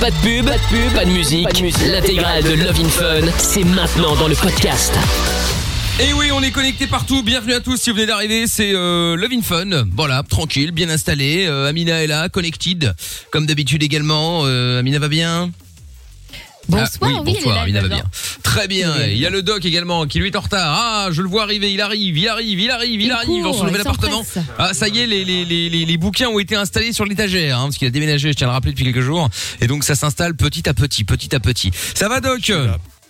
Pas 0.00 0.10
de 0.10 0.16
pub, 0.16 0.44
pas 0.44 0.58
de 0.58 0.62
pub, 0.68 0.92
pas 0.94 1.04
de 1.04 1.10
musique. 1.10 1.48
L'intégrale 1.90 2.42
de 2.42 2.52
Love 2.52 2.80
in 2.80 2.88
Fun, 2.88 3.32
c'est 3.38 3.64
maintenant 3.64 4.14
dans 4.16 4.28
le 4.28 4.34
podcast. 4.34 4.92
Et 5.98 6.12
oui, 6.12 6.30
on 6.32 6.42
est 6.42 6.50
connecté 6.50 6.86
partout. 6.86 7.22
Bienvenue 7.22 7.54
à 7.54 7.60
tous. 7.60 7.76
Si 7.76 7.88
vous 7.88 7.96
venez 7.96 8.06
d'arriver, 8.06 8.46
c'est 8.46 8.72
euh, 8.74 9.16
Love 9.16 9.32
in 9.32 9.42
Fun. 9.42 9.84
Voilà, 9.96 10.22
tranquille, 10.22 10.72
bien 10.72 10.90
installé. 10.90 11.46
Euh, 11.46 11.68
Amina 11.68 12.02
est 12.04 12.06
là, 12.06 12.28
connected, 12.28 12.94
comme 13.30 13.46
d'habitude 13.46 13.82
également. 13.82 14.42
Euh, 14.44 14.80
Amina 14.80 14.98
va 14.98 15.08
bien? 15.08 15.50
Bonsoir, 16.68 16.88
Ah, 17.00 17.06
oui, 17.06 17.08
oui, 17.08 17.14
elle 17.14 17.28
est 17.30 17.34
bonsoir, 17.34 17.54
là, 17.54 17.62
Amina 17.62 17.80
va 17.80 17.88
bien. 17.88 18.04
Très 18.42 18.68
bien. 18.68 19.06
Il 19.06 19.18
y 19.18 19.26
a 19.26 19.30
le 19.30 19.42
doc 19.42 19.64
également 19.64 20.06
qui 20.06 20.18
lui 20.18 20.28
est 20.28 20.36
en 20.36 20.40
retard. 20.40 20.74
Ah, 20.78 21.08
je 21.12 21.22
le 21.22 21.28
vois 21.28 21.42
arriver. 21.42 21.72
Il 21.72 21.80
arrive, 21.80 22.16
il 22.18 22.28
arrive, 22.28 22.58
il 22.58 22.70
arrive, 22.70 23.00
il 23.00 23.06
Il 23.06 23.12
arrive 23.12 23.42
dans 23.44 23.52
son 23.52 23.64
nouvel 23.64 23.82
il 23.84 23.88
appartement. 23.88 24.24
Ah, 24.58 24.72
ça 24.74 24.88
y 24.88 24.98
est, 25.00 25.06
les, 25.06 25.24
les, 25.24 25.44
les, 25.44 25.68
les, 25.68 25.84
les 25.84 25.96
bouquins 25.96 26.28
ont 26.28 26.38
été 26.38 26.56
installés 26.56 26.92
sur 26.92 27.04
l'étagère, 27.04 27.58
hein, 27.58 27.64
parce 27.64 27.76
qu'il 27.76 27.86
a 27.86 27.90
déménagé. 27.90 28.30
Je 28.30 28.34
tiens 28.36 28.48
à 28.48 28.50
le 28.50 28.54
rappeler 28.54 28.72
depuis 28.72 28.84
quelques 28.84 29.00
jours. 29.00 29.28
Et 29.60 29.66
donc 29.66 29.84
ça 29.84 29.94
s'installe 29.94 30.34
petit 30.34 30.68
à 30.68 30.74
petit, 30.74 31.04
petit 31.04 31.34
à 31.34 31.40
petit. 31.40 31.70
Ça 31.94 32.08
va, 32.08 32.20
doc? 32.20 32.50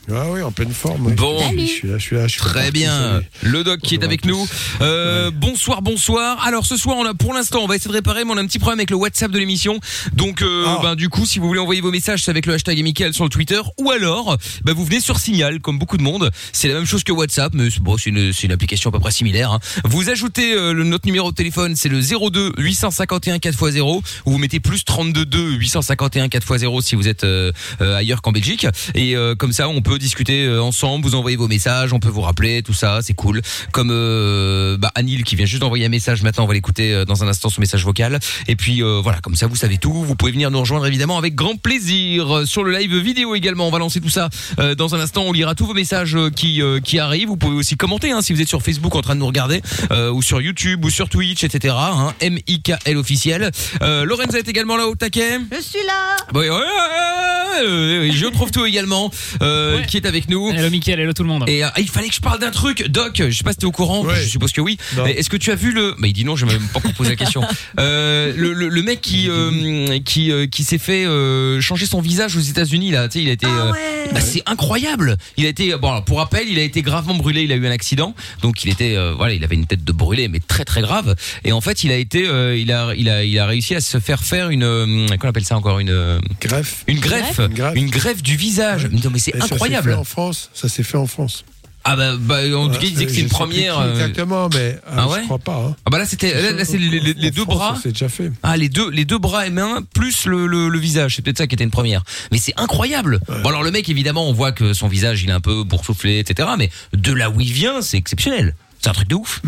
Ah 0.09 0.27
oui, 0.31 0.41
en 0.41 0.53
pleine 0.53 0.71
forme. 0.73 1.07
oui. 1.07 1.15
Bon. 1.15 1.41
Je 1.59 1.65
suis 1.67 1.89
là, 1.89 1.99
je 1.99 2.03
suis 2.03 2.17
là, 2.17 2.27
je 2.29 2.33
suis 2.33 2.41
Très 2.41 2.71
bien. 2.71 3.23
Le 3.43 3.65
doc 3.65 3.81
qui 3.81 3.95
est 3.95 4.05
avec 4.05 4.25
nous. 4.25 4.47
Euh, 4.81 5.31
Bonsoir, 5.33 5.83
bonsoir. 5.83 6.45
Alors 6.47 6.65
ce 6.65 6.77
soir, 6.77 6.97
on 6.99 7.05
a 7.05 7.13
pour 7.15 7.35
l'instant, 7.35 7.61
on 7.63 7.67
va 7.67 7.75
essayer 7.77 7.89
de 7.91 7.95
réparer, 7.97 8.25
mais 8.25 8.31
on 8.33 8.37
a 8.37 8.41
un 8.41 8.47
petit 8.47 8.61
problème 8.61 8.79
avec 8.79 8.91
le 8.91 8.97
WhatsApp 8.97 9.31
de 9.33 9.39
l'émission. 9.39 9.81
Donc, 10.13 10.43
euh, 10.43 10.65
Ah. 10.67 10.79
ben, 10.83 10.95
du 10.95 11.09
coup, 11.09 11.27
si 11.27 11.39
vous 11.41 11.49
voulez 11.49 11.59
envoyer 11.61 11.81
vos 11.81 11.91
messages, 11.91 12.23
c'est 12.23 12.31
avec 12.31 12.47
le 12.47 12.55
hashtag 12.55 12.81
Mickaël 12.83 13.15
sur 13.15 13.25
le 13.25 13.31
Twitter, 13.31 13.61
ou 13.79 13.91
alors, 13.91 14.37
ben, 14.65 14.73
vous 14.75 14.85
venez 14.85 15.01
sur 15.01 15.19
Signal, 15.19 15.59
comme 15.61 15.79
beaucoup 15.79 15.97
de 15.97 16.03
monde. 16.03 16.31
C'est 16.53 16.69
la 16.69 16.75
même 16.75 16.87
chose 16.87 17.03
que 17.03 17.13
WhatsApp, 17.13 17.53
mais 17.55 17.69
c'est- 17.71 17.81
bon, 17.81 17.97
c'est 17.97 18.11
une, 18.11 18.33
c'est 18.33 18.45
une 18.47 18.53
application 18.53 18.91
à 18.91 18.93
peu 18.93 19.01
près 19.01 19.11
similaire. 19.11 19.51
hein. 19.53 19.61
Vous 19.85 20.09
ajoutez 20.09 20.53
euh, 20.55 20.73
le, 20.73 20.85
notre 20.85 21.07
numéro 21.07 21.31
de 21.33 21.37
téléphone, 21.37 21.75
c'est 21.75 21.89
le 21.89 22.01
02 22.01 22.53
851 22.59 23.39
4x0, 23.39 24.03
ou 24.25 24.31
vous 24.31 24.39
mettez 24.39 24.61
plus 24.61 24.85
32 24.85 25.25
2 25.27 25.51
851 25.57 26.29
4x0 26.29 26.81
si 26.83 26.95
vous 26.95 27.09
êtes 27.09 27.25
euh, 27.25 27.51
euh, 27.81 27.97
ailleurs 27.97 28.23
qu'en 28.23 28.33
Belgique. 28.33 28.67
Et 28.95 29.17
euh, 29.17 29.35
comme 29.35 29.53
ça, 29.53 29.69
on 29.69 29.81
peut 29.83 29.96
discuter 29.99 30.45
euh, 30.47 30.63
ensemble, 30.63 31.05
vous 31.05 31.15
envoyez 31.15 31.37
vos 31.37 31.49
messages, 31.49 31.93
on 31.93 31.99
peut 32.01 32.09
vous 32.09 32.21
rappeler, 32.23 32.63
tout 32.63 32.75
ça, 32.75 33.01
c'est 33.03 33.15
cool. 33.15 33.43
Comme 33.73 33.91
euh, 33.91 34.77
bah, 34.77 34.91
Anil 34.95 35.25
qui 35.25 35.37
vient 35.37 35.47
juste 35.47 35.63
d'envoyer 35.63 35.87
un 35.87 35.91
message 35.91 36.23
maintenant, 36.23 36.45
on 36.45 36.47
va 36.49 36.55
l'écouter 36.55 36.93
euh, 36.93 37.05
dans 37.05 37.25
un 37.25 37.29
instant 37.29 37.49
son 37.49 37.61
message 37.61 37.85
vocal. 37.85 38.19
Et 38.49 38.57
puis 38.57 38.83
euh, 38.83 39.01
voilà, 39.03 39.19
comme 39.21 39.35
ça 39.37 39.47
vous 39.47 39.57
savez 39.57 39.79
tout, 39.79 39.93
vous 39.93 40.15
pouvez 40.17 40.33
venir 40.33 40.51
nous 40.51 40.61
rejoindre 40.61 40.87
évidemment 40.87 41.19
avec 41.19 41.35
grand 41.35 41.57
plaisir 41.57 42.35
Euh, 42.37 42.45
sur 42.47 42.65
le 42.65 42.73
live 42.77 42.97
vidéo 42.97 43.35
également. 43.35 43.69
On 43.69 43.71
va 43.71 43.79
lancer 43.79 44.01
tout 44.01 44.09
ça 44.09 44.29
euh, 44.59 44.75
dans 44.75 44.95
un 44.95 45.01
instant. 45.01 45.23
On 45.27 45.33
lira 45.33 45.55
tous 45.55 45.67
vos 45.67 45.75
messages 45.75 46.15
euh, 46.17 46.31
qui 46.31 46.61
euh, 46.63 46.81
qui 46.81 46.99
arrivent. 46.99 47.29
Vous 47.29 47.37
pouvez 47.37 47.57
aussi 47.57 47.77
commenter 47.77 48.11
hein, 48.13 48.21
si 48.23 48.33
vous 48.33 48.41
êtes 48.41 48.49
sur 48.49 48.63
Facebook 48.63 48.95
en 48.95 49.03
train 49.03 49.15
de 49.15 49.21
nous 49.21 49.27
regarder 49.27 49.63
euh, 49.91 50.11
ou 50.11 50.23
sur 50.23 50.41
YouTube 50.41 50.85
ou 50.85 50.91
sur 50.91 51.09
Twitch, 51.09 51.45
etc. 51.45 51.75
Hein, 51.79 52.15
M 52.21 52.39
I 52.47 52.61
K 52.63 52.73
L 52.85 52.97
officiel. 52.97 53.51
Euh, 53.83 54.05
Lorenza 54.05 54.39
est 54.39 54.49
également 54.49 54.77
là 54.77 54.87
au 54.87 54.95
taquet. 54.95 55.39
Je 55.51 55.61
suis 55.61 55.85
là 55.87 56.17
Oui, 56.35 56.49
ouais, 56.49 56.51
ouais, 56.51 56.57
ouais, 56.59 57.69
ouais, 57.69 57.99
ouais, 58.09 58.11
je 58.13 58.27
trouve 58.27 58.51
tout 58.51 58.65
également 58.67 59.11
euh, 59.43 59.79
Ouais. 59.79 59.86
Qui 59.87 59.97
est 59.97 60.07
avec 60.07 60.29
nous. 60.29 60.51
Hello 60.51 60.71
Mickaël, 60.71 61.01
hello 61.01 61.13
tout 61.13 61.23
le 61.23 61.29
monde. 61.29 61.45
Et 61.49 61.65
euh, 61.65 61.69
il 61.79 61.89
fallait 61.89 62.09
que 62.09 62.15
je 62.15 62.21
parle 62.21 62.39
d'un 62.39 62.51
truc, 62.51 62.87
Doc. 62.89 63.23
Je 63.29 63.31
sais 63.37 63.45
pas 63.45 63.53
si 63.53 63.59
t'es 63.59 63.65
au 63.67 63.73
courant. 63.73 64.05
Ouais. 64.05 64.17
Je 64.23 64.29
suppose 64.29 64.53
que 64.53 64.61
oui. 64.61 64.79
Est-ce 65.07 65.31
que 65.31 65.37
tu 65.37 65.51
as 65.51 65.55
vu 65.55 65.73
le 65.73 65.95
Bah 65.99 66.07
il 66.09 66.13
dit 66.13 66.25
non. 66.25 66.37
Je 66.37 66.47
vais 66.47 66.53
même 66.59 66.69
pas 66.69 66.81
poser 66.97 67.11
la 67.11 67.17
question. 67.17 67.43
Euh, 67.79 68.33
le, 68.37 68.53
le, 68.53 68.69
le 68.69 68.83
mec 68.83 69.01
qui 69.01 69.29
euh, 69.29 69.99
qui 70.01 70.31
euh, 70.33 70.47
qui 70.47 70.65
s'est 70.65 70.79
fait 70.79 71.05
euh, 71.05 71.61
changer 71.61 71.85
son 71.87 72.01
visage 72.01 72.37
aux 72.37 72.41
États-Unis 72.41 72.91
là. 72.91 73.09
Tu 73.09 73.19
sais, 73.19 73.25
il 73.25 73.29
a 73.29 73.33
été. 73.33 73.47
Ah 73.47 73.67
euh, 73.67 73.73
ouais 73.73 74.11
bah, 74.13 74.21
c'est 74.21 74.43
incroyable. 74.47 75.17
Il 75.37 75.45
a 75.47 75.49
été 75.49 75.75
bon 75.77 75.89
alors, 75.91 76.05
pour 76.05 76.19
rappel, 76.19 76.49
il 76.49 76.59
a 76.59 76.63
été 76.63 76.81
gravement 76.83 77.15
brûlé. 77.15 77.43
Il 77.43 77.53
a 77.53 77.57
eu 77.57 77.67
un 77.67 77.71
accident, 77.71 78.15
donc 78.43 78.65
il 78.65 78.71
était 78.71 78.97
euh, 78.97 79.15
voilà, 79.17 79.35
il 79.35 79.45
avait 79.45 79.57
une 79.57 79.67
tête 79.67 79.85
de 79.85 79.93
brûlé, 79.93 80.29
mais 80.29 80.39
très 80.41 80.65
très 80.65 80.81
grave. 80.81 81.15
Et 81.45 81.53
en 81.53 81.61
fait, 81.61 81.85
il 81.85 81.91
a 81.93 81.97
été, 81.97 82.27
euh, 82.27 82.57
il 82.57 82.73
a 82.73 82.95
il 82.97 83.09
a 83.09 83.25
il 83.25 83.39
a 83.39 83.47
réussi 83.47 83.75
à 83.75 83.81
se 83.81 83.99
faire 83.99 84.23
faire 84.23 84.51
une 84.51 84.63
euh, 84.65 85.07
qu'on 85.19 85.29
appelle 85.29 85.45
ça 85.45 85.57
encore 85.57 85.79
une 85.81 85.91
euh, 85.91 86.19
Greffe. 86.41 86.85
une 86.87 87.01
greffe, 87.01 87.39
Une 87.39 87.55
greffe. 87.55 87.77
une 87.77 87.91
greffe 87.91 88.23
du 88.23 88.37
visage. 88.37 88.89
Non 88.91 89.11
mais 89.13 89.19
c'est 89.19 89.35
Ça 89.83 89.91
fait 89.91 89.95
en 89.95 90.05
France. 90.05 90.51
Ça 90.55 90.69
s'est 90.69 90.83
fait 90.83 90.99
en 90.99 91.07
France. 91.07 91.45
Ah 91.89 91.95
bah, 91.95 92.15
bah 92.19 92.41
en 92.59 92.67
tout 92.69 92.75
cas, 92.81 92.81
il 92.83 92.91
disait 92.91 93.05
que 93.07 93.13
c'est 93.13 93.19
Je 93.19 93.23
une 93.23 93.29
première. 93.29 93.79
euh, 93.79 93.93
Exactement, 93.93 94.49
mais 94.49 94.59
euh, 94.59 94.79
Ah 94.97 95.07
ouais 95.09 95.21
je 95.21 95.25
crois 95.27 95.39
pas. 95.39 95.55
hein. 95.69 95.77
Ah 95.87 95.91
bah 95.91 95.99
là 95.99 96.05
c'était 96.07 96.35
là, 96.35 96.51
là, 96.51 96.65
c'est 96.65 96.79
les, 96.79 96.89
les- 96.99 97.15
les 97.15 97.29
En 97.29 97.31
deux 97.31 97.43
France, 97.43 97.57
bras. 97.57 97.75
ça, 97.77 97.81
C'est 97.85 97.93
déjà 97.93 98.09
fait. 98.09 98.33
Ah 98.43 98.57
les 98.57 98.69
deux 98.69 98.91
les 98.91 99.05
deux 99.05 99.19
bras 99.19 99.47
et 99.47 99.51
mains 99.51 99.83
plus 99.95 100.27
le, 100.27 100.49
le, 100.49 100.69
le 100.69 100.79
visage, 100.81 101.15
c'est 101.15 101.23
peut-être 101.23 101.39
ça 101.39 101.47
qui 101.47 101.55
était 101.55 101.63
une 101.63 101.71
première. 101.71 102.03
Mais 102.33 102.39
c'est 102.39 102.55
incroyable. 102.57 103.21
Bon 103.45 103.51
alors 103.51 103.63
le 103.63 103.71
mec 103.71 103.89
évidemment 103.89 104.29
on 104.29 104.33
voit 104.33 104.51
que 104.51 104.73
son 104.73 104.89
visage 104.89 105.23
il 105.23 105.29
est 105.29 105.33
un 105.33 105.41
peu 105.41 105.63
boursouflé 105.63 106.19
etc. 106.19 106.49
Mais 106.59 106.71
de 106.93 107.13
là 107.13 107.31
où 107.31 107.41
il 107.41 107.53
vient 107.53 107.81
c'est 107.83 107.99
exceptionnel. 107.99 108.57
C'est 108.81 108.89
un 108.89 108.93
truc 108.93 109.07
de 109.09 109.15
ouf. 109.15 109.41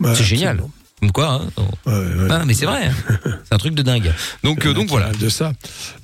Ouais, 0.00 0.14
C'est 0.14 0.24
génial. 0.24 0.48
absolument. 0.56 0.70
Comme 1.00 1.12
quoi 1.12 1.42
hein 1.42 1.62
Ouais, 1.86 1.92
ouais. 1.92 2.28
Ah, 2.30 2.42
mais 2.44 2.54
c'est 2.54 2.66
vrai. 2.66 2.86
hein. 2.86 3.18
C'est 3.44 3.54
un 3.54 3.58
truc 3.58 3.74
de 3.74 3.82
dingue. 3.82 4.12
Donc 4.42 4.66
euh, 4.66 4.74
donc 4.74 4.88
voilà. 4.88 5.10
De 5.12 5.28
ça. 5.28 5.52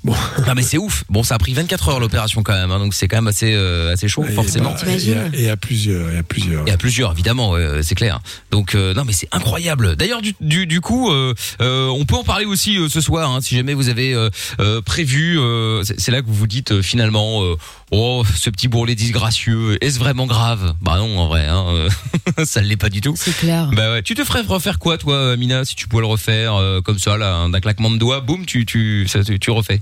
Bon. 0.05 0.15
Ah 0.47 0.55
mais 0.55 0.63
c'est 0.63 0.79
ouf. 0.79 1.05
Bon 1.09 1.23
ça 1.23 1.35
a 1.35 1.39
pris 1.39 1.53
24 1.53 1.89
heures 1.89 2.01
l'opération 2.01 2.43
quand 2.43 2.53
même. 2.53 2.71
hein, 2.71 2.79
donc 2.79 2.95
c'est 2.95 3.09
quand 3.09 3.17
même 3.17 3.27
assez 3.27 3.53
euh, 3.55 3.93
assez 3.93 4.09
chaud 4.09 4.25
Et 4.29 4.33
forcément. 4.33 4.71
bah, 4.73 4.93
Et 4.93 5.15
à- 5.15 5.29
et 5.35 5.51
à 5.51 5.57
plusieurs. 5.57 6.11
Et 6.11 6.19
à 6.19 6.23
plusieurs. 6.23 6.63
Il 6.67 6.71
y 6.71 6.73
a 6.73 6.77
plusieurs, 6.77 7.13
évidemment, 7.13 7.55
c'est 7.83 7.95
clair. 7.95 8.21
Donc 8.51 8.75
euh, 8.75 8.95
non, 8.95 9.05
mais 9.05 9.13
c'est 9.13 9.29
incroyable. 9.33 9.97
D'ailleurs, 9.97 10.23
du, 10.23 10.35
du, 10.41 10.67
du 10.67 10.81
coup, 10.81 11.11
euh, 11.11 11.35
euh, 11.61 11.89
on 11.89 12.05
peut 12.05 12.17
en 12.17 12.25
parler 12.25 12.45
aussi 12.47 12.77
euh, 12.79 12.89
ce 12.89 13.01
soir, 13.01 13.31
hein, 13.31 13.41
si 13.41 13.57
jamais 13.57 13.75
vous 13.75 13.89
avez 13.89 14.15
euh, 14.15 14.31
euh, 14.61 14.81
prévu. 14.81 15.39
euh, 15.39 15.83
c'est 15.99 16.11
là 16.13 16.23
que 16.23 16.27
vous 16.27 16.35
vous 16.35 16.47
dites 16.47 16.73
euh, 16.73 16.83
finalement, 16.83 17.43
euh, 17.43 17.57
oh, 17.91 18.25
ce 18.37 18.51
petit 18.51 18.69
bourrelet 18.69 18.95
disgracieux, 18.95 19.77
est-ce 19.85 19.99
vraiment 19.99 20.27
grave? 20.27 20.75
Bah 20.81 20.97
non, 20.99 21.19
en 21.19 21.27
vrai, 21.29 21.47
hein, 21.47 21.65
euh, 21.69 21.89
ça 22.45 22.61
ne 22.61 22.67
l'est 22.67 22.77
pas 22.77 22.91
du 22.91 23.01
tout. 23.01 23.15
C'est 23.17 23.37
clair. 23.37 23.71
Bah 23.75 23.93
ouais. 23.93 24.03
Tu 24.03 24.15
te 24.15 24.25
ferais 24.25 24.43
refaire 24.43 24.79
quoi, 24.85 24.99
toi, 24.99 25.35
Mina, 25.39 25.65
si 25.65 25.75
tu 25.75 25.89
pouvais 25.89 26.03
le 26.03 26.07
refaire 26.07 26.57
euh, 26.57 26.83
comme 26.83 26.99
ça, 26.99 27.17
là, 27.17 27.49
d'un 27.49 27.61
claquement 27.61 27.91
de 27.91 27.97
doigts, 27.97 28.21
boum, 28.21 28.45
tu 28.45 28.67
tu 28.67 29.09
ça, 29.09 29.21
tu 29.25 29.51
refais. 29.51 29.81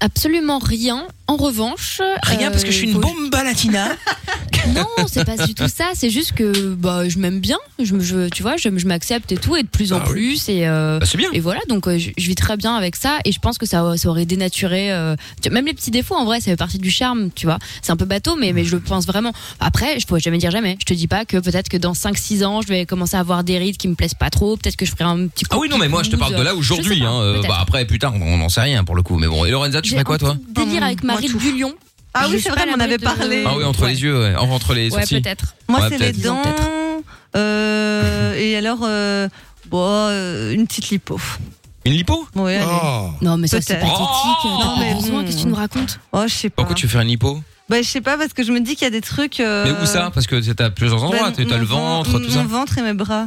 Absolument 0.00 0.58
rien. 0.58 1.06
En 1.28 1.36
revanche. 1.36 2.00
Rien 2.22 2.48
euh, 2.48 2.50
parce 2.50 2.62
que 2.64 2.70
je 2.70 2.76
suis 2.76 2.90
une 2.92 3.00
bomba 3.00 3.42
latina. 3.44 3.88
Non, 4.74 4.84
c'est 5.06 5.24
pas 5.24 5.36
du 5.46 5.54
tout 5.54 5.68
ça. 5.68 5.84
C'est 5.94 6.10
juste 6.10 6.32
que 6.32 6.74
bah, 6.74 7.08
je 7.08 7.18
m'aime 7.18 7.38
bien. 7.38 7.56
Je, 7.80 8.00
je, 8.00 8.28
tu 8.30 8.42
vois, 8.42 8.56
je, 8.56 8.68
je 8.76 8.86
m'accepte 8.88 9.30
et 9.30 9.36
tout, 9.36 9.54
et 9.54 9.62
de 9.62 9.68
plus 9.68 9.92
en 9.92 9.98
Ah 9.98 10.04
oui. 10.08 10.12
plus. 10.12 10.48
Et, 10.48 10.66
euh, 10.66 10.98
Bah, 10.98 11.06
c'est 11.08 11.16
bien. 11.18 11.28
et 11.32 11.38
voilà, 11.38 11.60
donc 11.68 11.86
euh, 11.86 11.98
je, 11.98 12.10
je 12.18 12.26
vis 12.26 12.34
très 12.34 12.56
bien 12.56 12.74
avec 12.74 12.96
ça. 12.96 13.18
Et 13.24 13.30
je 13.30 13.38
pense 13.38 13.58
que 13.58 13.66
ça, 13.66 13.96
ça 13.96 14.08
aurait 14.08 14.26
dénaturé. 14.26 14.92
euh, 14.92 15.14
tu- 15.40 15.50
même 15.50 15.66
les 15.66 15.72
petits 15.72 15.92
défauts, 15.92 16.16
en 16.16 16.24
vrai, 16.24 16.40
ça 16.40 16.46
fait 16.46 16.56
partie 16.56 16.78
du 16.78 16.90
charme, 16.90 17.30
tu 17.32 17.46
vois. 17.46 17.60
C'est 17.80 17.92
un 17.92 17.96
peu 17.96 18.06
bateau, 18.06 18.34
mais, 18.34 18.52
mais 18.52 18.64
je 18.64 18.74
le 18.74 18.80
pense 18.82 19.06
vraiment. 19.06 19.32
Après, 19.60 20.00
je 20.00 20.06
pourrais 20.08 20.18
jamais 20.18 20.38
dire 20.38 20.50
jamais. 20.50 20.76
Je 20.80 20.84
te 20.84 20.94
dis 20.94 21.06
pas 21.06 21.24
que 21.24 21.36
peut-être 21.36 21.68
que 21.68 21.76
dans 21.76 21.92
5-6 21.92 22.44
ans, 22.44 22.60
je 22.60 22.66
vais 22.66 22.86
commencer 22.86 23.16
à 23.16 23.20
avoir 23.20 23.44
des 23.44 23.58
rides 23.58 23.76
qui 23.76 23.86
me 23.86 23.94
plaisent 23.94 24.14
pas 24.14 24.30
trop. 24.30 24.56
Peut-être 24.56 24.76
que 24.76 24.84
je 24.84 24.90
ferai 24.90 25.04
un 25.04 25.28
petit 25.28 25.44
Ah 25.50 25.58
oui, 25.58 25.68
non, 25.68 25.78
mais 25.78 25.86
moi 25.88 26.02
je 26.02 26.10
te 26.10 26.16
parle 26.16 26.34
de 26.34 26.42
là 26.42 26.56
aujourd'hui. 26.56 27.04
Hein, 27.04 27.20
euh, 27.20 27.42
bah, 27.46 27.58
après, 27.60 27.84
plus 27.84 28.00
tard, 28.00 28.14
on 28.20 28.36
n'en 28.38 28.48
sait 28.48 28.62
rien 28.62 28.82
pour 28.82 28.96
le 28.96 29.02
coup. 29.04 29.16
Mais 29.16 29.28
bon, 29.28 29.44
et 29.44 29.50
Lorenza, 29.52 29.80
tu 29.86 29.90
J'ai 29.90 29.96
ferais 29.96 30.04
quoi, 30.04 30.14
un 30.16 30.18
toi 30.18 30.34
petit 30.54 30.66
délire 30.66 30.82
avec 30.84 31.02
Moi, 31.04 31.14
Marie 31.14 31.28
tout. 31.28 31.38
du 31.38 31.58
Lion. 31.58 31.74
Ah 32.14 32.26
oui, 32.30 32.40
c'est 32.40 32.48
vrai, 32.50 32.64
on 32.74 32.80
avait 32.80 32.98
parlé. 32.98 33.44
Ah 33.46 33.52
oui, 33.56 33.64
entre 33.64 33.82
Ouais. 33.82 33.90
les 33.90 34.02
yeux, 34.02 34.18
ouais. 34.20 34.34
Entre 34.36 34.72
les 34.74 34.90
Ouais, 34.90 35.00
sourcils. 35.00 35.20
peut-être. 35.20 35.54
Moi, 35.68 35.80
Ouais, 35.80 35.88
c'est 35.90 35.98
les 35.98 36.12
dents. 36.12 36.40
Euh, 37.36 38.34
et 38.36 38.56
alors, 38.56 38.78
euh, 38.84 39.28
bon, 39.68 39.82
euh, 39.82 40.52
une 40.52 40.66
petite 40.66 40.88
lipo. 40.90 41.20
Une 41.84 41.92
lipo 41.92 42.26
Oui. 42.34 42.54
Oh. 42.66 43.10
Non, 43.22 43.36
mais 43.36 43.46
ça, 43.48 43.60
c'est 43.60 43.74
pathétique. 43.74 43.96
Oh 44.00 44.48
Non, 44.48 44.58
pas 44.74 44.80
mais 44.80 44.94
besoin. 44.94 45.24
Qu'est-ce 45.24 45.36
que 45.36 45.42
tu 45.42 45.48
nous 45.48 45.54
racontes 45.54 46.00
Oh, 46.12 46.22
je 46.26 46.32
sais 46.32 46.50
pas. 46.50 46.56
Pourquoi 46.62 46.74
tu 46.74 46.86
veux 46.86 46.90
faire 46.92 47.02
une 47.02 47.08
lipo 47.08 47.40
Bah, 47.68 47.82
je 47.82 47.86
sais 47.86 48.00
pas, 48.00 48.16
parce 48.16 48.32
que 48.32 48.42
je 48.42 48.52
me 48.52 48.60
dis 48.60 48.74
qu'il 48.74 48.84
y 48.84 48.88
a 48.88 48.90
des 48.90 49.00
trucs. 49.02 49.38
euh, 49.40 49.64
Mais 49.64 49.82
où 49.82 49.86
ça? 49.86 50.10
Parce 50.12 50.26
que 50.26 50.40
t'as 50.52 50.70
plusieurs 50.70 51.02
endroits. 51.04 51.30
bah, 51.30 51.44
T'as 51.48 51.58
le 51.58 51.64
ventre, 51.64 52.10
ven- 52.10 52.24
tout 52.26 52.30
ça. 52.30 52.42
Mon 52.42 52.48
ventre 52.48 52.78
et 52.78 52.82
mes 52.82 52.94
bras. 52.94 53.26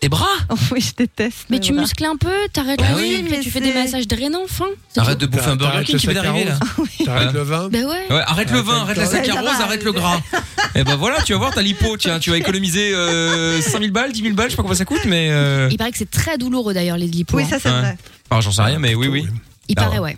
Tes 0.00 0.08
bras 0.08 0.26
Oh, 0.48 0.54
oui, 0.72 0.80
je 0.80 0.94
déteste. 0.96 1.46
Mais 1.50 1.60
tu 1.60 1.74
muscles 1.74 2.04
un 2.06 2.16
peu, 2.16 2.32
t'arrêtes 2.52 2.80
Bah 2.80 2.86
la 2.90 2.96
oui, 2.96 3.22
mais 3.28 3.40
tu 3.40 3.50
fais 3.50 3.60
des 3.60 3.72
massages 3.72 4.08
drainants, 4.08 4.44
enfin. 4.44 4.64
Arrête 4.96 5.18
de 5.18 5.26
bouffer 5.26 5.50
un 5.50 5.56
Burger 5.56 5.84
King 5.84 5.94
le 5.96 6.00
qui 6.00 6.06
va 6.06 6.14
d'arriver 6.14 6.44
là. 6.44 6.58
T'arrêtes 7.04 7.32
le 7.34 7.42
vin 7.42 7.68
Bah 7.68 7.78
ouais. 7.80 8.06
Ouais, 8.10 8.22
arrête 8.26 8.50
le 8.50 8.60
vin, 8.60 8.80
arrête 8.80 8.96
la 8.96 9.06
sac 9.06 9.28
à 9.28 9.34
Ouais, 9.34 9.34
ça 9.34 9.40
rose, 9.40 9.58
va, 9.58 9.64
arrête 9.64 9.84
le 9.84 9.92
gras. 9.92 10.20
Et 10.74 10.84
ben 10.84 10.96
voilà, 10.96 11.20
tu 11.22 11.32
vas 11.32 11.38
voir 11.38 11.52
ta 11.52 11.60
lipo, 11.60 11.96
tiens, 11.98 12.18
tu 12.18 12.30
vas 12.30 12.38
économiser 12.38 12.94
euh, 12.94 13.60
5000 13.60 13.90
balles, 13.90 14.12
10 14.12 14.22
000 14.22 14.34
balles, 14.34 14.46
je 14.46 14.50
sais 14.52 14.56
pas 14.56 14.62
combien 14.62 14.76
ça 14.76 14.84
coûte, 14.86 15.04
mais. 15.04 15.28
Euh... 15.30 15.68
Il 15.70 15.76
paraît 15.76 15.90
que 15.92 15.98
c'est 15.98 16.10
très 16.10 16.38
douloureux 16.38 16.72
d'ailleurs 16.72 16.96
les 16.96 17.06
lipos. 17.06 17.36
Oui, 17.36 17.42
hein. 17.42 17.48
ça, 17.50 17.58
c'est 17.58 17.68
vrai. 17.68 17.98
Enfin, 18.30 18.40
j'en 18.40 18.52
sais 18.52 18.62
rien, 18.62 18.78
mais 18.78 18.94
oui, 18.94 19.08
oui. 19.08 19.26
Il 19.68 19.74
paraît, 19.74 19.98
ouais. 19.98 20.16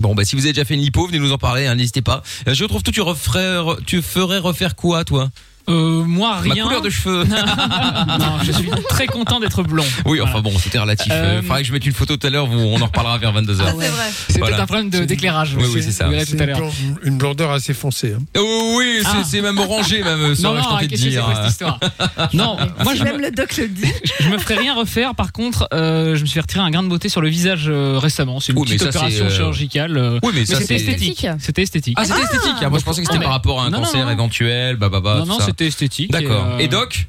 Bon, 0.00 0.14
bah 0.14 0.24
si 0.24 0.34
vous 0.36 0.42
avez 0.42 0.52
déjà 0.52 0.64
fait 0.64 0.74
une 0.74 0.80
lipo, 0.80 1.06
venez 1.06 1.18
nous 1.20 1.32
en 1.32 1.38
parler, 1.38 1.66
hein, 1.66 1.76
n'hésitez 1.76 2.02
pas. 2.02 2.22
Euh, 2.48 2.52
Je 2.52 2.64
retrouve 2.64 2.82
tout, 2.82 2.90
tu 2.90 3.00
referais, 3.00 3.56
re- 3.58 3.82
tu 3.86 4.02
ferais 4.02 4.38
refaire 4.38 4.74
quoi, 4.74 5.04
toi? 5.04 5.30
Euh, 5.68 6.04
moi 6.04 6.34
Ma 6.44 6.52
rien. 6.52 6.64
couleur 6.64 6.82
de 6.82 6.90
cheveux. 6.90 7.24
non, 7.24 8.38
je 8.44 8.52
suis 8.52 8.70
très 8.88 9.06
content 9.06 9.40
d'être 9.40 9.62
blond. 9.62 9.84
Oui, 10.04 10.20
enfin 10.20 10.40
bon, 10.40 10.52
c'était 10.58 10.78
relatif. 10.78 11.10
Euh, 11.10 11.38
Euh, 11.38 11.42
faudrait 11.42 11.62
que 11.62 11.68
je 11.68 11.72
mette 11.72 11.86
une 11.86 11.92
photo 11.92 12.16
tout 12.16 12.26
à 12.26 12.30
l'heure, 12.30 12.48
on 12.50 12.80
en 12.80 12.84
reparlera 12.86 13.16
vers 13.18 13.32
22h. 13.32 13.62
Ah, 13.66 13.72
c'est 13.80 13.88
vrai. 13.88 14.04
C'est 14.28 14.38
Voilà. 14.38 14.56
peut-être 14.56 14.62
un 14.62 14.66
problème 14.66 14.90
de- 14.90 15.04
d'éclairage. 15.04 15.56
Oui, 15.58 15.64
oui, 15.74 15.82
c'est 15.82 15.90
ça. 15.92 16.04
Tout 16.04 16.36
à 16.38 17.06
une, 17.06 17.16
blondeur 17.18 17.50
assez 17.50 17.72
foncée. 17.74 18.14
hein. 18.18 18.22
Oh, 18.38 18.74
oui, 18.78 18.98
c'est- 19.00 19.06
Ah. 19.10 19.22
c'est 19.24 19.40
même 19.40 19.58
orangé, 19.58 20.02
même, 20.02 20.34
ça 20.34 20.42
Non, 20.42 20.50
aurait 20.50 20.62
non, 20.62 20.68
tenté 20.70 20.88
de 20.88 20.96
dire. 20.96 21.24
quoi 21.24 21.34
cette 21.36 21.50
histoire 21.50 21.80
Non, 22.34 22.56
moi 22.82 22.94
je 22.94 23.02
Même 23.04 23.16
me, 23.16 23.22
le 23.22 23.30
doc 23.30 23.56
le 23.56 23.68
dit. 23.68 23.90
je 24.20 24.28
me 24.28 24.38
ferai 24.38 24.56
rien 24.56 24.74
refaire. 24.74 25.14
Par 25.14 25.32
contre, 25.32 25.68
euh, 25.72 26.14
je 26.16 26.20
me 26.20 26.26
suis 26.26 26.34
fait 26.34 26.40
retirer 26.40 26.60
un 26.64 26.70
grain 26.70 26.82
de 26.82 26.88
beauté 26.88 27.08
sur 27.08 27.20
le 27.20 27.28
visage 27.28 27.66
euh, 27.68 27.98
récemment. 27.98 28.38
C'est 28.40 28.52
une 28.52 28.58
Oui, 28.58 28.64
petite 28.66 28.82
ça, 28.82 28.88
opération 28.88 29.30
chirurgicale. 29.30 30.18
Oui, 30.22 30.30
mais 30.34 30.44
c'était 30.46 30.64
c'est. 30.64 30.74
esthétique. 30.76 31.24
esthétique. 31.24 31.28
C'était 31.40 31.62
esthétique. 31.62 31.96
Ah, 31.98 32.04
c'était 32.04 32.22
esthétique. 32.22 32.52
hein. 32.62 32.68
Moi, 32.70 32.78
je 32.78 32.84
pensais 32.84 33.00
que 33.02 33.06
c'était 33.06 33.18
Ah, 33.20 33.24
par 33.24 33.32
rapport 33.32 33.62
à 33.62 33.66
un 33.66 33.70
cancer 33.70 34.08
éventuel, 34.10 34.76
bah, 34.76 34.88
bah, 34.88 35.00
bah. 35.00 35.16
non, 35.20 35.26
non, 35.26 35.38
esthétique. 35.60 36.10
D'accord. 36.10 36.46
euh, 36.54 36.58
Et 36.58 36.68
Doc 36.68 37.06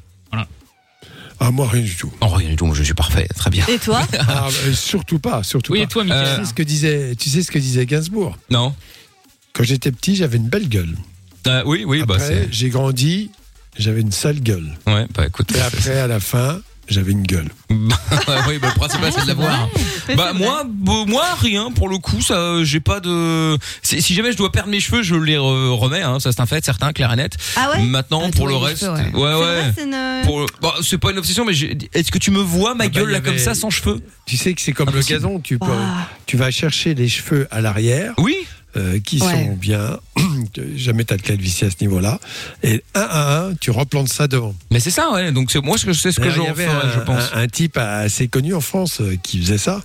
Ah, 1.38 1.50
moi, 1.50 1.68
rien 1.68 1.82
du 1.82 1.94
tout. 1.94 2.10
Oh, 2.22 2.28
rien 2.28 2.48
du 2.48 2.56
tout, 2.56 2.64
moi 2.66 2.74
je 2.74 2.82
suis 2.82 2.94
parfait, 2.94 3.28
très 3.36 3.50
bien. 3.50 3.64
Et 3.68 3.78
toi 3.78 4.06
Ah, 4.28 4.48
euh, 4.48 4.72
surtout 4.72 5.18
pas, 5.18 5.42
surtout 5.42 5.72
Oui, 5.72 5.80
pas. 5.80 5.84
et 5.84 5.88
toi, 5.88 6.04
Mickaël 6.04 6.26
Euh, 6.26 6.36
Tu 6.36 6.40
sais 6.44 6.48
ce 6.48 6.54
que 6.54 6.62
disait, 6.62 7.14
tu 7.16 7.28
sais 7.28 7.42
ce 7.42 7.50
que 7.50 7.58
disait 7.58 7.84
Gainsbourg 7.84 8.36
Non 8.50 8.74
Quand 9.52 9.62
j'étais 9.62 9.92
petit, 9.92 10.16
j'avais 10.16 10.38
une 10.38 10.48
belle 10.48 10.68
gueule. 10.68 10.96
Euh, 11.46 11.62
Oui, 11.66 11.84
oui, 11.86 12.02
bah 12.06 12.14
Après, 12.14 12.26
c'est. 12.44 12.48
j'ai 12.52 12.70
grandi, 12.70 13.30
j'avais 13.78 14.00
une 14.00 14.12
sale 14.12 14.40
gueule. 14.40 14.72
Ouais, 14.86 15.06
bah 15.14 15.26
écoute. 15.26 15.52
Et 15.54 15.60
après, 15.60 15.98
à 16.00 16.06
la 16.06 16.20
fin, 16.20 16.60
j'avais 16.88 17.12
une 17.12 17.22
gueule. 17.22 17.48
oui, 17.70 18.58
bah, 18.60 18.68
le 18.68 18.74
principal 18.78 19.12
c'est 19.12 19.22
de 19.22 19.28
l'avoir. 19.28 19.68
Bah 20.16 20.32
moi, 20.32 20.62
bah, 20.66 20.92
moi 21.06 21.24
rien 21.40 21.70
pour 21.70 21.88
le 21.88 21.98
coup, 21.98 22.20
ça, 22.20 22.34
euh, 22.34 22.64
j'ai 22.64 22.80
pas 22.80 23.00
de. 23.00 23.56
Si 23.82 24.14
jamais 24.14 24.32
je 24.32 24.36
dois 24.36 24.52
perdre 24.52 24.70
mes 24.70 24.80
cheveux, 24.80 25.02
je 25.02 25.14
les 25.14 25.36
re- 25.36 25.70
remets, 25.76 26.02
hein, 26.02 26.20
ça 26.20 26.32
c'est 26.32 26.40
un 26.40 26.46
fait, 26.46 26.64
certain, 26.64 26.92
clair 26.92 27.12
et 27.12 27.16
net. 27.16 27.36
Ah 27.56 27.70
ouais? 27.72 27.82
Maintenant, 27.82 28.22
Ah, 28.26 28.30
pour 28.34 28.46
le 28.48 28.54
les 28.54 28.60
reste, 28.60 28.80
cheveux, 28.80 28.92
ouais. 28.92 29.00
ouais, 29.00 29.10
C'est 29.12 29.20
ouais. 29.20 29.34
vrai, 29.34 29.72
c'est 29.76 29.84
une... 29.84 30.24
Pour 30.24 30.40
le- 30.40 30.46
bah, 30.62 30.74
c'est 30.82 30.98
pas 30.98 31.10
une 31.10 31.18
obsession, 31.18 31.44
mais 31.44 31.52
j'ai- 31.54 31.76
est-ce 31.94 32.10
que 32.10 32.18
tu 32.18 32.30
me 32.30 32.40
vois 32.40 32.74
ma 32.74 32.84
Ah 32.84 32.88
bah, 32.88 32.94
gueule 32.94 33.08
il 33.08 33.10
y 33.10 33.12
là 33.14 33.20
comme 33.20 33.34
avait- 33.34 33.38
ça 33.42 33.54
sans 33.54 33.70
cheveux? 33.70 34.00
Tu 34.26 34.36
sais 34.36 34.54
que 34.54 34.60
c'est 34.60 34.72
comme 34.72 34.88
Impossible. 34.88 35.14
le 35.20 35.26
gazon, 35.28 35.40
tu, 35.40 35.58
peux, 35.58 35.66
Ah. 35.70 36.08
tu 36.26 36.36
vas 36.36 36.50
chercher 36.50 36.94
les 36.94 37.08
cheveux 37.08 37.46
à 37.50 37.60
l'arrière, 37.60 38.12
Oui. 38.18 38.36
Euh, 38.76 38.98
qui 39.00 39.20
Ouais. 39.20 39.32
sont 39.46 39.54
bien, 39.54 39.98
jamais 40.76 41.04
t'as 41.04 41.16
de 41.16 41.22
calvitie 41.22 41.64
à 41.64 41.70
ce 41.70 41.76
niveau-là, 41.80 42.20
et 42.62 42.82
un 42.94 43.00
à 43.00 43.38
un, 43.46 43.54
tu 43.54 43.70
replantes 43.70 44.08
ça 44.08 44.28
devant. 44.28 44.54
Mais 44.70 44.80
c'est 44.80 44.90
ça, 44.90 45.10
ouais. 45.12 45.32
Donc 45.32 45.50
c'est 45.50 45.62
moi, 45.62 45.76
je 45.76 45.92
sais 45.92 46.12
ce 46.12 46.20
que 46.20 46.28
D'ailleurs, 46.28 46.36
je 46.36 46.40
il 46.42 46.46
y 46.46 46.48
avait 46.48 46.66
ferais, 46.66 46.86
un, 46.86 46.92
je 46.92 47.00
pense. 47.00 47.30
un- 47.34 47.40
un 47.42 47.48
type 47.48 47.76
assez 47.78 48.28
connu 48.28 48.54
en 48.54 48.60
France 48.60 49.00
euh, 49.00 49.16
qui 49.22 49.38
faisait 49.40 49.58
ça. 49.58 49.82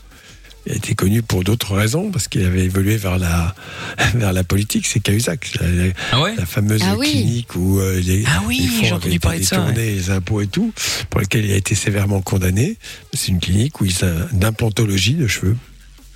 Il 0.68 0.76
été 0.76 0.94
connu 0.94 1.24
pour 1.24 1.44
d'autres 1.44 1.74
raisons, 1.76 2.12
parce 2.12 2.28
qu'il 2.28 2.46
avait 2.46 2.66
évolué 2.66 2.96
vers 2.96 3.18
la, 3.18 3.56
vers 4.14 4.32
la 4.32 4.44
politique, 4.44 4.86
c'est 4.86 5.00
Cahuzac, 5.00 5.54
la, 5.60 5.68
Ah 6.12 6.22
ouais. 6.22 6.36
la 6.36 6.46
fameuse 6.46 6.82
Ah 6.86 6.96
oui. 7.00 7.10
clinique 7.10 7.56
où 7.56 7.80
euh, 7.80 8.00
les, 8.00 8.24
Ah 8.28 8.44
oui, 8.46 8.60
les 8.60 8.88
fonds 8.90 8.96
avaient 8.98 9.12
été 9.16 9.28
détournés, 9.40 9.96
les 9.96 10.10
impôts 10.12 10.40
et 10.42 10.46
tout, 10.46 10.72
pour 11.10 11.20
lequel 11.20 11.46
il 11.46 11.52
a 11.52 11.56
été 11.56 11.74
sévèrement 11.74 12.22
condamné. 12.22 12.78
C'est 13.14 13.30
une 13.30 13.40
clinique 13.40 13.82
où 13.82 13.86
il 13.86 14.06
a 14.06 14.28
d'implantologie 14.34 15.16
de 15.16 15.26
cheveux. 15.26 15.58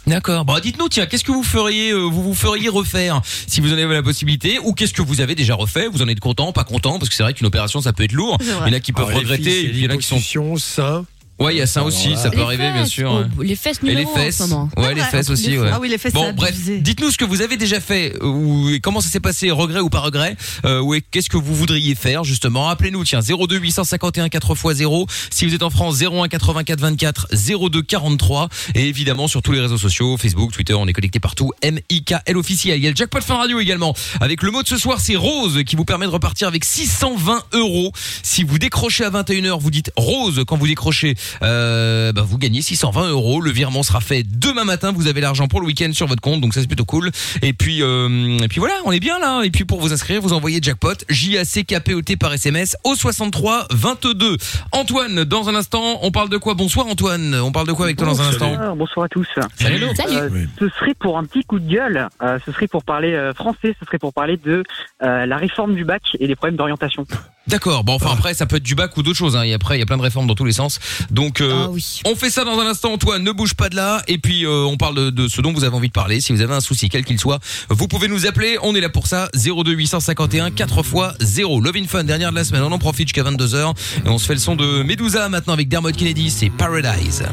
D'accord. 0.08 0.46
Bon, 0.46 0.60
dites-nous, 0.60 0.88
tiens, 0.90 1.06
qu'est-ce 1.08 1.24
que 1.24 1.32
vous 1.32 1.44
feriez, 1.44 1.92
euh, 1.92 1.98
vous 2.04 2.24
vous 2.24 2.36
feriez 2.36 2.70
refaire 2.70 3.22
si 3.48 3.60
vous 3.60 3.70
en 3.74 3.78
avez 3.78 3.94
la 3.94 4.04
possibilité, 4.04 4.60
ou 4.64 4.74
qu'est-ce 4.74 4.94
que 4.94 5.02
vous 5.02 5.22
avez 5.22 5.36
déjà 5.36 5.56
refait? 5.56 5.88
Vous 5.88 6.02
en 6.02 6.08
êtes 6.08 6.20
content, 6.20 6.52
pas 6.52 6.64
content? 6.64 7.00
Parce 7.00 7.10
que 7.10 7.16
c'est 7.16 7.24
vrai 7.24 7.34
qu'une 7.34 7.48
opération, 7.48 7.82
ça 7.82 7.94
peut 7.94 8.04
être 8.04 8.12
lourd. 8.12 8.38
Il 8.40 8.48
y 8.48 8.70
en 8.70 8.74
a 8.74 8.80
qui 8.80 8.92
peuvent 8.94 9.10
les 9.10 9.18
regretter, 9.18 9.64
il 9.64 9.80
y 9.80 9.88
en 9.88 9.92
a 9.92 9.98
qui 9.98 10.08
sont. 10.08 10.20
sein. 10.58 11.06
Ouais, 11.38 11.54
il 11.54 11.58
y 11.58 11.62
a 11.62 11.68
ça 11.68 11.84
aussi, 11.84 12.16
ça 12.16 12.30
peut 12.30 12.38
Les 12.38 12.44
arriver, 12.44 12.72
bien 12.72 12.86
sûr. 12.86 13.12
oh, 13.12 13.40
ouais. 13.40 13.46
Les 13.48 13.56
fesses 13.58 13.78
Et 13.84 13.88
les 13.88 13.92
numéro 13.96 14.10
un, 14.10 14.14
en 14.14 14.24
fesses. 14.24 14.38
ce 14.38 14.44
moment. 14.44 14.70
Ouais, 14.78 14.94
les 14.94 15.02
Ouais, 15.02 15.08
fesses 15.08 15.30
aussi, 15.30 15.58
ouais. 15.58 15.70
Ah 15.72 15.80
oui, 15.82 15.90
les 15.90 15.98
fesses, 15.98 16.14
Bon, 16.14 16.24
c'est 16.28 16.34
bref, 16.34 16.56
dites-nous 16.80 17.12
ce 17.12 17.18
que 17.18 17.26
vous 17.26 17.42
avez 17.42 17.58
déjà 17.58 17.82
fait, 17.82 18.14
euh, 18.22 18.26
ou 18.28 18.70
et 18.70 18.80
comment 18.80 19.02
ça 19.02 19.10
s'est 19.10 19.20
passé, 19.20 19.52
regret 19.52 19.82
ou 19.82 19.90
pas 19.90 20.00
regret, 20.00 20.38
euh, 20.66 20.80
ou 20.80 20.94
et 20.94 21.02
qu'est-ce 21.02 21.30
que 21.30 21.36
vous 21.38 21.54
voudriez 21.54 21.94
faire, 21.96 22.24
justement. 22.24 22.70
Appelez-nous, 22.70 23.04
tiens, 23.04 23.20
02 23.20 23.58
851 23.58 24.28
4x0. 24.28 25.08
Si 25.30 25.46
vous 25.46 25.54
êtes 25.54 25.64
en 25.64 25.70
France, 25.70 26.02
01 26.02 26.28
84 26.30 26.80
24 26.80 27.28
02 27.70 27.82
43. 27.82 28.48
Et 28.76 28.88
évidemment, 28.88 29.28
sur 29.28 29.42
tous 29.42 29.52
les 29.52 29.60
réseaux 29.60 29.78
sociaux, 29.78 30.16
Facebook, 30.18 30.52
Twitter, 30.54 30.74
on 30.74 30.88
est 30.88 30.94
connecté 30.94 31.20
partout. 31.20 31.52
M-I-K-L 31.62 32.38
officiel. 32.38 32.78
Il 32.78 32.84
y 32.84 32.88
a 32.88 32.92
le 32.92 32.96
jackpot 32.96 33.20
fin 33.22 33.36
radio 33.36 33.60
également. 33.60 33.94
Avec 34.22 34.42
le 34.42 34.52
mot 34.52 34.64
de 34.64 34.68
ce 34.70 34.78
soir, 34.78 35.00
c'est 35.02 35.16
Rose, 35.18 35.64
qui 35.66 35.76
vous 35.76 35.86
permet 35.86 36.06
de 36.06 36.12
repartir 36.12 36.48
avec 36.48 36.64
620 36.64 37.44
euros. 37.54 37.92
Si 38.24 38.44
vous 38.44 38.58
décrochez 38.58 39.04
à 39.04 39.10
21h, 39.10 39.60
vous 39.60 39.72
dites 39.72 39.92
Rose 39.98 40.44
quand 40.48 40.56
vous 40.58 40.68
décrochez, 40.68 41.16
euh, 41.44 42.12
bah, 42.12 42.22
vous 42.26 42.38
gagnez 42.38 42.62
620 42.62 43.10
euros. 43.10 43.42
Le 43.42 43.52
virement 43.52 43.84
sera 43.84 44.02
fait 44.02 44.24
demain 44.24 44.64
matin. 44.64 44.92
Vous 44.92 45.08
avez 45.08 45.22
l'argent 45.22 45.48
pour 45.48 45.60
le 45.62 45.66
week-end 45.68 45.92
sur 45.94 46.08
votre 46.08 46.22
compte, 46.22 46.42
donc 46.42 46.54
ça 46.54 46.62
c'est 46.62 46.68
plutôt 46.68 46.86
cool. 46.86 47.12
Et 47.42 47.54
puis, 47.54 47.82
euh, 47.82 48.38
et 48.40 48.48
puis 48.48 48.60
voilà, 48.60 48.76
on 48.86 48.92
est 48.92 49.00
bien 49.00 49.20
là. 49.20 49.44
Et 49.44 49.52
puis 49.52 49.66
pour 49.66 49.80
vous 49.82 49.94
inscrire, 49.94 50.22
vous 50.22 50.34
envoyez 50.34 50.60
jackpot 50.62 50.94
J 51.10 51.38
A 51.38 51.46
C 51.46 51.64
K 51.64 51.80
P 51.80 51.94
O 51.94 52.02
T 52.02 52.16
par 52.18 52.34
SMS 52.34 52.76
au 52.84 52.96
63 52.96 53.68
22. 53.72 54.38
Antoine, 54.72 55.24
dans 55.24 55.50
un 55.50 55.56
instant, 55.56 56.00
on 56.02 56.12
parle 56.12 56.30
de 56.30 56.38
quoi? 56.38 56.54
Bonsoir 56.54 56.88
Antoine. 56.88 57.36
On 57.36 57.52
parle 57.52 57.68
de 57.68 57.74
quoi 57.74 57.86
avec 57.86 57.98
toi 57.98 58.08
dans 58.08 58.22
un 58.22 58.28
instant? 58.30 58.50
Bonsoir, 58.52 58.76
bonsoir 58.76 59.06
à 59.06 59.10
tous. 59.10 59.28
Salut. 59.60 59.86
Salut. 59.96 60.16
Euh, 60.16 60.30
Oui. 60.32 60.48
ce 60.60 60.70
serait 60.70 60.94
pour 60.96 61.18
un 61.18 61.24
petit 61.26 61.44
coup 61.44 61.60
de 61.60 61.70
gueule. 61.70 62.08
Euh, 62.22 62.40
ce 62.46 62.52
serait 62.52 62.68
pour 62.68 62.84
parler 62.84 63.14
euh, 63.14 63.34
français. 63.34 63.76
Ce 63.80 63.86
serait 63.86 64.00
pour 64.00 64.14
parler 64.14 64.38
de 64.38 64.64
euh, 65.04 65.26
la 65.26 65.38
réforme 65.38 65.76
du 65.76 65.84
bac 65.86 66.02
et 66.20 66.28
des 66.28 66.36
problèmes 66.36 66.56
d'orientation. 66.58 67.06
D'accord. 67.48 67.84
Bon, 67.84 67.94
enfin 67.94 68.10
après, 68.12 68.34
ça 68.34 68.46
peut 68.46 68.56
être 68.56 68.64
du 68.64 68.74
bac 68.76 68.96
ou 68.98 69.04
d'autres 69.04 69.18
choses. 69.18 69.36
Hein. 69.36 69.44
Et 69.44 69.54
après, 69.54 69.76
il 69.78 69.80
y 69.80 69.84
a 69.84 69.86
plein 69.86 69.98
de 69.98 70.02
réformes 70.02 70.26
dans 70.28 70.34
tous 70.36 70.46
les 70.46 70.52
sens. 70.54 70.80
Donc, 71.12 71.42
euh, 71.42 71.66
Ah 71.66 71.70
oui. 71.70 72.02
on 72.06 72.16
fait 72.16 72.30
ça 72.30 72.44
dans 72.44 72.60
un 72.60 72.66
instant, 72.66 72.94
Antoine. 72.94 73.24
Ne 73.24 73.32
bouge 73.32 73.54
pas 73.54 73.70
de 73.70 73.76
là. 73.76 74.02
Et 74.08 74.18
puis, 74.18 74.46
euh, 74.46 74.64
on 74.66 74.78
parle 74.78 74.96
de, 74.96 75.10
de 75.12 75.28
ce 75.28 75.42
dont 75.42 75.54
vous 75.54 75.64
avez 75.64 75.76
envie 75.76 75.90
de 75.90 75.94
parler. 75.94 76.22
Si 76.22 76.32
vous 76.34 76.42
avez 76.42 76.54
un 76.56 76.62
souci, 76.62 76.90
quel 76.90 77.04
qu'il 77.06 77.20
soit, 77.20 77.40
vous 77.70 77.88
pouvez 77.88 78.08
nous 78.08 78.26
appeler. 78.26 78.58
On 78.64 78.74
est 78.76 78.82
là 78.82 78.90
pour 78.90 79.08
ça. 79.08 79.30
02 79.36 79.72
851 79.74 80.52
4 80.52 80.80
x 80.80 80.94
0. 81.20 81.62
Love 81.62 81.76
in 81.78 81.86
Fun, 81.88 82.04
dernière 82.04 82.32
de 82.32 82.36
la 82.36 82.44
semaine. 82.44 82.64
On 82.64 82.72
en 82.72 82.80
profite 82.80 83.08
jusqu'à 83.10 83.24
22h. 83.24 83.74
Et 84.06 84.10
on 84.10 84.18
se 84.18 84.26
fait 84.26 84.34
le 84.34 84.40
son 84.40 84.56
de 84.56 84.82
Medusa 84.84 85.30
maintenant 85.30 85.54
avec 85.54 85.68
Dermot 85.68 85.92
Kennedy. 85.92 86.32
C'est 86.32 86.50
Paradise. 86.50 87.24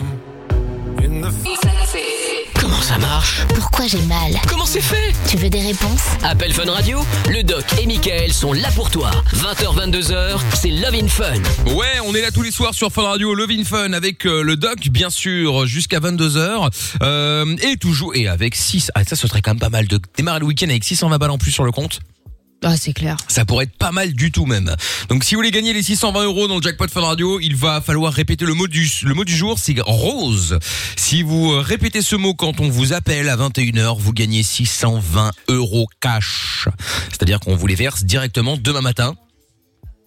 Comment 2.82 3.00
ça 3.00 3.06
marche 3.06 3.46
Pourquoi 3.54 3.86
j'ai 3.86 4.00
mal 4.02 4.32
Comment 4.48 4.66
c'est 4.66 4.80
fait 4.80 5.12
Tu 5.28 5.36
veux 5.36 5.48
des 5.48 5.60
réponses 5.60 6.02
Appel 6.24 6.52
Fun 6.52 6.68
Radio, 6.68 6.98
le 7.28 7.44
doc 7.44 7.64
et 7.80 7.86
Michael 7.86 8.32
sont 8.32 8.52
là 8.52 8.70
pour 8.74 8.90
toi. 8.90 9.12
20h, 9.34 9.88
22h, 9.88 10.40
c'est 10.54 10.70
Love 10.70 10.94
in 10.94 11.06
Fun. 11.06 11.74
Ouais, 11.74 12.00
on 12.04 12.12
est 12.12 12.20
là 12.20 12.32
tous 12.32 12.42
les 12.42 12.50
soirs 12.50 12.74
sur 12.74 12.90
Fun 12.90 13.02
Radio, 13.02 13.34
Love 13.34 13.52
in 13.52 13.62
Fun 13.62 13.92
avec 13.92 14.26
euh, 14.26 14.42
le 14.42 14.56
doc, 14.56 14.88
bien 14.88 15.10
sûr, 15.10 15.64
jusqu'à 15.64 16.00
22h. 16.00 16.70
Euh, 17.02 17.56
et 17.62 17.76
toujours, 17.76 18.16
et 18.16 18.26
avec 18.26 18.56
6, 18.56 18.90
ah, 18.96 19.04
ça 19.04 19.14
ce 19.14 19.28
serait 19.28 19.42
quand 19.42 19.52
même 19.52 19.60
pas 19.60 19.70
mal 19.70 19.86
de 19.86 20.00
démarrer 20.16 20.40
le 20.40 20.46
week-end 20.46 20.68
avec 20.68 20.82
620 20.82 21.18
balles 21.18 21.30
en 21.30 21.38
plus 21.38 21.52
sur 21.52 21.64
le 21.64 21.70
compte. 21.70 22.00
Ah, 22.62 22.76
c'est 22.76 22.92
clair. 22.92 23.16
Ça 23.28 23.44
pourrait 23.44 23.64
être 23.64 23.76
pas 23.76 23.92
mal 23.92 24.12
du 24.12 24.30
tout 24.30 24.46
même. 24.46 24.74
Donc 25.08 25.24
si 25.24 25.34
vous 25.34 25.40
voulez 25.40 25.50
gagner 25.50 25.72
les 25.72 25.82
620 25.82 26.24
euros 26.24 26.48
dans 26.48 26.56
le 26.56 26.62
jackpot 26.62 26.88
Fun 26.88 27.00
Radio, 27.00 27.40
il 27.40 27.56
va 27.56 27.80
falloir 27.80 28.12
répéter 28.12 28.44
le 28.44 28.54
mot 28.54 28.68
du 28.68 28.88
le 29.02 29.14
mot 29.14 29.24
du 29.24 29.36
jour, 29.36 29.58
c'est 29.58 29.74
rose. 29.80 30.58
Si 30.96 31.22
vous 31.22 31.52
euh, 31.52 31.60
répétez 31.60 32.02
ce 32.02 32.14
mot 32.14 32.34
quand 32.34 32.60
on 32.60 32.68
vous 32.68 32.92
appelle 32.92 33.28
à 33.28 33.36
21h, 33.36 33.98
vous 33.98 34.12
gagnez 34.12 34.42
620 34.42 35.30
euros 35.48 35.88
cash. 36.00 36.68
C'est-à-dire 37.10 37.40
qu'on 37.40 37.56
vous 37.56 37.66
les 37.66 37.74
verse 37.74 38.04
directement 38.04 38.56
demain 38.56 38.80
matin. 38.80 39.14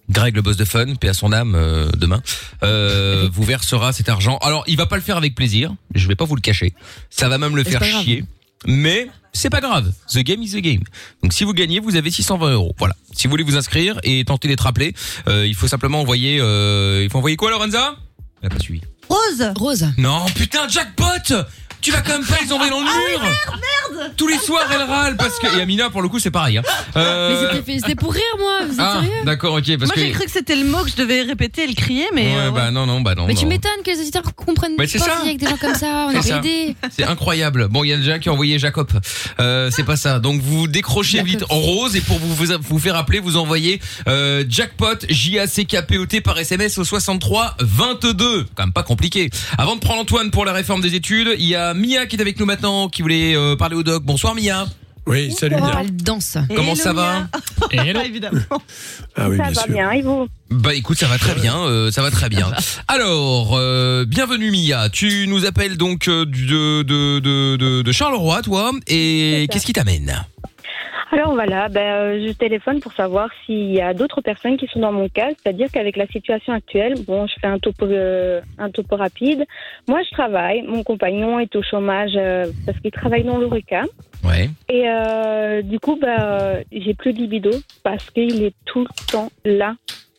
Greg, 0.08 0.36
le 0.36 0.42
boss 0.42 0.56
de 0.56 0.64
Fun, 0.64 0.94
paix 0.94 1.08
à 1.08 1.14
son 1.14 1.32
âme 1.32 1.54
euh, 1.56 1.90
demain, 1.96 2.22
euh, 2.62 3.28
vous 3.32 3.42
versera 3.42 3.92
cet 3.92 4.08
argent. 4.08 4.38
Alors, 4.38 4.64
il 4.66 4.76
va 4.76 4.86
pas 4.86 4.96
le 4.96 5.02
faire 5.02 5.16
avec 5.16 5.34
plaisir. 5.34 5.74
Je 5.94 6.06
vais 6.06 6.14
pas 6.14 6.24
vous 6.24 6.36
le 6.36 6.40
cacher. 6.40 6.74
Ça 7.10 7.28
va 7.28 7.38
même 7.38 7.56
le 7.56 7.64
faire 7.64 7.82
chier. 7.82 8.24
Mais 8.64 9.08
c'est 9.32 9.50
pas 9.50 9.60
grave. 9.60 9.92
The 10.12 10.18
game 10.18 10.42
is 10.42 10.52
the 10.52 10.62
game. 10.62 10.82
Donc 11.22 11.32
si 11.32 11.44
vous 11.44 11.52
gagnez, 11.52 11.78
vous 11.78 11.96
avez 11.96 12.10
620 12.10 12.52
euros. 12.52 12.74
Voilà. 12.78 12.96
Si 13.12 13.26
vous 13.26 13.30
voulez 13.30 13.44
vous 13.44 13.56
inscrire 13.56 13.98
et 14.02 14.24
tenter 14.24 14.48
d'être 14.48 14.66
appelé, 14.66 14.94
euh, 15.28 15.46
il 15.46 15.54
faut 15.54 15.68
simplement 15.68 16.00
envoyer. 16.00 16.38
Euh, 16.40 17.02
il 17.04 17.10
faut 17.10 17.18
envoyer 17.18 17.36
quoi, 17.36 17.50
Lorenza? 17.50 17.96
Elle 18.42 18.46
a 18.46 18.50
pas 18.50 18.58
suivi. 18.58 18.80
Rose 19.08 19.52
Rose. 19.56 19.92
Non, 19.98 20.26
putain, 20.34 20.68
jackpot 20.68 21.34
Tu 21.86 21.92
vas 21.92 22.00
quand 22.00 22.14
même 22.14 22.26
pas 22.26 22.38
les 22.44 22.52
envoyer 22.52 22.68
dans 22.72 22.80
le 22.80 22.84
mur 22.86 24.10
Tous 24.16 24.26
les 24.26 24.38
soirs, 24.38 24.68
elle 24.74 24.82
râle 24.82 25.16
parce 25.16 25.38
que 25.38 25.46
et 25.56 25.60
Amina 25.62 25.88
pour 25.88 26.02
le 26.02 26.08
coup 26.08 26.18
c'est 26.18 26.32
pareil. 26.32 26.58
Hein. 26.58 26.62
Euh, 26.96 27.30
Mais 27.52 27.58
c'était- 27.60 27.78
c'était 27.78 27.94
pour 27.94 28.12
rire, 28.12 28.22
moi. 28.40 28.58
Vous 28.66 28.72
êtes 28.74 28.80
ah, 28.80 28.92
sérieux 29.00 29.24
d'accord, 29.24 29.54
ok, 29.54 29.64
parce 29.78 29.82
Moi 29.90 29.94
que. 29.94 30.00
j'ai 30.00 30.10
cru 30.10 30.24
que 30.24 30.30
c'était 30.32 30.56
le 30.56 30.64
mot 30.64 30.82
que 30.82 30.90
je 30.90 30.96
devais 30.96 31.22
répéter 31.22 31.62
et 31.62 31.66
le 31.68 31.74
crier, 31.74 32.06
mais. 32.12 32.22
ouais, 32.24 32.36
euh, 32.38 32.50
ouais. 32.50 32.54
bah 32.56 32.70
non, 32.72 32.86
non, 32.86 33.02
bah 33.02 33.14
non. 33.14 33.26
Mais 33.28 33.34
tu 33.34 33.44
non. 33.44 33.50
m'étonnes 33.50 33.70
que 33.84 33.90
les 33.92 34.00
auditeurs 34.00 34.24
comprennent 34.34 34.72
Mais 34.76 34.86
pas 34.86 34.90
c'est 34.90 34.98
ça. 34.98 35.20
avec 35.22 35.38
des 35.38 35.46
gens 35.46 35.56
comme 35.58 35.76
ça. 35.76 36.08
On 36.08 36.10
C'est 36.10 36.18
a 36.18 36.22
ça. 36.22 36.30
pas 36.30 36.38
aidé. 36.38 36.74
C'est 36.90 37.04
incroyable. 37.04 37.68
Bon, 37.68 37.84
il 37.84 37.90
y 37.90 37.92
a 37.92 37.98
déjà 37.98 38.18
qui 38.18 38.28
a 38.30 38.32
envoyé 38.32 38.58
Jacob. 38.58 38.88
Euh, 39.38 39.70
c'est 39.70 39.84
pas 39.84 39.96
ça. 39.96 40.18
Donc 40.18 40.40
vous 40.40 40.66
décrochez 40.66 41.18
Jacob. 41.18 41.28
vite 41.28 41.44
en 41.50 41.60
rose 41.60 41.94
et 41.94 42.00
pour 42.00 42.18
vous 42.18 42.34
vous, 42.34 42.46
vous 42.68 42.78
faire 42.80 42.96
appeler, 42.96 43.20
vous 43.20 43.36
envoyez 43.36 43.80
euh, 44.08 44.42
jackpot 44.48 45.06
J 45.08 45.38
A 45.38 45.46
C 45.46 45.66
K 45.66 45.82
P 45.86 45.98
O 45.98 46.06
T 46.06 46.20
par 46.20 46.36
SMS 46.36 46.78
au 46.78 46.84
63 46.84 47.54
22. 47.60 48.46
Quand 48.56 48.64
même 48.64 48.72
pas 48.72 48.82
compliqué. 48.82 49.30
Avant 49.56 49.76
de 49.76 49.80
prendre 49.80 50.00
Antoine 50.00 50.32
pour 50.32 50.44
la 50.44 50.52
réforme 50.52 50.80
des 50.80 50.96
études, 50.96 51.36
il 51.38 51.46
y 51.46 51.54
a 51.54 51.74
Mia 51.76 52.06
qui 52.06 52.16
est 52.16 52.20
avec 52.20 52.38
nous 52.40 52.46
maintenant, 52.46 52.88
qui 52.88 53.02
voulait 53.02 53.34
euh, 53.36 53.56
parler 53.56 53.76
au 53.76 53.82
doc. 53.82 54.02
Bonsoir 54.04 54.34
Mia. 54.34 54.66
Oui, 55.06 55.30
salut 55.30 55.54
On 55.58 55.64
Mia. 55.64 55.84
danse. 55.92 56.36
Comment 56.54 56.72
Hello, 56.72 56.82
ça 56.82 56.92
va 56.92 57.28
hello. 57.70 58.00
Évidemment. 58.04 58.40
Ah 59.14 59.28
oui, 59.28 59.36
Ça 59.36 59.44
bien 59.44 59.52
va 59.52 59.62
sûr. 59.62 59.72
bien, 59.72 59.90
et 59.92 60.02
vous 60.02 60.26
Bah 60.50 60.74
écoute, 60.74 60.98
ça 60.98 61.06
va 61.06 61.16
très 61.16 61.34
bien, 61.36 61.56
euh, 61.58 61.92
ça 61.92 62.02
va 62.02 62.10
très 62.10 62.28
bien. 62.28 62.50
Alors, 62.88 63.54
euh, 63.56 64.04
bienvenue 64.04 64.50
Mia. 64.50 64.88
Tu 64.88 65.26
nous 65.28 65.44
appelles 65.46 65.76
donc 65.76 66.08
euh, 66.08 66.24
de 66.26 66.82
de 66.82 67.20
de 67.20 67.56
de, 67.56 67.82
de 67.82 67.92
Charleroi, 67.92 68.42
toi, 68.42 68.72
et 68.88 69.46
qu'est-ce 69.52 69.64
qui 69.66 69.72
t'amène? 69.72 70.24
Alors 71.12 71.34
voilà, 71.34 71.68
ben, 71.68 71.80
euh, 71.80 72.26
je 72.26 72.32
téléphone 72.32 72.80
pour 72.80 72.92
savoir 72.92 73.28
s'il 73.44 73.72
y 73.72 73.80
a 73.80 73.94
d'autres 73.94 74.20
personnes 74.20 74.56
qui 74.56 74.66
sont 74.66 74.80
dans 74.80 74.92
mon 74.92 75.08
cas, 75.08 75.28
c'est-à-dire 75.28 75.68
qu'avec 75.70 75.96
la 75.96 76.06
situation 76.08 76.52
actuelle, 76.52 76.94
bon, 77.06 77.26
je 77.28 77.34
fais 77.40 77.46
un 77.46 77.58
topo, 77.58 77.86
euh, 77.86 78.40
un 78.58 78.70
topo 78.70 78.96
rapide. 78.96 79.44
Moi, 79.86 80.00
je 80.02 80.10
travaille, 80.10 80.62
mon 80.62 80.82
compagnon 80.82 81.38
est 81.38 81.54
au 81.54 81.62
chômage 81.62 82.12
euh, 82.16 82.46
parce 82.64 82.78
qu'il 82.80 82.90
travaille 82.90 83.22
dans 83.22 83.38
l'ORECA. 83.38 83.84
Ouais. 84.24 84.50
Et 84.68 84.88
euh, 84.88 85.62
du 85.62 85.78
coup, 85.78 85.96
bah, 86.00 86.16
euh, 86.18 86.62
j'ai 86.72 86.94
plus 86.94 87.12
de 87.12 87.18
libido 87.18 87.50
parce 87.84 88.10
qu'il 88.10 88.42
est 88.42 88.54
tout 88.64 88.80
le 88.80 89.12
temps 89.12 89.30
là 89.44 89.76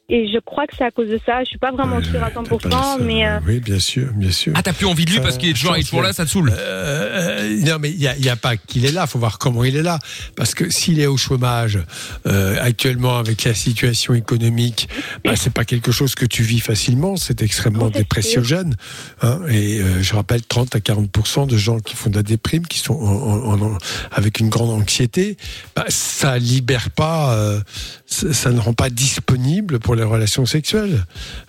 et 0.09 0.31
je 0.31 0.39
crois 0.39 0.65
que 0.67 0.73
c'est 0.77 0.85
à 0.85 0.91
cause 0.91 1.09
de 1.09 1.19
ça. 1.25 1.43
Je 1.43 1.49
suis 1.49 1.57
pas 1.57 1.71
vraiment 1.71 2.01
sûre 2.01 2.23
à 2.23 2.29
100%, 2.29 3.03
mais 3.03 3.27
euh, 3.27 3.39
Oui, 3.45 3.59
bien 3.59 3.77
sûr, 3.79 4.07
bien 4.13 4.31
sûr. 4.31 4.53
Ah, 4.55 4.63
t'as 4.63 4.71
plus 4.73 4.85
envie 4.85 5.03
de 5.05 5.11
lui 5.11 5.19
parce 5.19 5.37
qu'il 5.37 5.49
est 5.49 5.53
toujours, 5.53 5.75
il 5.75 5.81
est 5.81 5.83
toujours 5.83 6.01
là, 6.01 6.13
ça 6.13 6.23
te 6.25 6.29
saoule. 6.29 6.53
Euh, 6.57 7.59
non, 7.65 7.77
mais 7.79 7.91
il 7.91 7.97
n'y 7.97 8.07
a, 8.07 8.15
il 8.15 8.23
y 8.25 8.29
a 8.29 8.37
pas 8.37 8.55
qu'il 8.55 8.85
est 8.85 8.91
là, 8.93 9.05
faut 9.05 9.19
voir 9.19 9.37
comment 9.37 9.65
il 9.65 9.75
est 9.75 9.81
là. 9.83 9.99
Parce 10.37 10.53
que 10.53 10.69
s'il 10.69 10.99
est 11.01 11.07
au 11.07 11.17
chômage, 11.17 11.79
euh, 12.25 12.55
actuellement, 12.61 13.17
avec 13.17 13.43
la 13.43 13.53
situation 13.53 14.13
économique, 14.13 14.87
bah, 15.25 15.35
c'est 15.35 15.51
pas 15.53 15.65
quelque 15.65 15.91
chose 15.91 16.15
que 16.15 16.25
tu 16.25 16.41
vis 16.43 16.59
facilement, 16.61 17.17
c'est 17.17 17.41
extrêmement 17.41 17.89
dépressiogène. 17.89 18.75
hein. 19.21 19.41
et 19.49 19.81
euh, 19.81 20.01
je 20.01 20.13
rappelle 20.15 20.41
30 20.41 20.75
à 20.75 20.79
40% 20.79 21.47
de 21.47 21.57
gens 21.57 21.79
qui 21.79 21.95
font 21.95 22.09
de 22.09 22.15
la 22.15 22.23
déprime, 22.23 22.65
qui 22.65 22.79
sont 22.79 22.93
en- 22.93 23.51
en- 23.53 23.61
en- 23.61 23.77
avec 24.11 24.39
une 24.39 24.47
grande 24.49 24.69
anxiété, 24.69 25.35
bah, 25.75 25.85
ça 25.89 26.37
libère 26.37 26.91
pas, 26.91 27.33
euh, 27.35 27.59
ça, 28.05 28.31
ça 28.33 28.51
ne 28.51 28.59
rend 28.59 28.73
pas 28.73 28.89
disponible 28.89 29.79
pour 29.79 29.96
les 29.97 30.03
relations 30.03 30.45
sexuelles. 30.45 31.05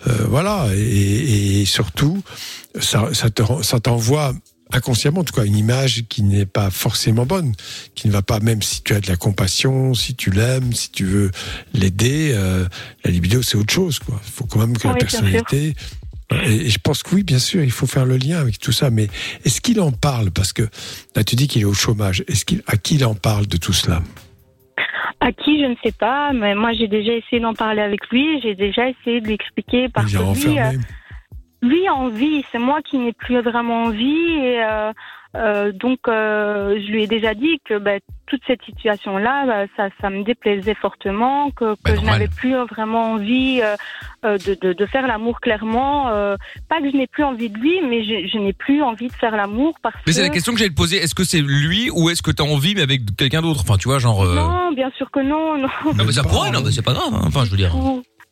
Euh, 0.07 0.25
voilà, 0.27 0.67
et, 0.75 1.61
et 1.61 1.65
surtout, 1.65 2.21
ça, 2.79 3.09
ça 3.13 3.29
te 3.29 3.41
rend- 3.41 3.63
ça 3.63 3.79
t'envoie 3.79 4.33
inconsciemment, 4.71 5.21
en 5.21 5.23
tout 5.23 5.33
cas, 5.33 5.45
une 5.45 5.57
image 5.57 6.03
qui 6.09 6.21
n'est 6.21 6.45
pas 6.45 6.69
forcément 6.69 7.25
bonne, 7.25 7.53
qui 7.95 8.07
ne 8.07 8.13
va 8.13 8.21
pas, 8.21 8.39
même 8.39 8.61
si 8.61 8.83
tu 8.83 8.93
as 8.93 8.99
de 8.99 9.07
la 9.07 9.15
compassion, 9.15 9.95
si 9.95 10.13
tu 10.13 10.29
l'aimes, 10.29 10.73
si 10.73 10.91
tu 10.91 11.05
veux 11.05 11.31
l'aider, 11.73 12.33
euh, 12.35 12.67
la 13.03 13.09
libido, 13.09 13.41
c'est 13.41 13.57
autre 13.57 13.73
chose, 13.73 13.97
quoi. 13.97 14.21
Il 14.23 14.31
faut 14.31 14.45
quand 14.45 14.59
même 14.59 14.77
que 14.77 14.87
la 14.87 14.93
Oui, 14.93 14.99
personnalité. 14.99 15.73
Et, 16.45 16.67
et 16.67 16.69
je 16.69 16.77
pense 16.77 17.01
que 17.01 17.15
oui, 17.15 17.23
bien 17.23 17.39
sûr, 17.39 17.63
il 17.63 17.71
faut 17.71 17.87
faire 17.87 18.05
le 18.05 18.17
lien 18.17 18.37
avec 18.39 18.59
tout 18.59 18.71
ça. 18.71 18.91
Mais 18.91 19.07
est-ce 19.43 19.59
qu'il 19.59 19.81
en 19.81 19.91
parle? 19.91 20.29
Parce 20.29 20.53
que 20.53 20.61
là, 21.15 21.23
tu 21.23 21.35
dis 21.35 21.47
qu'il 21.47 21.63
est 21.63 21.65
au 21.65 21.73
chômage. 21.73 22.23
Est-ce 22.27 22.45
qu'il, 22.45 22.61
à 22.67 22.77
qui 22.77 22.93
il 22.95 23.05
en 23.05 23.15
parle 23.15 23.47
de 23.47 23.57
tout 23.57 23.73
cela? 23.73 24.03
À 25.19 25.31
qui 25.31 25.61
je 25.61 25.65
ne 25.65 25.75
sais 25.83 25.91
pas. 25.91 26.33
Mais 26.33 26.55
moi, 26.55 26.73
j'ai 26.73 26.87
déjà 26.87 27.13
essayé 27.13 27.41
d'en 27.41 27.53
parler 27.53 27.81
avec 27.81 28.07
lui. 28.09 28.41
J'ai 28.41 28.55
déjà 28.55 28.89
essayé 28.89 29.21
de 29.21 29.27
lui 29.27 29.33
expliquer 29.33 29.89
parce 29.89 30.11
que 30.11 30.47
lui, 30.47 30.59
euh, 30.59 30.71
lui 31.61 31.87
a 31.87 31.93
envie. 31.93 32.43
C'est 32.51 32.59
moi 32.59 32.81
qui 32.81 32.97
n'ai 32.97 33.13
plus 33.13 33.39
vraiment 33.41 33.83
envie. 33.83 34.33
Et 34.41 34.63
euh, 34.63 34.91
euh, 35.35 35.71
donc, 35.71 35.99
euh, 36.07 36.79
je 36.85 36.91
lui 36.91 37.03
ai 37.03 37.07
déjà 37.07 37.33
dit 37.33 37.59
que 37.65 37.77
bah, 37.77 37.97
toute 38.25 38.41
cette 38.47 38.63
situation-là, 38.63 39.45
bah, 39.45 39.65
ça, 39.77 39.89
ça 40.01 40.09
me 40.09 40.23
déplaisait 40.23 40.73
fortement, 40.75 41.51
que, 41.51 41.73
que 41.75 41.79
Bah, 41.83 41.91
je 41.91 41.95
normal. 41.95 42.13
n'avais 42.13 42.27
plus 42.27 42.55
vraiment 42.69 43.11
envie 43.13 43.61
euh, 43.61 43.75
euh, 44.25 44.37
de, 44.39 44.55
de, 44.59 44.73
de 44.73 44.85
faire 44.87 45.05
l'amour 45.07 45.39
clairement. 45.39 46.09
euh, 46.09 46.35
pas 46.67 46.79
que 46.81 46.89
je 46.91 46.97
n'ai 46.97 47.07
plus 47.07 47.23
envie 47.23 47.49
de 47.49 47.57
lui, 47.59 47.79
mais 47.87 48.03
je, 48.03 48.27
je 48.31 48.37
n'ai 48.39 48.53
plus 48.53 48.81
envie 48.81 49.07
de 49.07 49.13
faire 49.13 49.35
l'amour 49.35 49.75
parce 49.83 49.95
Mais 50.07 50.13
c'est 50.13 50.21
que... 50.21 50.27
la 50.27 50.33
question 50.33 50.53
que 50.53 50.59
j'allais 50.59 50.71
te 50.71 50.75
poser. 50.75 50.97
Est-ce 50.97 51.13
que 51.15 51.23
c'est 51.23 51.41
lui 51.41 51.89
ou 51.91 52.09
est-ce 52.09 52.21
que 52.23 52.31
t'as 52.31 52.43
envie 52.43 52.73
mais 52.75 52.81
avec 52.81 53.01
quelqu'un 53.15 53.41
d'autre? 53.41 53.61
Enfin, 53.63 53.77
tu 53.77 53.87
vois, 53.87 53.99
genre. 53.99 54.23
euh, 54.23 54.35
Non, 54.35 54.71
bien 54.73 54.89
sûr 54.97 55.09
que 55.11 55.19
non. 55.19 55.57
non. 55.57 55.67
Non, 55.95 56.03
mais 56.05 56.11
ça 56.11 56.23
pourrait, 56.23 56.51
non, 56.51 56.61
mais 56.65 56.71
c'est 56.71 56.81
pas 56.85 56.93
grave. 56.93 57.13
hein. 57.13 57.21
Enfin, 57.25 57.45
je 57.45 57.51
veux 57.51 57.57
dire. 57.57 57.75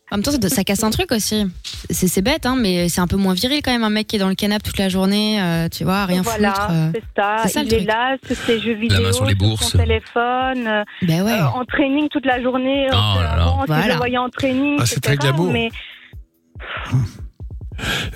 En 0.10 0.16
même 0.16 0.24
temps, 0.24 0.32
ça, 0.32 0.50
ça 0.50 0.64
casse 0.64 0.84
un 0.84 0.90
truc 0.90 1.12
aussi. 1.12 1.46
C'est 1.90 2.22
bête, 2.22 2.46
hein, 2.46 2.56
mais 2.58 2.88
c'est 2.88 3.02
un 3.02 3.08
peu 3.08 3.18
moins 3.18 3.34
viril 3.34 3.60
quand 3.62 3.72
même, 3.72 3.84
un 3.84 3.90
mec 3.90 4.08
qui 4.08 4.16
est 4.16 4.20
dans 4.20 4.30
le 4.30 4.36
canapé 4.36 4.64
toute 4.64 4.78
la 4.78 4.88
journée, 4.88 5.42
euh, 5.42 5.68
tu 5.70 5.84
vois, 5.84 6.06
rien 6.06 6.22
voilà, 6.22 6.54
foutre. 6.54 6.68
euh. 6.72 6.92
c'est 6.96 7.04
ça. 7.22 7.36
c'est 7.44 7.50
ça, 7.50 7.62
le 7.62 7.68
il 7.68 7.74
est 7.74 7.78
truc. 7.80 7.88
là, 7.90 8.16
sur 8.26 8.36
ses 8.38 8.60
jeux 8.62 8.74
vidéo, 8.76 9.02
main 9.02 9.12
sur 9.12 9.26
les 9.26 9.36
bourses. 9.36 9.70
son 9.72 9.78
téléphone, 9.78 10.66
euh, 10.68 10.84
Ben 11.02 11.24
ouais. 11.24 11.34
euh, 11.34 11.46
en 11.48 11.66
training 11.66 12.08
toute 12.10 12.26
la 12.26 12.42
journée. 12.42 12.88
Oh 12.90 12.94
là 12.96 13.22
là. 13.22 13.44
avant, 13.44 13.56
si 13.62 13.68
je 13.68 13.74
Voilà. 13.74 13.94
le 13.94 13.98
voyais 13.98 14.18
en 14.18 14.30
training, 14.30 14.78
Ah, 14.80 14.86
c'est 14.86 15.02
très 15.02 15.18
glamour. 15.18 15.52
Mais 15.52 15.70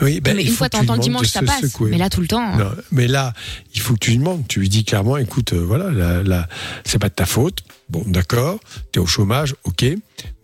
Oui, 0.01 0.19
ben, 0.21 0.35
mais 0.35 0.43
une 0.43 0.51
fois 0.53 0.69
que 0.69 0.77
de 0.77 0.81
tu 0.81 0.87
temps 0.87 0.93
le 0.93 0.99
demandes 0.99 1.03
dimanche, 1.21 1.27
ça 1.27 1.39
se 1.41 1.45
passe. 1.45 1.61
secouer. 1.61 1.91
Mais 1.91 1.97
là, 1.97 2.09
tout 2.09 2.21
le 2.21 2.27
temps. 2.27 2.41
hein. 2.41 2.57
Non, 2.57 2.71
mais 2.91 3.07
là, 3.07 3.33
il 3.75 3.81
faut 3.81 3.93
que 3.93 3.99
tu 3.99 4.11
lui 4.11 4.17
demandes. 4.17 4.43
Tu 4.47 4.59
lui 4.59 4.69
dis 4.69 4.83
clairement, 4.83 5.17
écoute, 5.17 5.53
euh, 5.53 5.63
voilà, 5.65 5.91
là, 5.91 6.23
là, 6.23 6.47
c'est 6.83 6.99
pas 6.99 7.09
de 7.09 7.13
ta 7.13 7.25
faute. 7.25 7.59
Bon, 7.89 8.03
d'accord, 8.07 8.57
tu 8.93 8.99
es 8.99 9.01
au 9.01 9.05
chômage, 9.05 9.53
ok, 9.65 9.83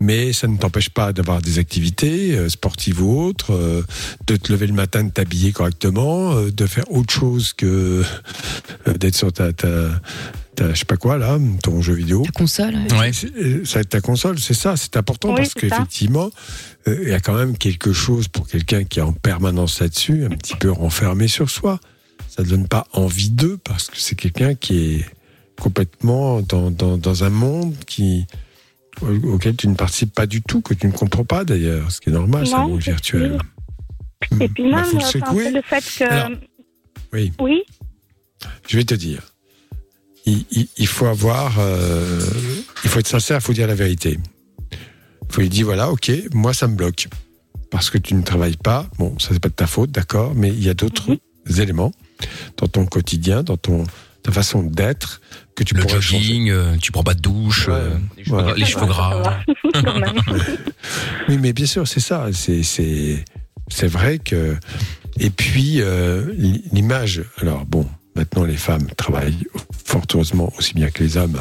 mais 0.00 0.34
ça 0.34 0.46
ne 0.48 0.58
t'empêche 0.58 0.90
pas 0.90 1.14
d'avoir 1.14 1.40
des 1.40 1.58
activités 1.58 2.36
euh, 2.36 2.50
sportives 2.50 3.02
ou 3.02 3.22
autres, 3.22 3.54
euh, 3.54 3.82
de 4.26 4.36
te 4.36 4.52
lever 4.52 4.66
le 4.66 4.74
matin, 4.74 5.02
de 5.02 5.10
t'habiller 5.10 5.52
correctement, 5.52 6.34
de 6.42 6.66
faire 6.66 6.84
autre 6.92 7.12
chose 7.14 7.54
que 7.54 8.04
d'être 8.86 9.16
sur 9.16 9.32
ta, 9.32 9.52
ta, 9.54 9.68
ta, 10.58 10.72
je 10.74 10.78
sais 10.78 10.84
pas 10.84 10.96
quoi 10.96 11.18
là, 11.18 11.38
ton 11.62 11.80
jeu 11.82 11.94
vidéo. 11.94 12.22
La 12.24 12.30
console. 12.32 12.74
ouais. 12.98 13.12
Ça 13.12 13.26
va 13.74 13.80
être 13.80 13.88
ta 13.88 14.00
console, 14.00 14.38
c'est 14.38 14.54
ça, 14.54 14.76
c'est 14.76 14.96
important 14.96 15.30
Oui, 15.30 15.36
parce 15.36 15.54
qu'effectivement, 15.54 16.30
euh, 16.86 16.98
il 17.02 17.08
y 17.08 17.12
a 17.12 17.20
quand 17.20 17.34
même 17.34 17.56
quelque 17.56 17.92
chose 17.92 18.28
pour 18.28 18.46
quelqu'un 18.48 18.84
qui 18.84 18.98
est 18.98 19.02
en 19.02 19.12
permanence 19.12 19.80
là-dessus, 19.80 20.24
un 20.24 20.30
petit 20.30 20.56
peu 20.56 20.70
renfermé 20.70 21.28
sur 21.28 21.50
soi. 21.50 21.80
Ça 22.28 22.42
ne 22.42 22.48
donne 22.48 22.68
pas 22.68 22.86
envie 22.92 23.30
d'eux 23.30 23.58
parce 23.64 23.88
que 23.88 23.98
c'est 23.98 24.14
quelqu'un 24.14 24.54
qui 24.54 24.94
est 24.96 25.06
complètement 25.60 26.40
dans, 26.42 26.70
dans, 26.70 26.96
dans 26.98 27.24
un 27.24 27.30
monde 27.30 27.74
qui 27.86 28.26
au- 29.00 29.32
auquel 29.34 29.56
tu 29.56 29.68
ne 29.68 29.74
participes 29.74 30.14
pas 30.14 30.26
du 30.26 30.42
tout, 30.42 30.60
que 30.60 30.74
tu 30.74 30.86
ne 30.86 30.92
comprends 30.92 31.24
pas 31.24 31.44
d'ailleurs, 31.44 31.90
ce 31.90 32.00
qui 32.00 32.10
est 32.10 32.12
normal, 32.12 32.46
c'est 32.46 32.54
un 32.54 32.66
monde 32.66 32.80
virtuel. 32.80 33.38
sûr. 34.30 34.40
Et 34.40 34.48
puis 34.48 34.70
Bah, 34.70 34.82
même, 34.82 34.84
faut 34.84 34.98
le 34.98 35.22
enfin, 35.24 35.50
le 35.50 35.62
fait 35.62 35.84
que... 35.98 36.04
Alors, 36.04 36.30
oui. 37.12 37.32
Oui, 37.40 37.62
Je 38.68 38.76
vais 38.76 38.84
te 38.84 38.94
dire. 38.94 39.27
Il, 40.28 40.44
il- 40.50 40.68
il 40.76 40.86
faut 40.86 41.06
avoir, 41.06 41.56
euh, 41.58 42.20
il 42.84 42.90
faut 42.90 42.98
être 43.00 43.08
sincère, 43.08 43.38
il 43.38 43.42
faut 43.42 43.52
dire 43.54 43.66
la 43.66 43.74
vérité. 43.74 44.18
Il 44.72 45.32
faut 45.34 45.40
lui 45.40 45.48
dire 45.48 45.64
voilà, 45.66 45.90
ok, 45.90 46.10
moi 46.34 46.52
ça 46.52 46.66
me 46.68 46.74
bloque 46.76 47.08
parce 47.70 47.88
que 47.90 47.96
tu 47.98 48.14
ne 48.14 48.22
travailles 48.22 48.56
pas. 48.56 48.86
Bon, 48.98 49.18
ça 49.18 49.28
c'est 49.32 49.40
pas 49.40 49.48
de 49.48 49.54
ta 49.54 49.66
faute, 49.66 49.90
d'accord, 49.90 50.34
mais 50.34 50.48
il 50.48 50.62
y 50.62 50.68
a 50.68 50.74
d'autres 50.74 51.16
éléments 51.58 51.92
dans 52.58 52.66
ton 52.66 52.84
quotidien, 52.86 53.42
dans 53.42 53.56
ton 53.56 53.84
ta 54.22 54.32
façon 54.32 54.62
d'être 54.62 55.20
que 55.54 55.62
tu 55.64 55.74
Le 55.74 55.82
pourrais 55.82 55.94
changer. 56.00 56.18
jogging, 56.18 56.50
euh, 56.50 56.76
tu 56.80 56.92
prends 56.92 57.04
pas 57.04 57.14
de 57.14 57.20
douche, 57.20 57.68
Ouais, 57.68 57.74
euh, 57.74 57.90
les 58.16 58.24
cheveux, 58.24 58.34
voilà. 58.36 58.48
gras- 58.48 58.56
les 58.58 58.64
cheveux 58.66 58.86
gras. 58.86 59.40
quand 59.72 59.94
même. 60.00 60.20
Oui, 61.28 61.38
mais 61.38 61.52
bien 61.52 61.66
sûr, 61.66 61.86
c'est 61.88 62.00
ça. 62.00 62.26
C'est 62.32 62.62
c'est 62.62 63.24
c'est 63.68 63.86
vrai 63.88 64.18
que 64.18 64.56
et 65.18 65.30
puis 65.30 65.80
euh, 65.80 66.24
l'image. 66.72 67.22
Alors 67.40 67.64
bon, 67.66 67.86
maintenant 68.18 68.44
les 68.44 68.56
femmes 68.56 68.86
travaillent 68.96 69.46
fort 69.84 70.02
heureusement 70.12 70.52
aussi 70.58 70.74
bien 70.74 70.90
que 70.90 71.02
les 71.02 71.16
hommes, 71.16 71.40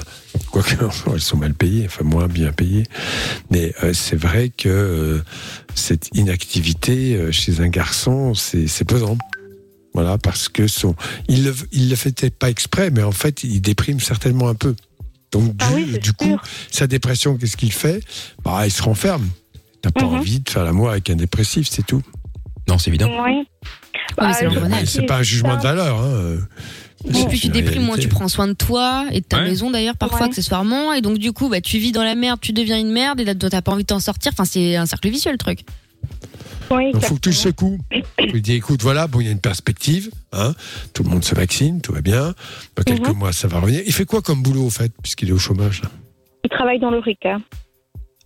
quoique 0.52 0.76
elles 1.14 1.20
sont 1.22 1.38
mal 1.38 1.54
payées, 1.54 1.86
enfin 1.88 2.04
moins 2.04 2.28
bien 2.28 2.52
payées. 2.52 2.84
Mais 3.52 3.74
euh, 3.84 3.94
c'est 3.94 4.16
vrai 4.16 4.50
que 4.50 4.70
euh, 4.70 5.22
cette 5.76 6.10
inactivité 6.16 7.16
euh, 7.16 7.32
chez 7.32 7.60
un 7.60 7.68
garçon, 7.70 8.34
c'est 8.36 8.84
pesant. 8.86 9.18
Voilà, 9.94 10.18
parce 10.20 10.48
que 10.48 10.68
son, 10.68 10.96
il 11.28 11.44
le, 11.46 11.56
il 11.72 11.90
le 11.90 11.96
fait 11.96 12.30
pas 12.30 12.50
exprès, 12.52 12.92
mais 12.92 13.02
en 13.02 13.12
fait, 13.12 13.44
il 13.44 13.60
déprime 13.62 14.00
certainement 14.00 14.48
un 14.48 14.54
peu. 14.56 14.76
Donc, 15.32 15.56
du, 15.58 15.66
Ah 15.66 15.72
oui, 15.74 15.98
du 16.00 16.14
coup, 16.14 16.38
sa 16.72 16.86
dépression, 16.86 17.36
qu'est-ce 17.36 17.58
qu'il 17.58 17.74
fait? 17.74 18.02
Bah, 18.46 18.62
il 18.68 18.72
se 18.72 18.84
renferme. 18.84 19.28
T'as 19.82 19.92
pas 19.92 20.04
Mhm. 20.06 20.14
envie 20.14 20.40
de 20.40 20.50
faire 20.50 20.64
l'amour 20.64 20.92
avec 20.92 21.10
un 21.10 21.16
dépressif, 21.16 21.68
c'est 21.70 21.86
tout. 21.86 22.04
Non, 22.68 22.78
c'est 22.78 22.90
évident. 22.90 23.10
Oui. 23.24 23.48
mais 24.22 24.34
c'est 24.34 24.50
je 24.50 24.54
l'hormonal. 24.56 24.88
sais 24.88 25.00
C'est 25.02 25.06
pas 25.06 25.18
un 25.18 25.24
jugement 25.24 25.56
de 25.58 25.62
valeur. 25.62 25.98
Hein. 26.00 26.38
Et 27.06 27.26
puis 27.28 27.40
tu 27.40 27.50
déprimes, 27.50 27.84
moins 27.84 27.98
tu 27.98 28.08
prends 28.08 28.28
soin 28.28 28.48
de 28.48 28.54
toi 28.54 29.06
et 29.12 29.22
de 29.22 29.26
ta 29.26 29.38
Ouais. 29.38 29.44
maison 29.50 29.70
d'ailleurs 29.72 29.96
parfois 29.96 30.22
Ouais. 30.22 30.26
accessoirement 30.28 30.94
et 30.94 31.02
donc 31.02 31.20
du 31.20 31.32
coup 31.32 31.48
bah 31.48 31.62
tu 31.62 31.78
vis 31.78 31.92
dans 31.92 32.04
la 32.04 32.16
merde, 32.16 32.40
tu 32.42 32.52
deviens 32.54 32.78
une 32.80 32.92
merde 32.92 33.20
et 33.20 33.24
là 33.26 33.36
toi 33.36 33.50
t'as 33.50 33.62
pas 33.62 33.72
envie 33.72 33.84
de 33.84 33.88
t'en 33.88 34.00
sortir. 34.00 34.32
Enfin 34.34 34.46
c'est 34.46 34.76
un 34.76 34.86
cercle 34.88 35.10
vicieux 35.10 35.32
le 35.32 35.38
truc. 35.38 35.60
Oui, 36.70 36.92
Donc, 36.92 37.02
faut 37.06 37.16
que 37.16 37.22
tu 37.22 37.30
le 37.30 37.36
secoues. 37.36 37.78
Tu 38.20 38.26
lui 38.28 38.42
dis, 38.42 38.52
écoute, 38.54 38.82
voilà, 38.82 39.08
bon, 39.08 39.22
il 39.22 39.28
y 39.28 39.30
a 39.30 39.32
une 39.32 39.40
perspective. 39.40 40.10
Hein, 40.34 40.54
tout 40.94 41.02
le 41.04 41.10
monde 41.10 41.24
se 41.24 41.34
vaccine, 41.34 41.80
tout 41.80 41.94
va 41.94 42.02
bien. 42.02 42.34
Dans 42.76 42.84
quelques 42.84 43.08
Mhm. 43.08 43.16
mois, 43.18 43.32
ça 43.32 43.48
va 43.48 43.62
revenir. 43.62 43.84
Il 43.86 43.94
fait 43.94 44.04
quoi 44.04 44.22
comme 44.22 44.44
boulot, 44.44 44.66
au 44.66 44.70
fait, 44.70 44.92
puisqu'il 45.02 45.30
est 45.30 45.32
au 45.32 45.38
chômage 45.38 45.82
là? 45.82 45.90
Il 46.44 46.50
travaille 46.50 46.80
dans 46.80 46.92
l'ORECA. 46.92 47.38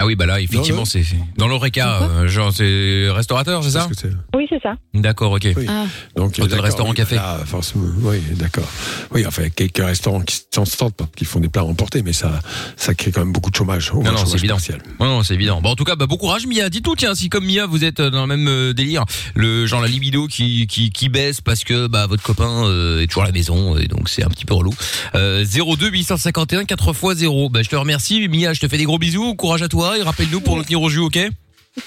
Ah 0.01 0.05
oui, 0.07 0.15
bah 0.15 0.25
là, 0.25 0.41
effectivement, 0.41 0.83
c'est 0.85 1.03
c'est- 1.03 1.15
dans 1.37 1.47
l'Oreca, 1.47 2.01
euh, 2.03 2.27
genre 2.27 2.51
c'est 2.51 3.07
restaurateur, 3.11 3.63
c'est 3.63 3.69
ça 3.71 3.87
Oui, 4.35 4.45
c'est 4.49 4.61
ça. 4.61 4.73
D'accord, 4.93 5.33
ok. 5.33 5.47
Oui. 5.55 5.65
Ah. 5.69 5.85
Donc, 6.15 6.31
Hôtel, 6.31 6.47
d'accord, 6.47 6.63
restaurant, 6.65 6.89
oui, 6.89 6.95
café. 6.95 7.15
là, 7.15 7.39
forcément, 7.45 7.85
oui, 8.03 8.17
d'accord. 8.31 8.67
Oui, 9.13 9.25
enfin, 9.27 9.43
il 9.43 9.45
y 9.45 9.47
a 9.47 9.51
quelques 9.51 9.85
restaurants 9.85 10.21
qui 10.21 10.39
s'en 10.53 10.65
sortent, 10.65 11.01
qui 11.15 11.25
font 11.25 11.39
des 11.39 11.49
plats 11.49 11.63
emportés, 11.63 12.01
mais 12.01 12.13
ça, 12.13 12.39
ça 12.75 12.93
crée 12.95 13.11
quand 13.11 13.21
même 13.21 13.31
beaucoup 13.31 13.51
de 13.51 13.55
chômage. 13.55 13.91
au 13.91 13.95
moins 14.01 14.05
Non, 14.05 14.11
non, 14.11 14.17
chômage 14.17 14.29
c'est 14.31 14.37
évident. 14.37 14.55
partiel. 14.55 14.81
Non, 14.99 15.23
c'est 15.23 15.33
évident. 15.35 15.61
Bon, 15.61 15.69
en 15.69 15.75
tout 15.75 15.83
cas, 15.83 15.95
bah, 15.95 16.07
bon 16.07 16.17
courage, 16.17 16.47
Mia. 16.47 16.69
Dis 16.69 16.81
tout, 16.81 16.95
tiens, 16.95 17.13
si 17.15 17.29
comme 17.29 17.45
Mia, 17.45 17.65
vous 17.67 17.83
êtes 17.83 17.99
euh, 17.99 18.09
dans 18.09 18.21
le 18.21 18.27
même 18.35 18.47
euh, 18.47 18.73
délire, 18.73 19.05
le 19.35 19.65
genre 19.67 19.81
la 19.81 19.87
libido 19.87 20.27
qui 20.27 20.65
qui, 20.67 20.89
qui 20.89 21.09
baisse 21.09 21.41
parce 21.41 21.63
que 21.63 21.87
bah 21.87 22.07
votre 22.07 22.23
copain 22.23 22.65
euh, 22.65 23.01
est 23.01 23.07
toujours 23.07 23.23
à 23.23 23.27
la 23.27 23.31
maison 23.31 23.77
et 23.77 23.87
donc 23.87 24.09
c'est 24.09 24.23
un 24.23 24.29
petit 24.29 24.45
peu 24.45 24.53
relou. 24.55 24.73
Euh, 25.15 25.45
02 25.45 25.89
851 25.89 26.65
4 26.65 26.89
x 26.89 27.17
0. 27.19 27.49
Bah, 27.49 27.61
je 27.61 27.69
te 27.69 27.75
remercie, 27.75 28.27
Mia. 28.27 28.53
Je 28.53 28.59
te 28.59 28.67
fais 28.67 28.77
des 28.77 28.85
gros 28.85 28.97
bisous. 28.97 29.35
Courage 29.35 29.61
à 29.61 29.67
toi 29.67 29.90
rappelle-nous 29.99 30.41
pour 30.41 30.55
nous 30.55 30.63
tenir 30.63 30.81
au 30.81 30.89
jus, 30.89 30.99
ok 30.99 31.19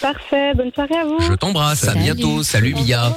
Parfait. 0.01 0.55
Bonne 0.55 0.73
soirée 0.73 0.97
à 0.97 1.05
vous. 1.05 1.19
Je 1.21 1.35
t'embrasse. 1.35 1.87
À 1.87 1.95
bientôt. 1.95 2.43
Salut, 2.43 2.75
Mia. 2.75 3.15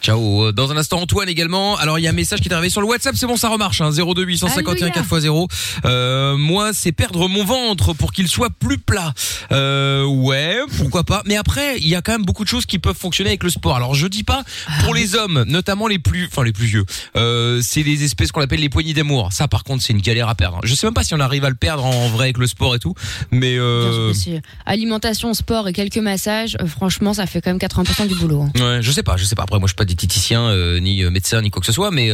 Ciao. 0.00 0.50
Dans 0.50 0.72
un 0.72 0.76
instant, 0.78 1.00
Antoine 1.00 1.28
également. 1.28 1.76
Alors, 1.76 1.98
il 1.98 2.02
y 2.02 2.06
a 2.06 2.10
un 2.10 2.14
message 2.14 2.40
qui 2.40 2.48
est 2.48 2.52
arrivé 2.54 2.70
sur 2.70 2.80
le 2.80 2.86
WhatsApp. 2.86 3.14
C'est 3.16 3.26
bon, 3.26 3.36
ça 3.36 3.50
remarche. 3.50 3.82
Hein. 3.82 3.90
02 3.90 4.24
851 4.24 4.90
4 4.90 5.04
x 5.04 5.18
0. 5.20 5.48
Euh, 5.84 6.36
moi, 6.38 6.72
c'est 6.72 6.92
perdre 6.92 7.28
mon 7.28 7.44
ventre 7.44 7.92
pour 7.92 8.12
qu'il 8.12 8.28
soit 8.28 8.48
plus 8.48 8.78
plat. 8.78 9.12
Euh, 9.52 10.04
ouais, 10.06 10.60
pourquoi 10.78 11.04
pas. 11.04 11.22
Mais 11.26 11.36
après, 11.36 11.76
il 11.78 11.88
y 11.88 11.94
a 11.94 12.00
quand 12.00 12.12
même 12.12 12.24
beaucoup 12.24 12.44
de 12.44 12.48
choses 12.48 12.64
qui 12.64 12.78
peuvent 12.78 12.96
fonctionner 12.96 13.30
avec 13.30 13.42
le 13.42 13.50
sport. 13.50 13.76
Alors, 13.76 13.94
je 13.94 14.06
dis 14.06 14.24
pas 14.24 14.42
pour 14.84 14.94
les 14.94 15.16
hommes, 15.16 15.44
notamment 15.46 15.86
les 15.86 15.98
plus, 15.98 16.28
enfin 16.32 16.44
les 16.44 16.52
plus 16.52 16.66
vieux. 16.66 16.84
Euh, 17.16 17.60
c'est 17.62 17.82
les 17.82 18.04
espèces 18.04 18.32
qu'on 18.32 18.40
appelle 18.40 18.60
les 18.60 18.70
poignées 18.70 18.94
d'amour. 18.94 19.34
Ça, 19.34 19.48
par 19.48 19.64
contre, 19.64 19.82
c'est 19.82 19.92
une 19.92 20.00
galère 20.00 20.30
à 20.30 20.34
perdre. 20.34 20.60
Je 20.64 20.74
sais 20.74 20.86
même 20.86 20.94
pas 20.94 21.04
si 21.04 21.14
on 21.14 21.20
arrive 21.20 21.44
à 21.44 21.50
le 21.50 21.56
perdre 21.56 21.84
en 21.84 22.08
vrai 22.08 22.24
avec 22.24 22.38
le 22.38 22.46
sport 22.46 22.74
et 22.74 22.78
tout. 22.78 22.94
Mais 23.30 23.56
Bien 23.56 24.14
sûr 24.14 24.32
euh, 24.32 24.40
alimentation, 24.64 25.34
sport 25.34 25.68
et 25.68 25.74
quelques 25.74 26.05
massage, 26.06 26.56
euh, 26.60 26.66
franchement, 26.66 27.12
ça 27.12 27.26
fait 27.26 27.40
quand 27.42 27.50
même 27.50 27.58
80% 27.58 28.06
du 28.08 28.14
boulot. 28.14 28.42
hein. 28.42 28.52
Ouais, 28.58 28.78
je 28.82 28.90
sais 28.90 29.02
pas, 29.02 29.16
je 29.16 29.24
sais 29.24 29.34
pas. 29.34 29.42
Après, 29.42 29.58
moi, 29.58 29.66
je 29.66 29.72
suis 29.72 29.76
pas 29.76 29.84
diététicien, 29.84 30.40
euh, 30.40 30.80
ni 30.80 31.02
euh, 31.02 31.10
médecin, 31.10 31.42
ni 31.42 31.50
quoi 31.50 31.60
que 31.60 31.66
ce 31.66 31.72
soit, 31.72 31.90
mais 31.90 32.10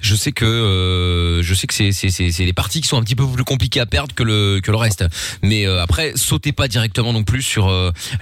je 0.00 0.14
sais 0.14 0.32
que 0.32 1.40
je 1.42 1.54
sais 1.54 1.66
que 1.66 1.74
c'est 1.74 1.92
c'est 1.92 2.44
les 2.44 2.52
parties 2.52 2.80
qui 2.80 2.88
sont 2.88 2.98
un 2.98 3.02
petit 3.02 3.16
peu 3.16 3.26
plus 3.26 3.44
compliquées 3.44 3.80
à 3.80 3.86
perdre 3.86 4.14
que 4.14 4.22
le 4.22 4.76
reste. 4.76 5.04
Mais 5.42 5.66
après, 5.66 6.12
sautez 6.14 6.52
pas 6.52 6.68
directement 6.68 7.12
non 7.12 7.24
plus 7.24 7.42
sur 7.42 7.68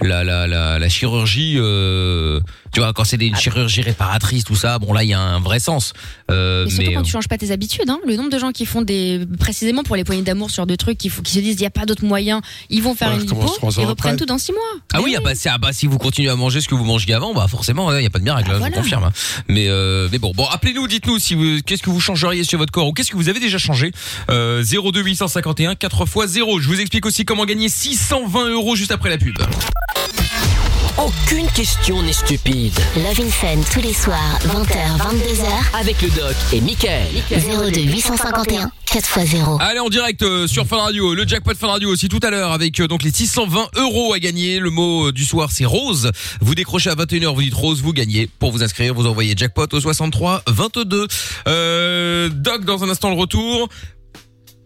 la 0.01 0.89
chirurgie. 0.89 1.57
Tu 2.71 2.79
vois, 2.79 2.93
quand 2.93 3.03
c'est 3.03 3.17
des 3.17 3.33
chirurgies 3.35 3.81
réparatrices, 3.81 4.43
tout 4.43 4.55
ça, 4.55 4.79
bon 4.79 4.93
là, 4.93 5.03
il 5.03 5.09
y 5.09 5.13
a 5.13 5.19
un 5.19 5.39
vrai 5.39 5.59
sens. 5.59 5.93
Euh, 6.31 6.65
Et 6.65 6.69
surtout 6.69 6.85
mais 6.89 6.93
quand 6.93 6.99
euh, 7.01 7.03
tu 7.03 7.11
changes 7.11 7.27
pas 7.27 7.37
tes 7.37 7.51
habitudes, 7.51 7.89
hein. 7.89 7.99
le 8.07 8.15
nombre 8.15 8.29
de 8.29 8.37
gens 8.39 8.51
qui 8.51 8.65
font 8.65 8.81
des 8.81 9.21
précisément 9.39 9.83
pour 9.83 9.95
les 9.95 10.03
poignées 10.03 10.21
d'amour 10.21 10.51
sur 10.51 10.65
deux 10.67 10.77
trucs, 10.77 10.97
qui, 10.97 11.09
font- 11.09 11.21
qui 11.21 11.31
se 11.33 11.39
disent 11.39 11.55
il 11.55 11.61
y 11.61 11.65
a 11.65 11.69
pas 11.71 11.85
d'autre 11.85 12.05
moyen, 12.05 12.41
ils 12.69 12.81
vont 12.83 12.95
faire 12.95 13.09
Ouais, 13.09 13.15
une 13.15 13.21
lipo, 13.21 13.35
ils 13.61 13.65
reprennent 13.65 13.89
après. 13.89 14.15
tout 14.17 14.25
dans 14.25 14.37
six 14.37 14.51
mois. 14.51 14.61
Ah 14.93 15.01
oui, 15.01 15.15
ah 15.17 15.21
bah, 15.23 15.35
c'est- 15.35 15.49
ah 15.49 15.57
bah, 15.57 15.69
si 15.73 15.87
vous 15.87 15.97
continuez 15.97 16.29
à 16.29 16.35
manger 16.35 16.61
ce 16.61 16.67
que 16.67 16.75
vous 16.75 16.83
mangiez 16.85 17.13
avant, 17.13 17.33
bah 17.33 17.47
forcément, 17.49 17.91
il 17.93 17.99
n'y 17.99 18.05
a 18.05 18.09
pas 18.09 18.19
de 18.19 18.23
miracle, 18.23 18.45
Ah, 18.49 18.51
hein, 18.51 18.55
je 18.55 18.59
voilà. 18.59 18.75
vous 18.75 18.81
confirme. 18.81 19.03
hein. 19.05 19.11
Mais 19.47 19.67
euh, 19.67 20.07
mais 20.11 20.19
bon, 20.19 20.31
bon, 20.35 20.45
appelez-nous, 20.45 20.87
dites-nous 20.87 21.19
si 21.19 21.35
vous, 21.35 21.61
qu'est-ce 21.65 21.81
que 21.83 21.89
vous 21.89 21.99
changeriez 21.99 22.43
sur 22.43 22.59
votre 22.59 22.71
corps 22.71 22.87
ou 22.87 22.93
qu'est-ce 22.93 23.09
que 23.11 23.17
vous 23.17 23.29
avez 23.29 23.39
déjà 23.39 23.57
changé. 23.57 23.91
Euh, 24.29 24.63
02 24.63 25.01
851 25.01 25.75
4 25.75 26.03
x 26.05 26.27
0. 26.33 26.59
Je 26.59 26.67
vous 26.67 26.79
explique 26.79 27.05
aussi 27.05 27.25
comment 27.25 27.45
gagner 27.45 27.69
620 27.69 28.49
euros 28.49 28.75
juste 28.75 28.91
après 28.91 29.09
la 29.09 29.17
pub. 29.17 29.37
Aucune 31.01 31.47
question 31.51 32.01
n'est 32.01 32.11
stupide. 32.11 32.77
Love 32.97 33.21
in 33.21 33.29
Fun 33.29 33.61
tous 33.71 33.79
les 33.79 33.93
soirs, 33.93 34.37
20h, 34.47 34.97
22h, 34.97 35.79
Avec 35.79 36.01
le 36.01 36.09
doc 36.09 36.35
et 36.51 36.59
Michael. 36.59 37.07
02 37.31 37.79
851 37.79 38.69
4x0. 38.85 39.61
Allez 39.61 39.79
en 39.79 39.87
direct 39.87 40.21
euh, 40.23 40.45
sur 40.47 40.65
Fun 40.67 40.77
Radio, 40.77 41.13
le 41.15 41.25
jackpot 41.25 41.55
Fun 41.55 41.67
Radio 41.67 41.89
aussi 41.89 42.09
tout 42.09 42.19
à 42.21 42.29
l'heure 42.31 42.51
avec 42.51 42.77
euh, 42.81 42.87
donc 42.87 43.03
les 43.03 43.11
620 43.11 43.69
euros 43.77 44.13
à 44.13 44.19
gagner. 44.19 44.59
Le 44.59 44.71
mot 44.71 45.07
euh, 45.07 45.11
du 45.13 45.23
soir 45.23 45.51
c'est 45.53 45.65
rose. 45.65 46.11
Vous 46.41 46.53
décrochez 46.53 46.89
à 46.89 46.95
21h, 46.95 47.33
vous 47.33 47.43
dites 47.43 47.53
rose, 47.53 47.81
vous 47.81 47.93
gagnez. 47.93 48.27
Pour 48.39 48.51
vous 48.51 48.61
inscrire, 48.61 48.93
vous 48.93 49.05
envoyez 49.07 49.35
jackpot 49.37 49.67
au 49.71 49.79
63 49.79 50.43
22. 50.47 51.07
Euh, 51.47 52.29
Doc 52.29 52.65
dans 52.65 52.83
un 52.83 52.89
instant 52.89 53.09
le 53.09 53.15
retour. 53.15 53.69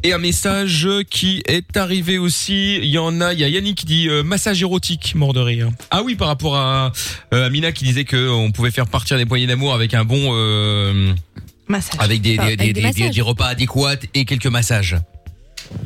Et 0.06 0.12
un 0.12 0.18
message 0.18 0.88
qui 1.10 1.42
est 1.48 1.78
arrivé 1.78 2.18
aussi. 2.18 2.76
Il 2.78 2.86
y 2.88 2.98
en 2.98 3.22
a, 3.22 3.32
il 3.32 3.40
y 3.40 3.44
a 3.46 3.48
Yannick 3.48 3.78
qui 3.78 3.86
dit 3.86 4.10
euh, 4.10 4.22
massage 4.22 4.62
érotique, 4.62 5.16
mort 5.16 5.32
de 5.34 5.40
rire. 5.40 5.70
Ah 5.92 6.04
oui, 6.04 6.16
par 6.16 6.28
rapport 6.28 6.58
à 6.58 6.92
euh, 7.34 7.46
Amina 7.48 7.72
qui 7.72 7.86
disait 7.86 8.04
que 8.04 8.30
on 8.30 8.52
pouvait 8.52 8.72
faire 8.72 8.88
partir 8.88 9.18
des 9.18 9.26
poignées 9.26 9.48
d'amour 9.48 9.74
avec 9.74 9.94
un 9.94 10.04
bon, 10.04 10.32
euh, 10.34 11.14
Massage. 11.70 12.02
avec 12.02 12.22
des, 12.22 12.34
Enfin, 12.38 12.48
des, 12.48 12.54
avec 12.54 12.60
des, 12.60 12.66
des 12.66 12.74
des- 12.74 12.82
massages. 12.82 13.16
des 13.16 13.22
repas 13.22 13.46
adéquats 13.48 13.96
et 14.14 14.26
quelques 14.26 14.48
massages. 14.48 14.98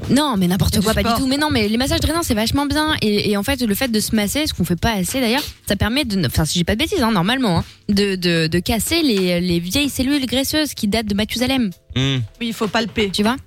Non, 0.09 0.35
mais 0.35 0.47
n'importe 0.47 0.81
quoi, 0.81 0.93
du 0.95 1.01
pas 1.03 1.13
du 1.13 1.21
tout. 1.21 1.27
Mais 1.27 1.37
non, 1.37 1.49
mais 1.51 1.67
les 1.67 1.77
massages 1.77 1.99
drainants, 2.01 2.23
c'est 2.23 2.33
vachement 2.33 2.65
bien. 2.65 2.95
Et, 3.03 3.29
et 3.29 3.37
en 3.37 3.43
fait, 3.43 3.61
le 3.61 3.75
fait 3.75 3.87
de 3.89 3.99
se 3.99 4.15
masser, 4.15 4.47
ce 4.47 4.53
qu'on 4.53 4.65
fait 4.65 4.75
pas 4.79 4.93
assez 4.93 5.21
d'ailleurs, 5.21 5.43
ça 5.67 5.75
permet 5.75 6.03
de, 6.05 6.25
enfin, 6.25 6.43
si 6.43 6.57
j'ai 6.57 6.65
pas 6.65 6.73
de 6.73 6.79
bêtises, 6.79 7.01
hein, 7.03 7.11
normalement, 7.11 7.59
hein, 7.59 7.65
de, 7.87 8.15
de, 8.15 8.47
de 8.47 8.59
casser 8.59 9.01
les, 9.03 9.39
les 9.39 9.59
vieilles 9.59 9.89
cellules 9.89 10.25
graisseuses 10.25 10.73
qui 10.73 10.87
datent 10.87 11.05
de 11.07 11.13
Mathusalem. 11.13 11.69
Hmm. 11.95 12.17
Oui, 12.41 12.47
il 12.47 12.53
faut 12.53 12.67
palper. 12.67 13.11
Tu 13.11 13.21
vois? 13.21 13.37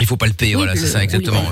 Il 0.00 0.06
faut 0.06 0.16
pas 0.16 0.26
le 0.26 0.32
payer, 0.32 0.54
voilà, 0.54 0.74
c'est 0.76 0.86
ça, 0.86 1.02
exactement. 1.02 1.42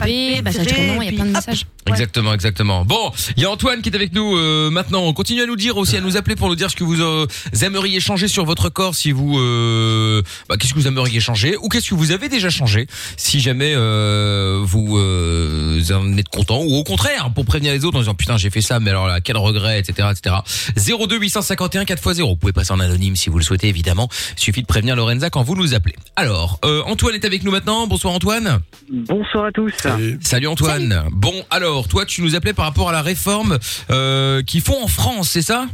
oui, 0.98 1.06
il 1.06 1.16
y 1.16 1.20
a 1.20 1.24
plein 1.24 1.26
de. 1.26 1.81
Exactement, 1.86 2.32
exactement. 2.32 2.84
Bon, 2.84 3.12
il 3.36 3.42
y 3.42 3.46
a 3.46 3.50
Antoine 3.50 3.82
qui 3.82 3.88
est 3.88 3.96
avec 3.96 4.12
nous 4.12 4.36
euh, 4.36 4.70
maintenant. 4.70 5.12
Continuez 5.12 5.42
à 5.42 5.46
nous 5.46 5.56
dire 5.56 5.76
aussi, 5.76 5.96
à 5.96 6.00
nous 6.00 6.16
appeler 6.16 6.36
pour 6.36 6.48
nous 6.48 6.54
dire 6.54 6.70
ce 6.70 6.76
que 6.76 6.84
vous 6.84 7.00
euh, 7.00 7.26
aimeriez 7.62 8.00
changer 8.00 8.28
sur 8.28 8.44
votre 8.44 8.68
corps 8.68 8.94
si 8.94 9.12
vous... 9.12 9.38
Euh, 9.38 10.22
bah, 10.48 10.56
qu'est-ce 10.58 10.74
que 10.74 10.78
vous 10.78 10.86
aimeriez 10.86 11.20
changer 11.20 11.56
ou 11.56 11.68
qu'est-ce 11.68 11.90
que 11.90 11.94
vous 11.94 12.12
avez 12.12 12.28
déjà 12.28 12.50
changé 12.50 12.86
si 13.16 13.40
jamais 13.40 13.72
euh, 13.74 14.60
vous 14.64 14.96
euh, 14.98 15.80
en 15.92 16.16
êtes 16.16 16.28
content 16.28 16.62
ou 16.62 16.74
au 16.74 16.84
contraire 16.84 17.30
pour 17.34 17.44
prévenir 17.44 17.72
les 17.72 17.84
autres 17.84 17.96
en 17.96 18.00
disant 18.00 18.14
putain 18.14 18.36
j'ai 18.36 18.50
fait 18.50 18.60
ça 18.60 18.80
mais 18.80 18.90
alors 18.90 19.06
là 19.06 19.20
quel 19.20 19.36
regret 19.36 19.78
etc 19.78 20.08
etc 20.10 20.36
02 20.76 21.18
851 21.18 21.84
4x0 21.84 22.22
vous 22.22 22.36
pouvez 22.36 22.52
passer 22.52 22.72
en 22.72 22.80
anonyme 22.80 23.16
si 23.16 23.30
vous 23.30 23.38
le 23.38 23.44
souhaitez 23.44 23.68
évidemment 23.68 24.08
il 24.36 24.40
suffit 24.40 24.62
de 24.62 24.66
prévenir 24.66 24.96
Lorenza 24.96 25.30
quand 25.30 25.42
vous 25.42 25.56
nous 25.56 25.74
appelez 25.74 25.94
alors 26.16 26.58
euh, 26.64 26.82
Antoine 26.86 27.14
est 27.14 27.24
avec 27.24 27.42
nous 27.44 27.50
maintenant 27.50 27.86
bonsoir 27.86 28.14
Antoine 28.14 28.60
Bonsoir 28.92 29.46
à 29.46 29.52
tous. 29.52 29.72
Salut 30.20 30.48
Antoine. 30.48 31.04
Bon, 31.12 31.32
alors, 31.48 31.71
toi, 31.88 32.04
tu 32.06 32.22
nous 32.22 32.34
appelais 32.36 32.52
par 32.52 32.64
rapport 32.66 32.88
à 32.88 32.92
la 32.92 33.02
réforme 33.02 33.58
euh, 33.90 34.42
qu'ils 34.42 34.60
font 34.60 34.82
en 34.82 34.86
France, 34.88 35.30
c'est 35.30 35.42
ça? 35.42 35.66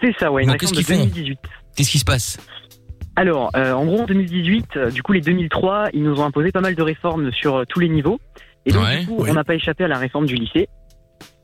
C'est 0.00 0.14
ça, 0.18 0.30
ouais, 0.32 0.42
une 0.42 0.48
Bon, 0.48 0.52
réforme 0.52 0.58
qu'est-ce 0.58 0.72
de 0.72 0.76
qu'ils 0.76 0.96
font? 0.96 1.04
2018. 1.06 1.38
Qu'est-ce 1.76 1.90
qui 1.90 1.98
se 1.98 2.04
passe? 2.04 2.38
Alors, 3.16 3.50
euh, 3.56 3.72
en 3.72 3.84
gros, 3.84 4.02
en 4.02 4.06
2018, 4.06 4.66
euh, 4.76 4.90
du 4.90 5.02
coup, 5.02 5.12
les 5.12 5.20
2003, 5.20 5.88
ils 5.92 6.02
nous 6.02 6.20
ont 6.20 6.24
imposé 6.24 6.52
pas 6.52 6.60
mal 6.60 6.74
de 6.74 6.82
réformes 6.82 7.32
sur 7.32 7.56
euh, 7.56 7.64
tous 7.68 7.80
les 7.80 7.88
niveaux. 7.88 8.20
Et 8.66 8.70
donc, 8.72 8.84
Ouais, 8.84 9.00
du 9.00 9.06
coup, 9.06 9.16
oui. 9.20 9.30
on 9.30 9.34
n'a 9.34 9.44
pas 9.44 9.54
échappé 9.54 9.84
à 9.84 9.88
la 9.88 9.98
réforme 9.98 10.26
du 10.26 10.34
lycée. 10.36 10.68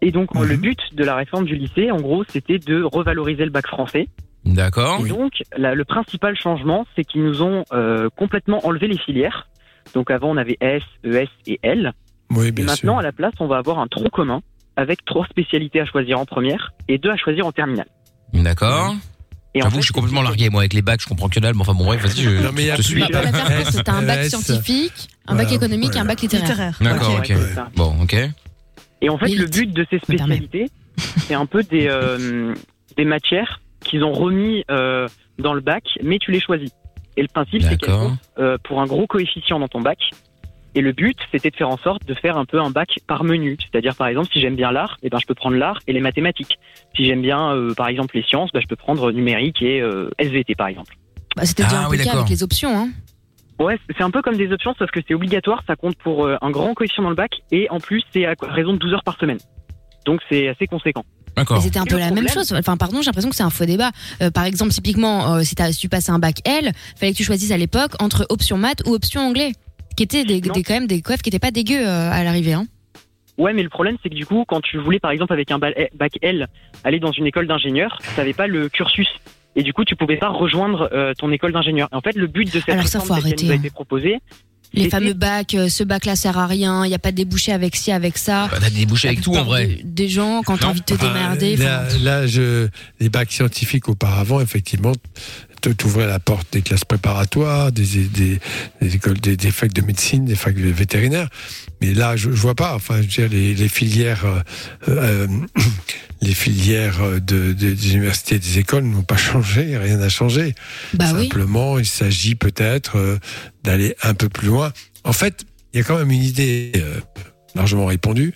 Et 0.01 0.11
donc, 0.13 0.35
Mhm. 0.35 0.45
le 0.45 0.57
but 0.57 0.79
de 0.93 1.03
la 1.05 1.17
réforme 1.17 1.47
du 1.47 1.57
lycée, 1.57 1.91
en 1.91 1.97
gros, 2.01 2.23
c'était 2.29 2.59
de 2.59 2.83
revaloriser 2.83 3.45
le 3.45 3.51
bac 3.51 3.67
français. 3.67 4.09
D'accord. 4.45 5.01
Et 5.05 5.09
donc, 5.09 5.33
la- 5.57 5.75
le 5.75 5.85
principal 5.85 6.37
changement, 6.37 6.87
c'est 6.95 7.03
qu'ils 7.05 7.25
nous 7.25 7.43
ont 7.43 7.65
euh, 7.73 8.09
complètement 8.15 8.65
enlevé 8.67 8.87
les 8.87 8.99
filières. 8.99 9.49
Donc, 9.95 10.11
avant, 10.11 10.31
on 10.31 10.37
avait 10.37 10.59
S, 10.61 10.83
ES 11.05 11.29
et 11.47 11.59
L. 11.63 11.93
Oui, 12.35 12.49
Et 12.49 12.53
bien 12.53 12.65
maintenant, 12.67 12.95
sûr. 12.95 12.99
à 12.99 13.03
la 13.03 13.13
place, 13.13 13.33
on 13.41 13.47
va 13.47 13.59
avoir 13.59 13.79
un 13.79 13.87
tronc 13.87 14.09
commun 14.11 14.41
avec 14.77 15.05
trois 15.05 15.27
spécialités 15.27 15.81
à 15.81 15.87
choisir 15.87 16.19
en 16.19 16.25
première 16.25 16.73
et 16.89 16.99
deux 16.99 17.11
à 17.11 17.17
choisir 17.17 17.47
en 17.47 17.53
terminale. 17.53 17.87
D'accord. 18.33 18.95
Et 19.57 19.61
en 19.61 19.67
J'avoue, 19.67 19.77
fait, 19.77 19.81
je 19.83 19.85
suis 19.87 19.95
complètement 19.95 20.23
largué, 20.23 20.51
moi, 20.51 20.63
avec 20.63 20.73
les 20.73 20.83
bacs, 20.83 21.01
je 21.01 21.07
comprends 21.07 21.29
que 21.29 21.39
dalle, 21.39 21.55
mais 21.55 21.61
enfin 21.61 21.75
bon, 21.75 21.85
bref, 21.85 22.03
vas-y, 22.03 22.23
je 22.23 22.43
Non, 22.43 22.51
mais 22.53 22.63
il 22.63 22.67
y 22.67 22.71
a 22.73 22.77
te 22.77 22.83
suis. 22.83 23.01
Bah, 23.01 23.21
t'as 23.85 23.93
un 23.93 24.03
bac 24.03 24.25
scientifique, 24.25 25.09
un 25.29 25.37
bac 25.37 25.47
Voilà, 25.47 25.57
économique 25.57 25.95
et 25.95 25.99
un 26.01 26.05
bac 26.05 26.21
littéraire. 26.21 26.77
D'accord, 26.81 27.19
ok. 27.19 27.33
Bon, 27.77 27.95
ok. 28.03 28.17
Et 29.01 29.09
en 29.09 29.19
fait, 29.19 29.29
le 29.29 29.47
but 29.47 29.73
de 29.73 29.87
ces 29.91 29.99
spécialités, 29.99 30.71
c'est 31.19 31.35
un 31.35 31.47
peu 31.47 31.63
des, 31.63 31.87
euh, 31.89 32.55
des 32.97 33.05
matières 33.05 33.61
qu'ils 33.85 34.03
ont 34.03 34.13
remis 34.13 34.65
euh, 34.71 35.07
dans 35.39 35.53
le 35.55 35.61
bac, 35.61 35.85
mais 36.03 36.19
tu 36.19 36.31
les 36.33 36.41
choisis. 36.41 36.71
Et 37.17 37.23
le 37.23 37.29
principe, 37.29 37.63
c'est 37.63 37.77
qu'elles 37.77 37.95
comptent 37.95 38.19
euh, 38.39 38.57
pour 38.65 38.81
un 38.81 38.87
gros 38.87 39.07
coefficient 39.07 39.61
dans 39.61 39.69
ton 39.69 39.81
bac. 39.81 39.99
Et 40.75 40.81
le 40.81 40.93
but, 40.93 41.17
c'était 41.31 41.51
de 41.51 41.57
faire 41.57 41.69
en 41.69 41.77
sorte 41.77 42.05
de 42.05 42.15
faire 42.15 42.37
un 42.37 42.45
peu 42.45 42.61
un 42.61 42.71
bac 42.71 42.99
par 43.07 43.25
menu. 43.25 43.57
C'est-à-dire, 43.61 43.95
par 43.95 44.09
exemple, 44.09 44.29
si 44.33 44.41
j'aime 44.41 44.57
bien 44.57 44.73
l'art, 44.73 44.97
eh 45.03 45.11
ben, 45.11 45.19
je 45.21 45.27
peux 45.27 45.35
prendre 45.35 45.57
l'art 45.57 45.79
et 45.87 45.93
les 45.93 46.01
mathématiques. 46.01 46.59
Si 46.97 47.05
j'aime 47.05 47.23
bien, 47.23 47.53
euh, 47.53 47.75
par 47.75 47.89
exemple, 47.89 48.17
les 48.17 48.23
sciences, 48.23 48.51
ben, 48.53 48.61
je 48.61 48.67
peux 48.67 48.77
prendre 48.77 49.13
numérique 49.13 49.63
et 49.63 49.81
euh, 49.81 50.11
SVT, 50.19 50.55
par 50.57 50.67
exemple. 50.67 50.97
Bah, 51.37 51.45
C'était 51.45 51.65
déjà 51.65 51.83
Ah 51.83 51.87
un 51.87 51.91
peu 51.91 51.97
oui, 51.97 52.09
avec 52.09 52.29
les 52.29 52.43
options. 52.43 52.77
Hein. 52.77 52.89
Ouais, 53.61 53.79
c'est 53.97 54.03
un 54.03 54.11
peu 54.11 54.21
comme 54.21 54.37
des 54.37 54.51
options, 54.53 54.75
sauf 54.79 54.91
que 54.91 55.01
c'est 55.07 55.15
obligatoire, 55.15 55.63
ça 55.67 55.77
compte 55.77 55.97
pour 55.97 56.27
euh, 56.27 56.37
un 56.43 56.51
grand 56.51 56.75
coefficient 56.75 57.05
dans 57.05 57.11
le 57.11 57.15
bac, 57.15 57.31
et 57.53 57.69
en 57.71 57.79
plus, 57.79 58.03
c'est 58.13 58.27
à 58.27 58.35
raison 58.43 58.73
de 58.73 58.79
12 58.79 58.95
heures 58.95 59.05
par 59.05 59.17
semaine. 59.19 59.39
Donc, 60.07 60.21
c'est 60.29 60.49
assez 60.49 60.67
conséquent. 60.67 61.05
Mais 61.37 61.43
D'accord. 61.43 61.63
c'était 61.63 61.79
un 61.79 61.85
peu 61.85 61.99
la 61.99 62.11
même 62.11 62.29
chose. 62.29 62.53
Enfin, 62.53 62.77
pardon, 62.77 63.01
j'ai 63.01 63.07
l'impression 63.07 63.31
que 63.31 63.37
c'est 63.37 63.43
un 63.43 63.51
faux 63.51 63.65
débat. 63.65 63.91
Euh, 64.23 64.31
par 64.31 64.45
exemple, 64.45 64.71
typiquement, 64.73 65.35
euh, 65.35 65.43
si, 65.43 65.55
tu 65.55 65.89
passais 65.89 66.13
un 66.13 66.19
bac 66.19 66.37
L, 66.45 66.73
fallait 66.97 67.13
que 67.13 67.17
tu 67.17 67.25
choisisses 67.25 67.51
à 67.51 67.57
l'époque 67.57 67.93
entre 68.01 68.27
option 68.29 68.57
maths 68.57 68.83
ou 68.87 68.95
option 68.95 69.21
anglais, 69.21 69.53
qui 69.97 70.03
étaient 70.03 70.25
des, 70.25 70.41
quand 70.41 70.71
même 70.71 70.87
des 70.87 71.01
coefs 71.03 71.23
qui 71.23 71.29
étaient 71.31 71.39
pas 71.39 71.51
dégueux 71.51 71.87
euh, 71.87 72.11
à 72.11 72.23
l'arrivée. 72.25 72.53
Hein. 72.55 72.67
Ouais, 73.37 73.53
mais 73.53 73.63
le 73.63 73.69
problème, 73.69 73.97
c'est 74.03 74.09
que 74.11 74.15
du 74.15 74.27
coup, 74.27 74.45
quand 74.47 74.61
tu 74.61 74.79
voulais, 74.79 75.01
par 75.01 75.11
exemple, 75.11 75.33
avec 75.33 75.51
un 75.51 75.59
bal- 75.59 75.75
bac 75.97 76.13
L, 76.23 76.47
aller 76.85 77.01
dans 77.01 77.11
une 77.13 77.27
école 77.27 77.47
d'ingénieur, 77.49 77.99
tu 78.03 78.19
n'avais 78.19 78.33
pas 78.33 78.47
le 78.47 78.69
cursus. 78.69 79.09
Et 79.57 79.63
du 79.63 79.73
coup, 79.73 79.85
tu 79.85 79.97
pouvais 79.97 80.17
pas 80.17 80.29
rejoindre 80.29 80.89
euh, 80.93 81.15
ton 81.19 81.31
école 81.33 81.53
d'ingénieur. 81.53 81.89
En 81.93 82.01
fait, 82.01 82.15
le 82.17 82.27
but 82.27 82.45
de 82.53 82.61
cette 82.61 82.69
Alors 82.71 82.87
ça, 82.87 82.99
réforme 83.01 83.21
faut 83.21 83.27
arrêter, 83.27 83.45
nous 83.47 83.51
a 83.51 83.55
hein. 83.55 83.59
été 83.59 83.71
proposée, 83.71 84.19
Les 84.73 84.89
fameux 84.89 85.13
bacs, 85.15 85.55
euh, 85.55 85.69
ce 85.69 85.85
bac-là 85.85 86.17
sert 86.17 86.37
à 86.39 86.47
rien, 86.49 86.85
il 86.85 86.89
n'y 86.89 86.95
a 86.95 86.99
pas 86.99 87.13
de 87.13 87.17
débouché 87.17 87.53
avec 87.53 87.77
ci, 87.77 87.93
avec 87.93 88.19
ça. 88.19 88.49
Bah, 88.51 88.59
t'as 88.61 88.71
des 88.71 88.79
débouchés 88.81 89.09
avec 89.09 89.21
tout, 89.21 89.35
en 89.35 89.45
vrai. 89.45 89.67
de- 89.67 89.83
des 89.85 90.09
gens, 90.09 90.43
quand 90.45 90.57
t'as 90.59 90.67
envie 90.69 90.81
de 90.81 90.85
te 90.85 90.95
démerder. 90.95 91.57
là, 91.57 91.85
enfin, 91.87 91.99
là, 92.03 92.27
je, 92.27 92.67
les 93.01 93.09
bacs 93.09 93.31
scientifiques 93.33 93.89
auparavant, 93.89 94.41
effectivement, 94.41 94.93
t'ouvrais 95.71 96.07
la 96.07 96.19
porte 96.19 96.47
des 96.53 96.63
classes 96.63 96.85
préparatoires, 96.85 97.73
des, 97.73 97.85
des, 98.07 98.39
des 98.81 98.95
écoles, 98.97 99.21
des, 99.21 99.37
des 99.37 99.51
facs 99.51 99.73
de 99.73 99.83
médecine, 99.83 100.25
des 100.25 100.35
facs 100.37 100.57
vétérinaires. 100.57 101.29
Mais 101.81 101.95
là, 101.95 102.17
je, 102.17 102.31
je 102.31 102.37
vois 102.41 102.55
pas. 102.55 102.75
Enfin, 102.75 102.97
je 102.97 103.03
veux 103.03 103.07
dire, 103.07 103.29
les, 103.29 103.55
les 103.55 103.69
filières, 103.69 104.25
euh, 104.27 104.41
euh, 104.89 105.27
les 106.21 106.35
filières 106.35 107.01
de, 107.21 107.53
de- 107.53 107.73
des 107.73 107.93
universités, 107.93 108.37
et 108.37 108.39
des 108.39 108.59
écoles 108.59 108.85
n'ont 108.85 109.03
pas 109.03 109.17
changé, 109.17 109.77
rien 109.77 109.97
n'a 109.99 110.09
changé. 110.09 110.55
bah 110.95 111.07
oui. 111.15 111.25
Simplement, 111.25 111.79
il 111.79 111.87
s'agit 111.87 112.35
peut-être 112.35 112.97
euh, 112.97 113.19
d'aller 113.63 113.95
un 114.03 114.15
peu 114.15 114.29
plus 114.29 114.49
loin. 114.49 114.73
En 115.05 115.13
fait, 115.13 115.45
il 115.73 115.79
y 115.79 115.81
a 115.81 115.85
quand 115.85 115.99
même 115.99 116.11
une 116.11 116.23
idée 116.23 116.73
euh, 116.77 117.01
largement 117.55 117.87
répandue 117.87 118.33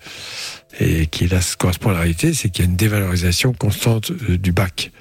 et 0.81 1.07
qui 1.07 1.29
correspond 1.59 1.91
à 1.91 1.93
la 1.95 1.99
réalité, 2.01 2.35
c'est 2.35 2.51
qu'il 2.51 2.65
y 2.65 2.69
a 2.69 2.71
une 2.71 2.77
dévalorisation 2.77 3.53
constante 3.53 4.13
du 4.13 4.53
bac 4.53 4.93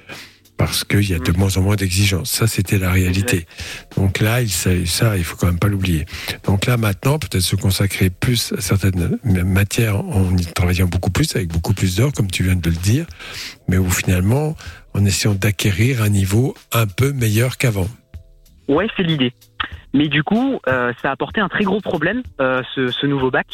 parce 0.58 0.84
qu'il 0.84 1.08
y 1.08 1.14
a 1.14 1.18
de 1.18 1.32
moins 1.32 1.56
en 1.56 1.62
moins 1.62 1.76
d'exigences. 1.76 2.30
Ça, 2.30 2.46
c'était 2.46 2.78
la 2.78 2.90
réalité. 2.90 3.46
Donc 3.96 4.18
là, 4.18 4.42
il, 4.42 4.50
ça, 4.50 4.70
ça, 4.84 5.16
il 5.16 5.24
faut 5.24 5.36
quand 5.36 5.46
même 5.46 5.58
pas 5.58 5.68
l'oublier. 5.68 6.04
Donc 6.44 6.66
là, 6.66 6.76
maintenant, 6.76 7.18
peut-être 7.18 7.40
se 7.40 7.56
consacrer 7.56 8.10
plus 8.10 8.52
à 8.52 8.60
certaines 8.60 9.18
matières 9.24 10.00
en 10.00 10.36
y 10.36 10.44
travaillant 10.46 10.88
beaucoup 10.88 11.10
plus, 11.10 11.34
avec 11.36 11.48
beaucoup 11.48 11.72
plus 11.72 11.96
d'heures, 11.96 12.12
comme 12.12 12.30
tu 12.30 12.42
viens 12.42 12.56
de 12.56 12.68
le 12.68 12.76
dire, 12.76 13.06
mais 13.68 13.78
où 13.78 13.88
finalement, 13.88 14.56
en 14.94 15.04
essayant 15.04 15.34
d'acquérir 15.34 16.02
un 16.02 16.08
niveau 16.08 16.54
un 16.72 16.86
peu 16.86 17.12
meilleur 17.12 17.56
qu'avant. 17.56 17.88
ouais, 18.68 18.88
c'est 18.96 19.04
l'idée. 19.04 19.32
Mais 19.94 20.08
du 20.08 20.22
coup, 20.22 20.58
euh, 20.68 20.92
ça 21.00 21.08
a 21.08 21.12
apporté 21.12 21.40
un 21.40 21.48
très 21.48 21.64
gros 21.64 21.80
problème, 21.80 22.22
euh, 22.40 22.62
ce, 22.74 22.88
ce 22.88 23.06
nouveau 23.06 23.30
bac. 23.30 23.46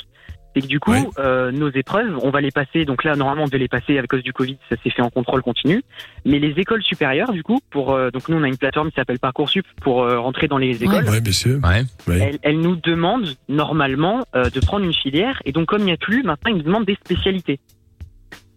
C'est 0.55 0.61
que 0.63 0.67
du 0.67 0.79
coup, 0.79 0.93
Ouais. 0.93 1.03
euh, 1.19 1.51
nos 1.51 1.69
épreuves, 1.71 2.17
on 2.23 2.31
va 2.31 2.41
les 2.41 2.53
passer. 2.53 2.85
Donc 2.85 3.03
là, 3.03 3.17
normalement, 3.17 3.43
on 3.43 3.47
devait 3.47 3.59
les 3.59 3.69
passer 3.69 3.99
à 3.99 4.07
cause 4.07 4.23
du 4.23 4.33
Covid, 4.33 4.57
ça 4.69 4.77
s'est 4.83 4.91
fait 4.91 5.03
en 5.03 5.11
contrôle 5.11 5.43
continu. 5.43 5.83
Mais 6.25 6.39
les 6.39 6.51
écoles 6.61 6.83
supérieures, 6.83 7.33
du 7.33 7.43
coup, 7.43 7.59
pour 7.71 7.93
euh, 7.93 8.11
donc 8.11 8.29
nous, 8.29 8.37
on 8.37 8.43
a 8.45 8.49
une 8.49 8.57
plateforme 8.57 8.91
qui 8.91 8.95
s'appelle 8.95 9.19
Parcoursup 9.19 9.67
pour 9.83 10.03
euh, 10.05 10.21
rentrer 10.21 10.47
dans 10.47 10.59
les 10.59 10.83
écoles. 10.85 11.05
Oui, 11.09 11.21
bien 11.21 11.33
sûr. 11.33 11.59
Ouais. 11.65 11.83
Oui. 12.07 12.19
Elle, 12.21 12.39
elle 12.43 12.61
nous 12.61 12.77
demande 12.77 13.35
normalement 13.49 14.25
euh, 14.37 14.49
de 14.51 14.61
prendre 14.61 14.85
une 14.85 14.95
filière 14.95 15.43
et 15.45 15.53
donc 15.53 15.67
comme 15.67 15.81
il 15.81 15.87
n'y 15.87 15.93
a 15.93 15.97
plus, 15.97 16.23
maintenant 16.23 16.53
ils 16.53 16.57
nous 16.59 16.63
demandent 16.63 16.87
des 16.87 16.95
spécialités 16.97 17.59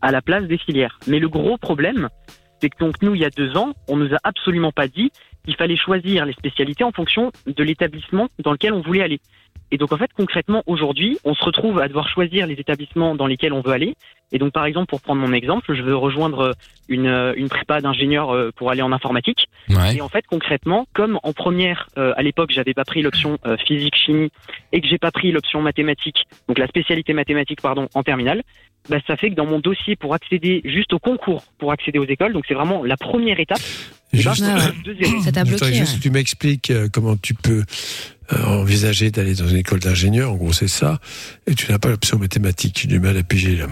à 0.01 0.12
la 0.12 0.21
place 0.21 0.45
des 0.45 0.57
filières. 0.57 0.99
Mais 1.07 1.19
le 1.19 1.27
gros 1.29 1.57
problème, 1.57 2.10
c'est 2.62 2.69
que 2.69 2.77
donc 2.79 3.01
nous 3.01 3.15
il 3.15 3.21
y 3.21 3.25
a 3.25 3.29
deux 3.29 3.57
ans, 3.57 3.73
on 3.88 3.97
nous 3.97 4.13
a 4.13 4.17
absolument 4.23 4.71
pas 4.71 4.88
dit 4.88 5.12
qu'il 5.45 5.55
fallait 5.55 5.77
choisir 5.77 6.25
les 6.25 6.33
spécialités 6.33 6.83
en 6.83 6.91
fonction 6.91 7.31
de 7.45 7.63
l'établissement 7.63 8.27
dans 8.43 8.51
lequel 8.51 8.73
on 8.73 8.81
voulait 8.81 9.01
aller. 9.01 9.19
Et 9.71 9.77
donc 9.77 9.91
en 9.91 9.97
fait 9.97 10.12
concrètement 10.15 10.63
aujourd'hui, 10.65 11.17
on 11.23 11.34
se 11.34 11.43
retrouve 11.43 11.80
à 11.80 11.88
devoir 11.88 12.10
choisir 12.10 12.47
les 12.47 12.56
établissements 12.56 13.15
dans 13.15 13.27
lesquels 13.27 13.53
on 13.53 13.62
veut 13.62 13.73
aller. 13.73 13.95
Et 14.32 14.39
donc 14.39 14.53
par 14.53 14.65
exemple 14.65 14.88
pour 14.89 15.01
prendre 15.01 15.21
mon 15.21 15.34
exemple, 15.34 15.73
je 15.73 15.82
veux 15.82 15.95
rejoindre 15.95 16.53
une, 16.89 17.08
euh, 17.08 17.34
une 17.36 17.49
prépa 17.49 17.82
d'ingénieur 17.82 18.32
euh, 18.32 18.51
pour 18.56 18.71
aller 18.71 18.82
en 18.82 18.91
informatique. 18.91 19.47
Ouais. 19.69 19.95
Et 19.95 20.01
en 20.01 20.10
fait, 20.10 20.25
concrètement, 20.27 20.88
comme 20.93 21.19
en 21.23 21.34
première, 21.34 21.89
euh, 21.97 22.13
à 22.15 22.23
l'époque, 22.23 22.51
j'avais 22.51 22.73
pas 22.73 22.86
pris 22.86 23.01
l'option 23.01 23.38
euh, 23.45 23.58
physique-chimie 23.58 24.32
et 24.71 24.82
que 24.82 24.88
j'ai 24.88 24.97
pas 24.97 25.12
pris 25.12 25.32
l'option 25.32 25.62
mathématique, 25.62 26.25
donc 26.47 26.58
la 26.58 26.67
spécialité 26.67 27.13
mathématique, 27.13 27.62
pardon, 27.62 27.88
en 27.93 28.03
terminale, 28.03 28.43
bah, 28.89 28.97
ça 29.06 29.17
fait 29.17 29.30
que 29.30 29.36
dans 29.36 29.45
mon 29.45 29.60
dossier 29.60 29.95
pour 29.95 30.13
accéder 30.13 30.62
juste 30.65 30.93
au 30.93 31.00
concours, 31.00 31.43
pour 31.58 31.71
accéder 31.71 32.00
aux 32.00 32.06
écoles, 32.06 32.34
donc 32.34 32.45
c'est 32.47 32.54
vraiment 32.54 32.84
la 32.84 32.97
première 32.97 33.39
étape, 33.39 33.60
ben, 34.13 34.19
Juste, 34.21 34.43
Ah 34.45 34.71
zéros. 35.00 35.21
Ça 35.21 35.32
t'a 35.32 35.43
bloqué. 35.43 35.73
juste 35.73 35.93
ouais. 35.93 35.97
que 35.97 36.04
tu 36.04 36.12
m'expliques 36.12 36.71
euh, 36.71 36.88
comment 36.91 37.17
tu 37.17 37.34
peux 37.34 37.63
euh, 38.34 38.43
envisager 38.45 39.12
d'aller 39.12 39.36
dans 39.36 39.47
une 39.47 39.58
école 39.58 39.80
d'ingénieur, 39.80 40.32
en 40.32 40.36
gros 40.36 40.54
c'est 40.54 40.69
ça, 40.69 41.00
et 41.45 41.56
tu 41.56 41.71
n'as 41.71 41.80
pas 41.80 41.89
l'option 41.89 42.17
mathématique, 42.17 42.80
j'ai 42.82 42.88
du 42.88 43.00
mal 43.00 43.17
à 43.17 43.23
piger 43.23 43.56
là. 43.58 43.67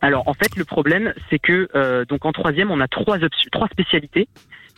Alors 0.00 0.28
en 0.28 0.34
fait, 0.34 0.54
le 0.56 0.64
problème, 0.64 1.14
c'est 1.30 1.38
que 1.38 1.68
euh, 1.74 2.04
donc 2.04 2.24
en 2.26 2.32
troisième, 2.32 2.70
on 2.70 2.80
a 2.80 2.88
trois 2.88 3.18
trois 3.50 3.68
spécialités, 3.68 4.28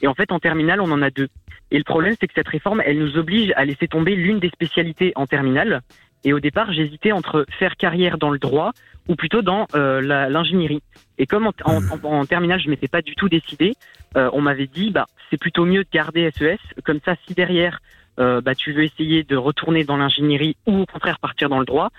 et 0.02 0.06
en 0.06 0.14
fait 0.14 0.32
en 0.32 0.38
terminale, 0.38 0.80
on 0.80 0.90
en 0.90 1.02
a 1.02 1.10
deux. 1.10 1.28
Et 1.70 1.78
le 1.78 1.84
problème, 1.84 2.14
c'est 2.20 2.28
que 2.28 2.34
cette 2.34 2.48
réforme, 2.48 2.80
elle 2.86 2.98
nous 2.98 3.16
oblige 3.16 3.52
à 3.56 3.64
laisser 3.64 3.88
tomber 3.88 4.14
l'une 4.14 4.38
des 4.38 4.50
spécialités 4.50 5.12
en 5.16 5.26
terminale. 5.26 5.82
Et 6.26 6.32
au 6.32 6.40
départ, 6.40 6.72
j'hésitais 6.72 7.12
entre 7.12 7.46
faire 7.58 7.76
carrière 7.76 8.18
dans 8.18 8.30
le 8.30 8.38
droit 8.40 8.72
ou 9.08 9.14
plutôt 9.14 9.42
dans 9.42 9.68
euh, 9.76 10.00
l'ingénierie. 10.28 10.82
Et 11.18 11.26
comme 11.26 11.46
en, 11.46 11.52
en, 11.64 11.80
en- 11.88 12.00
en 12.02 12.26
terminale, 12.26 12.60
je 12.60 12.68
m'étais 12.68 12.88
pas 12.88 13.00
du 13.00 13.14
tout 13.14 13.28
décidé, 13.28 13.74
euh, 14.16 14.28
on 14.32 14.40
m'avait 14.40 14.66
dit, 14.66 14.90
bah 14.90 15.06
c'est 15.30 15.36
plutôt 15.38 15.64
mieux 15.64 15.84
de 15.84 15.88
garder 15.92 16.28
SES. 16.36 16.58
Comme 16.84 16.98
ça, 17.04 17.14
si 17.26 17.34
derrière, 17.34 17.78
euh, 18.18 18.40
bah 18.40 18.56
tu 18.56 18.72
veux 18.72 18.82
essayer 18.82 19.22
de 19.22 19.36
retourner 19.36 19.84
dans 19.84 19.96
l'ingénierie 19.96 20.56
ou 20.66 20.80
au 20.80 20.86
contraire 20.86 21.20
partir 21.20 21.48
dans 21.48 21.60
le 21.60 21.64
droit, 21.64 21.90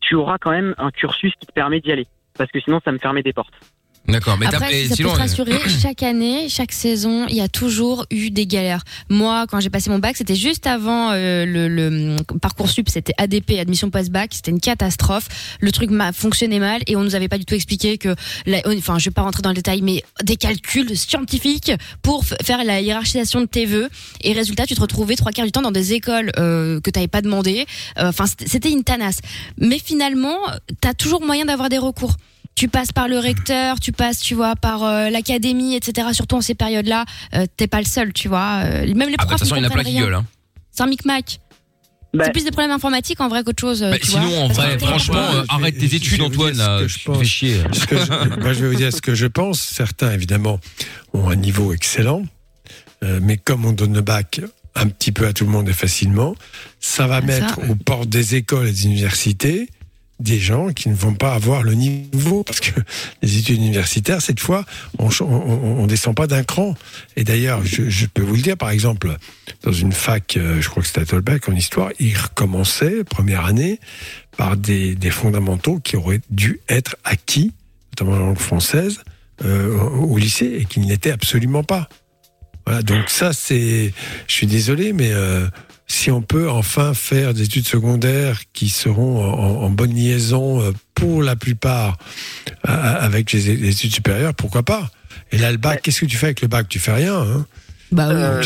tu 0.00 0.14
auras 0.14 0.38
quand 0.38 0.52
même 0.52 0.74
un 0.78 0.90
cursus 0.90 1.34
qui 1.38 1.46
te 1.46 1.52
permet 1.52 1.80
d'y 1.80 1.92
aller. 1.92 2.06
Parce 2.38 2.50
que 2.50 2.60
sinon, 2.60 2.80
ça 2.82 2.92
me 2.92 2.98
fermait 2.98 3.22
des 3.22 3.34
portes. 3.34 3.54
D'accord, 4.08 4.36
mais 4.38 4.46
t'as 4.48 4.58
Après, 4.58 4.82
si 4.82 4.88
ça 4.88 4.94
sinon, 4.96 5.08
peut 5.10 5.14
te 5.14 5.18
euh, 5.18 5.22
rassurer, 5.22 5.52
chaque 5.82 6.02
année, 6.02 6.48
chaque 6.48 6.72
saison, 6.72 7.26
il 7.28 7.36
y 7.36 7.40
a 7.40 7.48
toujours 7.48 8.06
eu 8.10 8.30
des 8.30 8.46
galères. 8.46 8.82
Moi, 9.08 9.46
quand 9.50 9.60
j'ai 9.60 9.70
passé 9.70 9.90
mon 9.90 9.98
bac, 9.98 10.16
c'était 10.16 10.36
juste 10.36 10.66
avant 10.66 11.10
euh, 11.12 11.44
le, 11.44 11.68
le 11.68 12.16
hum, 12.16 12.38
parcoursup, 12.40 12.88
c'était 12.88 13.12
ADP, 13.18 13.52
admission 13.58 13.90
post-bac, 13.90 14.30
c'était 14.34 14.50
une 14.50 14.60
catastrophe. 14.60 15.28
Le 15.60 15.72
truc 15.72 15.90
m'a 15.90 16.12
fonctionné 16.12 16.58
mal 16.60 16.82
et 16.86 16.96
on 16.96 17.02
nous 17.02 17.14
avait 17.14 17.28
pas 17.28 17.38
du 17.38 17.44
tout 17.44 17.54
expliqué 17.54 17.98
que, 17.98 18.14
la- 18.46 18.62
enfin, 18.66 18.98
je 18.98 19.06
vais 19.06 19.10
pas 19.14 19.22
rentrer 19.22 19.42
dans 19.42 19.50
le 19.50 19.56
détail, 19.56 19.82
mais 19.82 20.02
des 20.22 20.36
calculs 20.36 20.96
scientifiques 20.96 21.72
pour 22.02 22.24
faire 22.24 22.64
la 22.64 22.80
hiérarchisation 22.80 23.40
de 23.40 23.46
tes 23.46 23.66
vœux. 23.66 23.88
Et 24.22 24.32
résultat, 24.32 24.66
tu 24.66 24.74
te 24.74 24.80
retrouvais 24.80 25.16
trois 25.16 25.32
quarts 25.32 25.46
du 25.46 25.52
temps 25.52 25.62
dans 25.62 25.72
des 25.72 25.92
écoles 25.94 26.30
euh, 26.38 26.80
que 26.80 26.90
t'avais 26.90 27.08
pas 27.08 27.22
demandé. 27.22 27.66
Euh, 27.98 28.08
Enfin, 28.08 28.26
c'était- 28.26 28.46
c'était 28.48 28.70
une 28.70 28.84
tanasse. 28.84 29.18
Mais 29.58 29.78
finalement, 29.78 30.36
t'as 30.80 30.94
toujours 30.94 31.22
moyen 31.22 31.44
d'avoir 31.44 31.68
des 31.68 31.78
recours 31.78 32.14
tu 32.56 32.68
passes 32.68 32.90
par 32.90 33.06
le 33.06 33.18
recteur, 33.18 33.78
tu 33.78 33.92
passes, 33.92 34.18
tu 34.20 34.34
vois, 34.34 34.56
par 34.56 34.82
euh, 34.82 35.10
l'académie, 35.10 35.76
etc. 35.76 36.08
Surtout 36.12 36.36
en 36.36 36.40
ces 36.40 36.54
périodes-là, 36.54 37.04
euh, 37.34 37.46
t'es 37.56 37.66
pas 37.68 37.78
le 37.78 37.84
seul, 37.86 38.12
tu 38.12 38.26
vois. 38.28 38.62
Euh, 38.64 38.92
même 38.94 39.08
les 39.10 39.14
Ah, 39.18 39.24
bah, 39.24 39.24
de 39.24 39.28
profs 39.28 39.40
toute 39.40 39.48
façon, 39.48 39.56
il 39.56 39.62
y 39.62 39.66
en 39.66 39.68
a 39.68 39.70
plein 39.72 39.84
qui 39.84 39.90
rien. 39.90 40.02
gueulent. 40.02 40.14
Hein. 40.14 40.26
C'est 40.72 40.82
un 40.82 40.86
micmac. 40.88 41.38
Bah, 42.14 42.24
c'est 42.24 42.32
plus 42.32 42.44
des 42.44 42.50
problèmes 42.50 42.70
informatiques 42.70 43.20
en 43.20 43.28
vrai 43.28 43.44
qu'autre 43.44 43.60
chose. 43.60 43.80
Bah, 43.82 43.98
tu 43.98 44.06
sinon, 44.10 44.26
vois, 44.28 44.38
en 44.38 44.48
vrai, 44.48 44.78
franchement, 44.78 45.16
euh, 45.34 45.44
arrête 45.50 45.76
tes 45.76 45.94
études, 45.94 46.22
Antoine. 46.22 46.56
là, 46.56 46.80
je 46.86 46.98
fais 46.98 47.04
pense. 47.12 47.22
chier. 47.24 47.60
Ce 47.72 47.86
que 47.86 47.96
je, 47.98 48.06
moi, 48.40 48.52
je 48.54 48.62
vais 48.64 48.68
vous 48.70 48.74
dire 48.76 48.90
ce 48.92 49.02
que 49.02 49.14
je 49.14 49.26
pense. 49.26 49.60
Certains, 49.60 50.12
évidemment, 50.12 50.58
ont 51.12 51.28
un 51.28 51.36
niveau 51.36 51.72
excellent, 51.74 52.22
Euh, 53.04 53.20
mais 53.22 53.36
comme 53.36 53.66
on 53.66 53.72
donne 53.72 53.92
le 53.92 54.00
bac 54.00 54.40
un 54.74 54.88
petit 54.88 55.12
peu 55.12 55.26
à 55.26 55.34
tout 55.34 55.44
le 55.44 55.50
monde 55.50 55.68
et 55.68 55.74
facilement, 55.74 56.34
ça 56.80 57.06
va 57.06 57.16
Ah, 57.16 57.20
ça. 57.20 57.26
mettre 57.26 57.58
aux 57.70 57.74
portes 57.74 58.08
des 58.08 58.34
écoles 58.36 58.68
et 58.68 58.72
des 58.72 58.86
universités 58.86 59.68
des 60.18 60.38
gens 60.38 60.68
qui 60.72 60.88
ne 60.88 60.94
vont 60.94 61.14
pas 61.14 61.34
avoir 61.34 61.62
le 61.62 61.74
niveau 61.74 62.42
parce 62.42 62.60
que 62.60 62.80
les 63.22 63.38
études 63.38 63.56
universitaires 63.56 64.22
cette 64.22 64.40
fois 64.40 64.64
on 64.98 65.10
on 65.20 65.86
descend 65.86 66.14
pas 66.14 66.26
d'un 66.26 66.42
cran. 66.42 66.74
Et 67.16 67.24
d'ailleurs 67.24 67.64
je, 67.64 68.06
peux 68.06 68.22
vous 68.22 68.36
le 68.36 68.42
dire 68.42 68.56
par 68.56 68.70
exemple 68.70 69.14
dans 69.62 69.72
une 69.72 69.92
fac 69.92 70.36
euh, 70.36 70.60
je 70.60 70.68
crois 70.68 70.82
que 70.82 70.88
c'était 70.88 71.02
à 71.02 71.04
Tolbeck 71.04 71.48
en 71.48 71.54
histoire 71.54 71.90
ils 71.98 72.16
recommençaient 72.16 73.04
première 73.04 73.44
année 73.44 73.78
par 74.36 74.56
des, 74.56 74.96
fondamentaux 75.10 75.80
qui 75.80 75.96
auraient 75.96 76.20
dû 76.30 76.60
être 76.68 76.96
acquis 77.04 77.52
notamment 77.92 78.18
la 78.18 78.26
langue 78.26 78.38
française 78.38 79.00
euh, 79.44 79.78
au 79.78 80.14
au 80.14 80.18
lycée 80.18 80.56
et 80.60 80.64
qui 80.64 80.80
ne 80.80 80.86
l'étaient 80.86 81.10
absolument 81.10 81.62
pas. 81.62 81.88
Voilà 82.64 82.82
donc 82.82 83.10
ça 83.10 83.34
c'est 83.34 83.92
je 84.26 84.32
suis 84.32 84.46
désolé 84.46 84.94
mais 84.94 85.12
euh, 85.12 85.46
si 85.86 86.10
on 86.10 86.20
peut 86.22 86.50
enfin 86.50 86.94
faire 86.94 87.32
des 87.34 87.42
études 87.44 87.66
secondaires 87.68 88.40
qui 88.52 88.68
seront 88.68 89.22
en, 89.24 89.62
en 89.64 89.70
bonne 89.70 89.94
liaison 89.94 90.60
euh, 90.60 90.72
pour 90.94 91.22
la 91.22 91.36
plupart 91.36 91.96
euh, 92.68 92.72
avec 92.72 93.32
les, 93.32 93.56
les 93.56 93.68
études 93.70 93.94
supérieures, 93.94 94.34
pourquoi 94.34 94.62
pas 94.62 94.90
Et 95.32 95.38
là, 95.38 95.50
le 95.52 95.58
bac, 95.58 95.82
qu'est-ce 95.82 96.00
que 96.00 96.06
tu 96.06 96.16
fais 96.16 96.26
avec 96.26 96.40
le 96.42 96.48
bac? 96.48 96.68
Tu 96.68 96.78
fais 96.78 96.92
rien. 96.92 97.16
Hein? 97.16 97.46
Bah. 97.92 98.08
Euh, 98.08 98.42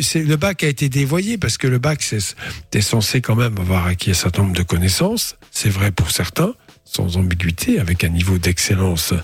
c'est- 0.00 0.22
le 0.22 0.36
bac 0.36 0.64
a 0.64 0.68
été 0.68 0.88
dévoyé 0.88 1.36
parce 1.36 1.58
que 1.58 1.66
le 1.66 1.78
bac, 1.78 2.02
c'est- 2.02 2.34
t'es 2.70 2.80
censé 2.80 3.20
quand 3.20 3.36
même 3.36 3.58
avoir 3.58 3.86
acquis 3.86 4.10
un 4.12 4.14
certain 4.14 4.42
nombre 4.42 4.56
de 4.56 4.62
connaissances. 4.62 5.36
C'est 5.50 5.68
vrai 5.68 5.90
pour 5.92 6.10
certains, 6.10 6.54
sans 6.84 7.16
ambiguïté, 7.16 7.80
avec 7.80 8.04
un 8.04 8.08
niveau 8.08 8.38
d'excellence 8.38 9.14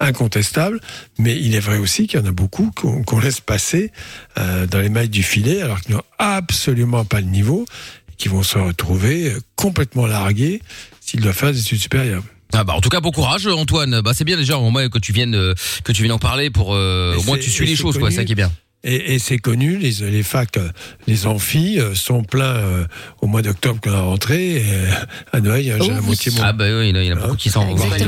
incontestable. 0.00 0.80
Mais 1.18 1.36
il 1.36 1.54
est 1.54 1.60
vrai 1.60 1.78
aussi 1.78 2.06
qu'il 2.06 2.18
y 2.18 2.22
en 2.22 2.26
a 2.26 2.32
beaucoup 2.32 2.70
qu'on 2.72 3.20
laisse 3.20 3.40
passer 3.40 3.92
euh, 4.38 4.66
dans 4.66 4.80
les 4.80 4.88
mailles 4.88 5.08
du 5.08 5.22
filet 5.22 5.62
alors 5.62 5.80
qu'ils 5.80 5.94
n'ont 5.94 6.02
absolument 6.18 7.04
pas 7.04 7.20
le 7.20 7.26
niveau 7.26 7.66
et 8.10 8.16
qui 8.16 8.28
vont 8.28 8.42
se 8.42 8.58
retrouver 8.58 9.32
complètement 9.56 10.06
largués 10.06 10.60
s'ils 11.00 11.20
doivent 11.20 11.36
faire 11.36 11.52
des 11.52 11.60
études 11.60 11.80
supérieures. 11.80 12.24
Ah 12.52 12.64
bah 12.64 12.74
en 12.74 12.80
tout 12.80 12.88
cas 12.88 13.00
bon 13.00 13.12
courage 13.12 13.46
Antoine. 13.46 14.00
Bah 14.00 14.12
c'est 14.12 14.24
bien 14.24 14.36
déjà 14.36 14.58
au 14.58 14.70
moins 14.70 14.88
que 14.88 14.98
tu 14.98 15.12
viennes 15.12 15.36
euh, 15.36 15.54
que 15.84 15.92
tu 15.92 16.02
viennes 16.02 16.12
en 16.12 16.18
parler 16.18 16.50
pour 16.50 16.74
euh, 16.74 17.14
au 17.16 17.22
moins 17.22 17.38
tu 17.38 17.48
suis 17.48 17.66
les 17.66 17.76
choses 17.76 17.94
quoi, 17.94 18.08
connu. 18.08 18.12
c'est 18.12 18.22
ça 18.22 18.24
qui 18.24 18.32
est 18.32 18.36
bien. 18.36 18.50
Et, 18.82 19.14
et 19.14 19.18
c'est 19.18 19.36
connu, 19.38 19.76
les, 19.76 19.90
les 20.10 20.22
facs, 20.22 20.56
euh, 20.56 20.70
les 21.06 21.26
amphis 21.26 21.78
euh, 21.78 21.94
sont 21.94 22.22
pleins 22.22 22.56
euh, 22.56 22.86
au 23.20 23.26
mois 23.26 23.42
d'octobre 23.42 23.78
quand 23.82 23.90
la 23.90 24.00
rentrée. 24.00 24.56
Et, 24.56 24.64
euh, 24.64 24.90
à 25.32 25.40
Noël, 25.40 25.60
il 25.60 25.66
y 25.68 25.72
a 25.72 25.76
Oh 25.78 26.02
moitié 26.02 26.32
moins. 26.32 26.44
Ah 26.46 26.52
bah 26.54 26.64
oui, 26.66 26.88
il 26.88 26.90
y 26.90 26.92
en 26.92 27.00
a, 27.00 27.02
il 27.02 27.08
y 27.08 27.12
en 27.12 27.16
a 27.16 27.20
beaucoup 27.20 27.36
qui 27.36 27.50
s'en 27.50 27.66
vont. 27.66 27.76
Souci, 27.76 27.90
Ça 27.90 27.98
c'est 27.98 28.04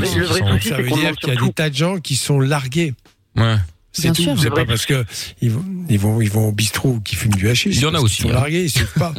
veut 0.81 0.89
dire 0.89 1.15
qu'il 1.15 1.29
y 1.29 1.37
a 1.37 1.39
des 1.39 1.53
tas 1.53 1.69
de 1.69 1.75
gens 1.75 1.99
qui 1.99 2.15
sont 2.15 2.39
largués. 2.39 2.93
Ouais. 3.35 3.55
C'est 3.91 4.03
Bien 4.03 4.13
tout. 4.13 4.21
sûr. 4.23 4.39
C'est 4.39 4.49
pas 4.49 4.65
parce 4.65 4.87
que 4.87 5.05
ils 5.41 5.51
vont, 5.51 5.63
ils 5.89 5.99
vont, 5.99 6.21
ils 6.21 6.31
vont 6.31 6.47
au 6.47 6.51
bistrot 6.51 6.99
qui 7.05 7.15
fument 7.15 7.35
du 7.35 7.47
hachis. 7.49 7.69
Il 7.69 7.79
y 7.79 7.85
en 7.85 7.93
a 7.93 7.99
aussi, 7.99 8.15
qu'ils 8.15 8.25
sont 8.25 8.31
hein. 8.31 8.39
largués, 8.39 8.65
ils 8.65 8.85
pas. 8.99 9.13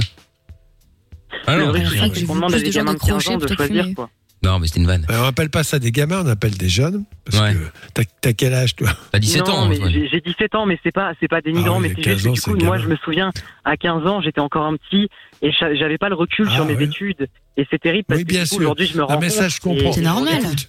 Ah 1.46 1.56
vrai 1.56 1.82
que 1.82 1.88
c'est 1.88 1.94
j'ai 1.94 2.00
qu'on 2.08 2.14
vu 2.14 2.22
demande 2.22 2.44
à 2.44 2.56
plus 2.56 2.62
des 2.62 2.68
de 2.68 2.72
gens 2.72 2.80
gamins 2.80 2.94
de 2.94 2.98
15 2.98 3.06
décrocher 3.06 3.34
ans 3.34 3.38
de 3.38 3.54
choisir, 3.54 3.86
quoi. 3.94 4.10
Non 4.44 4.58
mais 4.58 4.66
c'était 4.66 4.80
une 4.80 4.86
vanne. 4.86 5.06
Euh, 5.10 5.20
on 5.22 5.26
appelle 5.26 5.50
pas 5.50 5.64
ça 5.64 5.78
des 5.78 5.90
gamins, 5.92 6.22
on 6.24 6.28
appelle 6.28 6.56
des 6.56 6.68
jeunes. 6.68 7.04
Parce 7.24 7.40
Ouais. 7.42 7.54
que 7.54 7.58
t'as- 7.94 8.02
t'as 8.20 8.32
quel 8.32 8.54
âge, 8.54 8.76
toi? 8.76 8.90
T'as 9.12 9.18
17 9.18 9.46
non, 9.48 9.54
ans 9.54 9.68
mais 9.68 9.76
j'ai 9.90 10.08
j'ai 10.08 10.20
17 10.20 10.54
ans, 10.54 10.66
mais 10.66 10.78
c'est 10.82 10.92
pas, 10.92 11.12
c'est 11.20 11.28
pas 11.28 11.40
dénigrant, 11.40 11.76
Ah 11.76 11.80
oui, 11.80 11.88
mais 11.88 11.94
c'est 11.96 12.02
15 12.02 12.18
juste 12.22 12.24
que 12.24 12.28
ans, 12.28 12.34
du 12.34 12.40
coup, 12.58 12.60
c'est 12.60 12.66
moi, 12.66 12.78
je 12.78 12.86
me 12.88 12.96
souviens, 12.96 13.30
à 13.64 13.76
15 13.76 14.06
ans, 14.06 14.20
j'étais 14.20 14.40
encore 14.40 14.66
un 14.66 14.76
petit 14.76 15.08
et 15.42 15.50
j'a- 15.52 15.74
j'avais 15.74 15.98
pas 15.98 16.08
le 16.08 16.14
recul 16.14 16.46
Ah 16.50 16.54
sur 16.54 16.64
mes 16.66 16.74
ouais. 16.76 16.84
études. 16.84 17.28
Et 17.56 17.66
c'est 17.70 17.78
terrible 17.80 18.04
parce 18.08 18.18
Oui, 18.18 18.24
que 18.24 18.28
bien 18.30 18.42
du 18.42 18.48
coup, 18.48 18.54
sûr. 18.56 18.60
aujourd'hui, 18.62 18.86
je 18.86 18.96
me 18.98 19.04
rends 19.04 19.14
Non, 19.14 19.20
mais 19.20 19.30
ça, 19.30 19.42
compte 19.44 19.50
je 19.52 19.60
comprends. 19.60 19.92
C'est 19.92 20.00
normal. 20.00 20.34
Écoute, 20.42 20.68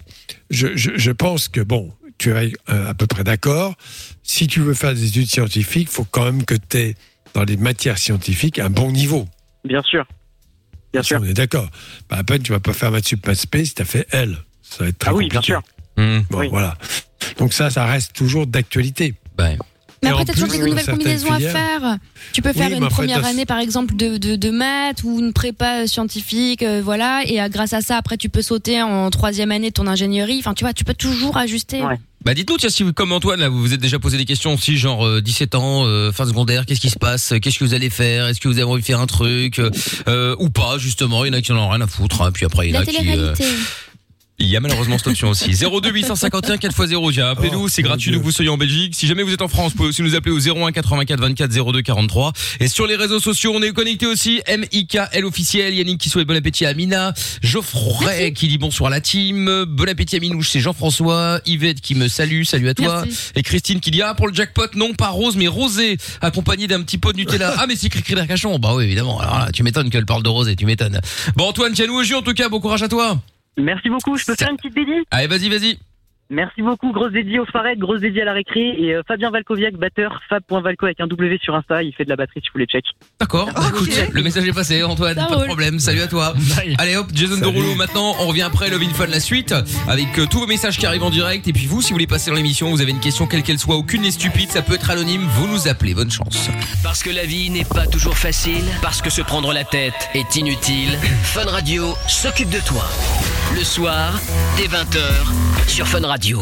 je, 0.51 0.67
je, 0.75 0.91
je 0.95 1.11
pense 1.11 1.47
que, 1.47 1.61
bon, 1.61 1.91
tu 2.17 2.29
es 2.31 2.53
euh, 2.69 2.89
à 2.89 2.93
peu 2.93 3.07
près 3.07 3.23
d'accord. 3.23 3.73
Si 4.23 4.47
tu 4.47 4.59
veux 4.61 4.73
faire 4.73 4.93
des 4.93 5.07
études 5.07 5.27
scientifiques, 5.27 5.89
il 5.91 5.93
faut 5.93 6.05
quand 6.09 6.23
même 6.25 6.45
que 6.45 6.55
tu 6.55 6.77
aies, 6.77 6.95
dans 7.33 7.43
les 7.43 7.57
matières 7.57 7.97
scientifiques, 7.97 8.59
un 8.59 8.69
bon 8.69 8.91
niveau. 8.91 9.25
Bien 9.65 9.81
sûr. 9.81 10.05
Bien 10.95 11.03
sûr. 11.03 11.19
On 11.21 11.25
est 11.25 11.33
d'accord. 11.33 11.69
Pas 12.07 12.17
à 12.17 12.23
peine, 12.23 12.41
tu 12.41 12.51
vas 12.51 12.59
pas 12.59 12.73
faire 12.73 12.91
maths 12.91 13.07
sup, 13.07 13.25
maths 13.27 13.37
spé 13.39 13.65
si 13.65 13.73
tu 13.75 13.81
as 13.81 13.85
fait 13.85 14.07
L. 14.11 14.37
Ça 14.61 14.83
va 14.83 14.89
être 14.89 14.97
très 14.99 15.11
Ah 15.11 15.13
oui, 15.13 15.25
compliqué. 15.29 15.31
bien 15.33 15.41
sûr. 15.41 15.61
Mmh. 15.97 16.19
Bon, 16.29 16.39
Oui. 16.39 16.47
voilà. 16.49 16.77
Donc 17.37 17.53
ça, 17.53 17.69
ça 17.69 17.85
reste 17.85 18.13
toujours 18.13 18.47
d'actualité. 18.47 19.13
Bah, 19.37 19.49
Mais 20.05 20.11
après, 20.11 20.25
t'as 20.25 20.33
toujours 20.33 20.49
plus, 20.49 20.59
des 20.59 20.69
nouvelles 20.69 20.85
combinaisons 20.85 21.31
à 21.31 21.39
faire. 21.39 21.97
Tu 22.33 22.41
peux 22.41 22.53
faire 22.53 22.69
Oui, 22.69 22.77
une 22.77 22.83
fait, 22.83 22.89
première 22.89 23.25
année, 23.25 23.45
par 23.45 23.59
exemple, 23.59 23.95
de, 23.95 24.17
de, 24.17 24.35
de 24.35 24.49
maths 24.49 25.03
ou 25.03 25.19
une 25.19 25.33
prépa 25.33 25.87
scientifique, 25.87 26.63
euh, 26.63 26.81
voilà. 26.83 27.23
Et 27.25 27.41
euh, 27.41 27.49
grâce 27.49 27.73
à 27.73 27.81
ça, 27.81 27.97
après, 27.97 28.17
tu 28.17 28.29
peux 28.29 28.41
sauter 28.41 28.81
en 28.81 29.09
troisième 29.09 29.51
année 29.51 29.69
de 29.69 29.73
ton 29.73 29.87
ingénierie. 29.87 30.37
Enfin, 30.39 30.53
tu 30.53 30.63
vois, 30.63 30.73
tu 30.73 30.83
peux 30.83 30.93
toujours 30.93 31.37
ajuster. 31.37 31.81
Ouais. 31.81 31.99
Bah 32.25 32.33
dites-nous 32.33 32.57
tiens 32.57 32.69
si 32.69 32.81
vous 32.81 32.91
comme 32.91 33.11
Antoine 33.11 33.39
là 33.39 33.49
vous 33.49 33.61
vous 33.61 33.73
êtes 33.75 33.79
déjà 33.79 33.99
posé 33.99 34.17
des 34.17 34.25
questions 34.25 34.55
aussi 34.55 34.77
genre 34.77 35.05
euh, 35.05 35.21
17 35.21 35.53
ans 35.53 35.85
euh, 35.85 36.11
fin 36.11 36.25
secondaire 36.25 36.65
qu'est-ce 36.65 36.81
qui 36.81 36.89
se 36.89 36.97
passe? 36.97 37.35
Qu'est-ce 37.39 37.59
que 37.59 37.63
vous 37.63 37.75
allez 37.75 37.91
faire? 37.91 38.25
Est-ce 38.25 38.41
que 38.41 38.47
vous 38.47 38.57
avez 38.57 38.63
envie 38.63 38.81
de 38.81 38.85
faire 38.85 38.99
un 38.99 39.05
truc? 39.05 39.59
Euh, 39.59 39.69
euh, 40.07 40.35
ou 40.39 40.49
pas 40.49 40.79
justement 40.79 41.23
il 41.23 41.27
y 41.27 41.35
en 41.35 41.37
a 41.37 41.41
qui 41.43 41.51
en 41.51 41.57
ont 41.57 41.69
rien 41.69 41.81
à 41.81 41.87
foutre 41.87 42.23
hein, 42.23 42.31
puis 42.33 42.47
après 42.47 42.69
il 42.69 42.73
y 42.73 42.77
en 42.77 42.81
a 42.81 42.85
qui 42.87 42.97
euh. 43.19 43.35
Il 44.37 44.47
y 44.47 44.57
a 44.57 44.59
malheureusement 44.59 44.97
cette 44.97 45.07
option 45.07 45.29
aussi. 45.29 45.51
02 45.51 45.91
851 45.91 46.57
4x0 46.57 47.13
tiens 47.13 47.27
appelez-nous 47.29 47.69
c'est 47.69 47.81
gratuit 47.83 48.11
d'où 48.11 48.21
vous 48.21 48.31
soyez 48.31 48.49
en 48.49 48.57
Belgique. 48.57 48.93
Si 48.93 49.07
jamais 49.07 49.23
vous 49.23 49.33
êtes 49.33 49.41
en 49.41 49.47
France 49.47 49.71
vous 49.71 49.77
pouvez 49.77 49.89
aussi 49.89 50.01
nous 50.01 50.13
appeler 50.15 50.35
au 50.35 50.39
01 50.39 50.73
84 50.73 51.19
24 51.19 51.71
02 51.71 51.81
43 51.81 52.33
et 52.59 52.67
sur 52.67 52.85
les 52.85 52.97
réseaux 52.97 53.21
sociaux 53.21 53.53
on 53.55 53.61
est 53.61 53.71
connecté 53.71 54.05
aussi. 54.05 54.41
MIKL 54.47 55.23
officiel 55.23 55.73
Yannick 55.73 56.01
qui 56.01 56.09
souhaite 56.09 56.27
bon 56.27 56.35
appétit 56.35 56.65
à 56.65 56.69
Amina. 56.69 57.13
Geoffrey 57.41 58.33
qui 58.33 58.49
dit 58.49 58.57
bonsoir 58.57 58.91
à 58.91 58.95
la 58.95 59.01
team. 59.01 59.65
Bon 59.69 59.87
appétit 59.87 60.17
à 60.17 60.19
Minouche 60.19 60.49
c'est 60.49 60.59
Jean-François. 60.59 61.39
Yvette 61.45 61.79
qui 61.79 61.95
me 61.95 62.09
salue. 62.09 62.43
Salut 62.43 62.67
à 62.67 62.73
toi. 62.73 63.03
Merci. 63.05 63.31
et 63.35 63.41
Christine 63.41 63.79
qui 63.79 63.91
dit 63.91 64.01
ah 64.01 64.15
pour 64.15 64.27
le 64.27 64.33
jackpot 64.33 64.67
non 64.75 64.93
pas 64.93 65.09
rose 65.09 65.37
mais 65.37 65.47
rosé. 65.47 65.97
Accompagné 66.19 66.67
d'un 66.67 66.81
petit 66.81 66.97
pot 66.97 67.13
de 67.13 67.17
Nutella. 67.17 67.53
Ah 67.65 67.67
mais 67.67 67.77
c'est 67.77 67.87
Cricri 67.89 68.15
d'Arcachon 68.15 68.59
bah 68.59 68.75
oui 68.75 68.83
évidemment. 68.83 69.19
Alors 69.19 69.39
là 69.39 69.49
tu 69.53 69.63
m'étonnes 69.63 69.89
qu'elle 69.89 70.05
parle 70.05 70.23
de 70.23 70.29
rosé 70.29 70.57
tu 70.57 70.65
m'étonnes. 70.65 70.99
Bon 71.37 71.45
Antoine 71.45 71.71
tiens-nous 71.73 71.95
au 71.95 72.03
jus 72.03 72.15
en 72.15 72.21
tout 72.21 72.33
cas. 72.33 72.49
Bon 72.49 72.59
courage 72.59 72.83
à 72.83 72.89
toi 72.89 73.17
Merci 73.57 73.89
beaucoup. 73.89 74.17
Je 74.17 74.25
peux 74.25 74.35
faire 74.35 74.51
une 74.51 74.57
petite 74.57 74.75
dédie 74.75 75.03
allez 75.11 75.27
vas-y 75.27 75.49
vas-y 75.49 75.77
Merci 76.29 76.63
beaucoup. 76.63 76.91
Grosse 76.91 77.11
dédie 77.11 77.37
au 77.37 77.45
Farek, 77.45 77.77
grosse 77.77 78.01
dédie 78.01 78.19
à 78.21 78.25
la 78.25 78.33
récré. 78.33 78.73
Et 78.79 78.95
euh, 78.95 79.03
Fabien 79.07 79.29
Valkoviak, 79.29 79.75
batteur, 79.75 80.21
fab.valco 80.27 80.85
avec 80.85 80.99
un 80.99 81.05
W 81.05 81.37
sur 81.41 81.53
Insta. 81.53 81.83
Il 81.83 81.93
fait 81.93 82.03
de 82.03 82.09
la 82.09 82.15
batterie 82.15 82.41
si 82.41 82.47
vous 82.47 82.53
voulez 82.53 82.65
check. 82.65 82.83
D'accord, 83.19 83.47
bah, 83.53 83.61
écoute, 83.69 83.89
le 84.11 84.23
message 84.23 84.47
est 84.47 84.53
passé, 84.53 84.83
Antoine, 84.83 85.15
Ça 85.15 85.27
pas 85.27 85.35
de 85.37 85.45
problème, 85.45 85.77
salut 85.79 86.01
à 86.01 86.07
toi. 86.07 86.33
Bye. 86.57 86.75
Allez 86.79 86.95
hop, 86.95 87.07
Jason 87.13 87.37
Derulo 87.37 87.75
maintenant, 87.75 88.15
on 88.21 88.27
revient 88.27 88.41
après 88.41 88.71
Love 88.71 88.81
in 88.81 88.89
Fun 88.89 89.05
la 89.05 89.19
suite, 89.19 89.53
avec 89.87 90.17
euh, 90.17 90.25
tous 90.25 90.39
vos 90.39 90.47
messages 90.47 90.79
qui 90.79 90.87
arrivent 90.87 91.03
en 91.03 91.11
direct, 91.11 91.47
et 91.47 91.53
puis 91.53 91.67
vous, 91.67 91.81
si 91.81 91.89
vous 91.89 91.95
voulez 91.95 92.07
passer 92.07 92.31
dans 92.31 92.37
l'émission, 92.37 92.71
vous 92.71 92.81
avez 92.81 92.91
une 92.91 92.99
question, 92.99 93.27
quelle 93.27 93.43
qu'elle 93.43 93.59
soit, 93.59 93.75
aucune 93.75 94.01
n'est 94.01 94.11
stupide, 94.11 94.49
ça 94.49 94.63
peut 94.63 94.73
être 94.73 94.89
anonyme, 94.89 95.21
vous 95.21 95.47
nous 95.47 95.67
appelez, 95.67 95.93
bonne 95.93 96.11
chance. 96.11 96.49
Parce 96.83 97.03
que 97.03 97.11
la 97.11 97.25
vie 97.25 97.51
n'est 97.51 97.65
pas 97.65 97.85
toujours 97.85 98.17
facile, 98.17 98.65
parce 98.81 99.01
que 99.01 99.11
se 99.11 99.21
prendre 99.21 99.53
la 99.53 99.63
tête 99.63 100.09
est 100.15 100.35
inutile, 100.35 100.97
Fun 101.23 101.45
Radio 101.45 101.93
s'occupe 102.07 102.49
de 102.49 102.65
toi. 102.65 102.83
Le 103.55 103.63
soir, 103.63 104.19
dès 104.57 104.65
20h, 104.67 104.99
sur 105.67 105.87
Fun 105.87 106.01
Radio. 106.05 106.41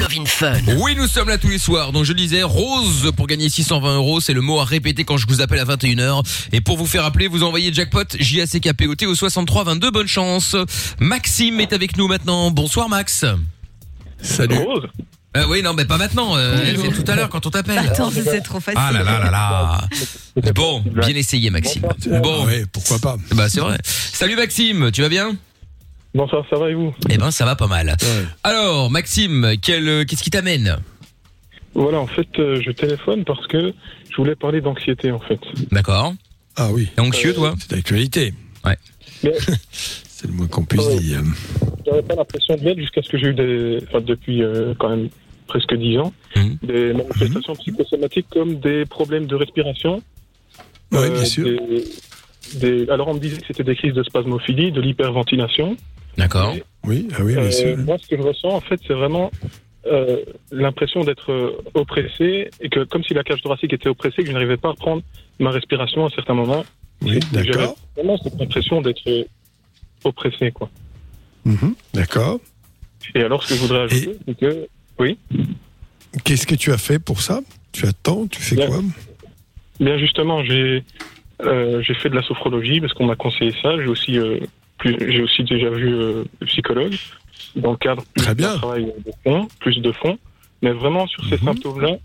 Love 0.00 0.14
in 0.18 0.24
Fun. 0.24 0.52
Oui, 0.78 0.94
nous 0.96 1.06
sommes 1.06 1.28
là 1.28 1.38
tous 1.38 1.48
les 1.48 1.58
soirs, 1.58 1.92
donc 1.92 2.04
je 2.04 2.12
disais, 2.12 2.42
Rose, 2.42 3.12
pour 3.16 3.26
gagner 3.26 3.48
620 3.48 3.96
euros, 3.96 4.20
c'est 4.20 4.32
le 4.32 4.40
mot 4.40 4.58
à 4.60 4.64
répéter 4.64 5.04
quand 5.04 5.16
je 5.16 5.26
vous 5.26 5.40
appelle 5.40 5.58
à 5.60 5.64
21h, 5.64 6.22
et 6.52 6.60
pour 6.60 6.76
vous 6.76 6.86
faire 6.86 7.04
appeler, 7.04 7.26
vous 7.28 7.42
envoyez 7.42 7.72
jackpot, 7.72 8.04
J-A-C-K-P-O-T 8.18 9.06
au 9.06 9.14
63 9.14 9.64
22, 9.64 9.90
bonne 9.90 10.06
chance. 10.08 10.56
Maxime 10.98 11.60
est 11.60 11.72
avec 11.72 11.96
nous 11.96 12.08
maintenant, 12.08 12.50
bonsoir 12.50 12.88
Max. 12.88 13.24
Salut. 14.22 14.56
Rose 14.56 14.86
Euh, 15.36 15.44
oui, 15.48 15.62
non, 15.62 15.74
mais 15.74 15.84
pas 15.84 15.98
maintenant, 15.98 16.36
euh, 16.36 16.74
c'est 16.76 17.04
tout 17.04 17.10
à 17.10 17.16
l'heure 17.16 17.28
quand 17.28 17.44
on 17.46 17.50
t'appelle. 17.50 17.78
Attends, 17.78 18.10
c'est 18.10 18.40
trop 18.40 18.60
facile. 18.60 18.80
Ah 18.82 18.92
là 18.92 19.02
là 19.02 19.18
là 19.18 19.30
là. 19.30 20.52
Bon, 20.54 20.82
bien 20.86 21.08
essayé 21.08 21.50
Maxime. 21.50 21.82
Bon, 22.22 22.46
ouais, 22.46 22.64
pourquoi 22.72 22.98
pas. 23.00 23.16
bah 23.32 23.48
c'est 23.48 23.60
vrai. 23.60 23.76
Salut 23.84 24.36
Maxime, 24.36 24.90
tu 24.92 25.02
vas 25.02 25.08
bien? 25.08 25.36
Bonsoir, 26.14 26.44
ça 26.48 26.56
va 26.56 26.70
et 26.70 26.74
vous? 26.74 26.94
Eh 27.10 27.18
ben 27.18 27.30
ça 27.30 27.44
va 27.44 27.56
pas 27.56 27.66
mal. 27.66 27.88
Ouais. 28.00 28.24
Alors 28.44 28.90
Maxime, 28.90 29.54
quel 29.60 29.88
euh, 29.88 30.04
qu'est-ce 30.04 30.22
qui 30.22 30.30
t'amène? 30.30 30.76
Voilà, 31.74 31.98
en 31.98 32.06
fait, 32.06 32.28
euh, 32.38 32.60
je 32.64 32.70
téléphone 32.70 33.24
parce 33.24 33.44
que 33.48 33.72
je 34.10 34.16
voulais 34.16 34.36
parler 34.36 34.60
d'anxiété, 34.60 35.10
en 35.10 35.18
fait. 35.18 35.40
D'accord. 35.72 36.14
Ah 36.56 36.68
oui, 36.70 36.88
T'es 36.94 37.00
anxieux 37.02 37.34
toi? 37.34 37.54
C'est 37.58 37.70
d'actualité. 37.72 38.32
Ouais. 38.64 38.76
Mais 39.24 39.32
C'est 39.72 40.28
le 40.28 40.34
moins 40.34 40.46
qu'on 40.46 40.64
puisse 40.64 40.86
Ouais. 40.86 40.98
dire. 41.00 41.20
j'avais 41.84 42.02
pas 42.02 42.14
l'impression 42.14 42.54
de 42.54 42.60
l'être 42.62 42.78
jusqu'à 42.78 43.02
ce 43.02 43.08
que 43.08 43.18
j'ai 43.18 43.26
eu 43.26 43.34
des, 43.34 43.80
enfin, 43.88 44.00
depuis 44.00 44.42
euh, 44.44 44.72
quand 44.78 44.90
même 44.90 45.08
presque 45.48 45.74
dix 45.74 45.98
ans, 45.98 46.12
Mhm. 46.36 46.58
des 46.62 46.92
manifestations 46.94 47.54
psychosomatiques 47.56 48.26
comme 48.30 48.60
des 48.60 48.86
problèmes 48.86 49.26
de 49.26 49.34
respiration. 49.34 50.00
Oui, 50.92 50.98
euh, 51.00 51.10
bien 51.10 51.24
sûr. 51.24 51.44
des- 51.44 51.84
des- 52.54 52.88
alors 52.90 53.08
on 53.08 53.14
me 53.14 53.18
disait 53.18 53.38
que 53.38 53.46
c'était 53.48 53.64
des 53.64 53.74
crises 53.74 53.94
de 53.94 54.02
spasmophilie, 54.04 54.70
de 54.70 54.80
l'hyperventilation. 54.80 55.76
D'accord. 56.16 56.54
Oui, 56.84 57.08
ah 57.16 57.22
oui, 57.22 57.32
bien 57.34 57.42
Euh, 57.44 57.50
sûr. 57.50 57.78
moi, 57.78 57.96
ce 57.98 58.06
que 58.06 58.16
je 58.16 58.22
ressens, 58.22 58.48
en 58.48 58.60
fait, 58.60 58.80
c'est 58.86 58.92
vraiment 58.94 59.30
euh, 59.86 60.18
l'impression 60.50 61.02
d'être 61.04 61.30
euh, 61.32 61.62
oppressé 61.74 62.50
et 62.60 62.68
que 62.68 62.84
comme 62.84 63.02
si 63.04 63.14
la 63.14 63.22
cage 63.24 63.42
thoracique 63.42 63.72
était 63.72 63.88
oppressée, 63.88 64.22
que 64.22 64.26
je 64.28 64.32
n'arrivais 64.32 64.56
pas 64.56 64.70
à 64.70 64.74
prendre 64.74 65.02
ma 65.38 65.50
respiration 65.50 66.06
à 66.06 66.10
certains 66.10 66.34
moments. 66.34 66.64
Oui, 67.02 67.20
J'avais 67.32 67.46
d'accord. 67.50 67.76
vraiment 67.96 68.16
cette 68.18 68.40
impression 68.40 68.80
d'être 68.80 69.02
euh, 69.08 69.24
oppressé, 70.04 70.50
quoi. 70.52 70.70
Mhm, 71.44 71.74
D'accord. 71.92 72.40
Et 73.14 73.20
alors, 73.20 73.42
ce 73.42 73.48
que 73.50 73.54
je 73.56 73.60
voudrais 73.60 73.80
ajouter, 73.80 74.16
c'est 74.26 74.38
que 74.38 74.66
Qu'est-ce 76.24 76.46
que 76.46 76.54
tu 76.54 76.72
as 76.72 76.78
fait 76.78 76.98
pour 76.98 77.20
ça? 77.20 77.40
Tu 77.72 77.86
attends 77.86 78.26
Tu 78.28 78.40
fais 78.40 78.56
Bien. 78.56 78.68
quoi? 78.68 78.80
Bien 79.80 79.98
justement, 79.98 80.44
j'ai 80.44 80.84
euh, 81.42 81.82
j'ai 81.82 81.94
fait 81.94 82.08
de 82.08 82.14
la 82.14 82.22
sophrologie 82.22 82.80
parce 82.80 82.92
qu'on 82.94 83.06
m'a 83.06 83.16
conseillé 83.16 83.52
ça. 83.60 83.76
J'ai 83.76 83.88
aussi 83.88 84.16
euh, 84.18 84.38
j'ai 84.82 85.22
aussi 85.22 85.44
déjà 85.44 85.70
vu 85.70 85.88
euh, 85.94 86.24
le 86.40 86.46
psychologue 86.46 86.94
dans 87.56 87.72
le 87.72 87.76
cadre 87.76 88.02
Très 88.16 88.34
bien. 88.34 88.56
travail 88.58 88.84
de 88.84 89.12
fond, 89.22 89.48
plus 89.60 89.78
de 89.80 89.92
fond. 89.92 90.18
Mais 90.62 90.72
vraiment 90.72 91.06
sur 91.06 91.24
ces 91.26 91.36
Mhm. 91.36 91.44
symptômes-là, 91.44 91.96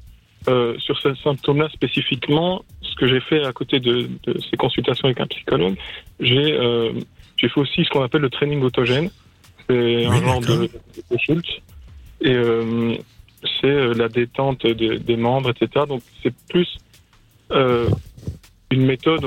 euh, 0.48 0.78
sur 0.80 1.00
ces 1.02 1.14
symptômes-là 1.24 1.70
spécifiquement, 1.70 2.64
ce 2.82 2.96
que 2.96 3.08
j'ai 3.08 3.20
fait 3.22 3.44
à 3.44 3.52
côté 3.54 3.80
de, 3.80 4.10
de 4.26 4.40
ces 4.50 4.58
consultations 4.58 5.06
avec 5.06 5.20
un 5.20 5.28
psychologue, 5.28 5.76
j'ai 6.20 6.54
euh, 6.54 6.92
j'ai 7.38 7.48
fait 7.50 7.60
aussi 7.62 7.84
ce 7.86 7.90
qu'on 7.90 8.04
appelle 8.04 8.22
le 8.22 8.30
training 8.30 8.62
autogène. 8.64 9.10
C'est 9.70 10.06
un 10.06 10.22
genre 10.22 10.42
de, 10.42 10.70
de 11.12 11.18
Schultz. 11.18 11.50
Et 12.22 12.34
euh, 12.34 12.96
c'est 13.62 13.94
la 13.96 14.10
détente 14.10 14.66
des- 14.68 15.00
des 15.00 15.16
membres, 15.16 15.52
etc. 15.52 15.86
Donc 15.88 16.02
c'est 16.22 16.34
plus 16.50 16.68
une 18.72 18.86
méthode, 18.86 19.22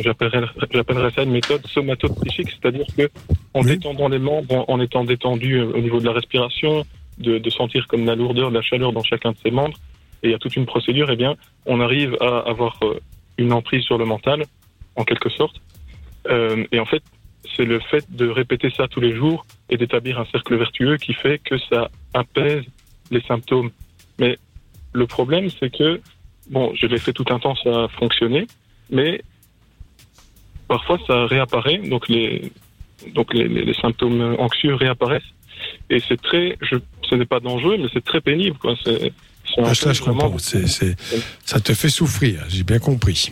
j'appellerais 0.00 1.10
ça 1.10 1.22
une 1.22 1.30
méthode 1.30 1.66
somatopsychique, 1.66 2.50
c'est-à-dire 2.50 2.86
que 2.96 3.08
en 3.54 3.60
Oui. 3.62 3.68
détendant 3.68 4.08
les 4.08 4.18
membres, 4.18 4.54
en, 4.54 4.64
en 4.74 4.80
étant 4.80 5.04
détendu 5.04 5.58
euh, 5.58 5.72
au 5.72 5.80
niveau 5.80 5.98
de 5.98 6.04
la 6.04 6.12
respiration, 6.12 6.84
de, 7.18 7.38
de 7.38 7.50
sentir 7.50 7.86
comme 7.86 8.04
la 8.04 8.14
lourdeur, 8.14 8.50
de 8.50 8.54
la 8.54 8.62
chaleur 8.62 8.92
dans 8.92 9.02
chacun 9.02 9.32
de 9.32 9.36
ses 9.42 9.50
membres, 9.50 9.78
et 10.22 10.28
il 10.28 10.30
y 10.32 10.34
a 10.34 10.38
toute 10.38 10.56
une 10.56 10.66
procédure, 10.66 11.10
eh 11.10 11.16
bien, 11.16 11.36
on 11.64 11.80
arrive 11.80 12.16
à 12.20 12.40
avoir 12.40 12.78
euh, 12.82 13.00
une 13.38 13.52
emprise 13.52 13.82
sur 13.84 13.96
le 13.96 14.04
mental, 14.04 14.44
en 14.96 15.04
quelque 15.04 15.30
sorte. 15.30 15.56
Euh, 16.28 16.64
et 16.72 16.78
en 16.80 16.84
fait, 16.86 17.02
c'est 17.56 17.64
le 17.64 17.80
fait 17.80 18.04
de 18.14 18.28
répéter 18.28 18.70
ça 18.70 18.88
tous 18.88 19.00
les 19.00 19.14
jours 19.14 19.46
et 19.70 19.76
d'établir 19.76 20.18
un 20.18 20.26
cercle 20.26 20.56
vertueux 20.56 20.96
qui 20.96 21.14
fait 21.14 21.38
que 21.38 21.56
ça 21.70 21.90
apaise 22.12 22.64
les 23.10 23.20
symptômes. 23.22 23.70
Mais 24.18 24.36
le 24.92 25.06
problème, 25.06 25.48
c'est 25.48 25.70
que, 25.70 26.00
bon, 26.50 26.72
je 26.74 26.86
l'ai 26.86 26.98
fait 26.98 27.12
tout 27.12 27.24
un 27.30 27.38
temps, 27.38 27.54
ça 27.56 27.84
a 27.84 27.88
fonctionné, 27.88 28.46
mais 28.90 29.22
parfois 30.68 30.98
ça 31.06 31.26
réapparaît, 31.26 31.78
donc 31.78 32.08
les, 32.08 32.50
donc 33.14 33.32
les, 33.34 33.48
les- 33.48 33.64
les 33.64 33.74
symptômes 33.74 34.36
anxieux 34.38 34.74
réapparaissent. 34.74 35.22
Et 35.90 36.00
c'est 36.06 36.20
très, 36.20 36.56
je, 36.62 36.76
ce 37.08 37.14
n'est 37.14 37.26
pas 37.26 37.40
dangereux, 37.40 37.76
mais 37.78 37.88
c'est 37.92 38.04
très 38.04 38.20
pénible, 38.20 38.56
quoi. 38.58 38.74
C'est, 38.84 39.12
Ah, 39.58 39.74
ça, 39.74 39.88
peu 39.88 39.94
je 39.94 40.02
vraiment- 40.02 40.22
comprends. 40.22 40.38
C'est, 40.38 40.66
c'est, 40.66 40.96
ça 41.44 41.60
te 41.60 41.72
fait 41.72 41.88
souffrir, 41.88 42.44
j'ai 42.48 42.64
bien 42.64 42.78
compris. 42.80 43.30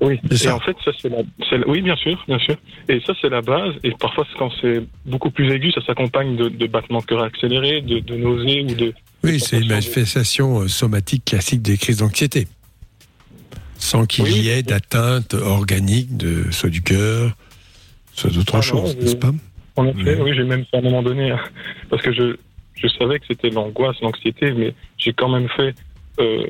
Oui, 0.00 0.20
et 0.30 0.36
ça. 0.36 0.54
en 0.56 0.60
fait, 0.60 0.76
ça 0.84 0.90
c'est 1.00 1.08
la, 1.08 1.22
oui, 1.66 1.80
bien 1.80 1.96
sûr, 1.96 2.22
bien 2.28 2.38
sûr. 2.38 2.56
Et 2.88 3.00
ça 3.06 3.14
c'est 3.20 3.30
la 3.30 3.40
base. 3.40 3.72
Et 3.82 3.92
parfois, 3.92 4.26
quand 4.38 4.50
c'est 4.60 4.82
beaucoup 5.06 5.30
plus 5.30 5.50
aigu, 5.52 5.72
ça 5.72 5.80
s'accompagne 5.86 6.36
de, 6.36 6.48
de 6.50 6.66
battements 6.66 6.98
de 7.00 7.06
cœur 7.06 7.22
accélérés, 7.22 7.80
de, 7.80 8.00
de 8.00 8.14
nausées 8.16 8.62
ou 8.68 8.74
de. 8.74 8.92
Oui, 9.24 9.40
c'est 9.40 9.58
une 9.60 9.68
manifestation 9.68 10.60
euh, 10.60 10.68
somatique 10.68 11.24
classique 11.24 11.62
des 11.62 11.78
crises 11.78 11.98
d'anxiété. 11.98 12.46
Sans 13.78 14.06
qu'il 14.06 14.24
Oui. 14.24 14.32
y 14.40 14.48
ait 14.48 14.62
d'atteinte 14.62 15.34
organique, 15.34 16.16
de, 16.16 16.50
soit 16.50 16.70
du 16.70 16.82
cœur, 16.82 17.32
soit 18.12 18.30
d'autres 18.30 18.56
Ah 18.56 18.60
je- 18.60 18.74
n'est-ce 18.74 19.16
pas 19.16 19.32
En 19.76 19.86
effet, 19.86 20.14
Oui. 20.16 20.22
oui, 20.22 20.32
j'ai 20.34 20.44
même 20.44 20.64
fait 20.70 20.76
à 20.76 20.80
un 20.80 20.82
moment 20.82 21.02
donné, 21.02 21.30
hein, 21.30 21.40
parce 21.90 22.02
que 22.02 22.12
je, 22.12 22.36
je 22.74 22.88
savais 22.88 23.18
que 23.18 23.26
c'était 23.28 23.50
l'angoisse, 23.50 24.00
l'anxiété, 24.00 24.52
mais 24.52 24.72
j'ai 24.98 25.12
quand 25.12 25.28
même 25.28 25.48
fait 25.50 25.74
euh, 26.18 26.46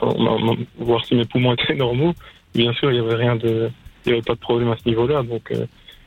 enfin, 0.00 0.14
voir 0.78 1.04
si 1.04 1.14
mes 1.16 1.24
poumons 1.24 1.52
étaient 1.58 1.74
normaux. 1.74 2.14
Bien 2.54 2.72
sûr, 2.74 2.92
il 2.92 3.00
n'y 3.00 3.06
avait 3.06 3.16
rien 3.16 3.34
de, 3.36 3.68
il 4.06 4.10
y 4.10 4.12
avait 4.12 4.22
pas 4.22 4.34
de 4.34 4.38
problème 4.38 4.70
à 4.70 4.76
ce 4.82 4.88
niveau-là. 4.88 5.22
Donc, 5.24 5.50
euh, 5.50 5.66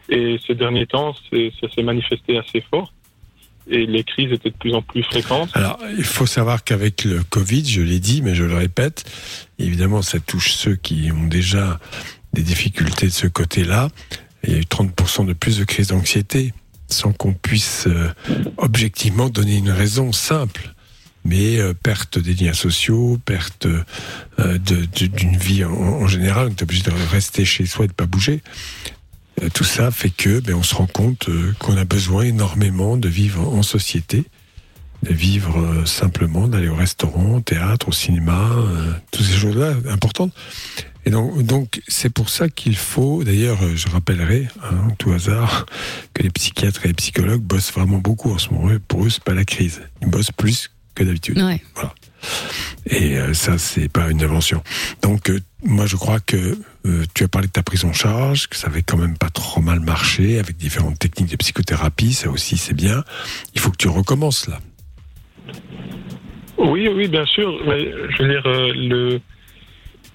et 0.10 0.38
ces 0.48 0.56
derniers 0.56 0.88
temps, 0.88 1.14
ça 1.14 1.68
s'est 1.76 1.84
manifesté 1.84 2.38
assez 2.38 2.62
fort, 2.62 2.94
et 3.70 3.86
les 3.86 4.04
crises 4.04 4.32
étaient 4.32 4.50
de 4.50 4.56
plus 4.56 4.74
en 4.74 4.82
plus 4.82 5.04
fréquentes. 5.04 5.50
Alors, 5.54 5.80
il 5.98 6.04
faut 6.04 6.26
savoir 6.26 6.64
qu'avec 6.64 7.04
le 7.04 7.24
Covid, 7.24 7.66
je 7.66 7.82
l'ai 7.82 8.00
dit, 8.00 8.22
mais 8.22 8.36
je 8.36 8.44
le 8.44 8.56
répète, 8.56 9.04
évidemment, 9.60 10.02
ça 10.02 10.20
touche 10.20 10.52
ceux 10.52 10.76
qui 10.76 11.12
ont 11.12 11.28
déjà 11.28 11.80
des 12.34 12.42
difficultés 12.44 13.08
de 13.08 13.12
ce 13.12 13.28
côté-là. 13.28 13.90
Il 14.44 14.54
y 14.54 14.56
a 14.56 14.60
eu 14.60 14.64
30% 14.64 15.26
de 15.26 15.34
plus 15.34 15.60
de 15.60 15.64
crises 15.64 15.90
d'anxiété, 15.90 16.54
sans 16.88 17.14
qu'on 17.14 17.34
puisse 17.34 17.88
euh, 17.88 18.10
objectivement 18.58 19.30
donner 19.30 19.58
une 19.58 19.70
raison 19.72 20.12
simple. 20.12 20.74
Mais 21.24 21.60
euh, 21.60 21.76
perte 21.76 22.18
des 22.18 22.34
liens 22.34 22.54
sociaux, 22.54 23.20
perte 23.24 23.68
euh, 23.68 24.58
d'une 24.58 25.38
vie 25.38 25.64
en, 25.64 25.72
en 25.72 26.08
général, 26.08 26.48
on 26.48 26.50
est 26.50 26.64
obligé 26.64 26.84
de 26.84 26.92
rester 27.12 27.46
chez 27.46 27.68
soi 27.68 27.86
et 27.86 27.88
de 27.88 27.94
pas 27.94 28.08
bouger. 28.08 28.42
Euh, 29.42 29.50
tout 29.54 29.64
ça 29.64 29.92
fait 29.92 30.10
que 30.10 30.40
ben, 30.40 30.56
on 30.56 30.64
se 30.64 30.76
rend 30.76 30.88
compte 30.88 31.30
euh, 31.30 31.54
qu'on 31.60 31.78
a 31.78 31.86
besoin 31.86 32.24
énormément 32.24 32.98
de 32.98 33.10
vivre 33.10 33.48
en, 33.48 33.64
société 33.64 34.26
de 35.04 35.14
vivre 35.14 35.60
euh, 35.60 35.86
simplement, 35.86 36.48
d'aller 36.48 36.68
au 36.68 36.76
restaurant, 36.76 37.38
au 37.38 37.42
théâtre, 37.42 37.88
au 37.90 37.92
cinéma, 37.92 38.52
toutes 39.12 39.26
ces 39.26 39.38
choses-là 39.38 39.74
importantes. 39.90 40.32
Et 41.06 41.10
donc, 41.10 41.42
donc 41.42 41.82
c'est 41.88 42.12
pour 42.12 42.30
ça 42.30 42.50
qu'il 42.50 42.76
faut, 42.76 43.24
d'ailleurs, 43.24 43.58
je 43.76 43.88
rappellerai, 43.88 44.48
hein, 44.64 44.90
tout 45.00 45.12
hasard, 45.12 45.66
que 46.14 46.22
les 46.22 46.30
psychiatres 46.30 46.86
et 46.86 46.90
les 46.90 46.94
psychologues 46.94 47.42
bossent 47.42 47.74
vraiment 47.74 47.98
beaucoup 47.98 48.32
en 48.32 48.38
ce 48.38 48.50
moment. 48.50 48.78
Pour 48.88 49.06
eux, 49.06 49.10
c'est 49.10 49.24
pas 49.24 49.34
la 49.34 49.46
crise. 49.46 49.82
Ils 50.04 50.10
bossent 50.10 50.32
plus 50.32 50.70
que 50.94 51.04
d'habitude. 51.04 51.42
Ouais. 51.42 51.62
Voilà. 51.74 51.96
Et 52.86 53.18
euh, 53.18 53.34
ça, 53.34 53.58
c'est 53.58 53.90
pas 53.90 54.10
une 54.10 54.24
invention. 54.24 54.64
Donc, 55.02 55.30
euh, 55.30 55.40
moi, 55.64 55.86
je 55.86 55.96
crois 55.96 56.20
que 56.20 56.58
euh, 56.86 57.04
tu 57.14 57.24
as 57.24 57.28
parlé 57.28 57.48
de 57.48 57.52
ta 57.52 57.64
prise 57.64 57.86
en 57.86 57.94
charge, 57.94 58.48
que 58.48 58.56
ça 58.56 58.68
avait 58.68 58.82
quand 58.82 58.98
même 58.98 59.18
pas 59.18 59.30
trop 59.30 59.62
mal 59.62 59.80
marché 59.80 60.40
avec 60.40 60.58
différentes 60.58 60.98
techniques 61.00 61.30
de 61.32 61.36
psychothérapie. 61.36 62.14
Ça 62.14 62.30
aussi, 62.30 62.58
c'est 62.58 62.74
bien. 62.74 63.04
Il 63.54 63.62
faut 63.62 63.72
que 63.72 63.78
tu 63.78 63.88
recommences 63.88 64.48
là. 64.48 64.60
Oui, 66.58 66.88
oui, 66.88 67.08
bien 67.08 67.26
sûr. 67.26 67.60
Mais 67.68 67.92
je 68.10 68.24
veux 68.24 68.30
dire, 68.30 68.44
euh, 68.46 68.74
le 68.74 69.20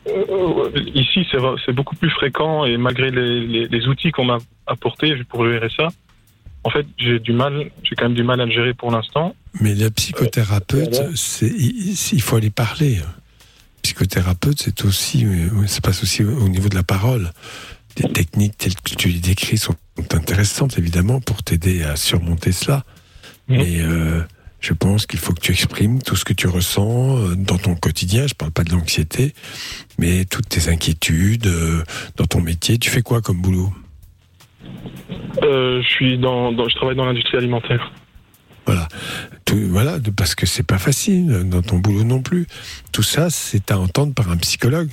euh, 0.08 0.70
ici, 0.94 1.26
c'est 1.64 1.72
beaucoup 1.72 1.96
plus 1.96 2.10
fréquent 2.10 2.64
et 2.64 2.76
malgré 2.76 3.10
les, 3.10 3.40
les- 3.46 3.66
les 3.68 3.86
outils 3.88 4.12
qu'on 4.12 4.24
m'a 4.24 4.38
apportés 4.66 5.14
pour 5.28 5.44
gérer 5.44 5.68
ça, 5.76 5.88
en 6.62 6.70
fait, 6.70 6.86
j'ai 6.98 7.18
du 7.18 7.32
mal, 7.32 7.70
j'ai 7.82 7.94
quand 7.96 8.04
même 8.06 8.14
du 8.14 8.22
mal 8.24 8.40
à 8.40 8.44
le 8.46 8.52
gérer 8.52 8.74
pour 8.74 8.90
l'instant. 8.90 9.34
Mais 9.60 9.74
la 9.74 9.90
psychothérapeute, 9.90 11.00
il, 11.42 11.96
il 12.12 12.22
faut 12.22 12.36
aller 12.36 12.50
parler. 12.50 12.98
Psychothérapeute, 13.90 14.60
c'est 14.60 14.84
aussi, 14.84 15.24
euh, 15.24 15.64
ça 15.68 15.80
passe 15.80 16.02
aussi 16.02 16.24
au 16.24 16.36
au 16.44 16.48
niveau 16.48 16.68
de 16.68 16.74
la 16.74 16.82
parole. 16.82 17.30
Des 17.94 18.08
techniques 18.12 18.58
telles 18.58 18.74
que 18.74 18.96
tu 18.96 19.08
les 19.08 19.20
décris 19.20 19.58
sont 19.58 19.76
intéressantes, 20.12 20.76
évidemment, 20.76 21.20
pour 21.20 21.44
t'aider 21.44 21.84
à 21.84 21.94
surmonter 21.94 22.50
cela. 22.50 22.82
Mais 23.48 23.80
euh, 23.80 24.22
je 24.58 24.72
pense 24.72 25.06
qu'il 25.06 25.20
faut 25.20 25.32
que 25.32 25.40
tu 25.40 25.52
exprimes 25.52 26.02
tout 26.02 26.16
ce 26.16 26.24
que 26.24 26.32
tu 26.32 26.48
ressens 26.48 27.16
euh, 27.16 27.36
dans 27.36 27.58
ton 27.58 27.76
quotidien. 27.76 28.26
Je 28.26 28.34
parle 28.34 28.50
pas 28.50 28.64
de 28.64 28.72
l'anxiété, 28.72 29.34
mais 29.98 30.24
toutes 30.24 30.48
tes 30.48 30.68
inquiétudes 30.68 31.48
dans 32.16 32.26
ton 32.26 32.40
métier. 32.40 32.78
Tu 32.78 32.90
fais 32.90 33.02
quoi 33.02 33.22
comme 33.22 33.40
boulot? 33.40 33.72
Euh, 35.44 35.80
je 35.80 35.88
suis 35.88 36.18
dans, 36.18 36.50
dans- 36.50 36.68
je 36.68 36.74
travaille 36.74 36.96
dans 36.96 37.04
l'industrie 37.06 37.36
alimentaire. 37.38 37.92
Voilà, 38.66 38.88
voilà, 39.70 39.98
parce 40.16 40.34
que 40.34 40.44
c'est 40.44 40.64
pas 40.64 40.78
facile 40.78 41.30
euh, 41.30 41.44
dans 41.44 41.62
ton 41.62 41.78
boulot 41.78 42.04
non 42.04 42.20
plus. 42.20 42.46
Tout 42.92 43.02
ça, 43.02 43.30
c'est 43.30 43.70
à 43.70 43.78
entendre 43.78 44.12
par 44.12 44.30
un 44.30 44.36
psychologue 44.36 44.90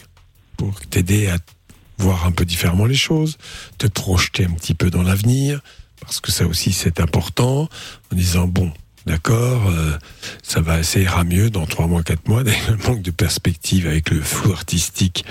pour 0.57 0.79
t'aider 0.81 1.27
à 1.27 1.38
voir 1.97 2.25
un 2.25 2.31
peu 2.31 2.45
différemment 2.45 2.86
les 2.86 2.95
choses, 2.95 3.38
te 3.77 3.88
projeter 3.88 4.45
un 4.45 4.51
petit 4.51 4.73
peu 4.73 4.89
dans 4.89 5.03
l'avenir, 5.03 5.62
parce 6.01 6.19
que 6.19 6.31
ça 6.31 6.45
aussi 6.45 6.71
c'est 6.71 6.99
important, 6.99 7.69
en 8.12 8.15
disant 8.15 8.47
bon, 8.47 8.71
d'accord, 9.06 9.70
euh, 9.70 9.98
ça 10.42 10.62
va, 10.62 10.84
ça 10.84 11.00
ira 11.00 11.24
mieux 11.24 11.50
dans 11.50 11.66
trois 11.66 11.88
mois, 11.88 12.04
quatre 12.04 12.28
mois. 12.28 12.44
D'ailleurs, 12.44 12.72
Le 12.72 12.88
manque 12.88 13.02
de 13.02 13.12
perspective 13.12 13.88
avec 13.88 14.10
le 14.10 14.22
flou 14.22 14.52
artistique 14.52 15.26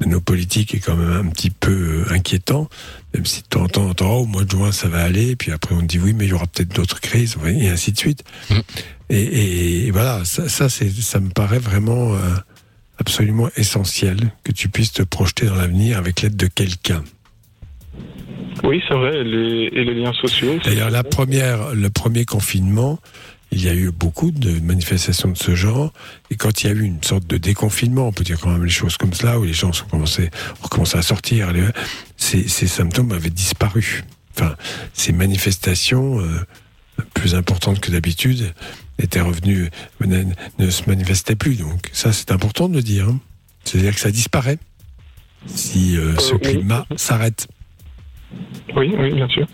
de 0.00 0.06
nos 0.06 0.20
politiques 0.20 0.74
est 0.74 0.80
quand 0.80 0.96
même 0.96 1.26
un 1.26 1.30
petit 1.30 1.50
peu 1.50 2.04
euh, 2.06 2.12
inquiétant, 2.12 2.68
même 3.14 3.26
si 3.26 3.42
de 3.42 3.46
temps 3.46 3.64
en 3.64 3.68
temps 3.94 4.10
on 4.10 4.20
oh, 4.20 4.22
au 4.22 4.26
mois 4.26 4.44
de 4.44 4.50
juin 4.50 4.72
ça 4.72 4.88
va 4.88 5.02
aller, 5.02 5.36
puis 5.36 5.52
après 5.52 5.74
on 5.74 5.82
dit 5.82 5.98
oui 5.98 6.12
mais 6.12 6.24
il 6.24 6.30
y 6.30 6.32
aura 6.32 6.46
peut-être 6.46 6.74
d'autres 6.74 7.00
crises, 7.00 7.36
et 7.44 7.68
ainsi 7.68 7.92
de 7.92 7.98
suite. 7.98 8.24
Et, 9.10 9.86
et 9.86 9.90
voilà, 9.90 10.24
ça, 10.24 10.48
ça, 10.48 10.68
ça 10.68 11.20
me 11.20 11.28
paraît 11.28 11.58
vraiment 11.58 12.14
euh, 12.14 12.18
absolument 12.98 13.48
essentiel 13.56 14.32
que 14.44 14.52
tu 14.52 14.68
puisses 14.68 14.92
te 14.92 15.02
projeter 15.02 15.46
dans 15.46 15.56
l'avenir 15.56 15.98
avec 15.98 16.22
l'aide 16.22 16.36
de 16.36 16.46
quelqu'un. 16.46 17.04
Oui, 18.64 18.82
c'est 18.86 18.94
vrai, 18.94 19.18
et 19.20 19.24
les, 19.24 19.68
et 19.72 19.84
les 19.84 19.94
liens 19.94 20.12
sociaux. 20.12 20.58
D'ailleurs, 20.64 20.90
la 20.90 21.02
première, 21.04 21.74
le 21.74 21.90
premier 21.90 22.24
confinement, 22.24 22.98
il 23.50 23.62
y 23.62 23.68
a 23.68 23.74
eu 23.74 23.90
beaucoup 23.90 24.30
de 24.30 24.60
manifestations 24.60 25.30
de 25.30 25.36
ce 25.36 25.54
genre. 25.54 25.92
Et 26.30 26.36
quand 26.36 26.62
il 26.62 26.66
y 26.68 26.70
a 26.70 26.72
eu 26.72 26.82
une 26.82 27.02
sorte 27.02 27.26
de 27.26 27.36
déconfinement, 27.36 28.08
on 28.08 28.12
peut 28.12 28.24
dire 28.24 28.38
quand 28.40 28.50
même 28.50 28.64
les 28.64 28.70
choses 28.70 28.96
comme 28.96 29.12
cela, 29.12 29.38
où 29.38 29.44
les 29.44 29.52
gens 29.52 29.72
sont 29.72 29.86
commencé, 29.86 30.30
ont 30.64 30.68
commencé 30.68 30.96
à 30.96 31.02
sortir, 31.02 31.52
ces, 32.16 32.48
ces 32.48 32.66
symptômes 32.66 33.12
avaient 33.12 33.30
disparu. 33.30 34.04
Enfin, 34.36 34.54
ces 34.94 35.12
manifestations 35.12 36.20
euh, 36.20 36.26
plus 37.14 37.34
importantes 37.34 37.80
que 37.80 37.90
d'habitude 37.90 38.54
étaient 38.98 39.20
revenues, 39.20 39.68
ne, 40.00 40.24
ne 40.58 40.70
se 40.70 40.88
manifestaient 40.88 41.36
plus. 41.36 41.56
Donc 41.56 41.90
ça, 41.92 42.12
c'est 42.12 42.30
important 42.32 42.68
de 42.68 42.76
le 42.76 42.82
dire. 42.82 43.08
hein. 43.08 43.20
C'est-à-dire 43.64 43.94
que 43.94 44.00
ça 44.00 44.10
disparaît 44.10 44.58
si 45.46 45.96
euh, 45.98 46.16
ce 46.18 46.34
oui. 46.34 46.40
climat 46.40 46.86
s'arrête. 46.96 47.48
Oui, 48.76 48.94
oui, 48.98 49.12
bien 49.12 49.28
sûr. 49.28 49.46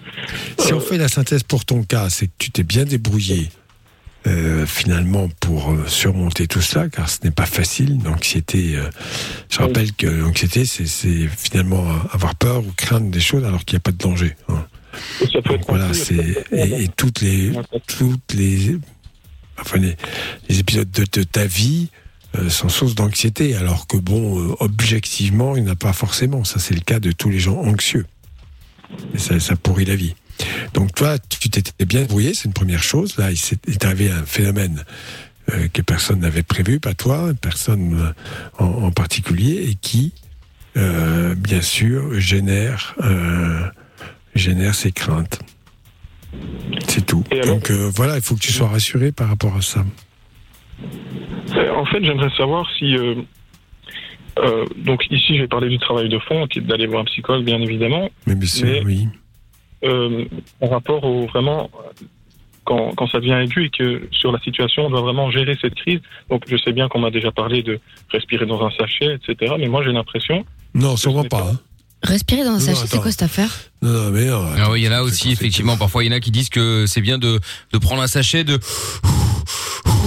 Si 0.59 0.73
on 0.73 0.81
fait 0.81 0.99
la 0.99 1.09
synthèse 1.09 1.43
pour 1.43 1.65
ton 1.65 1.83
cas, 1.83 2.09
c'est 2.11 2.27
que 2.27 2.33
tu 2.39 2.51
t'es 2.51 2.63
bien 2.63 2.85
débrouillé 2.85 3.49
euh, 4.27 4.67
finalement 4.67 5.29
pour 5.41 5.73
euh, 5.73 5.87
surmonter 5.87 6.47
tout 6.47 6.61
cela, 6.61 6.89
car 6.89 7.09
ce 7.09 7.19
n'est 7.25 7.31
pas 7.31 7.47
facile. 7.47 7.99
L'anxiété, 8.05 8.77
euh, 8.77 8.89
je 9.51 9.59
rappelle 9.59 9.93
que 9.93 10.07
l'anxiété, 10.07 10.65
c'est- 10.67 11.29
finalement 11.29 11.85
avoir 12.13 12.35
peur 12.35 12.59
ou 12.65 12.73
craindre 12.77 13.11
des 13.11 13.21
choses 13.21 13.45
alors 13.45 13.65
qu'il 13.65 13.77
n'y 13.77 13.79
a 13.79 13.81
pas 13.81 13.93
de 13.93 13.99
danger. 13.99 14.37
hein. 14.49 14.67
Être 15.23 15.41
Voilà, 15.69 15.93
c'est 15.95 16.45
et, 16.53 16.85
et 16.85 16.89
toutes 16.89 17.21
les 17.21 17.53
toutes 17.87 18.35
les 18.35 18.77
enfin 19.61 19.79
les, 19.79 19.97
les 20.49 20.59
épisodes 20.61 20.91
de, 20.91 21.05
de 21.13 21.23
ta 21.25 21.45
vie 21.47 21.89
euh, 22.37 22.49
sont 22.49 22.69
source 22.69 22.95
d'anxiété, 22.95 23.55
alors 23.55 23.87
que 23.87 23.97
bon, 23.97 24.57
objectivement, 24.61 25.57
il 25.57 25.65
n'y 25.65 25.69
en 25.71 25.73
a 25.73 25.77
pas 25.77 25.93
forcément. 25.93 26.45
Ça, 26.45 26.59
c'est 26.59 26.75
le 26.75 26.81
cas 26.81 27.01
de 27.01 27.13
tous 27.13 27.31
les 27.31 27.39
gens 27.39 27.57
anxieux. 27.59 28.07
Ça, 29.17 29.39
ça 29.41 29.57
pourrit 29.57 29.85
la 29.85 29.97
vie. 29.97 30.15
Donc 30.75 30.95
toi, 30.95 31.19
tu 31.19 31.49
t'étais 31.51 31.85
bien 31.85 32.03
débrouillé, 32.03 32.35
c'est 32.35 32.45
une 32.45 32.53
première 32.53 32.83
chose. 32.83 33.17
Là, 33.19 33.31
il 33.33 33.73
est 33.73 33.85
arrivé 33.85 34.11
un 34.11 34.25
phénomène 34.25 34.85
euh, 35.51 35.69
que 35.73 35.83
personne 35.83 36.21
n'avait 36.21 36.43
prévu, 36.43 36.79
pas 36.79 36.95
toi, 36.95 37.33
personne 37.41 37.99
euh, 38.61 38.65
en, 38.65 38.85
en 38.85 38.91
particulier, 38.93 39.69
et 39.69 39.75
qui, 39.75 40.13
euh, 40.77 41.35
bien 41.35 41.61
sûr, 41.61 42.19
génère 42.21 42.95
euh, 43.03 43.63
génère 44.35 44.75
ses 44.75 44.93
craintes. 44.93 45.41
C'est 46.87 47.05
tout. 47.07 47.25
Donc 47.47 47.71
voilà, 47.71 48.17
il 48.17 48.23
faut 48.23 48.35
que 48.35 48.41
tu 48.41 48.53
sois 48.53 48.69
rassuré 48.69 49.11
par 49.13 49.29
rapport 49.29 49.57
à 49.57 49.63
ça. 49.63 49.85
En 51.75 51.87
fait, 51.87 52.05
j'aimerais 52.05 52.31
savoir 52.37 52.67
si. 52.79 52.95
Euh, 54.45 54.65
donc, 54.77 55.07
ici, 55.11 55.37
j'ai 55.37 55.47
parlé 55.49 55.69
du 55.69 55.79
travail 55.79 56.09
de 56.09 56.19
fond, 56.19 56.47
qui 56.47 56.59
est 56.59 56.63
d'aller 56.63 56.87
voir 56.87 57.03
un 57.03 57.05
psychologue, 57.05 57.45
bien 57.45 57.61
évidemment. 57.61 58.09
Mais 58.27 58.35
bien 58.35 58.49
sûr, 58.49 58.67
Mais- 58.67 58.83
oui. 58.85 59.09
euh, 59.85 60.25
en 60.61 60.69
rapport 60.69 61.05
au 61.05 61.27
vraiment. 61.27 61.71
Quand, 62.65 62.95
quand 62.97 63.07
ça 63.07 63.19
devient 63.21 63.41
aigu 63.43 63.65
et 63.65 63.71
que 63.71 64.07
sur 64.11 64.31
la 64.31 64.39
situation, 64.41 64.85
on 64.85 64.91
doit 64.91 65.01
vraiment 65.01 65.31
gérer 65.31 65.57
cette 65.59 65.75
crise. 65.75 66.01
Donc, 66.29 66.43
je 66.47 66.57
sais 66.59 66.73
bien 66.73 66.87
qu'on 66.89 66.99
m'a 66.99 67.11
déjà 67.11 67.33
parlé 67.33 67.63
de 67.63 67.81
respirer 68.11 68.45
dans 68.45 68.63
un 68.63 68.71
sachet, 68.73 69.15
etc. 69.15 69.55
Mais 69.59 69.69
moi, 69.69 69.83
j'ai 69.83 69.93
l'impression. 69.93 70.45
Non, 70.75 70.95
sûrement 70.99 71.25
pas. 71.25 71.53
hein. 71.55 71.59
Respirer 72.03 72.45
dans 72.45 72.53
un 72.55 72.61
sachet, 72.61 72.87
c'est 72.89 72.99
quoi 72.99 73.11
cette 73.11 73.23
affaire? 73.23 73.51
Non, 73.83 73.91
non, 73.93 74.11
mais 74.11 74.27
non. 74.27 74.45
Ah 74.57 74.71
oui, 74.71 74.83
il 74.83 74.85
y 74.85 74.89
en 74.89 74.93
a 74.93 75.03
aussi, 75.03 75.31
effectivement. 75.33 75.77
Parfois, 75.77 76.05
il 76.05 76.07
y 76.07 76.15
en 76.15 76.17
a 76.17 76.21
qui 76.21 76.31
disent 76.31 76.49
que 76.49 76.85
c'est 76.87 77.01
bien 77.01 77.19
de, 77.19 77.41
de 77.73 77.79
prendre 77.79 78.03
un 78.03 78.07
sachet, 78.07 78.45
de 78.45 78.59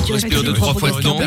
respirer 0.10 0.44
deux, 0.44 0.54
trois 0.54 0.74
fois 0.74 0.92
dedans. 0.92 1.20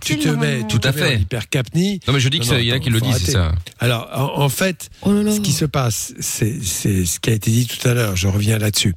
Tu 0.00 0.18
te 0.18 0.28
mets, 0.28 0.62
Tout 0.68 0.80
à 0.82 0.92
fait. 0.92 1.16
Hypercapnie. 1.20 2.00
Non, 2.06 2.12
mais 2.14 2.20
je 2.20 2.28
dis 2.28 2.38
que 2.38 2.44
Non, 2.44 2.50
ça- 2.50 2.56
non, 2.56 2.60
il 2.60 2.66
y 2.66 2.72
en 2.72 2.76
a 2.76 2.78
qui 2.80 2.90
le 2.90 3.00
disent, 3.00 3.22
c'est 3.24 3.32
ça. 3.32 3.52
Alors, 3.78 4.08
en, 4.14 4.42
en 4.42 4.48
fait, 4.48 4.90
ce 5.04 5.40
qui 5.40 5.52
se 5.52 5.64
passe, 5.64 6.12
c'est 6.20 6.60
ce 6.62 7.20
qui 7.20 7.30
a 7.30 7.32
été 7.32 7.50
dit 7.50 7.66
tout 7.66 7.86
à 7.88 7.94
l'heure. 7.94 8.16
Je 8.16 8.28
reviens 8.28 8.58
là-dessus. 8.58 8.94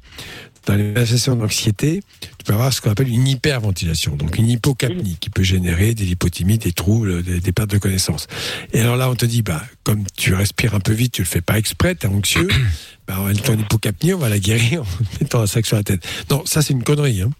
Dans 0.66 0.74
les 0.74 0.82
manifestations 0.82 1.36
d'anxiété, 1.36 2.02
tu 2.20 2.44
peux 2.44 2.52
avoir 2.52 2.72
ce 2.72 2.80
qu'on 2.80 2.90
appelle 2.90 3.08
une 3.08 3.26
hyperventilation, 3.26 4.16
donc 4.16 4.36
une 4.36 4.48
hypocapnie 4.48 5.16
qui 5.20 5.30
peut 5.30 5.44
générer 5.44 5.94
des 5.94 6.04
lipotymies, 6.04 6.58
des 6.58 6.72
troubles, 6.72 7.22
des, 7.22 7.38
des 7.38 7.52
pertes 7.52 7.70
de 7.70 7.78
connaissance. 7.78 8.26
Et 8.72 8.80
alors 8.80 8.96
là, 8.96 9.08
on 9.08 9.14
te 9.14 9.26
dit, 9.26 9.42
bah, 9.42 9.62
comme 9.84 10.02
tu 10.16 10.34
respires 10.34 10.74
un 10.74 10.80
peu 10.80 10.92
vite, 10.92 11.12
tu 11.12 11.22
le 11.22 11.26
fais 11.26 11.40
pas 11.40 11.56
exprès, 11.56 11.94
t'es 11.94 12.08
anxieux, 12.08 12.48
bah, 13.06 13.16
ton 13.44 13.54
hypocapnie, 13.54 14.12
on 14.14 14.18
va 14.18 14.28
la 14.28 14.40
guérir 14.40 14.82
en 14.82 14.86
mettant 15.20 15.40
un 15.40 15.46
sac 15.46 15.66
sur 15.66 15.76
la 15.76 15.84
tête. 15.84 16.06
Non, 16.30 16.44
ça 16.44 16.62
c'est 16.62 16.72
une 16.72 16.82
connerie. 16.82 17.22
Hein. 17.22 17.30